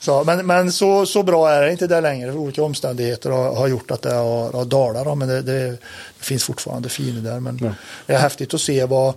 Så, 0.00 0.24
men 0.24 0.46
men 0.46 0.72
så, 0.72 1.06
så 1.06 1.22
bra 1.22 1.50
är 1.50 1.62
det 1.62 1.72
inte 1.72 1.86
där 1.86 2.02
längre. 2.02 2.32
För 2.32 2.38
olika 2.38 2.62
omständigheter 2.62 3.30
har, 3.30 3.54
har 3.54 3.68
gjort 3.68 3.90
att 3.90 4.02
det 4.02 4.14
har, 4.14 4.52
har 4.52 4.64
dalat. 4.64 5.18
Men 5.18 5.28
det, 5.28 5.42
det, 5.42 5.70
det 5.70 5.78
finns 6.18 6.44
fortfarande 6.44 6.88
fina 6.88 7.30
där. 7.30 7.40
Men 7.40 7.74
det 8.06 8.14
är 8.14 8.18
häftigt 8.18 8.54
att 8.54 8.60
se 8.60 8.84
vad, 8.84 9.14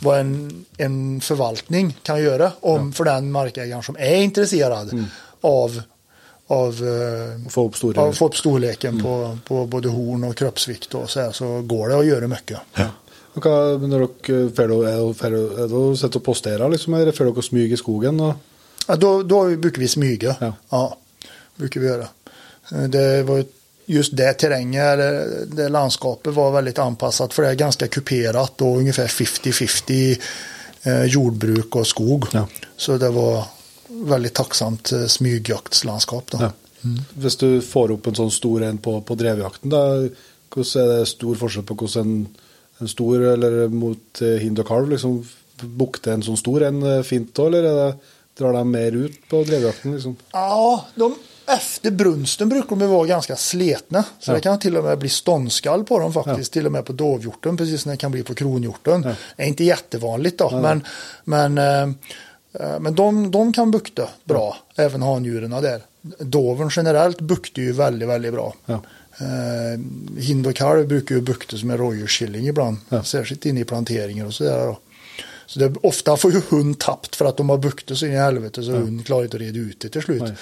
vad 0.00 0.20
en, 0.20 0.64
en 0.76 1.20
förvaltning 1.20 1.98
kan 2.02 2.22
göra 2.22 2.52
om 2.60 2.92
för 2.92 3.04
den 3.04 3.32
markägaren 3.32 3.82
som 3.82 3.96
är 3.98 4.16
intresserad 4.16 5.06
av, 5.40 5.82
av, 6.46 6.72
eh, 6.74 7.48
Få 7.50 7.72
store 7.72 8.00
av 8.00 8.12
få 8.12 8.26
upp 8.26 8.36
storleken 8.36 9.02
på, 9.02 9.38
på 9.48 9.66
både 9.66 9.88
horn 9.88 10.24
och 10.24 10.36
kroppsvikt 10.36 10.94
och 10.94 11.10
så, 11.10 11.20
här, 11.20 11.32
så 11.32 11.62
går 11.62 11.88
det 11.88 11.98
att 11.98 12.06
göra 12.06 12.28
mycket. 12.28 12.58
Og 13.36 13.42
hva, 13.44 13.56
men 13.78 13.90
når 13.92 14.06
dere 14.24 14.50
fer 14.56 14.68
dere- 14.70 14.90
er 14.90 14.96
dere- 14.96 15.14
fer 15.14 15.30
dere- 15.34 15.64
er 15.64 15.68
dere 15.68 15.96
sitter 16.00 16.16
og 16.22 16.24
posterer, 16.24 16.70
liksom, 16.72 16.94
eller 16.96 17.12
fer 17.12 17.26
dere 17.28 17.36
og 17.36 17.44
smyger 17.44 17.74
i 17.74 17.76
skogen? 17.76 18.20
Og... 18.20 18.34
Ja, 18.88 18.96
då, 18.96 19.22
då 19.22 19.56
brukar 19.56 19.80
vi 19.80 19.88
smyga. 19.88 20.36
Ja. 20.40 20.52
Ja. 20.70 20.96
brukar 21.56 21.80
vi 21.80 21.86
göra. 21.86 22.08
Eh, 22.72 22.82
Det 22.88 23.22
var 23.22 23.36
ju 23.36 23.44
just 23.86 24.16
det 24.16 24.32
terrängen, 24.32 24.82
eller 24.86 25.26
det 25.46 25.68
landskapet 25.68 26.34
var 26.34 26.50
väldigt 26.50 26.78
anpassat 26.78 27.34
för 27.34 27.42
det 27.42 27.48
är 27.48 27.54
ganska 27.54 27.88
kuperat 27.88 28.60
och 28.62 28.76
ungefär 28.78 29.06
50-50 29.06 30.18
eh, 30.82 31.04
jordbruk 31.04 31.76
och 31.76 31.86
skog. 31.86 32.24
Ja. 32.32 32.46
Så 32.76 32.98
det 32.98 33.10
var 33.10 33.44
väldigt 33.88 34.34
tacksamt 34.34 34.92
eh, 34.92 35.06
smygjaktslandskap. 35.06 36.30
Då. 36.30 36.38
Ja. 36.40 36.52
Hvis 37.14 37.36
du 37.36 37.60
får 37.62 37.90
opp 37.96 38.06
en 38.06 38.14
sånn 38.14 38.30
stor 38.30 38.62
en 38.62 38.78
på, 38.78 39.00
på 39.02 39.14
drevjakten, 39.18 39.70
da, 39.72 40.08
hvordan 40.54 40.82
er 40.82 40.92
det 40.92 41.08
stor 41.10 41.38
forskjell 41.40 41.64
på 41.66 41.74
hvordan 41.80 42.04
en, 42.06 42.26
en 42.78 42.90
stor 42.90 43.24
eller 43.32 43.68
mot 43.72 44.22
eh, 44.22 44.36
hind 44.42 44.60
og 44.62 44.68
kalv 44.68 44.92
liksom 44.94 45.22
bukter 45.62 46.12
en 46.14 46.22
sånn 46.22 46.38
stor 46.38 46.66
en 46.68 46.82
eh, 46.82 47.02
fint 47.06 47.32
da, 47.34 47.48
eller 47.48 47.70
er 47.70 47.80
det, 47.80 48.12
drar 48.36 48.52
de 48.52 48.66
mer 48.70 48.92
ut 48.92 49.16
på 49.30 49.42
drevjakten? 49.48 49.96
liksom? 49.96 50.16
Ja, 50.32 50.84
de, 50.94 51.14
efter 51.48 51.90
brunsten 51.90 52.48
brukar 52.48 52.76
de 52.76 52.88
vara 52.88 53.06
ganska 53.06 53.36
sletna. 53.36 54.04
Så 54.20 54.30
Ja. 54.30 54.34
det 54.34 54.40
kan 54.40 54.58
till 54.58 54.76
och 54.76 54.84
med 54.84 54.98
bli 54.98 55.08
ståndskall 55.08 55.84
på 55.84 55.98
dem 55.98 56.12
faktiskt. 56.12 56.52
Till 56.52 56.66
och 56.66 56.72
med 56.72 56.84
på 56.84 56.92
dovhjorten, 56.92 57.56
precis 57.56 57.82
som 57.82 57.90
det 57.90 57.96
kan 57.96 58.10
bli 58.10 58.22
på 58.22 58.34
kronhjorten. 58.34 59.02
Det 59.02 59.42
är 59.42 59.46
inte 59.46 59.64
jättevanligt 59.64 60.38
då, 60.38 60.50
men, 60.50 60.84
men, 61.24 61.94
men 62.80 62.94
de, 62.94 63.30
de 63.30 63.52
kan 63.52 63.70
bukta 63.70 64.08
bra, 64.24 64.56
även 64.76 65.02
handjuren 65.02 65.50
där. 65.50 65.80
Doven 66.18 66.70
generellt 66.76 67.20
buktar 67.20 67.62
ju 67.62 67.72
väldigt, 67.72 68.08
väldigt 68.08 68.32
bra. 68.32 68.54
Ja. 68.66 68.82
Eh, 69.20 69.80
hind 70.18 70.46
och 70.46 70.54
kalv 70.56 70.88
brukar 70.88 71.14
ju 71.14 71.20
bukta 71.20 71.56
som 71.56 71.70
en 71.70 71.78
rådjurskilling 71.78 72.46
ibland, 72.48 72.76
Ja. 72.88 73.02
särskilt 73.02 73.46
inne 73.46 73.60
i 73.60 73.64
planteringar 73.64 74.26
och 74.26 74.34
sådär. 74.34 74.66
då. 74.66 74.78
Så 75.46 75.58
det, 75.58 75.74
ofta 75.82 76.16
får 76.16 76.32
ju 76.32 76.40
hund 76.48 76.78
tappt 76.78 77.16
för 77.16 77.24
att 77.24 77.36
de 77.36 77.48
har 77.48 77.58
buktat 77.58 77.98
så 77.98 78.06
in 78.06 78.12
i 78.12 78.16
helvete 78.16 78.62
så 78.62 78.70
hund 78.70 79.06
klarar 79.06 79.24
inte 79.24 79.36
att 79.36 79.40
reda 79.40 79.58
ut 79.58 79.80
det 79.80 79.88
till 79.88 80.02
slut. 80.02 80.22
Nej. 80.22 80.32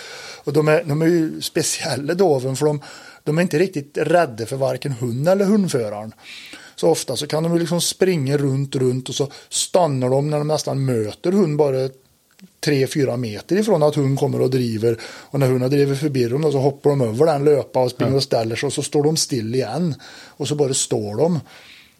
Och 0.44 0.52
de 0.52 0.68
är, 0.68 0.84
de 0.84 1.02
är 1.02 1.06
ju 1.06 1.40
speciella 1.40 2.14
doven 2.14 2.56
för 2.56 2.66
de, 2.66 2.80
de 3.24 3.38
är 3.38 3.42
inte 3.42 3.58
riktigt 3.58 3.98
rädda 4.00 4.46
för 4.46 4.56
varken 4.56 4.92
hund 4.92 5.28
eller 5.28 5.44
hundföraren. 5.44 6.12
Så 6.76 6.88
ofta 6.88 7.16
så 7.16 7.26
kan 7.26 7.42
de 7.42 7.52
ju 7.52 7.58
liksom 7.58 7.80
springa 7.80 8.36
runt, 8.36 8.76
runt 8.76 9.08
och 9.08 9.14
så 9.14 9.28
stannar 9.48 10.10
de 10.10 10.30
när 10.30 10.38
de 10.38 10.48
nästan 10.48 10.84
möter 10.84 11.32
hund 11.32 11.56
bara 11.58 11.88
tre 12.64 12.86
fyra 12.86 13.16
meter 13.16 13.56
ifrån 13.56 13.82
att 13.82 13.94
hund 13.94 14.18
kommer 14.18 14.40
och 14.40 14.50
driver. 14.50 14.98
Och 15.02 15.40
när 15.40 15.46
hunden 15.46 15.70
driver 15.70 15.94
förbi 15.94 16.24
dem 16.24 16.52
så 16.52 16.58
hoppar 16.58 16.90
de 16.90 17.00
över 17.00 17.26
den 17.26 17.44
löpa 17.44 17.80
och 17.80 17.90
springer 17.90 18.16
och 18.16 18.22
ställer 18.22 18.56
sig 18.56 18.66
och 18.66 18.72
så 18.72 18.82
står 18.82 19.02
de 19.02 19.16
still 19.16 19.54
igen. 19.54 19.94
Och 20.28 20.48
så 20.48 20.54
bara 20.54 20.74
står 20.74 21.16
de. 21.16 21.40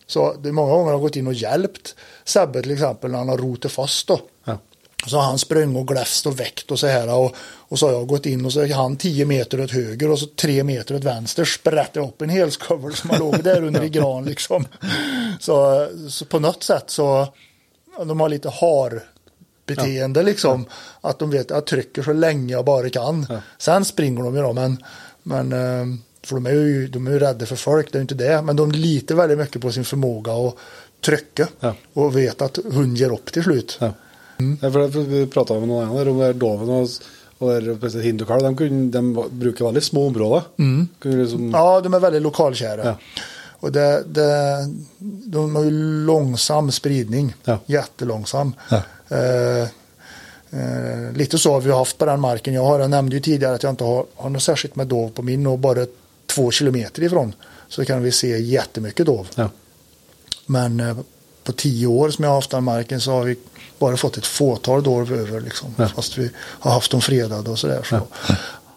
Så 0.07 0.33
det 0.43 0.49
är 0.49 0.53
många 0.53 0.71
gånger 0.71 0.85
har 0.85 0.93
jag 0.93 1.01
gått 1.01 1.17
in 1.17 1.27
och 1.27 1.35
hjälpt 1.35 1.95
Sebbe 2.25 2.63
till 2.63 2.71
exempel 2.71 3.11
när 3.11 3.19
han 3.19 3.29
har 3.29 3.39
rotat 3.39 3.73
fast 3.73 4.07
då. 4.07 4.21
Ja. 4.45 4.59
Så 5.07 5.17
har 5.17 5.25
han 5.25 5.39
sprungit 5.39 5.79
och 5.79 5.89
gläfst 5.89 6.27
och 6.27 6.41
väckt 6.41 6.71
och 6.71 6.79
så 6.79 6.87
här 6.87 7.15
och, 7.15 7.35
och 7.41 7.79
så 7.79 7.87
har 7.87 7.93
jag 7.93 8.07
gått 8.07 8.27
in 8.27 8.45
och 8.45 8.53
så 8.53 8.61
är 8.61 8.75
han 8.75 8.97
10 8.97 9.25
meter 9.25 9.61
åt 9.61 9.71
höger 9.71 10.11
och 10.11 10.19
så 10.19 10.27
3 10.27 10.65
meter 10.65 10.95
åt 10.95 11.05
vänster 11.05 11.45
sprätter 11.45 12.01
upp 12.01 12.23
en 12.23 12.29
helskovel 12.29 12.95
som 12.95 13.11
har 13.11 13.19
låg 13.19 13.43
där 13.43 13.65
under 13.65 13.83
i 13.83 13.89
gran 13.99 14.25
liksom. 14.25 14.67
Så, 15.41 15.89
så 16.11 16.25
på 16.25 16.39
något 16.39 16.63
sätt 16.63 16.91
så 16.91 17.29
de 17.99 18.21
har 18.21 18.29
lite 18.29 18.49
har 18.49 19.03
beteende 19.67 20.23
liksom. 20.23 20.65
Att 21.01 21.19
de 21.19 21.31
vet 21.31 21.41
att 21.51 21.51
jag 21.51 21.65
trycker 21.67 22.03
så 22.03 22.13
länge 22.13 22.53
jag 22.53 22.65
bara 22.65 22.91
kan. 22.91 23.27
Sen 23.59 23.85
springer 23.85 24.23
de 24.23 24.37
ju 24.37 24.43
då 24.43 24.53
men, 24.53 24.77
men 25.23 25.53
eh, 25.53 25.97
för 26.27 26.35
de 26.35 26.47
är, 26.47 26.51
ju, 26.53 26.89
de 26.89 27.07
är 27.07 27.11
ju 27.11 27.19
rädda 27.19 27.47
för 27.47 27.57
folk, 27.57 27.93
det 27.93 27.97
är 27.97 28.01
ju 28.01 28.03
inte 28.03 28.15
det. 28.15 28.43
Men 28.43 28.57
de 28.57 28.73
litar 28.73 29.15
väldigt 29.15 29.39
mycket 29.39 29.63
på 29.63 29.73
sin 29.73 29.85
förmåga 29.85 30.33
att 30.33 30.55
trycka. 31.05 31.49
Ja. 31.61 31.75
Och 31.93 32.17
vet 32.17 32.43
att 32.43 32.59
hund 32.73 32.97
ger 32.99 33.13
upp 33.13 33.33
till 33.33 33.43
slut. 33.43 33.77
Ja. 33.81 33.93
Ja, 34.61 34.69
det- 34.69 34.89
Vi 34.89 35.27
prata 35.27 35.61
med 35.61 35.69
ganger 35.69 36.09
om 36.09 36.19
det 36.19 36.25
der 36.27 36.33
doven 36.33 36.89
hind 38.03 38.23
og 38.23 38.29
kalv. 38.29 38.57
De, 38.57 38.91
de 38.91 39.25
bruker 39.31 39.65
veldig 39.65 39.83
små 39.83 40.07
områder. 40.07 40.43
Kunne 40.99 41.17
liksom, 41.23 41.51
Ja, 41.51 41.81
de 41.81 41.95
är 41.95 42.01
väldigt 42.01 42.23
lokalkära. 42.23 42.85
Ja. 42.85 42.99
Och 43.61 43.73
det, 43.73 44.05
det, 44.07 44.57
de 45.27 45.57
har 45.57 45.65
ju 45.65 45.71
långsam 46.07 46.73
spridning. 46.73 47.35
Ja. 47.45 47.59
Jättelångsam. 47.67 48.53
Ja. 49.15 49.63
Eh, 49.63 49.69
eh, 50.61 51.13
lite 51.13 51.39
så 51.39 51.53
har 51.53 51.61
vi 51.61 51.73
haft 51.73 51.99
på 51.99 52.05
den 52.07 52.21
marken 52.21 52.55
jag 52.55 52.65
har. 52.65 52.81
Jag 52.81 52.91
nämnde 52.91 53.17
ju 53.17 53.21
tidigare 53.23 53.55
att 53.55 53.63
jag 53.63 53.71
inte 53.73 53.85
har, 53.85 54.07
har 54.17 54.31
något 54.31 54.43
särskilt 54.43 54.77
med 54.77 54.87
dov 54.87 55.09
på 55.09 55.23
min 55.23 55.47
och 55.47 55.59
bara 55.59 55.87
två 56.27 56.51
kilometer 56.51 57.03
ifrån 57.03 57.35
så 57.69 57.85
kan 57.85 58.03
vi 58.03 58.13
se 58.13 58.39
jättemycket 58.39 59.07
dov. 59.07 59.29
ja. 59.35 59.51
Men 60.47 60.81
eh, 60.81 60.97
på 61.45 61.53
tio 61.53 61.87
år 61.87 62.11
som 62.11 62.25
jag 62.25 62.31
har 62.31 62.37
haft 62.37 62.51
den 62.51 62.65
marken 62.65 63.01
så 63.01 63.11
har 63.13 63.23
vi 63.25 63.37
bara 63.79 63.97
fått 63.97 64.17
ett 64.17 64.27
fåtal 64.27 64.83
dov 64.83 65.13
över. 65.13 65.41
Liksom, 65.41 65.75
Ja. 65.79 65.89
Fast 65.89 66.19
vi 66.19 66.31
har 66.37 66.71
haft 66.71 66.91
dem 66.91 67.01
fredade 67.01 67.51
och 67.51 67.59
sådär. 67.59 67.83
Så. 67.83 68.01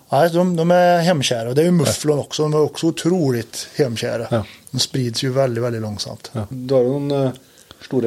Nej, 0.09 0.29
de, 0.29 0.55
de 0.55 0.71
är 0.71 0.99
hemkära. 1.01 1.49
Och 1.49 1.55
det 1.55 1.61
är 1.61 1.65
ju 1.65 1.71
mufflon 1.71 2.19
också. 2.19 2.43
De 2.43 2.53
är 2.53 2.61
också 2.61 2.87
otroligt 2.87 3.67
hemkära. 3.75 4.27
Ja. 4.31 4.45
De 4.71 4.79
sprids 4.79 5.23
ju 5.23 5.29
väldigt, 5.31 5.63
väldigt 5.63 5.81
långsamt. 5.81 6.31
Ja. 6.33 6.47
Du 6.49 6.73
har 6.73 6.81
jo 6.81 7.31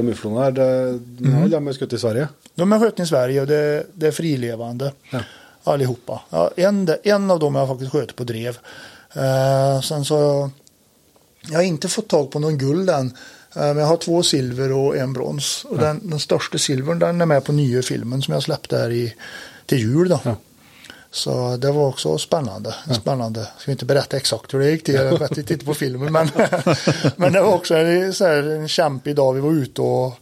mufloner 0.03 0.43
her. 0.43 0.51
Det- 0.53 1.01
Mm. 1.27 1.43
Ja, 1.43 1.49
de 1.49 1.67
skutt 1.73 1.93
i 1.93 1.99
Sverige. 1.99 2.29
De 2.55 2.73
är 2.73 2.81
skjutna 2.81 3.05
i 3.05 3.07
Sverige 3.07 3.41
och 3.41 3.47
det, 3.47 3.87
det 3.95 4.07
är 4.07 4.11
frilevande 4.11 4.93
Ja. 5.11 5.19
allihopa. 5.65 6.21
Ja, 6.31 6.51
en, 6.57 6.89
en 7.03 7.31
av 7.31 7.39
dem 7.39 7.55
har 7.55 7.63
jag 7.63 7.69
faktiskt 7.69 7.93
skjutit 7.93 8.17
på 8.17 8.25
drev. 8.25 8.59
Eh, 9.13 9.81
sen 9.81 10.05
så 10.05 10.51
jag, 11.51 11.57
har 11.59 11.63
inte 11.63 11.89
fått 11.89 12.09
tag 12.09 12.31
på 12.31 12.39
någon 12.39 12.59
guld 12.59 12.91
än. 12.91 13.07
Eh, 13.57 13.63
men 13.63 13.77
jag 13.77 13.87
har 13.87 13.97
två 13.97 14.23
silver 14.23 14.73
och 14.73 14.97
en 14.97 15.13
brons. 15.13 15.65
Och 15.69 15.79
den, 15.79 16.11
den 16.11 16.21
största 16.21 16.59
silvern 16.59 16.99
den 16.99 17.21
är 17.21 17.27
med 17.27 17.45
på 17.45 17.53
nya 17.53 17.83
filmen 17.83 18.23
som 18.23 18.35
jag 18.35 18.43
släppte 18.43 18.77
här 18.79 18.91
i, 18.91 19.15
till 19.67 19.79
jul. 19.79 20.09
Då. 20.09 20.21
Ja. 20.25 20.37
Så 21.13 21.57
det 21.57 21.73
var 21.73 21.87
också 21.87 22.19
spännande. 22.19 22.75
spännande. 23.01 23.41
Jag 23.41 23.63
ska 23.63 23.71
inte 23.73 23.85
berätta 23.85 24.17
exakt 24.17 24.55
hur 24.55 24.59
det 24.59 24.71
gick 24.71 24.85
till. 24.85 24.95
Jag 24.95 25.19
vet 25.19 25.39
inte 25.51 25.65
på 25.65 25.75
filmen. 25.75 26.13
Men, 26.13 26.29
men 27.17 27.33
det 27.33 27.41
var 27.43 27.55
också 27.55 27.75
en, 27.75 28.15
så 28.15 28.25
här, 28.25 28.43
en 28.43 28.69
kämpig 28.69 29.17
dag. 29.17 29.33
Vi 29.35 29.41
var 29.41 29.53
ute 29.53 29.83
och 29.83 30.13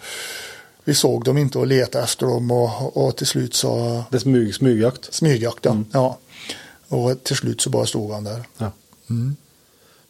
vi 0.85 0.95
såg 0.95 1.25
dem 1.25 1.39
inte 1.39 1.59
och 1.59 1.67
letade 1.67 2.05
efter 2.05 2.27
dem. 2.27 2.51
Och, 2.51 2.97
och 2.97 3.17
till 3.17 3.27
slut 3.27 3.55
så 3.55 4.03
Det 4.11 4.17
er 4.17 4.21
smyg, 4.21 4.55
smygjakt. 4.55 5.15
smygjakt. 5.15 5.65
Ja. 5.65 5.77
ja. 5.93 6.19
Och 6.89 7.25
till 7.25 7.37
slut 7.37 7.61
så 7.61 7.71
bara 7.71 7.87
stod 7.87 8.13
han 8.13 8.25
där. 8.25 8.43
Ja. 8.59 8.71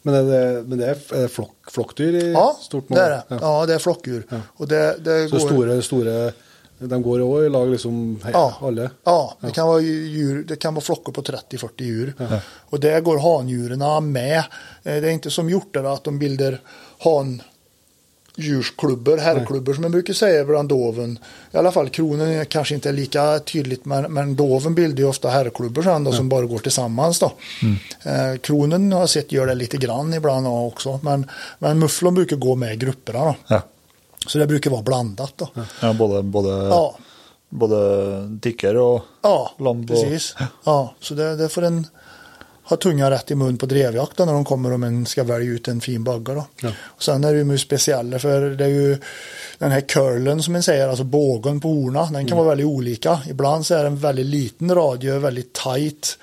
Men 0.01 0.13
är 0.13 0.23
det, 0.23 0.63
men 0.63 0.77
det 0.77 0.85
är, 0.85 1.15
är 1.23 1.27
flock, 1.27 1.55
flockdyr 1.71 2.13
i 2.13 2.31
Ja, 2.31 2.59
stort 2.61 2.89
mål? 2.89 2.99
det 2.99 3.05
är 3.05 3.09
det. 3.09 3.23
Ja. 3.27 3.37
Ja, 3.41 3.65
det 3.65 3.73
är 3.73 3.79
flockdjur. 3.79 4.27
Och 4.55 4.67
det, 4.67 4.95
det 4.99 5.29
Så 5.29 5.37
går... 5.37 5.47
stora, 5.47 5.81
stora, 5.81 6.31
de 6.79 7.01
går 7.01 7.19
också 7.19 7.45
i 7.45 7.49
lag 7.49 7.69
liksom, 7.69 8.19
he- 8.23 8.29
Ja, 8.33 8.57
alla? 8.61 8.89
ja 9.03 9.37
det, 9.41 9.51
Kan 9.51 9.67
vara 9.67 9.81
djur, 9.81 10.43
det 10.47 10.55
kan 10.55 10.73
vara 10.73 10.83
flockar 10.83 11.11
på 11.11 11.21
30-40 11.21 11.69
djur. 11.77 12.13
Och 12.69 12.79
där 12.79 12.99
går 13.01 13.37
handjuren 13.37 14.11
med. 14.11 14.37
Eh, 14.37 14.43
Det 14.83 14.91
är 14.91 15.09
inte 15.09 15.31
som 15.31 15.49
hjortar 15.49 15.83
att 15.83 16.03
de 16.03 16.19
bildar 16.19 16.59
handjursklubbor, 18.37 19.17
herrklubbor 19.17 19.73
som 19.73 19.81
man 19.81 19.91
brukar 19.91 20.13
säga 20.13 20.45
bland 20.45 20.69
doven. 20.69 21.19
I 21.51 21.57
alla 21.57 21.71
fall 21.71 21.89
kronen 21.89 22.27
är 22.27 22.45
kanske 22.45 22.75
inte 22.75 22.91
lika 22.91 23.39
tydligt 23.39 23.85
men, 23.85 24.13
men 24.13 24.35
doven 24.35 24.75
bildar 24.75 24.97
ju 24.97 25.05
ofta 25.09 25.29
herrklubbor 25.29 25.81
sen 25.83 26.03
då, 26.03 26.11
som 26.11 26.29
bara 26.29 26.45
går 26.45 26.59
tillsammans. 26.59 27.19
Då. 27.19 27.31
Eh, 28.03 28.35
kronen 28.41 28.91
har 28.91 28.99
jag 28.99 29.09
sett 29.09 29.31
gör 29.31 29.47
det 29.47 29.55
lite 29.55 29.77
grann 29.77 30.13
ibland 30.13 30.47
också 30.47 30.99
men, 31.03 31.25
men 31.59 31.79
mufflon 31.79 32.15
brukar 32.15 32.35
gå 32.35 32.55
med 32.55 32.73
i 32.73 32.77
grupperna. 32.77 33.19
Då. 33.25 33.35
Ja. 33.47 33.61
Så 34.27 34.37
det 34.37 34.47
brukar 34.47 34.71
vara 34.71 34.81
blandat. 34.81 35.33
Då. 35.35 35.49
Ja, 35.81 35.93
både, 35.93 36.23
både, 36.23 36.49
Ja. 36.49 36.97
både 37.49 38.39
ticker 38.41 38.75
och 38.77 39.01
Ja. 39.21 39.51
Och, 39.57 39.87
precis. 39.87 40.35
Ja, 40.63 40.93
så 40.99 41.13
det, 41.13 41.35
det 41.35 41.49
får 41.49 41.61
en 41.61 41.87
ha 42.63 42.77
tungan 42.77 43.09
rätt 43.09 43.31
i 43.31 43.35
mun 43.35 43.57
på 43.57 43.65
drevjakt 43.65 44.17
då 44.17 44.25
när 44.25 44.33
de 44.33 44.45
kommer 44.45 44.73
om 44.73 44.83
en 44.83 45.05
ska 45.05 45.23
välja 45.23 45.51
ut 45.51 45.67
en 45.67 45.81
fin 45.81 46.03
bagge. 46.03 46.33
Då. 46.33 46.45
Och 46.81 47.03
sen 47.03 47.23
är 47.23 47.33
det 47.33 47.39
ju 47.39 47.57
speciella 47.57 48.19
för 48.19 48.41
det 48.49 48.65
är 48.65 48.69
ju 48.69 48.97
den 49.57 49.71
här 49.71 49.81
curlen 49.81 50.43
som 50.43 50.53
man 50.53 50.63
säger, 50.63 50.87
alltså 50.87 51.03
bågen 51.03 51.59
på 51.61 51.67
horna, 51.67 52.05
den 52.11 52.27
kan 52.27 52.37
vara 52.37 52.47
väldigt 52.49 52.67
olika. 52.67 53.19
Ibland 53.29 53.65
så 53.65 53.75
är 53.75 53.81
det 53.81 53.87
en 53.87 53.97
väldigt 53.97 54.25
liten 54.25 54.75
radie, 54.75 55.19
väldigt 55.19 55.53
tight, 55.53 56.17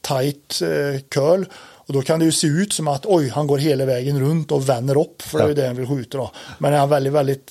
tight 0.00 0.62
eh, 0.62 1.00
curl. 1.08 1.44
Och 1.88 1.94
då 1.94 2.02
kan 2.02 2.18
det 2.18 2.24
ju 2.24 2.32
se 2.32 2.46
ut 2.46 2.72
som 2.72 2.88
att 2.88 3.06
oj, 3.06 3.28
han 3.28 3.46
går 3.46 3.58
hela 3.58 3.84
vägen 3.84 4.20
runt 4.20 4.52
och 4.52 4.68
vänder 4.68 5.00
upp, 5.00 5.22
för 5.22 5.38
det 5.38 5.44
är 5.44 5.48
ju 5.48 5.54
det 5.54 5.66
han 5.66 5.76
vill 5.76 5.86
skjuta 5.86 6.18
då. 6.18 6.30
Men 6.58 6.72
är 6.72 6.78
han 6.78 6.88
väldigt, 6.88 7.12
väldigt 7.12 7.50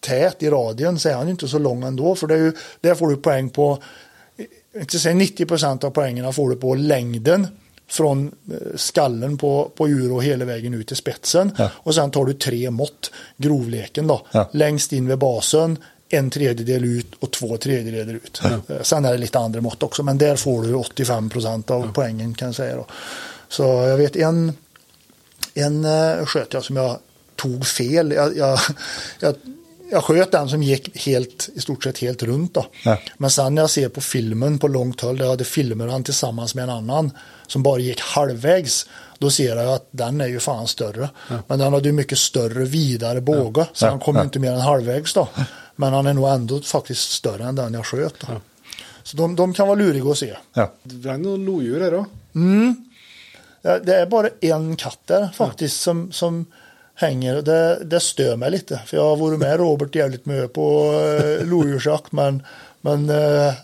tät 0.00 0.42
i 0.42 0.50
radien 0.50 0.98
så 0.98 1.08
är 1.08 1.14
han 1.14 1.28
inte 1.28 1.48
så 1.48 1.58
lång 1.58 1.82
ändå, 1.82 2.14
för 2.14 2.26
det 2.26 2.34
är 2.34 2.38
ju, 2.38 2.52
där 2.80 2.94
får 2.94 3.08
du 3.08 3.16
poäng 3.16 3.50
på 3.50 3.78
inte 4.76 4.98
säga 4.98 5.14
90 5.14 5.46
procent 5.46 5.84
av 5.84 5.90
poängen 5.90 6.32
får 6.32 6.50
du 6.50 6.56
på 6.56 6.74
längden 6.74 7.46
från 7.88 8.34
eh, 8.52 8.76
skallen 8.76 9.38
på, 9.38 9.70
på 9.76 9.88
djur 9.88 10.12
och 10.12 10.24
hela 10.24 10.44
vägen 10.44 10.74
ut 10.74 10.86
till 10.86 10.96
spetsen. 10.96 11.52
Ja. 11.58 11.70
Och 11.74 11.94
sen 11.94 12.10
tar 12.10 12.24
du 12.24 12.32
tre 12.32 12.70
mått, 12.70 13.10
grovleken 13.36 14.06
då. 14.06 14.26
Ja. 14.30 14.48
Längst 14.52 14.92
in 14.92 15.08
vid 15.08 15.18
basen, 15.18 15.78
en 16.08 16.30
tredjedel 16.30 16.84
ut 16.84 17.06
och 17.20 17.30
två 17.30 17.56
tredjedelar 17.56 18.14
ut. 18.14 18.40
Eh, 18.44 18.82
Sen 18.82 19.04
är 19.04 19.12
det 19.12 19.18
lite 19.18 19.38
andra 19.38 19.60
mått 19.60 19.82
också, 19.82 20.02
men 20.02 20.18
där 20.18 20.36
får 20.36 20.62
du 20.62 20.74
85 20.74 21.30
procent 21.30 21.70
av 21.70 21.92
poängen 21.94 22.34
kan 22.34 22.48
jag 22.48 22.54
säga. 22.54 22.76
Då. 22.76 22.86
Så 23.50 23.62
jag 23.62 23.96
vet 23.96 24.16
en, 24.16 24.52
en 25.54 25.84
uh, 25.84 26.24
sköt 26.26 26.52
jag 26.54 26.64
som 26.64 26.76
jag 26.76 26.98
tog 27.36 27.66
fel. 27.66 28.12
Jag, 28.12 28.36
jag, 28.36 28.58
jag, 29.20 29.34
jag 29.90 30.04
sköt 30.04 30.32
den 30.32 30.48
som 30.48 30.62
gick 30.62 31.06
helt, 31.06 31.48
i 31.54 31.60
stort 31.60 31.84
sett 31.84 31.98
helt 31.98 32.22
runt. 32.22 32.54
Då. 32.54 32.66
Ja. 32.84 32.98
Men 33.18 33.30
sen 33.30 33.54
när 33.54 33.62
jag 33.62 33.70
ser 33.70 33.88
på 33.88 34.00
filmen 34.00 34.58
på 34.58 34.68
långt 34.68 35.00
håll, 35.00 35.16
där 35.18 35.24
jag 35.24 35.30
hade 35.30 35.44
filmer 35.44 35.86
han 35.88 36.04
tillsammans 36.04 36.54
med 36.54 36.62
en 36.64 36.70
annan 36.70 37.10
som 37.46 37.62
bara 37.62 37.78
gick 37.78 38.00
halvvägs. 38.00 38.86
Då 39.18 39.30
ser 39.30 39.56
jag 39.56 39.72
att 39.74 39.88
den 39.90 40.20
är 40.20 40.26
ju 40.26 40.40
fan 40.40 40.66
större. 40.68 41.08
Men 41.46 41.58
den 41.58 41.72
hade 41.72 41.88
ju 41.88 41.92
mycket 41.92 42.18
större, 42.18 42.64
vidare 42.64 43.20
båge. 43.20 43.66
Så 43.72 43.84
Ja. 43.86 43.90
han 43.90 44.00
kom 44.00 44.16
Ja. 44.16 44.22
inte 44.22 44.38
mer 44.38 44.52
än 44.52 44.60
halvvägs 44.60 45.14
då. 45.14 45.28
Men 45.76 45.92
han 45.92 46.06
är 46.06 46.14
nog 46.14 46.28
ändå 46.28 46.60
faktiskt 46.60 47.10
större 47.10 47.44
än 47.44 47.54
den 47.54 47.74
jag 47.74 47.86
sköt. 47.86 48.14
Då. 48.20 48.26
Så 49.02 49.16
de, 49.16 49.36
de 49.36 49.54
kan 49.54 49.68
vara 49.68 49.78
luriga 49.78 50.10
att 50.10 50.18
se. 50.18 50.36
ja. 50.54 50.72
Det 50.82 51.08
är 51.10 51.18
några 51.18 51.36
lodjur 51.36 51.80
här 51.80 51.90
då. 51.90 52.06
Ja, 52.32 52.74
Det 53.62 53.94
är 53.94 54.06
bara 54.06 54.28
en 54.40 54.76
katt 54.76 55.00
där 55.06 55.28
faktiskt 55.34 55.80
som, 55.80 56.12
som 56.12 56.46
hänger. 56.94 57.42
Det, 57.42 57.84
det 57.84 58.00
stör 58.00 58.36
mig 58.36 58.50
lite. 58.50 58.80
För 58.86 58.96
jag 58.96 59.04
har 59.04 59.16
varit 59.16 59.38
med 59.38 59.56
Robert 59.56 59.94
jävligt 59.94 60.26
mycket 60.26 60.52
på 60.52 60.92
eh, 60.94 61.46
lodjursjakt. 61.46 62.12
Men, 62.12 62.42
men 62.80 63.10
eh, 63.10 63.16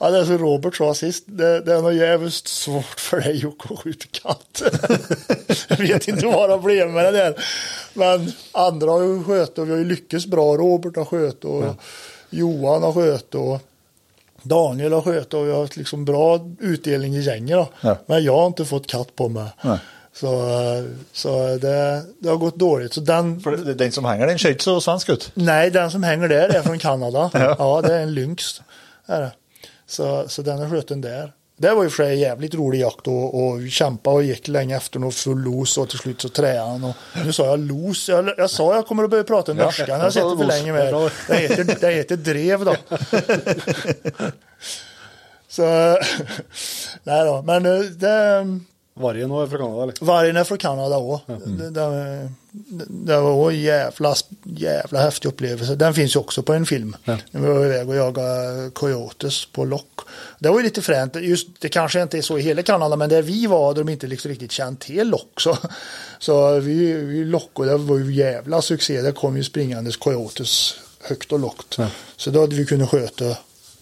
ja, 0.00 0.10
det 0.10 0.18
är 0.18 0.24
som 0.24 0.38
Robert 0.38 0.76
sa 0.76 0.94
sist. 0.94 1.24
Det, 1.26 1.60
det 1.60 1.74
är 1.74 1.82
nog 1.82 1.94
jävligt 1.94 2.48
svårt 2.48 3.00
för 3.00 3.20
dig 3.20 3.36
Jocke 3.36 3.74
att 3.74 3.80
skjuta 3.80 4.06
katt. 4.10 4.62
jag 5.68 5.76
vet 5.76 6.08
inte 6.08 6.26
vad 6.26 6.50
det 6.50 6.58
blev 6.58 6.90
med 6.90 7.04
det 7.04 7.10
där. 7.10 7.44
Men 7.94 8.32
andra 8.52 8.90
har 8.90 9.02
ju 9.02 9.24
skött 9.24 9.58
och 9.58 9.66
vi 9.66 9.70
har 9.70 9.78
ju 9.78 9.84
lyckats 9.84 10.26
bra. 10.26 10.56
Robert 10.56 10.96
har 10.96 11.04
skött 11.04 11.44
och 11.44 11.64
Johan 12.30 12.82
har 12.82 12.92
skött 12.92 13.34
och 13.34 13.60
Daniel 14.48 14.92
har 14.92 15.02
skött 15.02 15.34
och 15.34 15.46
vi 15.46 15.52
har 15.52 15.60
haft 15.60 15.76
liksom 15.76 16.04
bra 16.04 16.40
utdelning 16.60 17.16
i 17.16 17.20
gänget. 17.20 17.68
Ja. 17.80 17.96
Men 18.06 18.24
jag 18.24 18.36
har 18.36 18.46
inte 18.46 18.64
fått 18.64 18.86
katt 18.86 19.16
på 19.16 19.28
mig. 19.28 19.46
Nej. 19.62 19.78
Så, 20.12 20.28
så 21.12 21.56
det, 21.56 22.02
det 22.18 22.28
har 22.28 22.36
gått 22.36 22.56
dåligt. 22.58 22.92
Så 22.94 23.00
den, 23.00 23.40
För 23.40 23.56
den 23.56 23.92
som 23.92 24.04
hänger 24.04 24.26
den 24.26 24.38
ser 24.38 24.50
inte 24.50 24.64
så 24.64 24.80
svensk 24.80 25.08
ut. 25.08 25.30
nej, 25.34 25.70
den 25.70 25.90
som 25.90 26.02
hänger 26.02 26.28
där 26.28 26.48
är 26.48 26.62
från 26.62 26.78
Kanada. 26.78 27.30
ja. 27.58 27.82
det 27.86 27.94
är 27.94 28.00
en 28.00 28.14
lynx. 28.14 28.62
Är 29.06 29.20
det. 29.20 29.32
Så, 29.86 30.28
så 30.28 30.42
den 30.42 30.62
är 30.62 30.70
skjuten 30.70 31.00
där. 31.00 31.32
Det 31.58 31.74
var 31.74 31.82
ju 31.82 31.90
för 31.90 32.04
sig 32.04 32.18
jävligt 32.18 32.54
rolig 32.54 32.80
jakt 32.80 33.06
och, 33.06 33.46
och 33.46 33.68
kämpa 33.70 34.10
och 34.10 34.22
gick 34.22 34.48
länge 34.48 34.76
efter 34.76 34.98
någon 34.98 35.12
full 35.12 35.38
los 35.38 35.78
och 35.78 35.88
till 35.88 35.98
slut 35.98 36.20
så 36.20 36.28
träade 36.28 36.70
han. 36.70 36.84
Och, 36.84 36.94
nu 37.24 37.32
sa 37.32 37.46
jag 37.46 37.58
los, 37.60 38.08
jag, 38.08 38.34
jag 38.36 38.50
sa 38.50 38.74
jag 38.74 38.86
kommer 38.86 39.04
att 39.04 39.10
börja 39.10 39.24
prata 39.24 39.52
norska, 39.52 39.96
har 39.96 40.04
jag 40.04 40.12
det 40.12 40.44
för 40.44 40.44
länge 40.44 40.72
med. 40.72 41.10
Det 41.28 41.36
heter, 41.36 41.76
det 41.80 41.90
heter 41.90 42.16
drev 42.16 42.64
då. 42.64 42.76
så, 45.48 45.62
nej 47.02 47.24
då, 47.24 47.42
men 47.42 47.66
eh, 47.66 47.80
det, 47.80 48.44
Vargen 48.98 49.30
var 49.30 49.46
från 49.46 49.58
Kanada 49.58 49.82
eller? 49.82 49.94
Vargen 50.00 50.36
är 50.36 50.44
från 50.44 50.58
Kanada 50.58 50.96
också. 50.96 51.32
Det, 51.46 51.70
det, 51.70 52.30
det 52.88 53.20
var 53.20 53.30
också 53.32 53.52
jävla, 53.52 54.14
jävla 54.42 55.00
häftig 55.00 55.28
upplevelse. 55.28 55.74
Den 55.74 55.94
finns 55.94 56.16
ju 56.16 56.20
också 56.20 56.42
på 56.42 56.52
en 56.54 56.66
film. 56.66 56.96
När 57.04 57.40
vi 57.40 57.46
var 57.46 57.64
iväg 57.64 57.88
och 57.88 57.94
jagade 57.96 58.70
coyotes 58.70 59.46
på 59.46 59.64
lock. 59.64 60.00
Det 60.38 60.48
var 60.48 60.58
ju 60.58 60.64
lite 60.64 60.82
fränt. 60.82 61.16
Just, 61.16 61.48
det 61.60 61.68
kanske 61.68 62.02
inte 62.02 62.18
är 62.18 62.22
så 62.22 62.38
i 62.38 62.42
hela 62.42 62.62
Kanada, 62.62 62.96
men 62.96 63.08
där 63.08 63.22
vi 63.22 63.46
var 63.46 63.66
hade 63.66 63.80
de 63.80 63.88
inte 63.88 64.06
liksom 64.06 64.28
riktigt 64.28 64.52
känt 64.52 64.80
till 64.80 65.08
lock. 65.08 65.40
Så, 65.40 65.56
så 66.18 66.58
vi, 66.58 66.92
vi 66.92 67.24
lockade, 67.24 67.70
det 67.70 67.76
var 67.76 67.98
ju 67.98 68.14
jävla 68.14 68.62
succé. 68.62 69.02
Det 69.02 69.12
kom 69.12 69.36
ju 69.36 69.44
springandes 69.44 69.96
coyotes 69.96 70.74
högt 71.02 71.32
och 71.32 71.38
lågt. 71.38 71.76
Så 72.16 72.30
då 72.30 72.40
hade 72.40 72.56
vi 72.56 72.66
kunnat 72.66 72.90
sköta 72.90 73.36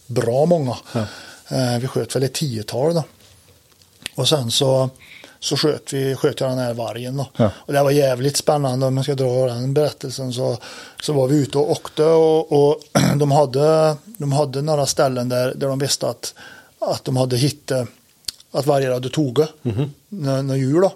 bra 0.07 0.47
många. 0.47 0.77
Eh, 1.49 1.79
Vi 1.81 1.87
sköt 1.87 2.17
väl 2.17 2.23
ett 2.23 2.33
tiotal 2.35 2.95
då. 2.95 3.05
Och 4.15 4.29
sen 4.29 4.51
så, 4.51 4.91
så 5.41 5.57
sköt 5.57 5.93
vi 5.93 6.15
sköt 6.15 6.41
jag 6.41 6.51
den 6.51 6.59
här 6.59 6.75
vargen. 6.75 7.17
Då. 7.17 7.27
Ja. 7.37 7.51
Och 7.57 7.73
det 7.73 7.83
var 7.83 7.91
jävligt 7.91 8.37
spännande 8.37 8.87
om 8.87 8.97
jag 8.97 9.05
ska 9.05 9.15
dra 9.15 9.47
den 9.47 9.75
berättelsen. 9.75 10.33
Så, 10.33 10.59
så 11.03 11.13
var 11.13 11.29
vi 11.29 11.37
ute 11.37 11.59
och 11.59 11.71
åkte 11.71 12.05
och, 12.05 12.53
och 12.53 12.81
de, 13.17 13.31
hade, 13.31 13.97
de 14.05 14.33
hade 14.33 14.63
några 14.63 14.87
ställen 14.87 15.29
där, 15.29 15.55
där 15.55 15.69
de 15.69 15.79
visste 15.79 16.09
att, 16.09 16.35
att 16.79 17.05
de 17.05 17.17
hade 17.17 17.37
hittat 17.37 17.89
att 18.55 18.67
vargar 18.67 18.93
hade 18.93 19.09
tagit 19.09 19.49
några 20.09 20.43
några 20.43 20.57
djur. 20.57 20.81
Då. 20.81 20.93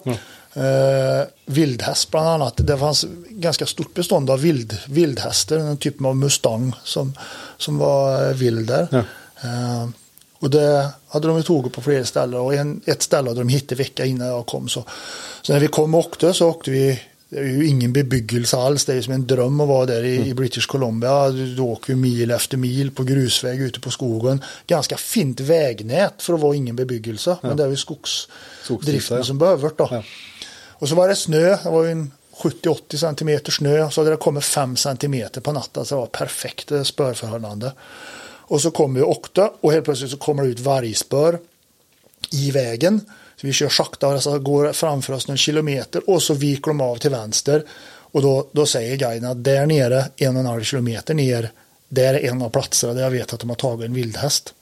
Eh, 0.61 1.27
vildhäst 1.47 2.11
bland 2.11 2.29
annat. 2.29 2.55
Det 2.57 2.79
fanns 2.79 3.07
ganska 3.29 3.67
stort 3.67 3.95
bestånd 3.95 4.31
av 4.31 4.41
vild, 4.41 4.79
vildhästar, 4.89 5.57
en 5.57 5.77
typ 5.77 6.05
av 6.05 6.17
mustang 6.17 6.73
som, 6.85 7.13
som 7.59 7.79
var 7.79 8.33
vild 8.33 8.67
där. 8.67 8.89
Eh, 9.41 9.89
och 10.39 10.51
det 10.51 10.89
hade 11.09 11.29
de 11.29 11.37
ju 11.37 11.43
tagit 11.43 11.73
på 11.73 11.81
flera 11.81 12.05
ställen 12.05 12.41
och 12.41 12.55
en, 12.55 12.81
ett 12.85 13.03
ställe 13.03 13.29
hade 13.29 13.41
de 13.41 13.49
hittat 13.49 13.79
vecka 13.79 14.05
innan 14.05 14.27
jag 14.27 14.47
kom. 14.47 14.69
Så, 14.69 14.85
så 15.43 15.53
när 15.53 15.61
vi 15.61 15.69
kom 15.69 15.95
och 15.95 16.01
åkte 16.01 16.33
så 16.33 16.49
åkte 16.49 16.71
vi, 16.71 17.01
det 17.29 17.39
är 17.39 17.45
ju 17.45 17.67
ingen 17.67 17.93
bebyggelse 17.93 18.57
alls, 18.57 18.85
det 18.85 18.93
är 18.93 18.97
ju 18.97 19.03
som 19.03 19.15
en 19.15 19.27
dröm 19.27 19.61
att 19.61 19.69
vara 19.69 19.87
där 19.87 20.05
i, 20.05 20.29
i 20.29 20.35
British 20.35 20.67
Columbia. 20.67 21.29
Du, 21.31 21.61
åker 21.61 21.93
ju 21.93 21.97
mil 21.97 22.31
efter 22.31 22.57
mil 22.57 22.91
på 22.91 23.05
grusväg 23.05 23.61
ute 23.61 23.81
på 23.81 23.91
skogen. 23.91 24.45
Ganska 24.67 24.97
fint 24.97 25.41
vägnät 25.41 26.23
för 26.23 26.35
att 26.35 26.41
vara 26.41 26.57
ingen 26.57 26.77
bebyggelse, 26.77 27.37
men 27.43 27.57
det 27.57 27.65
är 27.65 27.69
ju 27.69 27.77
skogsdriften 27.77 28.65
Skogsdrift, 28.65 29.11
ja. 29.11 29.23
som 29.23 29.39
behöver 29.39 29.71
då. 29.77 29.89
Ja. 29.91 30.03
Och 30.81 30.89
så 30.89 30.95
var 30.95 31.09
det 31.09 31.17
snö, 31.17 31.57
det 31.63 31.71
var 31.71 31.85
ju 31.85 31.91
en 31.91 32.13
70-80 32.43 32.97
centimeter 32.97 33.53
snö, 33.53 33.91
så 33.91 34.01
hade 34.01 34.11
det 34.11 34.17
kommit 34.17 34.45
5 34.45 34.77
centimeter 34.77 35.41
på 35.41 35.53
natten, 35.53 35.85
så 35.85 35.95
det 35.95 36.01
var 36.01 36.07
perfekt 36.07 36.73
spörförhållande. 36.85 37.73
Och 38.49 38.63
så 38.63 38.71
kommer 38.71 39.01
vi 39.01 39.07
åkte 39.07 39.51
och 39.61 39.73
helt 39.73 39.85
plötsligt 39.85 40.11
så 40.11 40.17
kommer 40.17 40.43
det 40.43 40.49
ut 40.49 40.61
vargspör 40.61 41.39
i 42.31 42.51
vägen. 42.51 43.01
Så 43.41 43.47
vi 43.47 43.53
kör 43.53 43.69
sakta, 43.69 44.07
alltså 44.07 44.39
går 44.39 44.73
framför 44.73 45.13
oss 45.13 45.29
någon 45.29 45.37
kilometer 45.37 46.11
och 46.11 46.23
så 46.23 46.35
viker 46.35 46.71
de 46.71 46.81
av 46.81 46.97
till 46.97 47.11
vänster. 47.11 47.65
Och 48.11 48.23
då, 48.23 48.47
då 48.53 48.67
säger 48.67 48.97
guiden 48.97 49.31
att 49.31 49.45
där 49.45 49.67
nere, 49.67 50.05
en 50.17 50.37
och 50.37 50.41
en 50.41 50.47
halv 50.47 50.63
kilometer 50.63 51.15
ner, 51.15 51.51
där 51.89 52.15
är 52.15 52.31
en 52.31 52.43
av 52.43 52.51
platserna 52.51 52.95
där 52.95 53.03
jag 53.03 53.11
vet 53.11 53.33
att 53.33 53.41
de 53.41 53.49
har 53.49 53.57
tagit 53.57 53.87
en 53.87 53.95
vildhäst. 53.95 54.55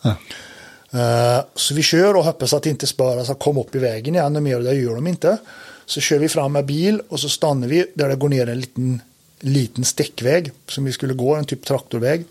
Eh, 0.93 1.45
så 1.55 1.75
vi 1.75 1.83
kör 1.83 2.17
och 2.17 2.25
hoppas 2.25 2.53
att 2.53 2.67
inte 2.67 2.87
spöra 2.87 3.25
ska 3.25 3.35
komma 3.35 3.61
upp 3.61 3.75
i 3.75 3.79
vägen 3.79 4.15
igen 4.15 4.37
och 4.37 4.43
mer, 4.43 4.57
och 4.57 4.63
det 4.63 4.75
gör 4.75 4.95
de 4.95 5.07
inte. 5.07 5.37
Så 5.87 6.01
kör 6.01 6.19
vi 6.19 6.29
fram 6.29 6.53
med 6.53 6.67
bil 6.67 7.03
och 7.09 7.21
så 7.21 7.29
stannar 7.29 7.69
vi 7.69 7.87
där 7.95 8.09
det 8.09 8.17
går 8.17 8.29
ner 8.29 8.49
en 8.49 8.61
liten, 8.61 9.01
liten 9.41 9.85
stickväg 9.85 10.53
som 10.69 10.85
vi 10.85 10.93
skulle 10.93 11.15
gå, 11.15 11.35
en 11.35 11.45
typ 11.45 11.65
traktorväg. 11.65 12.25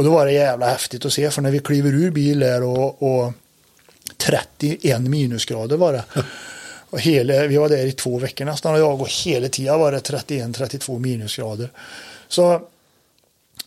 Och 0.00 0.04
då 0.04 0.10
var 0.10 0.26
det 0.26 0.32
jävla 0.32 0.66
häftigt 0.66 1.04
att 1.04 1.12
se 1.12 1.30
för 1.30 1.42
när 1.42 1.50
vi 1.50 1.58
kliver 1.58 1.94
ur 1.94 2.10
bil 2.10 2.38
där 2.38 2.62
och, 2.62 3.02
och 3.02 3.32
31 4.16 5.00
minusgrader 5.00 5.76
var 5.76 5.92
det. 5.92 6.04
Och 6.90 7.00
hela, 7.00 7.46
vi 7.46 7.56
var 7.56 7.68
där 7.68 7.86
i 7.86 7.92
två 7.92 8.18
veckor 8.18 8.44
nästan 8.44 8.74
och 8.74 8.80
jag 8.80 9.00
och 9.00 9.08
hela 9.24 9.48
tiden 9.48 9.80
var 9.80 9.92
det 9.92 9.98
31-32 9.98 10.98
minusgrader. 10.98 11.70
Så 12.28 12.62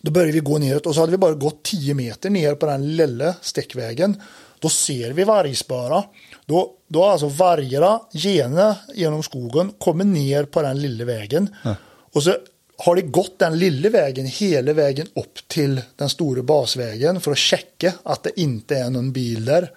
då 0.02 0.12
började 0.12 0.32
vi 0.32 0.40
gå 0.40 0.58
neråt 0.58 0.86
och 0.86 0.96
så 0.96 1.02
hade 1.02 1.12
vi 1.12 1.18
bara 1.18 1.34
gått 1.34 1.64
10 1.64 1.94
meter 1.94 2.30
ner 2.30 2.56
på 2.56 2.66
den 2.66 2.96
lilla 2.96 3.36
stickvägen. 3.42 4.22
Då 4.60 4.70
ser 4.70 5.12
vi 5.12 5.24
vargspöra. 5.24 6.04
Då, 6.46 6.72
då 6.88 7.04
har 7.04 7.12
alltså 7.12 7.28
vargarna 7.28 8.02
gene 8.12 8.76
genom 8.96 9.24
skogen 9.24 9.72
kommit 9.78 10.08
ner 10.08 10.44
på 10.44 10.62
den 10.62 10.82
lilla 10.82 11.06
vägen. 11.06 11.56
Och 12.14 12.24
så 12.24 12.36
har 12.78 12.96
de 12.96 13.02
gått 13.02 13.40
den 13.40 13.60
lilla 13.60 13.90
vägen 13.90 14.26
hela 14.26 14.74
vägen 14.74 15.08
upp 15.14 15.48
till 15.48 15.82
den 15.96 16.10
stora 16.10 16.44
basvägen 16.44 17.22
för 17.22 17.32
att 17.32 17.38
checka 17.38 17.94
att 18.04 18.24
det 18.24 18.40
inte 18.40 18.76
är 18.76 18.90
någon 18.90 19.12
bil 19.12 19.46
där. 19.46 19.72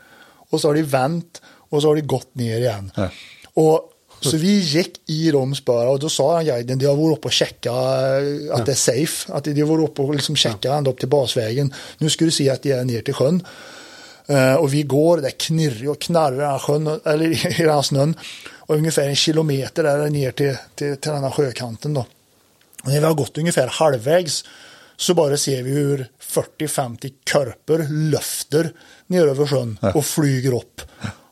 Och 0.51 0.61
så 0.61 0.69
har 0.69 0.75
de 0.75 0.83
vänt 0.83 1.43
och 1.47 1.83
så 1.83 1.89
har 1.89 1.97
de 1.97 2.03
gått 2.03 2.35
ner 2.35 2.59
igen. 2.59 2.91
Ja. 2.97 3.09
Och 3.55 3.93
så 4.21 4.37
vi 4.37 4.59
gick 4.59 5.01
i 5.07 5.31
de 5.31 5.55
spöra 5.55 5.91
och 5.91 5.99
då 5.99 6.09
sa 6.09 6.35
han 6.35 6.45
guiden, 6.45 6.79
de 6.79 6.87
har 6.87 6.97
varit 6.97 7.19
uppe 7.19 7.29
och 7.29 7.33
checka 7.33 7.71
eh, 7.71 8.55
att 8.55 8.67
det 8.67 8.73
är 8.73 8.75
safe. 8.75 9.33
Att 9.33 9.45
de 9.45 9.61
har 9.61 9.69
varit 9.69 9.91
uppe 9.91 10.03
och 10.03 10.15
liksom 10.15 10.37
checka 10.37 10.73
ända 10.73 10.91
upp 10.91 10.99
till 10.99 11.09
basvägen. 11.09 11.75
Nu 11.99 12.11
ska 12.11 12.25
du 12.25 12.31
se 12.31 12.51
att 12.51 12.63
de 12.63 12.73
är 12.73 12.85
ner 12.85 13.01
till 13.01 13.15
sjön. 13.15 13.47
Eh, 14.27 14.55
och 14.55 14.75
vi 14.75 14.83
går, 14.83 15.19
det 15.19 15.31
knirrar 15.31 15.89
och 15.89 16.01
knarrar 16.01 16.57
i 16.57 16.59
sjön, 16.59 17.01
eller 17.05 17.27
i 17.61 17.63
den 17.63 17.75
här 17.75 17.83
snön. 17.83 18.15
Och 18.55 18.75
ungefär 18.75 19.09
en 19.09 19.17
kilometer 19.17 19.85
är 19.85 19.99
det 19.99 20.11
ner 20.11 20.31
till, 20.31 20.57
till, 20.75 20.97
till 20.97 21.11
den 21.11 21.23
här 21.23 21.31
sjökanten 21.31 21.95
då. 21.95 22.05
Och 22.87 22.93
när 22.93 23.01
vi 23.01 23.07
har 23.07 23.15
gått 23.15 23.39
ungefär 23.39 23.67
halvvägs 23.67 24.45
så 24.97 25.15
bara 25.15 25.37
ser 25.37 25.63
vi 25.63 25.71
hur 25.71 26.07
40-50 26.23 27.13
körper 27.33 27.87
löfter 28.11 28.73
ner 29.07 29.27
över 29.27 29.47
sjön 29.47 29.79
och 29.95 30.07
flyger 30.07 30.55
upp. 30.55 30.81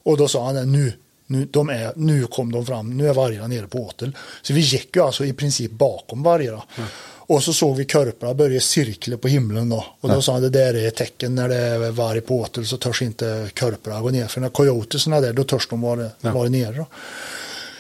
Och 0.03 0.17
då 0.17 0.29
sa 0.29 0.47
han 0.47 0.73
nu, 0.73 0.93
nu, 1.27 1.49
de 1.51 1.69
är, 1.69 1.93
nu 1.97 2.27
kom 2.27 2.53
de 2.53 2.67
fram, 2.67 2.97
nu 2.97 3.09
är 3.09 3.15
vargarna 3.15 3.47
nere 3.47 3.67
på 3.67 3.79
åtel. 3.79 4.17
Så 4.43 4.53
vi 4.53 4.61
gick 4.61 4.97
ju 4.97 5.03
alltså 5.03 5.25
i 5.25 5.33
princip 5.33 5.71
bakom 5.71 6.23
vargarna. 6.23 6.63
Och 7.27 7.43
så 7.43 7.53
såg 7.53 7.77
vi 7.77 7.85
körparna 7.85 8.35
börja 8.35 8.61
cirkla 8.61 9.17
på 9.17 9.29
himlen 9.29 9.69
då. 9.69 9.85
Och 10.01 10.09
då 10.09 10.23
sa 10.23 10.33
han 10.33 10.43
det 10.43 10.51
där 10.51 10.75
är 10.75 10.89
ett 10.89 10.97
tecken 10.97 11.35
när 11.35 11.49
det 11.49 11.57
är 11.57 11.91
varg 11.91 12.21
på 12.21 12.41
åtel 12.41 12.67
så 12.67 12.77
törs 12.77 13.03
inte 13.03 13.49
körparna 13.55 14.01
gå 14.01 14.11
ner. 14.11 14.27
För 14.27 14.41
när 14.41 14.49
coyotesarna 14.49 15.17
är 15.17 15.21
där 15.21 15.33
då 15.33 15.45
törs 15.45 15.69
de 15.69 15.81
vara, 15.81 16.11
vara 16.21 16.49
nere. 16.49 16.77
Då. 16.77 16.87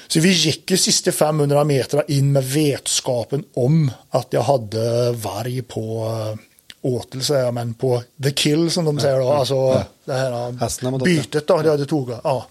Så 0.08 0.20
vi 0.20 0.32
gick 0.32 0.70
ju 0.70 0.76
sista 0.76 1.12
500 1.12 1.64
meter 1.64 2.10
in 2.10 2.32
med 2.32 2.44
vetskapen 2.44 3.44
om 3.54 3.90
att 4.10 4.26
jag 4.30 4.42
hade 4.42 5.12
varg 5.12 5.62
på 5.62 6.06
äh, 6.32 6.38
åtel 6.82 7.24
säger 7.24 7.44
jag, 7.44 7.54
men 7.54 7.74
på 7.74 8.02
the 8.22 8.30
kill 8.30 8.70
som 8.70 8.84
de 8.84 9.00
säger 9.00 9.18
då. 9.18 9.32
Alltså 9.32 9.84
det 10.04 10.12
här 10.12 10.90
gått 10.90 11.04
bytet 11.04 11.46
då, 11.46 11.62
det 11.62 11.70
hade 11.70 11.86
tagit. 11.86 12.16
Ja. 12.24 12.46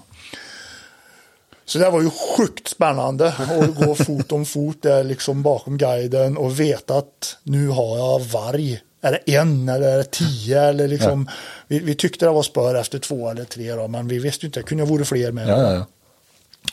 Så 1.65 1.79
det 1.79 1.89
var 1.89 2.01
ju 2.01 2.09
sjukt 2.09 2.67
spännande 2.67 3.27
att 3.27 3.75
gå 3.75 3.95
fot 4.05 4.31
om 4.31 4.45
fot 4.45 4.81
där 4.81 5.03
liksom 5.03 5.43
bakom 5.43 5.77
guiden 5.77 6.37
och 6.37 6.59
veta 6.59 6.95
att 6.97 7.37
nu 7.43 7.67
har 7.67 7.97
jag 7.97 8.19
varg. 8.19 8.81
Är 9.01 9.11
det 9.11 9.35
en 9.35 9.69
eller 9.69 9.87
är 9.87 9.97
det 9.97 10.11
tio 10.11 10.61
eller 10.61 10.87
liksom. 10.87 11.29
Vi, 11.67 11.79
vi 11.79 11.95
tyckte 11.95 12.25
det 12.25 12.31
var 12.31 12.43
spör 12.43 12.75
efter 12.75 12.99
två 12.99 13.29
eller 13.29 13.43
tre 13.43 13.73
då, 13.73 13.87
men 13.87 14.07
vi 14.07 14.19
visste 14.19 14.45
inte, 14.45 14.59
det 14.59 14.63
kunde 14.63 14.85
varit 14.85 15.07
fler 15.07 15.31
med. 15.31 15.47
Ja, 15.47 15.61
ja, 15.61 15.73
ja. 15.73 15.85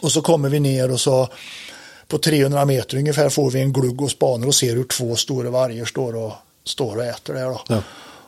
Och 0.01 0.13
så 0.13 0.23
kommer 0.23 0.49
vi 0.49 0.61
ner 0.61 0.91
och 0.91 1.01
så 1.01 1.29
på 2.09 2.19
300 2.19 2.65
meter 2.65 2.97
ungefär 2.97 3.29
får 3.29 3.51
vi 3.51 3.61
en 3.61 3.73
glugg 3.73 4.03
och 4.03 4.11
spanar 4.11 4.47
och 4.47 4.55
ser 4.55 4.77
hur 4.77 4.85
två 4.85 5.17
stora 5.17 5.51
vargar 5.51 5.85
står 5.85 6.17
och, 6.17 6.33
står 6.65 6.97
och 6.97 7.05
äter 7.05 7.35
där. 7.35 7.45
Då. 7.45 7.61
Ja. 7.69 7.83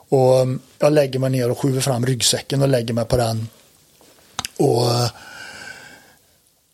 Och 0.09 0.41
um, 0.41 0.61
jag 0.79 0.93
lägger 0.93 1.19
mig 1.19 1.31
ner 1.31 1.51
och 1.51 1.59
skjuter 1.59 1.81
fram 1.81 2.07
ryggsäcken 2.07 2.63
och 2.63 2.69
lägger 2.69 2.95
mig 2.95 3.05
på 3.05 3.17
den. 3.17 3.49
Och 4.57 4.83
uh, 4.83 5.11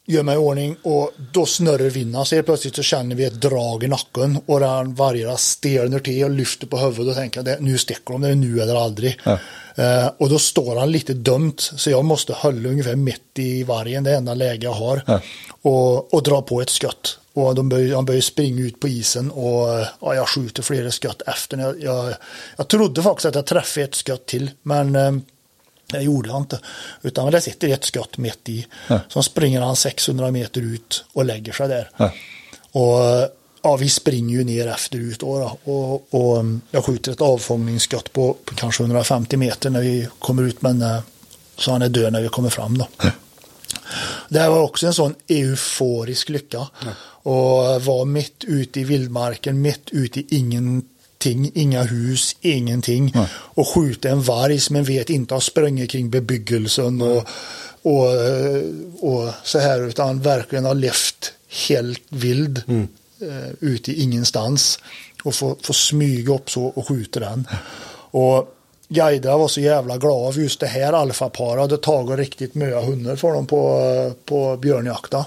gör 0.08 0.22
mig 0.22 0.34
i 0.34 0.38
ordning 0.38 0.76
och 0.82 1.12
då 1.32 1.46
snurrar 1.46 1.90
vinden 1.90 2.24
så 2.24 2.34
helt 2.34 2.46
plötsligt 2.46 2.76
så 2.76 2.82
känner 2.82 3.16
vi 3.16 3.24
ett 3.24 3.40
drag 3.40 3.84
i 3.84 3.88
nacken 3.88 4.38
och 4.46 4.60
den 4.60 4.94
vargarna 4.94 5.36
stelnar 5.36 5.98
till 5.98 6.24
och 6.24 6.30
lyfter 6.30 6.66
på 6.66 6.78
huvudet 6.78 7.08
och 7.08 7.14
tänker 7.14 7.40
att 7.40 7.60
nu 7.60 7.78
sticker 7.78 8.12
de, 8.12 8.20
det 8.20 8.28
är 8.28 8.34
nu 8.34 8.60
eller 8.60 8.84
aldrig. 8.84 9.20
Ja. 9.24 9.38
Eh, 9.74 10.10
och 10.18 10.28
då 10.28 10.38
står 10.38 10.76
han 10.76 10.92
lite 10.92 11.14
dumt 11.14 11.56
så 11.58 11.90
jag 11.90 12.04
måste 12.04 12.32
hålla 12.32 12.68
ungefär 12.68 12.96
mitt 12.96 13.38
i 13.38 13.62
vargen, 13.64 14.04
det 14.04 14.14
enda 14.14 14.34
läge 14.34 14.64
jag 14.64 14.72
har. 14.72 15.02
Ja. 15.06 15.20
Och, 15.62 16.14
och 16.14 16.22
dra 16.22 16.42
på 16.42 16.60
ett 16.60 16.70
skott. 16.70 17.18
Och 17.32 17.54
de 17.54 17.68
börjar, 17.68 17.94
han 17.94 18.04
börjar 18.04 18.20
springa 18.20 18.62
ut 18.62 18.80
på 18.80 18.88
isen 18.88 19.30
och 19.30 19.68
ja, 20.00 20.14
jag 20.14 20.28
skjuter 20.28 20.62
flera 20.62 20.90
skott 20.90 21.22
efter. 21.26 21.58
Jag, 21.58 21.82
jag, 21.82 22.14
jag 22.56 22.68
trodde 22.68 23.02
faktiskt 23.02 23.26
att 23.26 23.34
jag 23.34 23.46
träffade 23.46 23.84
ett 23.84 23.94
skott 23.94 24.26
till 24.26 24.50
men 24.62 24.96
eh, 24.96 25.12
det 25.92 26.02
gjorde 26.02 26.28
jag 26.28 26.38
inte. 26.38 26.60
Utan 27.02 27.32
det 27.32 27.40
sitter 27.40 27.68
ett 27.68 27.84
skott 27.84 28.18
mitt 28.18 28.48
i. 28.48 28.66
Ja. 28.86 29.00
Så 29.08 29.22
springer 29.22 29.60
han 29.60 29.76
600 29.76 30.30
meter 30.30 30.60
ut 30.60 31.04
och 31.12 31.24
lägger 31.24 31.52
sig 31.52 31.68
där. 31.68 31.90
Ja. 31.96 32.12
Och 32.72 33.28
ja, 33.62 33.76
vi 33.76 33.88
springer 33.88 34.38
ju 34.38 34.44
ner 34.44 34.66
efterut 34.66 35.20
då, 35.20 35.38
då. 35.38 35.72
Och, 35.72 36.14
och 36.14 36.44
jag 36.70 36.84
skjuter 36.84 37.12
ett 37.12 37.20
avfångningsskott 37.20 38.12
på, 38.12 38.36
på 38.44 38.54
kanske 38.54 38.82
150 38.82 39.36
meter 39.36 39.70
när 39.70 39.80
vi 39.80 40.08
kommer 40.18 40.42
ut. 40.42 40.62
Men 40.62 40.82
eh, 40.82 41.00
så 41.56 41.72
han 41.72 41.82
är 41.82 41.88
död 41.88 42.12
när 42.12 42.22
vi 42.22 42.28
kommer 42.28 42.50
fram 42.50 42.78
då. 42.78 42.88
Det 44.28 44.38
här 44.40 44.50
var 44.50 44.62
också 44.62 44.86
en 44.86 44.94
sån 44.94 45.14
euforisk 45.28 46.28
lycka. 46.28 46.66
Och 47.22 47.82
var 47.82 48.04
mitt 48.04 48.44
ute 48.44 48.80
i 48.80 48.84
vildmarken, 48.84 49.62
mitt 49.62 49.90
ute 49.90 50.20
i 50.20 50.26
ingenting, 50.28 50.88
inga 51.26 51.82
hus, 51.82 52.36
ingenting. 52.40 53.14
Och 53.30 53.68
skjuta 53.68 54.08
en 54.08 54.22
varg 54.22 54.60
som 54.60 54.76
en 54.76 54.84
vet 54.84 55.10
inte 55.10 55.34
har 55.34 55.40
sprungit 55.40 55.90
kring 55.90 56.10
bebyggelsen 56.10 57.02
och, 57.02 57.28
och, 57.82 58.06
och 59.00 59.32
så 59.44 59.58
här, 59.58 59.88
utan 59.88 60.20
verkligen 60.20 60.64
har 60.64 60.74
levt 60.74 61.32
helt 61.68 62.02
vild 62.08 62.62
eh, 63.20 63.50
ute 63.60 63.92
i 63.92 64.02
ingenstans. 64.02 64.78
Och 65.24 65.34
få, 65.34 65.56
få 65.62 65.72
smyga 65.72 66.34
upp 66.34 66.50
så 66.50 66.64
och 66.64 66.88
skjuta 66.88 67.20
den. 67.20 67.48
Och 68.10 68.57
guiderna 68.88 69.38
var 69.38 69.48
så 69.48 69.60
jävla 69.60 69.96
glada 69.96 70.32
för 70.32 70.40
just 70.40 70.60
det 70.60 70.66
här 70.66 70.92
alfaparet 70.92 71.60
hade 71.60 71.76
tagit 71.76 72.18
riktigt 72.18 72.54
mycket 72.54 72.84
hundar 72.84 73.16
för 73.16 73.32
dem 73.32 73.46
på, 73.46 74.12
på 74.24 74.56
björnjakta. 74.56 75.24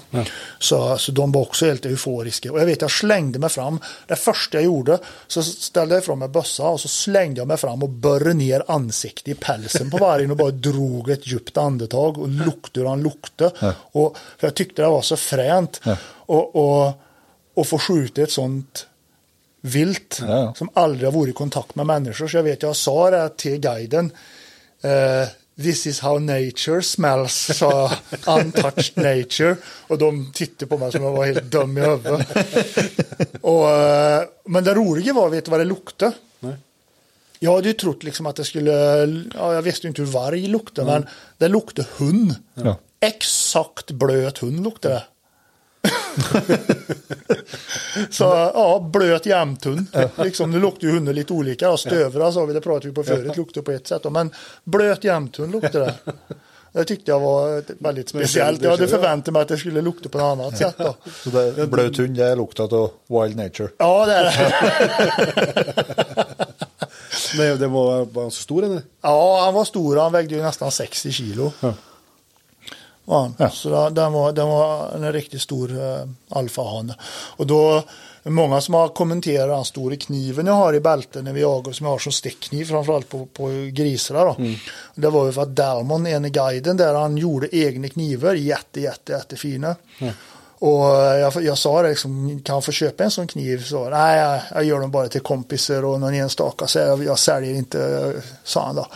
Så, 0.58 0.98
så 0.98 1.12
de 1.12 1.32
var 1.32 1.40
också 1.40 1.66
helt 1.66 1.86
euforiska. 1.86 2.52
Och 2.52 2.60
jag 2.60 2.66
vet 2.66 2.80
jag 2.80 2.90
slängde 2.90 3.38
mig 3.38 3.50
fram. 3.50 3.80
Det 4.06 4.16
första 4.16 4.56
jag 4.56 4.64
gjorde 4.64 4.98
så 5.26 5.42
ställde 5.42 5.94
jag 5.94 6.02
ifrån 6.02 6.18
mig 6.18 6.28
bössa 6.28 6.64
och 6.64 6.80
så 6.80 6.88
slängde 6.88 7.40
jag 7.40 7.48
mig 7.48 7.56
fram 7.56 7.82
och 7.82 7.88
börrade 7.88 8.34
ner 8.34 8.62
ansiktet 8.68 9.28
i 9.28 9.34
pälsen 9.34 9.90
på 9.90 9.96
vargen 9.96 10.30
och 10.30 10.36
bara 10.36 10.50
drog 10.50 11.10
ett 11.10 11.26
djupt 11.26 11.56
andetag 11.56 12.18
och 12.18 12.28
luktade 12.28 12.80
hur 12.80 12.88
han 12.88 13.02
luktade. 13.02 13.74
Och, 13.74 14.16
för 14.38 14.46
jag 14.46 14.54
tyckte 14.54 14.82
det 14.82 14.88
var 14.88 15.02
så 15.02 15.16
fränt. 15.16 15.80
Och, 16.26 16.56
och, 16.56 16.92
och 17.54 17.66
få 17.66 17.78
skjuta 17.78 18.22
ett 18.22 18.30
sånt 18.30 18.86
vilt 19.64 20.20
Ja. 20.28 20.54
som 20.56 20.68
aldrig 20.74 21.06
har 21.12 21.18
varit 21.20 21.30
i 21.30 21.32
kontakt 21.32 21.74
med 21.74 21.86
människor. 21.86 22.28
Så 22.28 22.36
jag 22.36 22.42
vet, 22.42 22.62
jag 22.62 22.76
sa 22.76 23.10
det 23.10 23.28
till 23.36 23.58
guiden. 23.60 24.10
eh, 24.82 25.28
This 25.62 25.86
is 25.86 26.00
how 26.00 26.18
nature 26.18 26.82
smells, 26.82 27.50
sa 27.58 27.90
jag. 28.26 28.38
Untouched 28.40 28.96
nature. 28.96 29.56
Och 29.86 29.98
de 29.98 30.32
tittade 30.34 30.66
på 30.66 30.78
mig 30.78 30.92
som 30.92 31.02
jag 31.04 31.12
var 31.12 31.26
helt 31.26 31.42
dum 31.42 31.78
i 31.78 31.80
huvudet. 31.80 32.26
och, 33.40 33.70
eh, 33.70 34.22
men 34.44 34.64
det 34.64 34.74
roliga 34.74 35.12
var, 35.12 35.28
vet 35.28 35.44
du 35.44 35.50
vad 35.50 35.60
det 35.60 35.64
luktade? 35.64 36.12
Nej. 36.40 36.54
Jag 37.38 37.54
hade 37.54 37.68
ju 37.68 37.74
trott 37.74 38.02
liksom 38.02 38.26
att 38.26 38.36
det 38.36 38.44
skulle, 38.44 38.72
ja, 39.34 39.54
jag 39.54 39.62
visste 39.62 39.86
ju 39.86 39.88
inte 39.88 40.02
hur 40.02 40.08
varg 40.10 40.46
luktade, 40.46 40.90
men 40.92 41.06
det 41.38 41.48
luktade 41.48 41.88
hund. 41.96 42.34
Ja. 42.54 42.76
Exakt 43.00 43.90
blöt 43.90 44.38
hund 44.38 44.64
luktade 44.64 44.94
det. 44.94 45.02
Så 48.10 48.24
ja, 48.54 48.90
blöt 48.92 49.26
jämthund. 49.26 49.86
Liksom, 50.16 50.50
nu 50.50 50.60
luktar 50.60 50.86
ju 50.86 50.94
hunden 50.94 51.14
lite 51.14 51.32
olika. 51.32 51.64
Ja, 51.64 51.76
stövra 51.76 52.32
sa 52.32 52.44
vi, 52.44 52.52
det 52.54 52.60
pratade 52.60 52.88
vi 52.88 52.94
på 52.94 53.02
förut, 53.02 53.36
luktar 53.36 53.62
på 53.62 53.70
ett 53.70 53.86
sätt. 53.86 54.02
då, 54.02 54.10
Men 54.10 54.30
blöt 54.64 55.04
jämthund 55.04 55.52
luktade 55.52 55.84
det. 55.84 55.94
Det 56.72 56.84
tyckte 56.84 57.10
jag 57.10 57.20
var 57.20 57.62
väldigt 57.82 58.08
speciellt. 58.08 58.62
Jag 58.62 58.70
hade 58.70 58.88
förväntat 58.88 59.32
mig 59.32 59.42
att 59.42 59.48
det 59.48 59.58
skulle 59.58 59.80
lukta 59.80 60.08
på 60.08 60.18
något 60.18 60.38
annat 60.38 60.58
sätt. 60.58 60.74
Då. 60.78 60.94
Så 61.24 61.30
det, 61.30 61.66
blöt 61.66 61.96
hund 61.96 62.16
det 62.16 62.24
är 62.24 62.36
luktat 62.36 62.72
av 62.72 62.90
wild 63.08 63.36
nature. 63.36 63.68
Ja, 63.78 64.06
det 64.06 64.12
är 64.12 64.24
det. 64.24 64.54
Nej, 67.36 67.58
det 67.58 67.66
var, 67.66 68.04
var 68.04 68.22
han 68.22 68.30
så 68.30 68.42
stor 68.42 68.64
eller? 68.64 68.82
Ja, 69.02 69.42
han 69.44 69.54
var 69.54 69.64
stor. 69.64 69.96
Han 69.96 70.12
vägde 70.12 70.34
ju 70.34 70.42
nästan 70.42 70.70
60 70.70 71.12
kilo. 71.12 71.52
Ja. 71.60 71.74
Ja. 73.04 73.30
Så 73.52 73.68
det- 73.68 73.90
den 74.00 74.12
var, 74.12 74.32
den 74.32 74.48
var 74.48 74.90
en 74.94 75.12
riktigt 75.12 75.40
stor 75.42 75.70
uh, 75.70 75.96
alfahane. 76.28 76.94
Och 77.36 77.46
då, 77.46 77.82
många 78.22 78.60
som 78.60 78.74
har 78.74 78.88
kommenterat 78.88 79.48
den 79.48 79.64
stora 79.64 79.96
kniven 79.96 80.46
jag 80.46 80.52
har 80.54 80.74
i 80.74 80.80
bältet 80.80 81.24
när 81.24 81.32
vi 81.32 81.40
jagar, 81.40 81.72
som 81.72 81.86
jag 81.86 81.92
har 81.92 81.98
som 81.98 82.12
stickkniv 82.12 82.64
framförallt 82.64 83.08
på, 83.08 83.26
på 83.26 83.48
grisarna. 83.72 84.24
Då. 84.24 84.36
Det 84.94 85.10
var 85.10 85.26
ju 85.26 85.32
för 85.32 85.42
att 85.42 85.48
Dalmon, 85.56 86.06
en 86.06 86.24
i 86.24 86.30
guiden 86.30 86.76
där, 86.76 86.94
han 86.94 87.16
gjorde 87.16 87.56
egna 87.56 87.88
knivar, 87.88 88.34
jätte, 88.34 88.80
jätte, 88.80 89.12
jättefina. 89.12 89.76
Och 90.58 90.96
eh, 90.96 91.18
jag, 91.20 91.42
jag 91.44 91.58
sa 91.58 91.82
det, 91.82 91.88
liksom, 91.88 92.40
kan 92.44 92.54
jag 92.56 92.64
få 92.64 92.72
köpa 92.72 93.04
en 93.04 93.10
sån 93.10 93.26
kniv? 93.26 93.62
Så, 93.64 93.88
Nej, 93.90 94.18
jag, 94.20 94.40
jag 94.54 94.64
gör 94.64 94.80
dem 94.80 94.90
bara 94.90 95.08
till 95.08 95.20
kompisar 95.20 95.84
och 95.84 96.00
någon 96.00 96.14
enstaka, 96.14 96.66
så 96.66 96.78
jag, 96.78 97.04
jag 97.04 97.18
säljer 97.18 97.54
inte, 97.54 98.12
sa 98.44 98.66
han 98.66 98.76
då. 98.76 98.86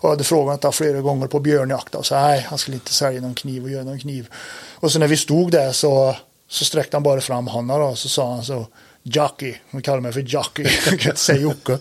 Och 0.00 0.10
hade 0.10 0.24
frågat 0.24 0.62
det 0.62 0.72
flera 0.72 1.00
gånger 1.00 1.26
på 1.26 1.40
björnjakt 1.40 1.94
och 1.94 2.06
så 2.06 2.14
nej, 2.14 2.46
han 2.48 2.58
skulle 2.58 2.74
inte 2.74 2.94
sälja 2.94 3.20
någon 3.20 3.34
kniv 3.34 3.64
och 3.64 3.70
göra 3.70 3.84
någon 3.84 3.98
kniv. 3.98 4.28
Och 4.74 4.92
så 4.92 4.98
när 4.98 5.08
vi 5.08 5.16
stod 5.16 5.50
där 5.50 5.72
så, 5.72 6.16
så 6.48 6.64
sträckte 6.64 6.96
han 6.96 7.02
bara 7.02 7.20
fram 7.20 7.46
handen 7.46 7.82
och 7.82 7.98
så 7.98 8.08
sa 8.08 8.34
han 8.34 8.44
så 8.44 8.66
Jockey, 9.02 9.54
han 9.70 9.82
kallar 9.82 10.00
mig 10.00 10.12
för 10.12 10.20
Jockey, 10.20 10.62
jag 10.62 11.00
kan 11.00 11.10
inte 11.10 11.20
säga 11.20 11.40
Jocke. 11.40 11.78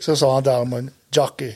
Så 0.00 0.16
sa 0.16 0.34
han 0.34 0.42
där, 0.42 0.64
men 0.64 0.90
Jockey, 1.12 1.54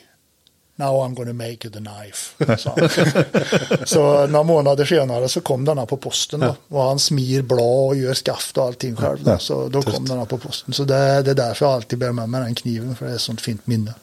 Now 0.81 0.94
I'm 0.94 1.14
gonna 1.14 1.32
make 1.32 1.66
you 1.66 1.70
the 1.70 1.78
knife. 1.78 2.44
han. 2.70 3.86
så 3.86 4.27
några 4.27 4.43
månader 4.43 4.85
senare 4.85 5.28
så 5.28 5.40
kom 5.40 5.64
den 5.64 5.78
här 5.78 5.86
på 5.86 5.97
posten. 5.97 6.40
Då. 6.40 6.56
Och 6.68 6.82
han 6.82 6.98
smir 6.98 7.43
blad 7.43 7.89
och 7.89 7.97
gör 7.97 8.14
skaft 8.14 8.59
och 8.59 8.64
allting 8.64 8.97
själv. 8.97 9.24
Då. 9.24 9.39
Så 9.39 9.68
då 9.68 9.82
kom 9.82 10.09
den 10.09 10.18
här 10.18 10.24
på 10.24 10.39
posten. 10.39 10.74
Så 10.74 10.85
det, 10.85 11.22
det 11.22 11.31
är 11.31 11.35
därför 11.35 11.66
jag 11.66 11.74
alltid 11.74 11.98
bär 11.98 12.12
med 12.12 12.28
mig 12.28 12.40
den 12.40 12.55
kniven. 12.55 12.97
För 12.97 13.06
det 13.06 13.12
är 13.12 13.14
ett 13.14 13.20
sånt 13.20 13.40
fint 13.40 13.66
minne. 13.66 13.94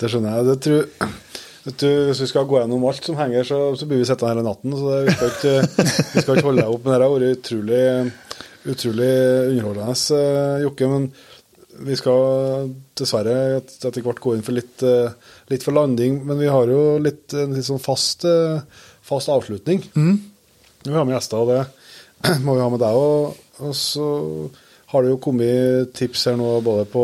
Det 0.00 0.10
skjønner 0.12 0.36
jeg. 0.36 0.46
Det 0.50 0.56
tror, 0.66 1.12
vet 1.66 1.78
du, 1.82 1.88
hvis 2.10 2.20
vi 2.22 2.28
skal 2.30 2.46
gå 2.50 2.58
gjennom 2.60 2.84
alt 2.90 3.06
som 3.08 3.16
henger, 3.18 3.46
så, 3.48 3.60
så 3.80 3.86
blir 3.88 4.02
vi 4.02 4.08
sittende 4.08 4.34
hele 4.34 4.44
natten. 4.46 4.74
Så 4.76 4.90
det, 4.92 4.98
vi, 5.06 5.14
skal 5.16 5.32
ikke, 5.32 5.86
vi 6.12 6.24
skal 6.24 6.34
ikke 6.40 6.48
holde 6.50 6.62
deg 6.66 6.74
opp. 6.74 6.84
Men 6.84 6.92
det 6.92 7.06
har 7.06 7.14
vært 7.14 7.38
utrolig, 7.38 7.80
utrolig 8.74 9.10
underholdende, 9.52 9.96
eh, 10.18 10.60
Jokke. 10.66 10.90
Men 10.92 11.08
vi 11.86 11.96
skal 12.00 12.70
dessverre 12.96 13.36
et- 13.58 13.74
etter 13.84 14.04
hvert 14.04 14.20
gå 14.24 14.34
inn 14.36 14.44
for 14.46 14.56
litt, 14.56 14.82
eh, 14.82 15.10
litt 15.52 15.62
for 15.66 15.72
landing. 15.76 16.20
Men 16.26 16.38
vi 16.40 16.46
har 16.52 16.66
jo 16.72 16.98
litt, 16.98 17.32
en 17.34 17.54
litt 17.56 17.64
sånn 17.68 17.80
fast, 17.82 18.24
eh, 18.24 18.60
fast 19.02 19.28
avslutning. 19.28 19.82
Vi 20.86 20.92
har 20.92 21.04
med 21.04 21.16
gjester, 21.16 21.36
og 21.42 21.48
det 21.48 22.38
må 22.44 22.54
vi 22.56 22.60
ha 22.64 22.68
med 22.70 22.80
deg 22.80 22.94
òg. 22.96 23.34
Og 23.66 23.74
så 23.74 24.50
har 24.92 25.02
det 25.02 25.10
jo 25.10 25.18
kommet 25.18 25.92
tips 25.96 26.24
her 26.28 26.36
nå 26.36 26.60
både 26.62 26.84
på, 26.92 27.02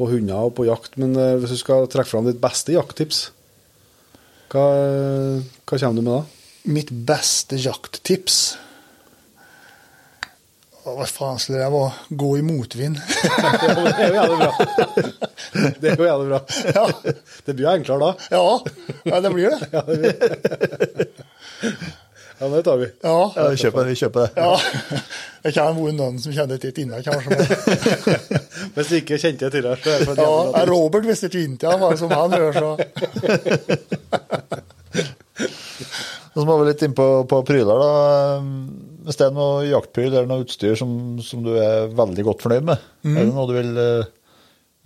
på 0.00 0.08
hunder 0.08 0.48
og 0.48 0.56
på 0.56 0.64
jakt. 0.68 0.96
Men 1.00 1.12
eh, 1.20 1.36
hvis 1.36 1.52
du 1.52 1.60
skal 1.60 1.88
trekke 1.92 2.08
fram 2.08 2.26
ditt 2.28 2.40
beste 2.40 2.72
jakttips, 2.72 3.28
hva, 4.50 4.66
hva 5.62 5.78
kommer 5.78 6.00
du 6.00 6.02
med 6.02 6.14
da? 6.16 6.22
Mitt 6.72 6.90
bästa 6.90 7.56
jakttips. 7.56 8.58
Ja, 10.84 10.94
vad 10.94 11.08
fan 11.08 11.38
skulle 11.38 11.58
det 11.58 11.68
vara? 11.70 11.92
Gå 12.08 12.38
i 12.38 12.42
motvind. 12.42 12.98
Det 13.90 14.00
er 14.00 14.08
jo 14.08 14.14
jævlig 14.14 14.38
bra. 14.40 14.52
Det 15.80 15.90
er 15.90 15.96
jo 15.96 16.04
jævlig 16.08 16.28
bra. 16.32 16.40
Ja. 16.74 16.84
Det 17.46 17.54
blir 17.54 17.66
jo 17.66 17.72
enklere 17.72 18.00
da. 18.00 18.12
ja, 18.30 18.60
ja, 19.04 19.20
det 19.20 19.32
blir 19.34 19.50
det. 19.50 19.60
Ja, 19.72 19.82
det, 19.86 19.96
blir. 20.00 20.14
Ja, 22.40 22.48
men 22.48 22.52
det 22.56 22.62
tar 22.62 22.76
vi. 22.76 22.86
Ja. 23.02 23.32
Ja, 23.36 23.48
vi 23.48 23.56
vi 23.84 23.94
kjøper 24.00 24.20
det. 24.20 24.30
Ja, 24.36 24.60
det 25.42 25.52
kan 25.52 25.76
vara 25.76 25.92
någon 25.92 26.18
som 26.18 26.32
kände 26.32 26.58
till 26.58 26.72
det 26.74 26.82
innan 26.82 27.02
kanske. 27.02 27.30
Men, 27.30 27.46
Hvis 28.74 28.88
du 28.88 28.96
ikke 28.96 29.18
kjente 29.18 29.50
det 29.50 29.60
det 29.60 29.68
ja, 29.68 29.76
tips. 29.76 30.68
Robert 30.70 31.04
visste 31.04 31.26
ju 31.26 31.44
inte 31.44 31.66
i 31.66 31.68
alla 31.68 31.78
fall 31.78 31.98
som 31.98 32.10
han 32.10 32.30
gör 32.30 32.52
så. 32.52 32.78
Så 36.34 36.46
må 36.46 36.56
vi 36.62 36.70
litt 36.70 36.82
inn 36.86 36.94
på, 36.96 37.06
på. 37.28 37.42
Hvis 37.44 39.18
det 39.20 39.26
er 39.26 39.36
noe 39.36 39.66
jaktpryl 39.66 40.08
eller 40.08 40.30
noe 40.30 40.46
utstyr 40.46 40.78
som, 40.80 41.18
som 41.20 41.44
du 41.44 41.52
er 41.60 41.92
veldig 41.92 42.24
godt 42.24 42.46
fornøyd 42.46 42.64
med, 42.72 42.88
er 43.04 43.20
det 43.20 43.34
noe 43.34 43.48
du 43.50 43.54
vil, 43.58 43.70
eh, 43.84 44.08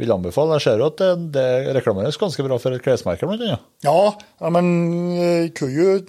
vil 0.02 0.14
anbefale? 0.16 0.58
Jeg 0.58 0.66
ser 0.66 0.82
jo 0.82 0.90
at 0.90 0.98
det, 0.98 1.12
det 1.38 1.46
reklameres 1.78 2.18
ganske 2.18 2.42
bra 2.46 2.58
for 2.58 2.74
et 2.74 2.82
klesmerke, 2.82 3.30
blant 3.30 3.46
annet. 3.46 3.62
Ja, 3.86 4.14
ja 4.42 4.52
men 4.58 4.66
eh, 5.14 5.50
Kuju 5.54 6.02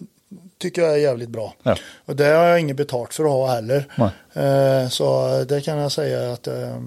tycker 0.58 0.82
jag 0.82 0.94
är 0.94 0.98
jävligt 0.98 1.30
bra. 1.30 1.54
Ja. 1.64 1.76
Och 2.06 2.16
det 2.16 2.26
har 2.26 2.46
jag 2.46 2.60
inget 2.60 2.78
betalt 2.78 3.14
för 3.14 3.24
att 3.24 3.30
ha 3.30 3.48
heller. 3.48 3.86
Eh, 4.34 4.90
så 4.90 5.44
det 5.48 5.62
kan 5.62 5.78
jag 5.78 5.92
säga 5.92 6.34
att 6.34 6.48
eh, 6.48 6.78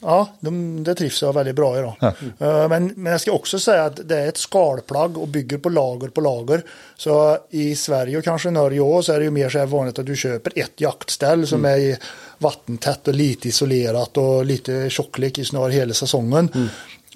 ja, 0.00 0.28
de, 0.40 0.84
det 0.84 0.94
trivs 0.94 1.22
jag 1.22 1.32
väldigt 1.32 1.54
bra 1.54 1.78
i. 1.78 1.82
Då. 1.82 1.96
Ja. 2.00 2.12
Eh, 2.38 2.68
men, 2.68 2.92
men 2.96 3.12
jag 3.12 3.20
ska 3.20 3.32
också 3.32 3.58
säga 3.58 3.84
att 3.84 4.08
det 4.08 4.18
är 4.18 4.28
ett 4.28 4.36
skalplagg 4.36 5.18
och 5.18 5.28
bygger 5.28 5.58
på 5.58 5.68
lager 5.68 6.08
på 6.08 6.20
lager. 6.20 6.62
Så 6.96 7.38
i 7.50 7.76
Sverige 7.76 8.18
och 8.18 8.24
kanske 8.24 8.50
Norge 8.50 8.80
också 8.80 9.02
så 9.02 9.12
är 9.12 9.18
det 9.18 9.24
ju 9.24 9.30
mer 9.30 9.48
så 9.48 9.58
här 9.58 9.66
vanligt 9.66 9.98
att 9.98 10.06
du 10.06 10.16
köper 10.16 10.52
ett 10.58 10.80
jaktställ 10.80 11.46
som 11.46 11.64
är 11.64 11.76
i 11.76 11.96
vattentätt 12.38 13.08
och 13.08 13.14
lite 13.14 13.48
isolerat 13.48 14.16
och 14.16 14.44
lite 14.44 14.90
tjocklek 14.90 15.38
i 15.38 15.44
snarare 15.44 15.72
hela 15.72 15.94
säsongen. 15.94 16.68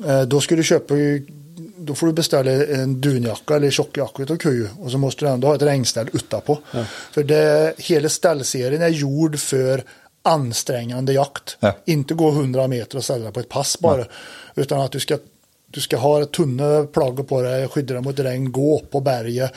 Eh, 0.06 0.22
då 0.22 0.40
ska 0.40 0.56
du 0.56 0.62
köpa 0.62 0.94
då 1.78 1.94
får 1.94 2.06
du 2.06 2.12
beställa 2.12 2.50
en 2.50 3.00
dunjacka 3.00 3.56
eller 3.56 3.70
tjockjacka 3.70 4.22
utav 4.22 4.36
Kuju 4.36 4.68
och 4.78 4.90
så 4.90 4.98
måste 4.98 5.24
du 5.24 5.30
ändå 5.30 5.48
ha 5.48 5.54
ett 5.54 5.62
regnställ 5.62 6.08
utanpå. 6.12 6.58
För 7.12 7.24
det, 7.24 7.74
hela 7.78 8.08
ställserien 8.08 8.82
är 8.82 8.88
gjord 8.88 9.38
för 9.38 9.84
ansträngande 10.22 11.12
jakt. 11.12 11.56
Ja. 11.60 11.76
Inte 11.84 12.14
gå 12.14 12.28
100 12.28 12.68
meter 12.68 12.98
och 12.98 13.04
ställa 13.04 13.32
på 13.32 13.40
ett 13.40 13.48
pass 13.48 13.78
bara. 13.80 14.04
Utan 14.54 14.80
att 14.80 14.92
du 14.92 15.00
ska, 15.00 15.18
du 15.66 15.80
ska 15.80 15.96
ha 15.96 16.24
tunna 16.24 16.84
plagg 16.84 17.28
på 17.28 17.42
dig, 17.42 17.68
skydda 17.68 17.94
dig 17.94 18.02
mot 18.02 18.18
regn, 18.18 18.52
gå 18.52 18.78
upp 18.78 18.90
på 18.90 19.00
berget, 19.00 19.52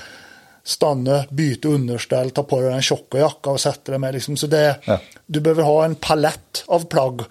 stanna, 0.63 1.25
byta 1.29 1.67
underställ, 1.67 2.31
ta 2.31 2.43
på 2.43 2.61
dig 2.61 2.73
en 2.73 2.81
tjocka 2.81 3.17
jacka 3.17 3.49
och 3.49 3.61
sätta 3.61 3.91
dig 3.91 3.99
med. 3.99 4.13
Liksom. 4.13 4.37
Så 4.37 4.47
det, 4.47 4.75
Ja. 4.83 4.99
Du 5.25 5.39
behöver 5.39 5.63
ha 5.63 5.85
en 5.85 5.95
palett 5.95 6.63
av 6.65 6.85
plagg 6.85 7.21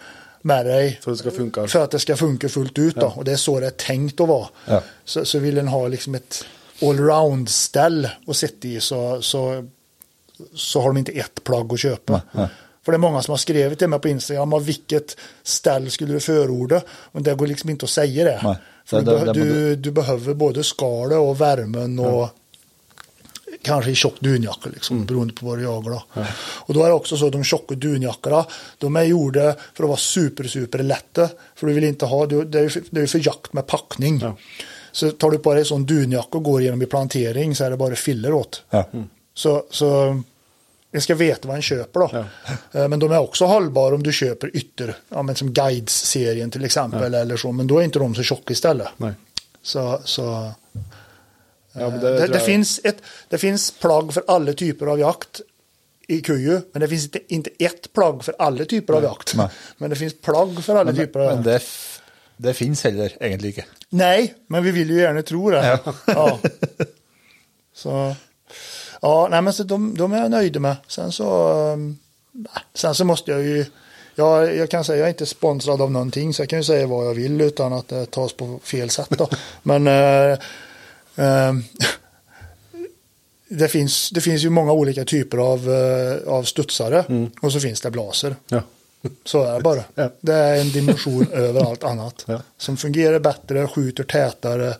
med 0.42 0.66
dig 0.66 1.00
For 1.02 1.12
at 1.12 1.18
det 1.18 1.18
skal 1.18 1.32
funke. 1.32 1.68
för 1.68 1.84
att 1.84 1.90
det 1.90 1.98
ska 1.98 2.16
funka 2.16 2.48
fullt 2.48 2.78
ut. 2.78 2.96
Då. 2.96 3.06
Och 3.16 3.24
det 3.24 3.32
är 3.32 3.36
så 3.36 3.60
det 3.60 3.66
är 3.66 3.70
tänkt 3.70 4.20
att 4.20 4.28
vara. 4.28 4.48
Ja. 4.66 4.82
Så, 5.04 5.24
så 5.24 5.38
vill 5.38 5.54
den 5.54 5.68
ha 5.68 5.88
liksom 5.88 6.14
ett 6.14 6.44
allround-ställ 6.82 8.08
att 8.26 8.36
sitta 8.36 8.68
i 8.68 8.80
så, 8.80 9.22
så, 9.22 9.68
så 10.54 10.80
har 10.80 10.88
de 10.88 10.96
inte 10.96 11.12
ett 11.12 11.44
plagg 11.44 11.72
att 11.72 11.80
köpa. 11.80 12.22
För 12.84 12.92
det 12.92 12.96
är 12.96 12.98
många 12.98 13.22
som 13.22 13.32
har 13.32 13.36
skrivit 13.36 13.78
till 13.78 13.88
mig 13.88 14.00
på 14.00 14.08
Instagram 14.08 14.52
av 14.52 14.64
vilket 14.64 15.16
ställ 15.42 15.90
skulle 15.90 16.12
du 16.12 16.20
förorda. 16.20 16.82
Men 17.12 17.22
det 17.22 17.34
går 17.34 17.46
liksom 17.46 17.70
inte 17.70 17.84
att 17.84 17.90
säga 17.90 18.24
det. 18.24 18.40
Nej. 18.42 18.56
För 18.84 19.02
du, 19.02 19.32
du, 19.32 19.76
du 19.76 19.90
behöver 19.90 20.34
både 20.34 20.64
skalet 20.64 21.18
och 21.18 21.40
värmen 21.40 21.98
och 21.98 22.28
kanske 23.62 23.90
i 23.90 23.94
tjock 23.94 24.20
dunjacka 24.20 24.70
liksom, 24.74 25.04
beroende 25.06 25.34
på 25.34 25.46
vad 25.46 25.58
du 25.58 25.62
jagar. 25.62 25.90
Då. 25.90 26.02
Och 26.40 26.74
då 26.74 26.82
är 26.84 26.88
det 26.88 26.94
också 26.94 27.16
så 27.16 27.26
att 27.26 27.32
de 27.32 27.44
tjocka 27.44 27.74
dunjackorna, 27.74 28.44
de 28.78 28.96
är 28.96 29.02
gjorda 29.02 29.54
för 29.74 29.84
att 29.84 29.88
vara 29.88 29.96
super, 29.98 30.44
super 30.44 30.78
lätta. 30.78 31.28
För 31.54 31.66
du 31.66 31.72
vill 31.72 31.84
inte 31.84 32.06
ha, 32.06 32.26
du- 32.26 32.44
det 32.44 32.58
är 32.58 32.62
ju 32.62 32.70
för, 32.70 32.82
det 32.90 33.00
är 33.00 33.06
för 33.06 33.26
jakt 33.26 33.52
med 33.52 33.66
packning. 33.66 34.18
Ja. 34.22 34.36
Så 34.92 35.10
tar 35.10 35.30
du 35.30 35.38
på 35.38 35.52
dig 35.52 35.60
en 35.60 35.66
sån 35.66 35.86
dunjacka 35.86 36.38
och 36.38 36.42
går 36.44 36.60
igenom 36.60 36.82
i 36.82 36.86
plantering 36.86 37.54
så 37.56 37.64
är 37.64 37.70
det 37.70 37.76
bara 37.76 37.94
filler 37.96 38.32
åt. 38.32 38.62
Ja. 38.70 38.84
Så, 39.34 39.64
så 39.70 40.20
jag 40.90 41.02
ska 41.02 41.14
veta 41.14 41.48
vad 41.48 41.56
en 41.56 41.62
köper 41.62 42.00
då. 42.00 42.24
Eh, 42.80 42.88
Men 42.88 42.98
de 42.98 43.12
är 43.12 43.18
också 43.18 43.44
hållbara 43.44 43.94
om 43.94 44.02
du 44.02 44.12
köper 44.12 44.56
ytter, 44.56 44.96
ja, 45.08 45.22
men 45.22 45.34
som 45.34 45.52
Guides-serien 45.52 46.50
till 46.50 46.64
exempel 46.64 47.14
eller 47.14 47.36
så. 47.36 47.52
Men 47.52 47.66
då 47.66 47.78
är 47.78 47.82
inte 47.84 47.98
de 47.98 48.14
så 48.14 48.22
tjocka 48.22 48.52
istället. 48.52 48.88
Nei. 48.96 49.12
Så, 49.62 50.00
så 50.04 50.52
Ja, 51.72 51.90
men 51.90 52.00
det, 52.00 52.18
det, 52.18 52.26
det, 52.26 52.40
finns 52.40 52.80
ett, 52.84 52.96
det 53.28 53.38
finns 53.38 53.70
plagg 53.70 54.14
för 54.14 54.24
alla 54.28 54.52
typer 54.52 54.86
av 54.86 54.98
jakt 55.00 55.40
i 56.08 56.20
kuju, 56.20 56.60
men 56.72 56.80
det 56.80 56.88
finns 56.88 57.04
inte, 57.04 57.34
inte 57.34 57.50
ett 57.58 57.92
plagg 57.92 58.24
för 58.24 58.34
alla 58.38 58.64
typer 58.64 58.94
av 58.94 59.02
jakt. 59.02 59.34
Nej. 59.34 59.48
Men 59.76 59.90
det 59.90 59.96
finns 59.96 60.20
plagg 60.20 60.64
för 60.64 60.72
alla 60.74 60.84
Men, 60.84 60.96
typer 60.96 61.20
av 61.20 61.26
men 61.26 61.34
jakt. 61.36 61.44
det, 61.44 61.56
f- 61.56 62.00
det 62.36 62.54
fins 62.54 62.84
heller 62.84 63.16
egentlig 63.20 63.48
ikke. 63.48 63.64
Nej, 63.88 64.34
men 64.46 64.64
vi 64.64 64.70
vill 64.70 64.90
ju 64.90 65.00
gärna 65.00 65.22
tro 65.22 65.50
det. 65.50 65.78
Ja. 66.06 66.38
Så, 67.74 68.14
ja, 69.02 69.28
nej, 69.30 69.42
men 69.42 69.52
så 69.52 69.62
de, 69.62 69.94
de 69.96 70.12
är 70.12 70.18
jag 70.22 70.30
nöjda 70.30 70.60
med. 70.60 70.76
Sen 70.86 71.12
så, 71.12 71.52
um, 71.72 71.98
sen 72.74 72.94
så 72.94 73.04
måste 73.04 73.30
jag 73.30 73.42
ju, 73.42 73.64
jag, 74.14 74.56
jag 74.56 74.70
kan 74.70 74.84
säga 74.84 74.98
jag 74.98 75.04
är 75.04 75.08
inte 75.08 75.26
sponsrad 75.26 75.82
av 75.82 75.90
någonting 75.90 76.34
så 76.34 76.42
jag 76.42 76.48
kan 76.48 76.58
ju 76.58 76.64
säga 76.64 76.86
vad 76.86 77.06
jag 77.06 77.14
vill 77.14 77.40
utan 77.40 77.72
att 77.72 77.88
det 77.88 78.06
tas 78.06 78.32
på 78.32 78.60
fel 78.62 78.90
sätt 78.90 79.10
då. 79.10 79.28
Men 79.62 79.86
eh, 79.86 80.38
det, 83.48 83.68
finns, 83.68 84.10
det 84.10 84.20
finns 84.20 84.42
ju 84.42 84.50
många 84.50 84.72
olika 84.72 85.04
typer 85.04 85.38
av, 85.38 85.70
eh, 85.70 86.32
av 86.32 86.42
studsare 86.42 87.28
och 87.42 87.52
så 87.52 87.60
finns 87.60 87.80
det 87.80 87.90
blaser. 87.90 88.36
Ja. 88.48 88.62
Så 89.24 89.44
är 89.44 89.54
det 89.54 89.60
bara. 89.60 89.84
Ja. 89.94 90.10
Det 90.20 90.34
är 90.34 90.60
en 90.60 90.72
dimension 90.72 91.26
över 91.32 91.70
allt 91.70 91.84
annat. 91.84 92.24
Ja. 92.26 92.42
Som 92.58 92.76
fungerar 92.76 93.18
bättre, 93.18 93.68
skjuter 93.68 94.04
tätare, 94.04 94.76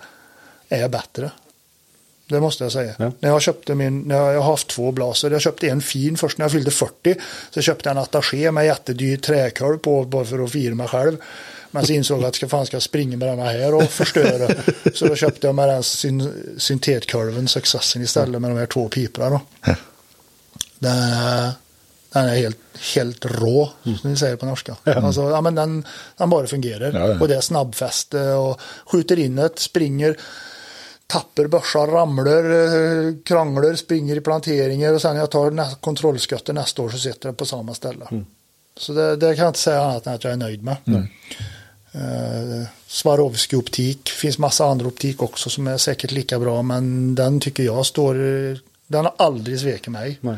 är 0.69 0.89
bättre. 0.89 1.31
Det 2.29 2.41
måste 2.41 2.65
jag 2.65 2.73
säga. 2.73 2.95
Ja. 2.99 3.13
När 3.21 3.29
jag 3.29 3.43
köpte 3.43 3.75
min, 3.75 4.01
när 4.01 4.17
jag, 4.17 4.35
jag 4.35 4.41
har 4.41 4.51
haft 4.51 4.69
två 4.69 4.93
blaser, 4.93 5.31
jag 5.31 5.41
köpte 5.41 5.69
en 5.69 5.81
fin 5.81 6.17
först 6.17 6.39
när 6.39 6.45
jag 6.45 6.53
fyllde 6.53 6.71
40. 6.71 7.15
Så 7.51 7.61
köpte 7.61 7.89
jag 7.89 7.97
en 7.97 8.03
attaché 8.03 8.51
med 8.51 8.67
jättedyr 8.67 9.17
träkolv 9.17 9.79
på 9.79 10.05
bara 10.05 10.25
för 10.25 10.45
att 10.45 10.53
fira 10.53 10.75
mig 10.75 10.89
själv. 10.89 11.17
Men 11.71 11.87
så 11.87 11.93
insåg 11.93 12.21
jag 12.21 12.27
att 12.29 12.35
ska 12.35 12.49
fan 12.49 12.67
ska 12.67 12.75
jag 12.77 12.83
springa 12.83 13.17
med 13.17 13.29
denna 13.29 13.45
här 13.45 13.75
och 13.75 13.83
förstöra. 13.83 14.55
så 14.95 15.07
då 15.07 15.15
köpte 15.17 15.47
jag 15.47 15.55
med 15.55 15.69
den 15.69 15.83
syn, 15.83 16.33
syntetkolven, 16.59 17.49
Successen 17.49 18.03
istället 18.03 18.41
med 18.41 18.51
de 18.51 18.59
här 18.59 18.67
två 18.67 18.89
piporna. 18.89 19.31
Då. 19.31 19.41
Den, 20.79 21.01
den 22.13 22.25
är 22.25 22.37
helt, 22.37 22.59
helt 22.95 23.25
rå, 23.25 23.71
som 24.01 24.11
ni 24.11 24.17
säger 24.17 24.37
på 24.37 24.47
norska. 24.47 24.77
Alltså, 24.85 25.31
ja, 25.31 25.41
men 25.41 25.55
den, 25.55 25.87
den 26.17 26.31
bara 26.31 26.47
fungerar. 26.47 26.93
Ja, 26.93 27.09
ja. 27.09 27.21
Och 27.21 27.29
det 27.29 27.37
är 27.37 27.41
snabbfäste 27.41 28.21
och 28.33 28.61
skjuter 28.87 29.19
in 29.19 29.39
ett, 29.39 29.59
springer, 29.59 30.17
tapper 31.07 31.47
börsar, 31.47 31.87
ramlar, 31.87 33.23
kranglar, 33.25 33.75
springer 33.75 34.17
i 34.17 34.21
planteringar 34.21 34.93
och 34.93 35.03
sen 35.03 35.15
när 35.15 35.21
jag 35.21 35.31
tar 35.31 35.51
nä- 35.51 35.77
kontrollskottet 35.81 36.55
nästa 36.55 36.83
år 36.83 36.89
så 36.89 36.99
sitter 36.99 37.29
det 37.29 37.35
på 37.35 37.45
samma 37.47 37.75
ställe. 37.75 38.07
Så 38.79 38.93
det, 38.93 39.17
det 39.17 39.35
kan 39.35 39.45
jag 39.45 39.51
inte 39.51 39.59
säga 39.61 39.81
annat 39.83 40.07
än 40.07 40.15
att 40.15 40.25
jag 40.25 40.33
är 40.33 40.37
nöjd 40.37 40.63
med. 40.63 40.77
Eh, 41.93 42.67
Swarovski 42.87 43.57
optik, 43.57 44.09
finns 44.09 44.39
massa 44.39 44.65
andra 44.65 44.87
optik 44.87 45.23
också 45.23 45.51
som 45.51 45.67
är 45.67 45.77
säkert 45.77 46.11
lika 46.11 46.39
bra 46.39 46.63
men 46.63 47.15
den 47.15 47.41
tycker 47.41 47.63
jag 47.63 47.87
står, 47.87 48.15
den 48.87 49.05
har 49.05 49.15
aldrig 49.17 49.61
svikit 49.61 49.89
mig. 49.89 50.19
Nej. 50.21 50.37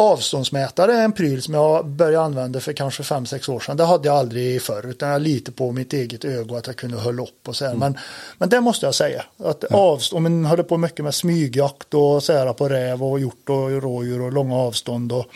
Avståndsmätare 0.00 0.92
är 0.92 1.04
en 1.04 1.12
pryl 1.12 1.42
som 1.42 1.54
jag 1.54 1.86
började 1.86 2.24
använda 2.24 2.60
för 2.60 2.72
kanske 2.72 3.02
5-6 3.02 3.50
år 3.50 3.60
sedan. 3.60 3.76
Det 3.76 3.84
hade 3.84 4.08
jag 4.08 4.16
aldrig 4.16 4.62
förr 4.62 4.86
utan 4.90 5.08
jag 5.08 5.22
lite 5.22 5.52
på 5.52 5.72
mitt 5.72 5.92
eget 5.92 6.24
öga 6.24 6.56
att 6.56 6.66
jag 6.66 6.76
kunde 6.76 6.96
hålla 6.96 7.22
upp 7.22 7.48
och 7.48 7.56
så 7.56 7.66
här. 7.66 7.74
Men, 7.74 7.98
men 8.38 8.48
det 8.48 8.60
måste 8.60 8.86
jag 8.86 8.94
säga. 8.94 9.24
Att 9.44 9.64
avst- 9.64 10.12
om 10.12 10.22
man 10.22 10.44
håller 10.44 10.62
på 10.62 10.76
mycket 10.76 11.04
med 11.04 11.14
smygjakt 11.14 11.94
och 11.94 12.22
så 12.22 12.32
här 12.32 12.52
på 12.52 12.68
räv 12.68 13.04
och 13.04 13.20
hjort 13.20 13.48
och 13.48 13.82
rådjur 13.82 14.20
och 14.20 14.32
långa 14.32 14.56
avstånd 14.56 15.12
och 15.12 15.26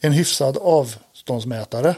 en 0.00 0.12
hyfsad 0.12 0.56
avståndsmätare. 0.56 1.94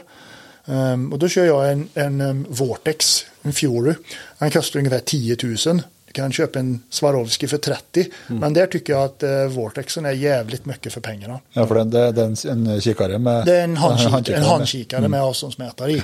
Ehm, 0.67 1.13
och 1.13 1.19
då 1.19 1.27
kör 1.27 1.45
jag 1.45 1.71
en, 1.71 1.89
en 1.93 2.21
um, 2.21 2.45
Vortex, 2.49 3.25
en 3.41 3.53
Fury. 3.53 3.93
Den 4.39 4.51
kostar 4.51 4.79
ungefär 4.79 4.99
10 4.99 5.37
000. 5.43 5.81
Du 6.07 6.13
kan 6.13 6.31
köpa 6.31 6.59
en 6.59 6.81
Swarovski 6.89 7.47
för 7.47 7.57
30. 7.57 8.05
Men 8.27 8.53
där 8.53 8.65
tycker 8.67 8.93
jag 8.93 9.03
att 9.03 9.23
uh, 9.23 9.45
Vortexen 9.47 10.05
är 10.05 10.11
jävligt 10.11 10.65
mycket 10.65 10.93
för 10.93 11.01
pengarna. 11.01 11.39
Ja, 11.53 11.67
för 11.67 11.75
det, 11.75 12.11
det, 12.11 12.21
är 12.21 12.47
en, 12.51 12.67
en 12.67 12.81
kikare 12.81 13.17
med... 13.17 13.45
Det 13.45 13.55
är 13.57 13.63
en, 13.63 13.77
handkik- 13.77 14.07
handkikare 14.09 14.35
en 14.37 14.41
med- 14.41 14.49
handkikare 14.49 15.07
med 15.07 15.21
avståndsmätare 15.21 15.91
i. 15.91 16.03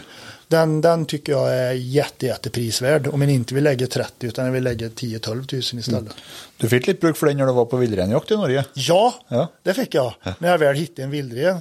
Den, 0.54 0.82
den 0.82 1.06
tycker 1.06 1.32
jag 1.32 1.56
är 1.56 1.72
jätte, 1.72 2.26
jätteprisvärd. 2.26 3.08
Om 3.08 3.20
man 3.20 3.30
inte 3.30 3.54
vill 3.56 3.64
lägga 3.64 3.88
30 3.88 4.28
utan 4.28 4.52
vill 4.52 4.64
lägga 4.64 4.88
10-12 4.88 5.36
000 5.36 5.80
istället. 5.80 6.14
Du 6.58 6.70
fick 6.70 6.88
lite 6.88 7.00
bruk 7.00 7.18
för 7.18 7.28
den 7.28 7.38
när 7.38 7.46
du 7.46 7.54
var 7.54 7.66
på 7.66 7.78
vildrenjakt 7.78 8.32
i 8.32 8.36
Norge. 8.36 8.66
Ja, 8.74 9.14
Ja. 9.28 9.48
det 9.64 9.74
fick 9.74 9.94
jag. 9.96 10.14
När 10.40 10.50
jag 10.52 10.58
väl 10.58 10.76
hittade 10.76 11.04
en 11.04 11.10
vildren. 11.10 11.58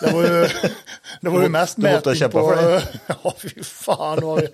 Det 0.00 0.12
var 0.12 0.22
ju, 0.22 0.46
det 1.20 1.28
var 1.30 1.42
ju 1.42 1.48
mest 1.48 1.76
mätning 1.78 2.30
på... 2.30 2.48
för 2.48 2.62
det. 2.70 2.82
Ja, 3.24 3.34
fy 3.38 3.62
fan. 3.62 4.18
vad 4.22 4.40
vi- 4.40 4.48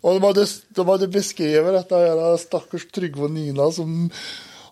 Och 0.00 0.12
de 0.20 0.22
hade, 0.22 0.46
de 0.68 0.88
hade 0.88 1.08
beskrivit 1.08 1.72
detta 1.74 1.96
här 1.96 2.36
stackars 2.36 2.86
Tryggve 2.94 3.22
och 3.22 3.30
Nina 3.30 3.70
som 3.70 4.10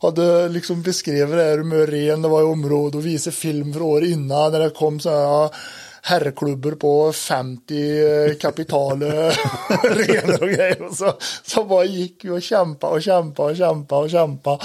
hade 0.01 0.49
liksom 0.49 0.83
beskrivit 0.83 1.37
det 1.37 1.43
här 1.45 1.59
med 1.63 1.89
ren, 1.89 2.23
det 2.23 2.29
var 2.29 2.41
i 2.41 2.45
området 2.45 2.95
och 2.95 3.07
visade 3.07 3.37
film 3.37 3.73
för 3.73 3.83
år 3.83 4.05
innan 4.05 4.53
när 4.53 4.61
det 4.61 4.71
kom 4.71 5.01
så 5.01 5.11
här 5.11 5.51
herrklubbor 6.03 6.73
på 6.73 7.12
50 7.12 8.35
kapital 8.35 9.03
renar 9.83 10.43
och 10.43 10.49
grejer. 10.49 10.83
Och 10.83 10.97
så, 10.97 11.12
så 11.45 11.65
bara 11.65 11.85
gick 11.85 12.25
vi 12.25 12.31
och 12.31 12.43
kämpa 12.43 12.87
och 12.87 13.03
kämpa 13.03 13.43
och 13.43 13.57
kämpa 13.57 13.99
och 13.99 14.11
kämpa. 14.11 14.59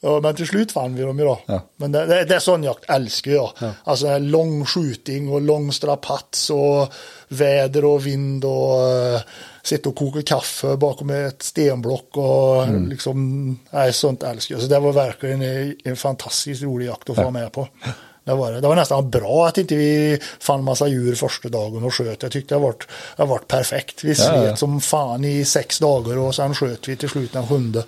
Ja, 0.00 0.20
men 0.20 0.34
till 0.34 0.46
slut 0.46 0.72
fann 0.72 0.94
vi 0.94 1.02
dem 1.02 1.18
ju 1.18 1.24
då. 1.24 1.38
Ja. 1.46 1.60
Men 1.76 1.92
det, 1.92 2.06
det, 2.06 2.24
det 2.24 2.34
är 2.34 2.38
sån 2.38 2.62
jakt 2.62 2.90
älskar 2.90 3.30
jag. 3.30 3.50
Alltså 3.84 4.06
en 4.06 4.30
lång 4.30 4.64
skjuting 4.64 5.32
och 5.32 5.40
lång 5.40 5.72
strapats 5.72 6.50
och 6.50 6.92
väder 7.28 7.84
och 7.84 8.06
vind 8.06 8.44
och 8.44 8.78
uh, 8.78 9.20
sitta 9.62 9.88
och 9.88 9.96
koka 9.96 10.22
kaffe 10.22 10.76
bakom 10.76 11.10
ett 11.10 11.42
stenblock 11.42 12.16
och 12.16 12.68
liksom, 12.88 13.58
nej 13.70 13.92
sånt 13.92 14.22
älskar 14.22 14.54
jag. 14.54 14.62
Så 14.62 14.68
det 14.68 14.78
var 14.78 14.92
verkligen 14.92 15.42
en, 15.42 15.76
en 15.84 15.96
fantastiskt 15.96 16.62
rolig 16.62 16.86
jakt 16.86 17.10
att 17.10 17.16
få 17.16 17.22
vara 17.22 17.30
med 17.30 17.52
på. 17.52 17.68
Det 18.26 18.34
var, 18.34 18.52
det. 18.52 18.60
det 18.60 18.68
var 18.68 18.76
nästan 18.76 19.10
bra 19.10 19.46
att 19.46 19.58
inte 19.58 19.74
vi 19.76 20.18
fann 20.40 20.64
massa 20.64 20.86
djur 20.88 21.14
första 21.14 21.48
dagen 21.48 21.84
och 21.84 21.94
sköt. 21.94 22.22
Jag 22.22 22.32
tyckte 22.32 22.54
det 22.54 22.58
var, 22.58 22.74
det 23.16 23.24
varit 23.24 23.48
perfekt. 23.48 24.04
Vi 24.04 24.14
slet 24.14 24.28
Ja, 24.34 24.44
ja. 24.44 24.56
som 24.56 24.80
fan 24.80 25.24
i 25.24 25.44
sex 25.44 25.78
dagar 25.78 26.16
och 26.18 26.34
sen 26.34 26.54
sköt 26.54 26.88
vi 26.88 26.96
till 26.96 27.08
slut 27.08 27.32
den 27.32 27.46
sjunde. 27.46 27.84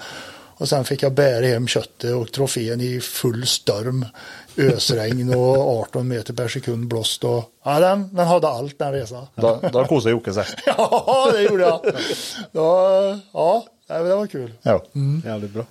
Och 0.60 0.68
sen 0.68 0.84
fick 0.84 1.02
jag 1.02 1.12
bära 1.12 1.46
hem 1.46 1.66
köttet 1.68 2.14
och 2.14 2.32
trofén 2.32 2.80
i 2.80 3.00
full 3.00 3.46
storm. 3.46 4.04
Ösregn 4.56 5.34
och 5.34 5.58
18 5.80 6.08
meter 6.08 6.32
per 6.34 6.48
sekund 6.48 6.88
blåst. 6.88 7.24
Och, 7.24 7.44
ja, 7.64 7.80
den, 7.80 8.14
den 8.14 8.26
hade 8.26 8.48
allt 8.48 8.78
den 8.78 8.92
resan. 8.92 9.26
Da, 9.34 9.58
da 9.72 9.86
koser 9.86 10.10
Jokke 10.10 10.32
seg. 10.32 10.44
Ja, 10.66 11.30
det 11.32 11.42
gjorde 11.42 11.62
jag. 11.62 11.80
Ja, 12.52 13.16
ja 13.32 13.62
det 13.88 14.14
var 14.14 14.26
kul. 14.26 14.52
Ja. 14.62 14.82
Jävligt 15.24 15.50
bra. 15.50 15.64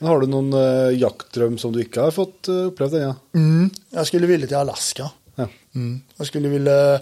Men 0.00 0.08
har 0.08 0.20
du 0.20 0.26
någon 0.26 0.54
uh, 0.54 0.98
jaktdröm 0.98 1.58
som 1.58 1.72
du 1.72 1.80
inte 1.80 2.00
har 2.00 2.10
fått 2.10 2.46
uh, 2.48 2.66
upplevt 2.66 2.92
ännu? 2.92 3.14
Mm, 3.34 3.70
jag 3.90 4.06
skulle 4.06 4.26
vilja 4.26 4.46
till 4.46 4.56
Alaska. 4.56 5.10
Ja. 5.34 5.48
Mm. 5.74 6.00
Jag 6.16 6.26
skulle 6.26 6.48
vilja 6.48 6.94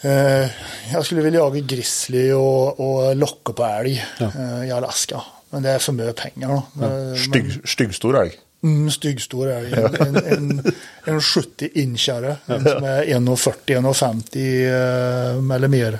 eh, 0.00 0.50
jag 0.92 1.04
skulle 1.04 1.22
vilja 1.22 1.40
jaga 1.40 1.60
grizzly 1.60 2.32
och, 2.32 2.80
och 2.80 3.16
locka 3.16 3.52
på 3.52 3.64
älg 3.64 4.04
eh, 4.20 4.64
i 4.68 4.70
Alaska. 4.70 5.22
Men 5.50 5.62
det 5.62 5.70
är 5.70 5.78
för 5.78 5.92
mycket 5.92 6.16
pengar 6.16 6.48
då. 6.48 6.62
Eh, 6.84 7.14
Stygg, 7.16 7.68
styggstor 7.68 8.20
elg. 8.20 8.32
Mm, 8.62 8.90
styggstor 8.90 9.48
älg. 9.48 9.72
En, 9.72 9.94
en, 10.06 10.16
en, 10.16 10.72
en 11.04 11.20
70 11.20 11.68
inchare 11.74 12.36
som 12.46 12.84
är 12.84 13.04
1,40-1,50 13.04 15.50
eh, 15.50 15.56
eller 15.56 15.68
mer. 15.68 15.98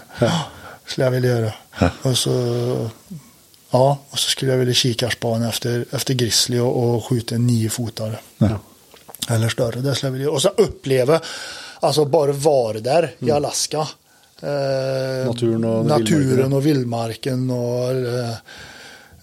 Skulle 0.86 1.04
jag 1.04 1.10
vilja 1.10 1.30
göra. 1.30 1.52
Och 2.02 2.18
så, 2.18 2.90
ja, 3.74 3.98
och 4.10 4.18
så 4.18 4.30
skulle 4.30 4.50
jag 4.50 4.58
vilja 4.58 4.74
kikarspana 4.74 5.48
efter, 5.48 5.84
efter 5.90 6.14
grizzly 6.14 6.58
och, 6.58 6.94
och 6.94 7.04
skjuta 7.04 7.34
en 7.34 7.46
niofotare. 7.46 8.18
Eller 9.28 9.48
större. 9.48 9.80
Det 9.80 9.94
skulle 9.94 10.08
jag 10.08 10.12
vilja. 10.12 10.30
Och 10.30 10.42
så 10.42 10.48
uppleva, 10.48 11.20
alltså 11.80 12.04
bara 12.04 12.32
vara 12.32 12.80
där 12.80 13.14
i 13.18 13.30
Alaska. 13.30 13.88
Eh, 14.40 15.26
Naturen 15.26 15.64
och 15.64 15.86
naturen 15.86 16.20
vildmarken. 16.20 16.52
och 16.52 16.66
vildmarken 16.66 17.50
och 17.50 17.90
eh, 17.90 18.34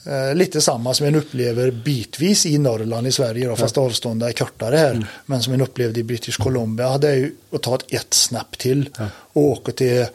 Eh, 0.05 0.35
lite 0.35 0.61
samma 0.61 0.93
som 0.93 1.07
en 1.07 1.15
upplever 1.15 1.71
bitvis 1.71 2.45
i 2.45 2.57
Norrland 2.57 3.07
i 3.07 3.11
Sverige, 3.11 3.47
då, 3.47 3.55
fast 3.55 3.77
avstånden 3.77 4.29
är 4.29 4.33
kortare 4.33 4.77
här. 4.77 5.07
Men 5.25 5.41
som 5.41 5.53
en 5.53 5.61
upplevde 5.61 5.99
i 5.99 6.03
British 6.03 6.37
Columbia, 6.37 6.97
det 6.97 7.09
är 7.09 7.15
ju 7.15 7.35
att 7.53 7.61
ta 7.61 7.77
ett, 7.87 8.13
snäpp 8.13 8.57
till 8.57 8.89
och 9.33 9.41
åka 9.41 9.71
till 9.71 10.05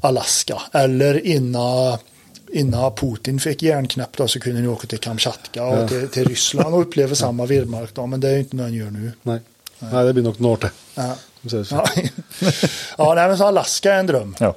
Alaska. 0.00 0.62
Eller 0.72 1.26
innan, 1.26 1.98
innan 2.56 2.94
Putin 2.94 3.40
fick 3.40 3.62
järnknäpp 3.62 4.16
då, 4.16 4.28
så 4.28 4.40
kunde 4.40 4.60
ni 4.60 4.68
åka 4.68 4.86
till 4.86 4.98
Kamchatka 4.98 5.64
och 5.64 5.88
till, 5.88 6.08
till 6.08 6.28
Ryssland 6.28 6.74
och 6.74 6.80
uppleva 6.80 7.14
samma 7.14 7.46
vildmark. 7.46 7.94
Då, 7.94 8.06
men 8.06 8.20
det 8.20 8.28
är 8.28 8.32
ju 8.32 8.38
inte 8.38 8.56
någon 8.56 8.74
gör 8.74 8.90
nu. 8.90 9.12
Nej. 9.22 9.40
Nej, 9.78 10.04
det 10.04 10.12
blir 10.12 10.24
nog 10.24 10.40
några 10.40 10.52
år 10.52 10.56
till. 10.56 10.68
Ja, 10.94 11.16
ja. 11.42 11.62
ja 12.98 13.14
nej, 13.14 13.28
men 13.28 13.38
så 13.38 13.44
Alaska 13.44 13.94
är 13.94 14.00
en 14.00 14.06
dröm. 14.06 14.36
Ja. 14.40 14.54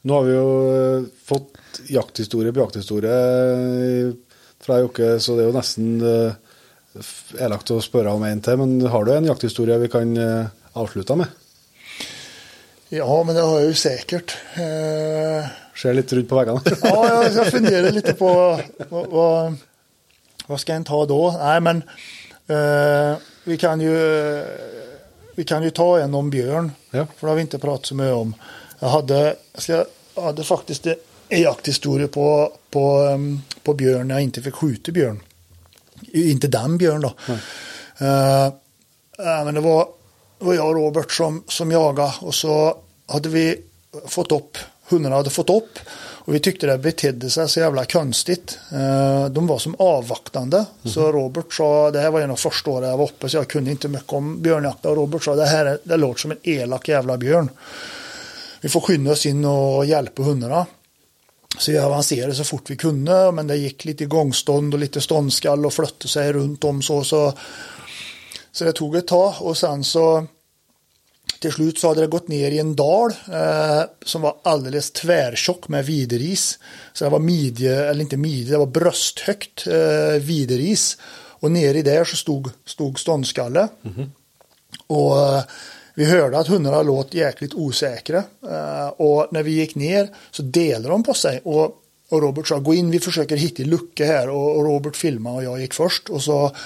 Nu 0.00 0.12
har 0.12 0.22
vi 0.22 0.34
jo 0.34 0.74
eh, 0.74 1.02
fått 1.24 1.56
jakthistorie 1.88 2.52
på 2.52 2.60
jakthistorie 2.60 3.10
eh, 3.10 4.12
fra 4.60 4.78
Jokke, 4.78 5.18
så 5.20 5.34
det 5.36 5.44
er 5.44 5.50
jo 5.50 5.56
nesten 5.56 5.88
eh, 6.06 7.02
elakt 7.42 7.70
å 7.74 7.80
spørre 7.82 8.14
om 8.14 8.24
en 8.24 8.40
til. 8.42 8.60
Men 8.60 8.86
har 8.86 9.04
du 9.04 9.12
en 9.16 9.28
jakthistorie 9.28 9.78
vi 9.82 9.90
kan 9.92 10.14
avslutte 10.72 11.18
med? 11.18 11.26
Ja, 12.88 13.22
men 13.22 13.34
det 13.34 13.40
har 13.40 13.58
jag 13.58 13.68
ju 13.68 13.74
säkert. 13.74 14.36
Eh, 14.54 15.46
Ser 15.82 15.94
litt 15.94 16.12
rundt 16.12 16.28
på 16.28 16.36
veggene. 16.36 16.60
Ja, 16.82 17.24
jag, 17.24 17.34
jag 17.34 17.46
funderar 17.46 17.90
lite 17.90 18.14
på 18.14 18.60
vad, 18.88 19.06
vad, 19.06 19.54
vad 20.46 20.60
ska 20.60 20.74
en 20.74 20.84
ta 20.84 21.06
då? 21.06 21.38
Nej, 21.42 21.60
men 21.60 21.76
eh, 22.46 23.18
vi, 23.44 23.56
kan 23.56 23.80
ju, 23.80 23.94
vi 25.34 25.44
kan 25.44 25.62
ju 25.62 25.70
ta 25.70 25.98
en 26.00 26.14
om 26.14 26.30
björn. 26.30 26.72
Ja. 26.90 27.06
För 27.16 27.26
det 27.26 27.30
har 27.30 27.34
vi 27.34 27.42
inte 27.42 27.58
pratat 27.58 27.86
så 27.86 27.94
mycket 27.94 28.14
om. 28.14 28.34
Jag 28.78 28.88
hade, 28.88 29.36
jag 29.66 29.86
hade 30.22 30.44
faktiskt 30.44 30.86
en 31.28 31.42
jakthistoria 31.42 32.08
på, 32.08 32.52
på, 32.70 33.08
på 33.62 33.74
björn 33.74 34.08
när 34.08 34.14
jag 34.14 34.22
inte 34.22 34.42
fick 34.42 34.54
skjuta 34.54 34.92
björn. 34.92 35.22
Inte 36.12 36.48
den 36.48 36.78
björn 36.78 37.00
då. 37.00 37.12
Eh, 37.98 38.52
men 39.18 39.54
det 39.54 39.60
var, 39.60 39.88
det 40.38 40.44
var 40.44 40.54
jag 40.54 40.68
och 40.68 40.74
Robert 40.74 41.12
som, 41.12 41.44
som 41.48 41.72
jagade 41.72 42.12
och 42.20 42.34
så 42.34 42.76
hade 43.06 43.28
vi 43.28 43.60
fått 44.06 44.32
upp, 44.32 44.58
hundarna 44.88 45.16
hade 45.16 45.30
fått 45.30 45.50
upp 45.50 45.78
och 45.98 46.34
vi 46.34 46.40
tyckte 46.40 46.66
det 46.66 46.78
betedde 46.78 47.30
sig 47.30 47.48
så 47.48 47.60
jävla 47.60 47.84
konstigt. 47.84 48.58
Eh, 48.72 49.26
de 49.28 49.46
var 49.46 49.58
som 49.58 49.76
avvaktande. 49.78 50.64
Så 50.84 51.12
Robert 51.12 51.52
sa, 51.54 51.90
det 51.90 52.00
här 52.00 52.10
var 52.10 52.20
en 52.20 52.30
av 52.30 52.36
första 52.36 52.70
åren 52.70 52.88
jag 52.90 52.96
var 52.96 53.04
uppe 53.04 53.28
så 53.28 53.36
jag 53.36 53.48
kunde 53.48 53.70
inte 53.70 53.88
mycket 53.88 54.12
om 54.12 54.42
björnjakt 54.42 54.86
och 54.86 54.96
Robert 54.96 55.24
sa 55.24 55.34
det 55.34 55.46
här 55.46 55.66
är- 55.66 55.78
det 55.84 55.96
låter 55.96 56.20
som 56.20 56.30
en 56.30 56.38
elak 56.42 56.88
jävla 56.88 57.16
björn. 57.16 57.48
Vi 58.60 58.68
får 58.68 58.80
skynda 58.80 59.12
oss 59.12 59.26
in 59.26 59.44
och 59.44 59.86
hjälpa 59.86 60.22
hundarna. 60.22 60.66
Så 61.58 61.72
vi 61.72 61.78
avancerade 61.78 62.34
så 62.34 62.44
fort 62.44 62.70
vi 62.70 62.76
kunde, 62.76 63.32
men 63.32 63.46
det 63.46 63.56
gick 63.56 63.84
lite 63.84 64.04
gångstånd 64.04 64.74
och 64.74 64.80
lite 64.80 65.00
ståndskall 65.00 65.66
och 65.66 65.72
flötte 65.72 66.08
sig 66.08 66.32
runt 66.32 66.64
om 66.64 66.82
så. 66.82 67.04
Så, 67.04 67.32
så 68.52 68.64
det 68.64 68.72
tog 68.72 68.96
ett 68.96 69.06
tag 69.06 69.34
och 69.40 69.56
sen 69.56 69.84
så 69.84 70.26
till 71.40 71.52
slut 71.52 71.78
så 71.78 71.88
hade 71.88 72.00
det 72.00 72.06
gått 72.06 72.28
ner 72.28 72.50
i 72.50 72.58
en 72.58 72.76
dal 72.76 73.10
eh, 73.32 73.82
som 74.04 74.22
var 74.22 74.36
alldeles 74.44 74.90
tvärtjock 74.90 75.68
med 75.68 75.86
videris. 75.86 76.58
Så 76.92 77.04
det 77.04 77.10
var 77.10 77.18
midje, 77.18 77.84
eller 77.90 78.00
inte 78.00 78.16
midje, 78.16 78.52
det 78.52 78.58
var 78.58 78.66
brösthögt 78.66 79.66
eh, 79.66 80.20
videris. 80.20 80.98
Och 81.40 81.50
nere 81.50 81.78
i 81.78 81.82
där 81.82 82.04
så 82.04 82.16
stod, 82.16 82.50
stod 82.64 82.98
ståndskalle. 82.98 83.68
Och 84.86 85.18
eh, 85.18 85.42
vi 85.94 86.04
hörde 86.04 86.38
att 86.38 86.46
hundarna 86.46 86.82
låt 86.82 87.14
jäkligt 87.14 87.54
osäkra. 87.54 88.18
Eh, 88.42 88.88
och 88.88 89.28
när 89.30 89.42
vi 89.42 89.50
gick 89.50 89.74
ner 89.74 90.08
så 90.30 90.42
delade 90.42 90.88
de 90.88 91.02
på 91.02 91.14
sig. 91.14 91.40
Och, 91.44 91.74
och 92.08 92.22
Robert 92.22 92.48
sa 92.48 92.58
gå 92.58 92.74
in, 92.74 92.90
vi 92.90 93.00
försöker 93.00 93.36
hitta 93.36 93.62
lucka 93.62 94.06
här. 94.06 94.28
Och, 94.28 94.56
och 94.56 94.64
Robert 94.64 94.96
filmade 94.96 95.36
och 95.36 95.44
jag 95.44 95.60
gick 95.60 95.74
först. 95.74 96.08
Och 96.08 96.22
så, 96.22 96.56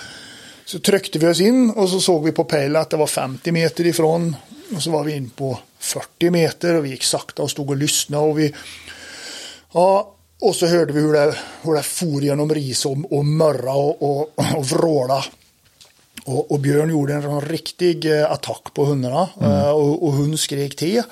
så 0.65 0.79
tryckte 0.79 1.19
vi 1.19 1.27
oss 1.27 1.41
in 1.41 1.71
och 1.71 1.89
så 1.89 2.01
såg 2.01 2.25
vi 2.25 2.33
på 2.33 2.45
pejlen 2.45 2.83
att 2.83 2.91
det 2.91 2.97
var 2.97 3.07
50 3.07 3.53
meter 3.53 3.87
ifrån. 3.87 4.37
Och 4.75 4.83
så 4.83 4.91
var 4.91 5.05
vi 5.05 5.17
in 5.17 5.31
på 5.31 5.59
40 5.79 6.31
meter 6.31 6.75
och 6.75 6.85
vi 6.85 6.89
gick 6.89 7.05
sakta 7.05 7.43
och 7.43 7.51
stod 7.51 7.71
och 7.71 7.77
lyssnade. 7.77 8.25
Och, 8.25 8.39
vi, 8.39 8.55
ja, 9.73 10.15
och 10.41 10.57
så 10.57 10.67
hörde 10.67 10.93
vi 10.93 11.01
hur 11.01 11.13
det, 11.13 11.37
hur 11.63 11.75
det 11.75 11.83
for 11.83 12.23
genom 12.23 12.55
ris 12.55 12.87
och, 12.87 13.13
och 13.13 13.25
mörra 13.25 13.73
och, 13.73 14.03
och, 14.03 14.33
och 14.57 14.65
vråla. 14.65 15.25
Och, 16.25 16.53
och, 16.53 16.61
Björn 16.61 16.91
gjorde 16.91 17.15
en 17.15 17.41
riktig 17.41 18.19
eh, 18.19 18.33
attack 18.33 18.75
på 18.75 18.85
hundarna 18.85 19.29
mm. 19.41 19.75
och, 19.75 20.07
och 20.07 20.13
hon 20.13 20.39
skrek 20.39 20.77
till. 20.77 21.03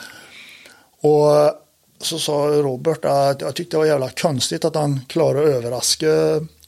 Och 1.00 1.54
så 2.00 2.18
sa 2.18 2.32
Robert 2.32 3.04
att 3.04 3.40
jag 3.40 3.54
tyckte 3.54 3.76
det 3.76 3.78
var 3.78 3.86
jävla 3.86 4.10
konstigt 4.10 4.64
att 4.64 4.74
han 4.74 5.00
klarade 5.08 5.48
att 5.48 5.54
överraska 5.54 6.06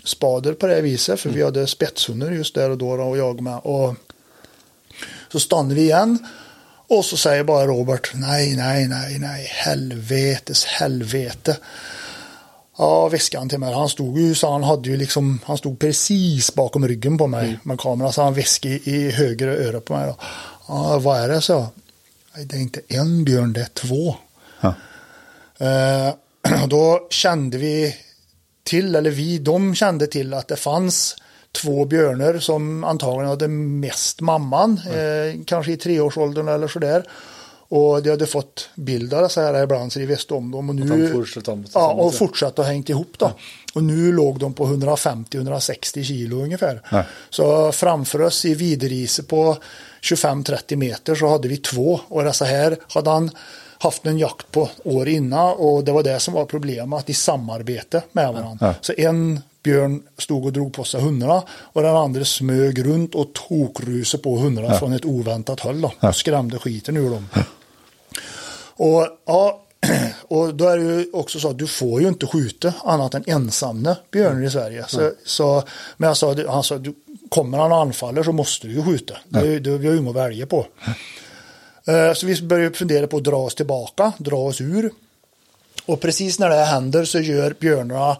Spader 0.04 0.52
på 0.52 0.66
det 0.66 0.80
viset. 0.80 1.20
För 1.20 1.28
mm. 1.28 1.38
vi 1.38 1.44
hade 1.44 1.66
spetshundar 1.66 2.30
just 2.30 2.54
där 2.54 2.70
och 2.70 2.78
då 2.78 2.90
och 2.90 3.18
jag 3.18 3.40
med. 3.40 3.58
Och 3.58 3.94
så 5.32 5.40
stannade 5.40 5.74
vi 5.74 5.82
igen. 5.82 6.18
Och 6.92 7.04
så 7.04 7.16
säger 7.16 7.44
bara 7.44 7.66
Robert 7.66 8.10
nej, 8.14 8.56
nej, 8.56 8.88
nej, 8.88 9.18
nej, 9.18 9.46
helvetes 9.50 10.64
helvete. 10.64 11.56
Ja, 12.78 13.08
viskade 13.08 13.40
han 13.40 13.48
till 13.48 13.58
mig. 13.58 13.74
Han 13.74 13.88
stod 13.88 14.18
ju 14.18 14.34
så 14.34 14.52
han 14.52 14.62
hade 14.62 14.88
ju 14.88 14.96
liksom, 14.96 15.40
han 15.44 15.58
stod 15.58 15.78
precis 15.78 16.54
bakom 16.54 16.88
ryggen 16.88 17.18
på 17.18 17.26
mig 17.26 17.48
mm. 17.48 17.60
med 17.62 17.80
kameran. 17.80 18.12
Så 18.12 18.22
han 18.22 18.34
viskade 18.34 18.74
i 18.74 19.10
höger 19.10 19.48
öra 19.48 19.80
på 19.80 19.96
mig. 19.96 20.06
Då. 20.06 20.16
Ja, 20.68 20.98
vad 20.98 21.20
är 21.20 21.28
det 21.28 21.40
så? 21.40 21.66
Det 22.34 22.56
är 22.56 22.60
inte 22.60 22.80
en 22.88 23.24
björn, 23.24 23.52
det 23.52 23.60
är 23.60 23.68
två. 23.74 24.16
Ja. 24.60 24.74
Eh, 25.58 26.66
då 26.68 27.06
kände 27.10 27.58
vi 27.58 27.96
till, 28.64 28.94
eller 28.94 29.10
vi, 29.10 29.38
de 29.38 29.74
kände 29.74 30.06
till 30.06 30.34
att 30.34 30.48
det 30.48 30.56
fanns 30.56 31.16
två 31.52 31.84
björnar 31.84 32.38
som 32.38 32.84
antagligen 32.84 33.28
hade 33.28 33.48
mest 33.48 34.20
mamman, 34.20 34.80
mm. 34.86 35.38
eh, 35.38 35.44
kanske 35.44 35.72
i 35.72 35.76
treårsåldern 35.76 36.48
eller 36.48 36.68
sådär. 36.68 37.04
Och 37.74 38.02
de 38.02 38.10
hade 38.10 38.26
fått 38.26 38.68
bilder 38.74 39.28
så 39.28 39.40
här 39.40 39.62
ibland 39.62 39.92
så 39.92 39.98
de 39.98 40.06
visste 40.06 40.34
om 40.34 40.50
dem. 40.50 40.68
Och 40.68 40.74
nu, 40.74 41.12
ja, 41.74 41.92
och 41.92 42.14
fortsatt 42.14 42.58
att 42.58 42.66
hängt 42.66 42.88
ihop 42.88 43.12
då. 43.18 43.26
Ja. 43.26 43.36
Och 43.74 43.84
nu 43.84 44.12
låg 44.12 44.38
de 44.38 44.54
på 44.54 44.66
150-160 44.66 46.02
kilo 46.02 46.42
ungefär. 46.42 46.82
Ja. 46.90 47.04
Så 47.30 47.72
framför 47.72 48.20
oss 48.20 48.44
i 48.44 48.54
Viderise 48.54 49.22
på 49.22 49.56
25-30 50.02 50.76
meter 50.76 51.14
så 51.14 51.28
hade 51.28 51.48
vi 51.48 51.56
två. 51.56 52.00
Och 52.08 52.24
dessa 52.24 52.44
här 52.44 52.76
hade 52.88 53.10
han 53.10 53.30
haft 53.82 54.06
en 54.06 54.18
jakt 54.18 54.50
på 54.50 54.68
år 54.84 55.08
innan 55.08 55.56
och 55.56 55.84
det 55.84 55.92
var 55.92 56.02
det 56.02 56.20
som 56.20 56.34
var 56.34 56.44
problemet, 56.44 56.98
att 56.98 57.06
de 57.06 57.14
samarbete 57.14 58.02
med 58.12 58.32
varandra. 58.32 58.66
Ja. 58.66 58.74
Så 58.80 58.92
en 58.96 59.40
björn 59.62 60.02
stod 60.18 60.44
och 60.44 60.52
drog 60.52 60.72
på 60.72 60.84
sig 60.84 61.00
hundarna 61.00 61.42
och 61.50 61.82
den 61.82 61.96
andra 61.96 62.24
smög 62.24 62.86
runt 62.86 63.14
och 63.14 63.32
tokrusade 63.32 64.22
på 64.22 64.36
hundarna 64.36 64.68
ja. 64.68 64.78
från 64.78 64.92
ett 64.92 65.04
oväntat 65.04 65.60
håll 65.60 65.80
då, 65.80 65.92
och 66.00 66.16
skrämde 66.16 66.58
skiten 66.58 66.96
ur 66.96 67.10
dem. 67.10 67.28
Och, 68.76 69.08
ja, 69.26 69.62
och 70.28 70.54
då 70.54 70.68
är 70.68 70.78
det 70.78 70.84
ju 70.84 71.10
också 71.12 71.40
så 71.40 71.48
att 71.48 71.58
du 71.58 71.66
får 71.66 72.00
ju 72.02 72.08
inte 72.08 72.26
skjuta 72.26 72.72
annat 72.84 73.14
än 73.14 73.24
ensamma 73.26 73.96
björnar 74.10 74.46
i 74.46 74.50
Sverige. 74.50 74.84
Så, 74.88 75.10
så, 75.24 75.62
men 75.96 76.06
jag 76.08 76.16
sa, 76.16 76.36
han 76.48 76.62
sa, 76.62 76.78
du, 76.78 76.94
kommer 77.28 77.58
han 77.58 77.72
och 77.72 77.78
anfaller 77.78 78.22
så 78.22 78.32
måste 78.32 78.66
du 78.66 78.74
ju 78.74 78.82
skjuta. 78.84 79.14
Det, 79.28 79.58
det, 79.58 79.78
vi 79.78 79.86
har 79.86 79.94
ju 79.94 80.00
inget 80.00 80.10
att 80.10 80.16
välja 80.16 80.46
på. 80.46 80.66
Eh, 80.86 80.92
så 82.14 82.26
vi 82.26 82.42
börjar 82.42 82.70
fundera 82.70 83.06
på 83.06 83.16
att 83.16 83.24
dra 83.24 83.36
oss 83.36 83.54
tillbaka, 83.54 84.12
dra 84.18 84.36
oss 84.36 84.60
ur. 84.60 84.90
Och 85.86 86.00
precis 86.00 86.38
när 86.38 86.48
det 86.48 86.64
händer 86.64 87.04
så 87.04 87.20
gör 87.20 87.54
björnarna 87.60 88.16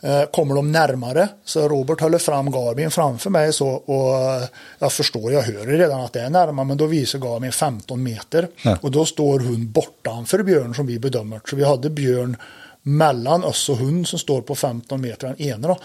eh, 0.00 0.22
kommer 0.22 0.54
de 0.54 0.72
närmare. 0.72 1.28
Så 1.44 1.68
Robert 1.68 2.00
håller 2.00 2.18
fram 2.18 2.50
Garmin 2.50 2.90
framför 2.90 3.30
mig 3.30 3.52
så 3.52 3.68
och 3.68 4.14
eh, 4.14 4.42
jag 4.78 4.92
förstår, 4.92 5.32
jag 5.32 5.42
hör 5.42 5.66
redan 5.66 6.00
att 6.00 6.12
det 6.12 6.20
är 6.20 6.30
närmare 6.30 6.66
men 6.66 6.76
då 6.76 6.86
visar 6.86 7.18
Garmin 7.18 7.52
15 7.52 8.02
meter. 8.02 8.48
Ja. 8.62 8.78
Och 8.80 8.90
då 8.90 9.04
står 9.04 9.38
hon 9.38 9.72
bortanför 9.72 10.42
björn 10.42 10.74
som 10.74 10.86
vi 10.86 10.98
bedömer. 10.98 11.40
Så 11.50 11.56
vi 11.56 11.64
hade 11.64 11.90
björn 11.90 12.36
mellan 12.82 13.44
oss 13.44 13.68
och 13.68 13.76
hund 13.76 14.08
som 14.08 14.18
står 14.18 14.42
på 14.42 14.54
15 14.54 15.00
meter 15.00 15.26
den 15.26 15.40
ena. 15.40 15.68
Då. 15.68 15.78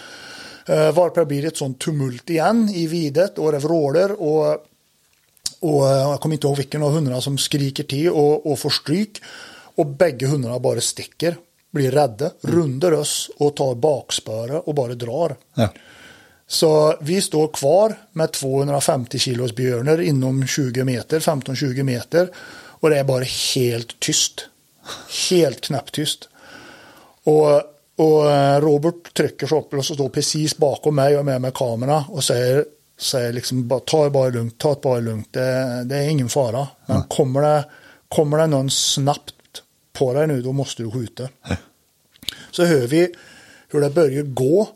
Varpå 0.91 1.19
det 1.19 1.25
blir 1.25 1.45
ett 1.45 1.57
sånt 1.57 1.79
tumult 1.79 2.29
igen 2.29 2.69
i 2.69 2.87
videt 2.87 3.37
och 3.37 3.51
det 3.51 3.59
vrålar 3.59 4.21
och 4.21 4.65
och 5.59 5.89
eh, 5.89 5.97
jag 5.97 6.19
kommer 6.19 6.35
inte 6.35 6.47
ihåg 6.47 6.57
vilken 6.57 6.83
av 6.83 6.91
hundarna 6.91 7.21
som 7.21 7.37
skriker 7.37 7.83
till 7.83 8.09
och, 8.09 8.51
och 8.51 8.59
får 8.59 8.69
stryk. 8.69 9.21
Och 9.75 9.85
bägge 9.85 10.27
hundarna 10.27 10.59
bara 10.59 10.81
sticker, 10.81 11.35
blir 11.71 11.91
rädda, 11.91 12.31
mm. 12.43 12.55
rundar 12.55 12.91
oss 12.91 13.29
och 13.37 13.55
tar 13.55 13.75
bakspöre 13.75 14.59
och 14.59 14.75
bara 14.75 14.93
drar. 14.93 15.35
Ja. 15.53 15.69
Så 16.47 16.95
vi 17.01 17.21
står 17.21 17.47
kvar 17.47 17.95
med 18.11 18.31
250 18.31 19.19
kilos 19.19 19.55
björner 19.55 20.01
inom 20.01 20.47
20 20.47 20.83
meter, 20.83 21.19
15-20 21.19 21.83
meter. 21.83 22.29
Och 22.79 22.89
det 22.89 22.99
är 22.99 23.03
bara 23.03 23.23
helt 23.55 23.99
tyst. 23.99 24.45
Helt 25.29 25.61
knäpptyst. 25.61 26.29
Och, 27.23 27.61
och 27.95 28.31
eh, 28.31 28.61
Robert 28.61 29.13
trycker 29.13 29.47
så 29.47 29.59
upp 29.59 29.73
och 29.73 29.85
står 29.85 30.09
precis 30.09 30.57
bakom 30.57 30.95
mig 30.95 31.17
och 31.17 31.25
med 31.25 31.41
med 31.41 31.53
kameran 31.53 32.03
och 32.09 32.23
säger 32.23 32.65
säger 32.97 33.33
liksom 33.33 33.67
bara, 33.67 33.79
ta 33.79 34.03
det 34.03 34.09
bara 34.09 34.29
lugnt, 34.29 34.57
ta 34.57 34.73
det 34.73 34.81
bara 34.81 34.99
lugnt, 34.99 35.33
det, 35.33 35.83
det 35.83 35.95
är 35.95 36.09
ingen 36.09 36.29
fara. 36.29 36.67
Men 36.85 36.97
mm. 36.97 37.07
kommer, 37.07 37.41
det, 37.41 37.65
kommer 38.07 38.37
det 38.37 38.47
någon 38.47 38.71
snabbt 38.71 39.33
på 39.93 40.13
dig 40.13 40.27
nu, 40.27 40.41
då 40.41 40.51
måste 40.51 40.83
du 40.83 40.91
skjuta. 40.91 41.23
Mm. 41.23 41.57
Så 42.51 42.65
hör 42.65 42.87
vi 42.87 43.13
hur 43.69 43.81
det 43.81 43.89
börjar 43.89 44.23
gå 44.23 44.69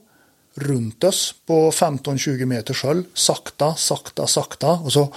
runt 0.55 1.03
oss 1.03 1.35
på 1.45 1.71
15-20 1.71 2.45
meters 2.45 2.83
håll, 2.83 3.03
sakta, 3.13 3.75
sakta, 3.75 4.27
sakta 4.27 4.71
och 4.71 4.93
så 4.93 5.13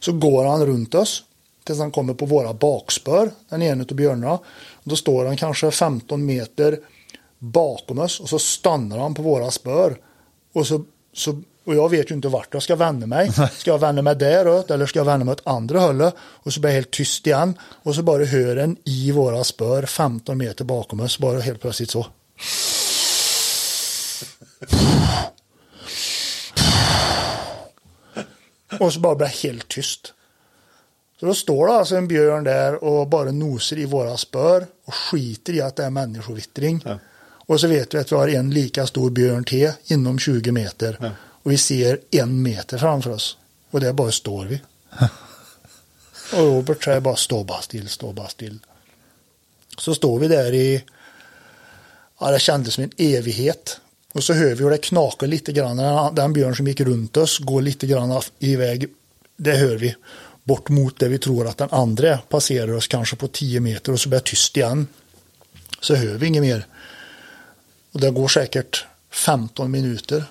så 0.00 0.12
går 0.12 0.44
han 0.44 0.66
runt 0.66 0.94
oss 0.94 1.24
tills 1.64 1.78
han 1.78 1.90
kommer 1.90 2.14
på 2.14 2.26
våra 2.26 2.54
bakspör, 2.54 3.30
den 3.48 3.62
ena 3.62 3.84
av 3.90 3.96
björnarna. 3.96 4.38
Då 4.84 4.96
står 4.96 5.26
han 5.26 5.36
kanske 5.36 5.70
15 5.70 6.26
meter 6.26 6.78
bakom 7.38 7.98
oss 7.98 8.20
och 8.20 8.28
så 8.28 8.38
stannar 8.38 8.98
han 8.98 9.14
på 9.14 9.22
våra 9.22 9.50
spör. 9.50 9.96
Och, 10.52 10.66
så, 10.66 10.84
så, 11.12 11.42
och 11.64 11.74
jag 11.74 11.88
vet 11.88 12.10
ju 12.10 12.14
inte 12.14 12.28
vart 12.28 12.54
jag 12.54 12.62
ska 12.62 12.76
vända 12.76 13.06
mig. 13.06 13.32
Ska 13.52 13.70
jag 13.70 13.78
vända 13.78 14.02
mig 14.02 14.16
däråt 14.16 14.70
eller 14.70 14.86
ska 14.86 14.98
jag 14.98 15.04
vända 15.04 15.24
mig 15.24 15.32
åt 15.32 15.46
andra 15.46 15.80
hållet? 15.80 16.14
Och 16.18 16.52
så 16.52 16.60
blir 16.60 16.70
jag 16.70 16.74
helt 16.74 16.90
tyst 16.90 17.26
igen. 17.26 17.58
Och 17.82 17.94
så 17.94 18.02
bara 18.02 18.24
hör 18.24 18.56
en 18.56 18.76
i 18.84 19.12
våra 19.12 19.44
spör 19.44 19.82
15 19.82 20.38
meter 20.38 20.64
bakom 20.64 21.00
oss, 21.00 21.18
bara 21.18 21.40
helt 21.40 21.60
plötsligt 21.60 21.90
så. 21.90 22.06
Och 28.80 28.92
så 28.92 29.00
bara 29.00 29.14
blir 29.14 29.26
det 29.26 29.48
helt 29.48 29.68
tyst. 29.68 30.14
Så 31.20 31.26
då 31.26 31.34
står 31.34 31.66
det 31.66 31.72
alltså 31.72 31.96
en 31.96 32.08
björn 32.08 32.44
där 32.44 32.84
och 32.84 33.08
bara 33.08 33.30
nosar 33.30 33.78
i 33.78 33.84
våra 33.84 34.16
spör 34.16 34.66
och 34.84 34.94
skiter 34.94 35.52
i 35.52 35.60
att 35.60 35.76
det 35.76 35.84
är 35.84 35.90
människovittring. 35.90 36.82
Ja. 36.84 36.98
Och 37.48 37.60
så 37.60 37.68
vet 37.68 37.94
vi 37.94 37.98
att 37.98 38.12
vi 38.12 38.16
har 38.16 38.28
en 38.28 38.50
lika 38.50 38.86
stor 38.86 39.10
björn 39.10 39.44
till 39.44 39.72
inom 39.86 40.18
20 40.18 40.52
meter. 40.52 40.96
Ja. 41.00 41.10
Och 41.20 41.52
vi 41.52 41.58
ser 41.58 42.00
en 42.10 42.42
meter 42.42 42.78
framför 42.78 43.10
oss. 43.10 43.36
Och 43.70 43.80
där 43.80 43.92
bara 43.92 44.12
står 44.12 44.44
vi. 44.44 44.60
och 46.32 46.38
Robert 46.38 46.84
säger 46.84 47.00
bara 47.00 47.16
stå 47.16 47.44
bara 47.44 47.62
still, 47.62 47.88
stå 47.88 48.12
bara 48.12 48.28
still. 48.28 48.58
Så 49.78 49.94
står 49.94 50.18
vi 50.18 50.28
där 50.28 50.54
i, 50.54 50.84
ja 52.20 52.30
det 52.30 52.38
kändes 52.38 52.74
som 52.74 52.84
en 52.84 52.90
evighet. 52.96 53.80
Och 54.12 54.24
så 54.24 54.32
hör 54.32 54.54
vi 54.54 54.64
hur 54.64 54.70
det 54.70 54.78
knakar 54.78 55.26
lite 55.26 55.52
grann. 55.52 56.14
Den 56.14 56.32
björn 56.32 56.56
som 56.56 56.66
gick 56.66 56.80
runt 56.80 57.16
oss 57.16 57.38
går 57.38 57.62
lite 57.62 57.86
grann 57.86 58.22
iväg. 58.38 58.86
Det 59.36 59.52
hör 59.52 59.76
vi. 59.76 59.94
Bort 60.44 60.68
mot 60.68 60.98
det 60.98 61.08
vi 61.08 61.18
tror 61.18 61.46
att 61.46 61.58
den 61.58 61.70
andra 61.70 62.18
passerar 62.18 62.72
oss 62.72 62.86
kanske 62.86 63.16
på 63.16 63.28
10 63.28 63.60
meter 63.60 63.92
och 63.92 64.00
så 64.00 64.08
blir 64.08 64.18
det 64.18 64.24
tyst 64.24 64.56
igen. 64.56 64.86
Så 65.80 65.94
hör 65.94 66.14
vi 66.14 66.26
inget 66.26 66.42
mer. 66.42 66.66
Och 67.98 68.02
det 68.02 68.10
går 68.10 68.28
säkert 68.28 68.86
15 69.10 69.70
minuter. 69.70 70.24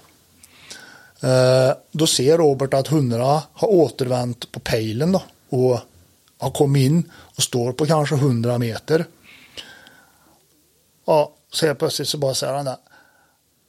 Eh, 1.19 1.76
då 1.91 2.07
ser 2.07 2.38
Robert 2.38 2.73
att 2.73 2.88
hundarna 2.88 3.44
har 3.53 3.68
återvänt 3.68 4.52
på 4.52 4.60
pejlen 4.60 5.11
då, 5.11 5.23
och 5.49 5.80
har 6.38 6.52
kommit 6.52 6.85
in 6.85 7.11
och 7.14 7.44
står 7.44 7.72
på 7.73 7.85
kanske 7.85 8.15
100 8.15 8.57
meter. 8.57 9.06
Ja, 11.06 11.31
så 11.52 11.65
helt 11.65 11.80
plötsligt 11.80 12.07
så 12.07 12.18
bara 12.18 12.34
säger 12.34 12.53
han 12.53 12.65
det. 12.65 12.77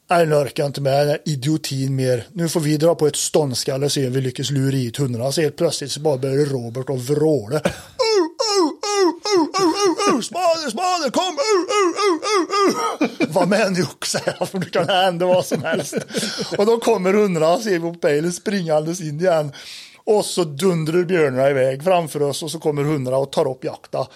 Nej, 0.09 0.25
nu 0.25 0.35
orkar 0.35 0.63
jag 0.63 0.69
inte 0.69 0.81
med 0.81 0.99
den 0.99 1.07
här 1.07 1.21
idiotin 1.25 1.95
mer. 1.95 2.27
Nu 2.33 2.49
får 2.49 2.59
vi 2.59 2.77
dra 2.77 2.95
på 2.95 3.07
ett 3.07 3.15
ståndskall 3.15 3.83
och 3.83 3.91
se 3.91 4.07
om 4.07 4.13
vi 4.13 4.21
lyckas 4.21 4.49
lura 4.49 4.75
hit 4.75 4.97
hundarna. 4.97 5.31
Så 5.31 5.41
helt 5.41 5.57
plötsligt 5.57 5.91
så 5.91 5.99
bara 5.99 6.17
börjar 6.17 6.45
Robert 6.45 6.89
att 6.89 6.99
vråla 7.09 7.61
uh, 10.09 10.21
spader, 10.21 10.69
spader, 10.69 11.09
kom, 11.09 11.37
uh, 11.37 11.63
uh, 11.77 11.93
uh, 12.63 13.18
uh. 13.18 13.18
Var 13.33 13.69
nu 13.69 13.85
säger 14.05 14.45
för 14.45 14.59
nu 14.59 14.65
kan 14.65 14.85
det 14.85 14.93
hända 14.93 15.25
vad 15.25 15.45
som 15.45 15.63
helst. 15.63 15.95
Och 16.57 16.65
då 16.65 16.79
kommer 16.79 17.13
hundarna, 17.13 17.57
ser 17.57 17.71
vi 17.71 17.79
på 17.79 17.93
pejlen, 17.93 18.33
springandes 18.33 19.01
in 19.01 19.19
igen. 19.19 19.51
Och 19.97 20.25
så 20.25 20.43
dundrar 20.43 21.03
björnarna 21.03 21.49
iväg 21.49 21.83
framför 21.83 22.21
oss 22.21 22.43
och 22.43 22.51
så 22.51 22.59
kommer 22.59 22.83
hundarna 22.83 23.17
och 23.17 23.31
tar 23.31 23.51
upp 23.51 23.63
jakta. 23.63 24.07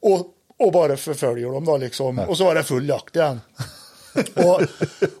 Och, 0.00 0.26
och 0.58 0.72
bara 0.72 0.96
förföljer 0.96 1.46
dem 1.52 1.64
då 1.64 1.76
liksom. 1.76 2.18
Och 2.18 2.36
så 2.36 2.44
var 2.44 2.54
det 2.54 2.62
full 2.62 2.88
jakt 2.88 3.16
igen. 3.16 3.40
och, 4.34 4.62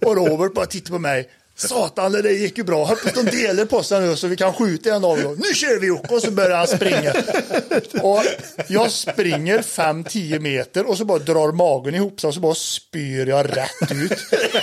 och 0.08 0.16
Robert 0.16 0.54
bara 0.54 0.66
tittar 0.66 0.92
på 0.92 0.98
mig. 0.98 1.30
Satan, 1.58 2.12
det 2.12 2.22
där 2.22 2.30
gick 2.30 2.58
ju 2.58 2.64
bra. 2.64 2.84
Hoppas 2.84 3.12
de 3.12 3.22
delar 3.22 3.64
på 3.64 3.82
sig 3.82 4.00
nu 4.00 4.16
så 4.16 4.26
vi 4.26 4.36
kan 4.36 4.52
skjuta 4.52 4.94
en 4.94 5.04
av 5.04 5.22
dem. 5.22 5.36
Nu 5.38 5.54
kör 5.54 5.80
vi 5.80 5.86
Jocke! 5.86 6.14
Och 6.14 6.22
så 6.22 6.30
börjar 6.30 6.56
han 6.56 6.66
springa. 6.66 7.12
Och 8.02 8.22
jag 8.68 8.90
springer 8.90 9.58
5-10 9.58 10.38
meter 10.38 10.88
och 10.88 10.98
så 10.98 11.04
bara 11.04 11.18
drar 11.18 11.52
magen 11.52 11.94
ihop 11.94 12.20
sig 12.20 12.28
och 12.28 12.34
så 12.34 12.40
bara 12.40 12.54
spyr 12.54 13.26
jag 13.26 13.56
rätt 13.56 13.92
ut. 13.92 14.18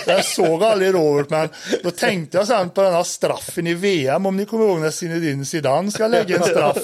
Jag 0.05 0.25
såg 0.25 0.63
aldrig 0.63 0.93
Robert, 0.93 1.29
men 1.29 1.49
då 1.83 1.91
tänkte 1.91 2.37
jag 2.37 2.47
sen 2.47 2.69
på 2.69 2.81
den 2.81 2.93
här 2.93 3.03
straffen 3.03 3.67
i 3.67 3.73
VM, 3.73 4.25
om 4.25 4.37
ni 4.37 4.45
kommer 4.45 4.65
ihåg 4.65 4.79
när 4.79 4.91
Zinedine 4.91 5.45
Zidane 5.45 5.91
ska 5.91 6.07
lägga 6.07 6.37
en 6.37 6.43
straff 6.43 6.77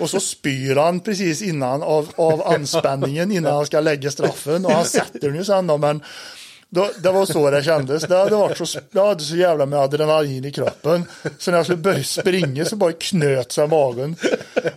och 0.00 0.10
så 0.10 0.20
spyr 0.20 0.76
han 0.76 1.00
precis 1.00 1.42
innan 1.42 1.82
av, 1.82 2.08
av 2.16 2.42
anspänningen 2.42 3.32
innan 3.32 3.54
han 3.54 3.66
ska 3.66 3.80
lägga 3.80 4.10
straffen 4.10 4.66
och 4.66 4.72
han 4.72 4.84
sätter 4.84 5.20
den 5.20 5.34
ju 5.34 5.44
sen 5.44 5.66
då, 5.66 5.78
men 5.78 6.02
då, 6.74 6.90
det 6.98 7.10
var 7.10 7.26
så 7.26 7.50
det 7.50 7.62
kändes. 7.62 8.02
Det 8.02 8.16
hade 8.16 8.36
varit 8.36 8.68
så, 8.68 8.78
jag 8.90 9.06
hade 9.06 9.22
så 9.22 9.36
jävla 9.36 9.66
med 9.66 9.78
adrenalin 9.78 10.44
i 10.44 10.52
kroppen. 10.52 11.04
Så 11.38 11.50
när 11.50 11.58
jag 11.58 11.66
skulle 11.66 11.82
börja 11.82 12.04
springa 12.04 12.64
så 12.64 12.76
bara 12.76 12.92
knöt 12.92 13.52
sig 13.52 13.68
magen. 13.68 14.16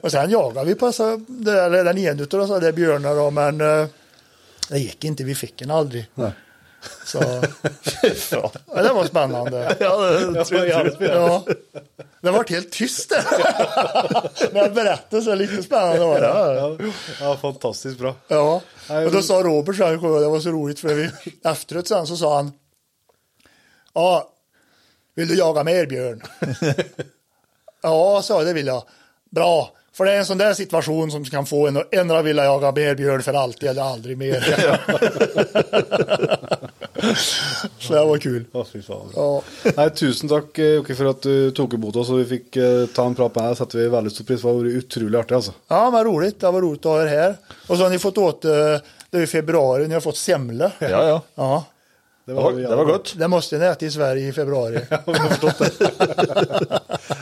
Och 0.02 0.12
sen 0.12 0.30
jagade 0.30 0.68
vi 0.68 0.76
på 0.76 0.92
så, 0.92 1.18
det, 1.28 1.84
den 1.84 1.98
ena 1.98 2.24
av 2.24 2.28
de 2.28 2.60
där 2.60 2.72
björnarna 2.72 3.30
men 3.30 3.62
eh, 3.62 3.88
det 4.70 4.80
gick 4.80 5.04
inte. 5.04 5.24
Vi 5.24 5.36
fick 5.36 5.58
den 5.60 5.72
aldrig. 5.72 6.08
Nej. 6.16 6.32
Så 7.06 7.20
ja, 8.32 8.84
det 8.84 8.94
var 8.94 9.06
spännande. 9.06 9.76
Ja, 9.80 9.98
det 10.02 10.45
tror 10.45 10.66
jag. 10.66 10.91
Ja. 10.99 11.44
Det 12.22 12.32
var 12.32 12.45
helt 12.49 12.72
tyst 12.72 13.10
där. 13.10 13.24
När 14.53 14.62
jag 14.62 14.74
berättade 14.74 15.22
så 15.22 15.36
lite 15.36 15.64
spännande 15.64 15.99
var 16.06 16.22
det. 16.22 16.28
Ja, 16.28 16.78
ja, 17.22 17.38
fantastiskt 17.41 17.98
bra. 17.99 18.16
Ja, 18.28 18.62
och 19.06 19.12
då 19.12 19.22
sa 19.22 19.44
Robert 19.44 19.76
så 19.76 19.84
här, 19.86 19.91
det 20.22 20.28
var 20.28 20.40
så 20.40 20.49
roligt 20.49 20.80
för 20.80 20.94
vi, 20.94 21.10
efteråt 21.49 21.88
sen 21.88 22.07
så 22.07 22.18
sa 22.18 22.36
han 22.36 22.52
Ja, 23.94 24.30
vill 25.16 25.28
du 25.28 25.36
jaga 25.36 25.64
mer 25.64 25.86
björn? 25.86 26.22
ja, 27.84 28.22
sa 28.22 28.38
jag, 28.38 28.45
det 28.45 28.53
vill 28.53 28.68
jag. 28.68 28.84
Bra, 29.32 29.72
för 29.94 30.06
det 30.06 30.12
är 30.14 30.18
en 30.18 30.26
sån 30.26 30.38
där 30.38 30.53
situation 30.53 31.12
som 31.12 31.26
kan 31.26 31.45
få 31.45 31.68
en 31.68 31.78
att 31.78 31.94
ändra 31.94 32.22
vilja 32.22 32.44
jaga 32.44 32.72
mer 32.72 32.95
björn 32.95 33.24
för 33.24 33.34
alltid 33.34 33.70
eller 33.70 33.82
aldrig 33.82 34.18
mer. 34.18 34.80
Så 37.80 37.94
det 37.94 38.06
var 38.06 38.18
kul. 38.23 38.45
Ja, 38.53 38.64
fy 38.72 38.82
faen. 38.82 39.10
Ja. 39.15 39.27
Nei, 39.77 39.90
tusen 39.98 40.30
takk 40.32 40.60
eh, 40.60 40.73
Jokke, 40.80 40.95
for 40.98 41.11
at 41.11 41.22
du 41.27 41.52
tok 41.57 41.73
imot 41.77 41.95
oss 42.02 42.10
og 42.14 42.22
vi 42.23 42.26
fikk 42.38 42.57
eh, 42.61 42.86
ta 42.95 43.06
en 43.10 43.15
prat 43.18 43.36
med 43.36 43.44
deg. 43.44 43.52
Det 43.53 43.60
setter 43.61 43.80
vi 43.84 43.88
veldig 43.94 44.11
stor 44.15 44.26
pris 44.32 44.41
på. 44.41 44.48
Det 44.49 44.56
har 44.56 44.64
vært 44.65 44.84
utrolig 44.86 45.19
artig. 45.22 45.36
altså. 45.40 45.53
ja, 45.68 45.84
men 45.91 46.03
roligt. 46.10 46.40
Det 46.40 46.52
var 46.52 46.61
roligt 46.61 46.86
att 46.86 46.91
ha 46.91 47.02
er 47.03 47.07
här. 47.07 47.36
Och 47.68 47.77
så 47.77 47.84
har 47.84 47.90
ni 47.90 47.99
fått 47.99 48.18
åt, 48.18 48.45
eh, 48.45 48.52
det 49.10 49.18
är 49.18 49.22
i 49.22 49.27
februari, 49.27 49.88
ni 49.88 49.94
har 49.94 50.02
fått 50.02 50.18
semla. 50.18 50.72
Ja, 50.80 51.07
ja. 51.07 51.22
Ja, 51.36 51.64
Det 52.26 52.34
var, 52.34 52.52
det 52.52 52.76
var 52.76 52.86
godt. 52.86 53.14
det 53.18 53.27
måste 53.27 53.57
ni 53.57 53.65
äta 53.65 53.86
i 53.86 53.91
Sverige 53.91 54.27
i 54.27 54.32
februari. 54.34 54.73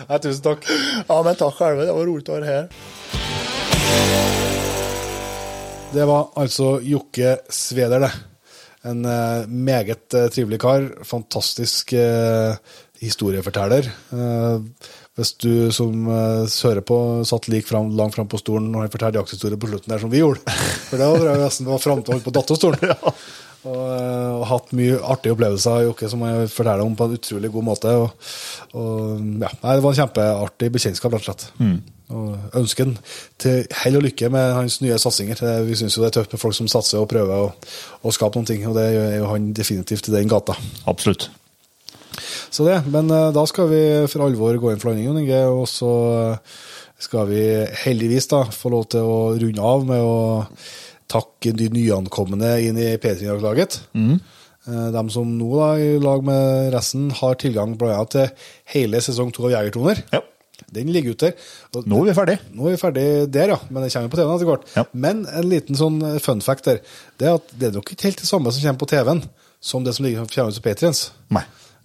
Nei, 0.08 0.20
tusen 0.24 0.42
takk. 0.44 0.66
Ja, 1.08 1.24
men 1.24 1.36
tack 1.36 1.54
själva. 1.56 1.84
Det 1.86 1.92
var 1.94 2.06
roligt 2.06 2.30
att 2.30 2.36
ha 2.36 2.42
er 2.42 2.48
här. 2.48 2.70
Det 5.94 6.06
var 6.06 6.30
altså 6.36 6.80
Jokke 6.82 7.38
Sveder, 7.50 8.00
det. 8.00 8.12
En 8.88 9.06
eh, 9.08 9.46
meget 9.48 10.14
eh, 10.14 10.30
trivelig 10.34 10.60
kar. 10.64 10.90
Fantastisk 11.08 11.94
eh, 11.96 12.56
historieforteller. 13.04 13.88
Hvis 15.14 15.34
du 15.44 15.72
som 15.76 16.08
hører 16.08 16.82
på, 16.88 16.98
satt 17.28 17.50
like 17.52 17.68
fram, 17.68 17.92
langt 17.98 18.16
fram 18.16 18.30
på 18.32 18.40
stolen 18.40 18.72
når 18.72 18.86
han 18.86 18.94
fortalte 18.94 19.20
jakthistorie 19.20 19.60
på 19.60 19.70
slutten 19.70 19.92
der 19.92 20.02
som 20.02 20.12
vi 20.14 20.22
gjorde. 20.24 20.56
For 20.88 21.02
det 21.02 21.10
var 21.12 21.42
nesten 21.42 21.68
var 21.68 21.84
fram 21.84 22.02
til 22.02 22.14
å 22.14 22.16
holde 22.16 22.26
på 22.30 22.34
datterstolen. 22.40 22.96
Og, 23.64 23.84
eh, 23.96 24.32
og 24.36 24.42
hatt 24.50 24.74
mye 24.76 24.98
artige 25.00 25.38
opplevelser, 25.38 25.86
Jokke, 25.88 26.10
som 26.12 26.24
jeg 26.28 26.50
forteller 26.52 26.84
om 26.84 26.98
på 27.00 27.08
en 27.08 27.14
utrolig 27.16 27.52
god 27.54 27.66
måte. 27.70 27.94
Og, 27.96 28.32
og 28.76 29.22
ja, 29.40 29.52
Det 29.54 29.84
var 29.86 29.94
en 29.94 30.00
kjempeartig 30.02 30.72
bekjentskap, 30.76 31.16
rett 31.16 31.24
og 31.24 31.30
slett. 31.30 31.46
Og 32.14 32.58
ønsker 32.62 32.86
han 32.88 32.98
til 33.42 33.64
hell 33.84 33.98
og 34.00 34.06
lykke 34.06 34.30
med 34.34 34.54
hans 34.58 34.80
nye 34.84 34.98
satsinger. 35.02 35.42
Vi 35.68 35.78
syns 35.80 35.98
jo 35.98 36.04
det 36.04 36.12
er 36.12 36.18
tøft 36.22 36.36
med 36.36 36.42
folk 36.44 36.58
som 36.58 36.70
satser 36.72 37.02
og 37.02 37.10
prøver 37.12 37.48
å, 37.48 37.54
å 38.04 38.14
skape 38.14 38.38
noen 38.40 38.50
ting, 38.50 38.68
og 38.70 38.78
det 38.78 38.90
er 38.92 39.18
jo 39.20 39.32
han 39.32 39.52
definitivt 39.58 40.12
i 40.12 40.16
den 40.16 40.32
gata. 40.32 40.56
Absolutt. 40.90 41.30
Så 42.54 42.68
det, 42.68 42.84
Men 42.94 43.10
eh, 43.10 43.32
da 43.34 43.44
skal 43.50 43.70
vi 43.72 43.82
for 44.12 44.28
alvor 44.28 44.58
gå 44.62 44.72
inn 44.74 44.82
for 44.82 44.92
landing, 44.92 45.10
Jon 45.10 45.22
Inge, 45.24 45.42
og 45.50 45.66
så 45.72 45.92
eh, 46.14 46.58
skal 47.02 47.28
vi 47.32 47.42
heldigvis 47.84 48.30
da 48.32 48.44
få 48.54 48.72
lov 48.74 48.88
til 48.94 49.08
å 49.10 49.18
runde 49.42 49.72
av 49.74 49.88
med 49.90 50.04
å 50.06 50.20
takke 51.12 51.52
de 51.58 51.68
nyankomne 51.74 52.54
inn 52.64 52.78
i 52.80 52.94
P3-laget. 53.02 53.80
Eh, 53.98 54.90
De 54.96 55.04
som 55.12 55.34
nå, 55.38 55.50
da, 55.58 55.72
i 55.82 55.98
lag 56.02 56.24
med 56.26 56.70
resten, 56.76 57.10
har 57.20 57.36
tilgang 57.42 57.74
annet 57.76 58.14
til 58.14 58.30
hele 58.76 59.02
sesong 59.04 59.34
to 59.36 59.50
av 59.50 59.58
Jegertoner. 59.58 60.06
Ja. 60.14 60.22
Den 60.74 60.92
ligger 60.94 61.16
ute 61.16 61.32
der. 61.32 61.48
Og 61.78 61.88
Nå 61.90 62.04
er 62.04 62.12
vi 62.12 62.18
ferdig. 62.20 62.38
nå 62.54 62.68
er 62.68 62.76
vi 62.78 62.82
ferdig 62.84 63.06
der, 63.34 63.56
ja. 63.56 63.60
Men 63.70 63.84
det 63.86 63.94
kommer 63.94 64.14
på 64.14 64.20
TV-en 64.22 64.36
etter 64.38 64.52
hvert. 64.52 64.70
Ja. 64.78 64.86
Men 64.94 65.26
en 65.30 65.50
liten 65.50 65.80
sånn 65.80 66.02
fun 66.24 66.42
fact 66.46 66.66
der, 66.70 66.84
det 67.22 67.30
er 67.32 67.40
at 67.40 67.56
det 67.60 67.70
er 67.72 67.78
nok 67.80 67.92
ikke 67.96 68.10
helt 68.10 68.22
det 68.24 68.30
samme 68.30 68.52
som 68.54 68.66
kommer 68.66 68.84
på 68.86 68.92
TV-en, 68.94 69.24
som 69.64 69.84
det 69.86 69.94
som 69.96 70.06
ligger 70.08 70.26
kommer 70.28 70.58
på 70.58 70.66
Patriens. 70.70 71.08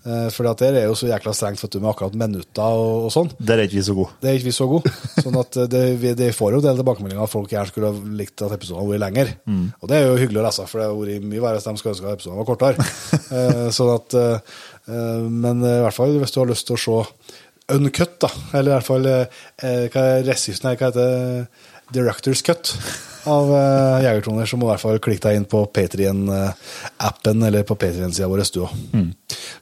Eh, 0.07 0.29
For 0.31 0.47
der 0.47 0.77
er 0.79 0.85
jo 0.87 0.95
så 0.97 1.09
jækla 1.11 1.33
strengt 1.35 1.61
vet 1.61 1.73
du, 1.75 1.81
med 1.83 1.91
akkurat 1.91 2.15
minutter 2.17 2.63
og, 2.79 3.09
og 3.09 3.13
sånn. 3.13 3.33
Der 3.43 3.59
er 3.59 3.67
ikke 3.67 3.81
vi 3.81 3.83
så 3.89 3.97
gode. 3.99 4.13
Det 4.23 4.31
er 4.31 4.37
ikke 4.39 4.47
vi 4.47 4.55
så 4.55 4.69
gode. 4.71 4.93
Sånn 5.25 5.37
at 5.41 5.59
eh, 5.59 5.67
det, 5.73 5.81
vi, 6.01 6.13
det 6.17 6.29
får 6.37 6.55
jo 6.55 6.61
en 6.63 6.67
del 6.69 6.79
tilbakemeldinger 6.81 7.25
at 7.27 7.33
folk 7.33 7.51
gjerne 7.53 7.69
skulle 7.73 7.91
ha 7.91 8.13
likt 8.21 8.45
at 8.47 8.55
episoden 8.55 8.79
hadde 8.85 8.93
vært 8.95 9.03
lenger. 9.05 9.33
Og 9.83 9.91
det 9.91 9.99
er 9.99 10.07
jo 10.07 10.15
hyggelig 10.23 10.41
å 10.41 10.47
lese, 10.47 10.69
for 10.71 10.81
det 10.81 10.87
har 10.87 10.97
vært 11.03 11.27
mye 11.35 11.43
verre 11.45 11.59
hvis 11.59 11.67
de 11.67 11.75
skulle 11.83 11.97
ønske 11.97 12.07
at 12.13 12.21
episoden 12.21 12.41
var 12.41 12.49
kortere. 12.53 12.89
Eh, 13.29 13.67
sånn 13.77 13.91
at, 13.93 14.15
eh, 14.17 14.55
eh, 14.89 15.25
men 15.29 15.59
i 15.61 15.75
hvert 15.85 15.93
fall 15.99 16.15
hvis 16.17 16.33
du 16.33 16.39
har 16.41 16.49
lyst 16.49 16.65
til 16.71 16.79
å 16.79 16.81
se 16.81 16.95
uncut, 17.73 18.17
da, 18.23 18.31
eller 18.53 18.71
i 18.71 18.75
hvert 18.77 18.89
fall 18.89 19.09
eh, 19.11 19.43
eh, 19.65 19.99
resist, 20.27 20.65
nei, 20.65 20.77
hva 20.77 20.91
heter 20.91 21.05
det? 21.05 21.47
Directors 21.89 22.43
cut 22.45 22.75
av 23.29 23.49
uh, 23.49 24.03
Jegertoner, 24.05 24.45
så 24.49 24.59
må 24.61 24.67
i 24.67 24.71
hvert 24.75 24.83
fall 24.83 24.99
klikke 25.05 25.25
deg 25.25 25.39
inn 25.39 25.47
på 25.49 25.63
Patrion-appen 25.73 27.47
eller 27.49 27.65
på 27.69 27.79
Patrion-sida 27.81 28.29
vår. 28.29 28.43
Du, 28.53 28.61
også. 28.67 29.07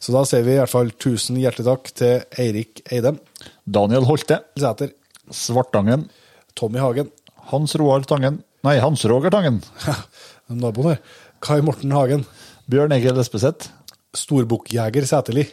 Så 0.02 0.14
da 0.14 0.24
sier 0.26 0.42
vi 0.46 0.56
i 0.56 0.58
hvert 0.58 0.72
fall 0.72 0.90
tusen 1.02 1.38
hjertelig 1.38 1.68
takk 1.68 1.92
til 1.98 2.42
Eirik 2.42 2.82
Eidem, 2.90 3.20
Daniel 3.62 4.08
Holte. 4.10 4.40
Sæter, 4.58 4.90
Svartangen. 5.30 6.08
Tommy 6.56 6.80
Hagen, 6.80 7.10
Hans 7.52 7.76
Roar 7.78 8.06
Tangen. 8.08 8.40
Nei, 8.66 8.78
Hans 8.82 9.04
Roger 9.06 9.30
Tangen. 9.30 9.60
naboen 10.48 10.94
her, 10.94 11.02
Kai 11.44 11.60
Morten 11.62 11.92
Hagen, 11.94 12.24
Bjørn 12.70 12.94
Egil 12.96 13.20
Espeseth. 13.20 13.70
Storbukkjeger 14.16 15.04
Sæterli, 15.04 15.44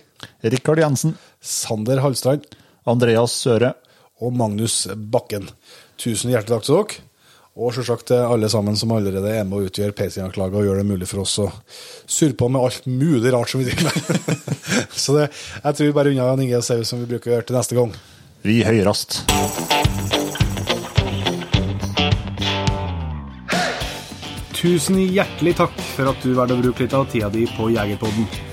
Rikard 0.41 0.81
Jensen. 0.83 1.15
Sander 1.41 2.03
Hallstrand 2.03 2.45
Andreas 2.85 3.35
Søre. 3.45 3.73
og 4.23 4.31
Magnus 4.37 4.85
Bakken. 4.95 5.49
Tusen 5.99 6.31
hjertelig 6.31 6.55
takk 6.55 6.67
til 6.67 6.77
dere. 6.77 7.01
Og 7.53 7.73
selvsagt 7.75 8.07
til 8.09 8.23
alle 8.23 8.47
sammen 8.49 8.77
som 8.79 8.93
allerede 8.95 9.29
er 9.29 9.43
med 9.45 9.59
å 9.59 9.67
utgjøre 9.67 9.93
Patrion-laget 9.93 10.57
og 10.57 10.65
gjør 10.65 10.79
det 10.79 10.87
mulig 10.89 11.09
for 11.09 11.21
oss 11.21 11.35
å 11.43 11.49
surre 12.09 12.33
på 12.39 12.47
med 12.49 12.63
alt 12.65 12.87
mulig 12.89 13.33
rart 13.33 13.51
som 13.51 13.61
vi 13.61 13.67
driver 13.67 13.91
med. 13.91 14.47
Så 15.03 15.17
det, 15.19 15.27
jeg 15.59 15.77
tror 15.77 15.89
vi 15.89 15.97
bare 15.99 16.13
unna 16.13 16.31
Jan 16.31 16.41
Inge 16.47 16.61
og 16.61 16.65
ser 16.65 16.81
som 16.87 17.03
vi 17.03 17.09
bruker 17.11 17.29
å 17.29 17.35
gjøre 17.35 17.49
til 17.51 17.59
neste 17.59 17.77
gang. 17.77 17.93
Vi 18.41 18.57
høyrast. 18.65 19.19
Tusen 24.63 24.97
hjertelig 25.03 25.57
takk 25.59 25.77
for 25.93 26.09
at 26.09 26.25
du 26.25 26.33
valgte 26.33 26.57
å 26.57 26.63
bruke 26.63 26.87
litt 26.87 26.97
av 26.97 27.05
tida 27.11 27.29
di 27.29 27.45
på 27.53 27.69
Jegerpodden. 27.75 28.52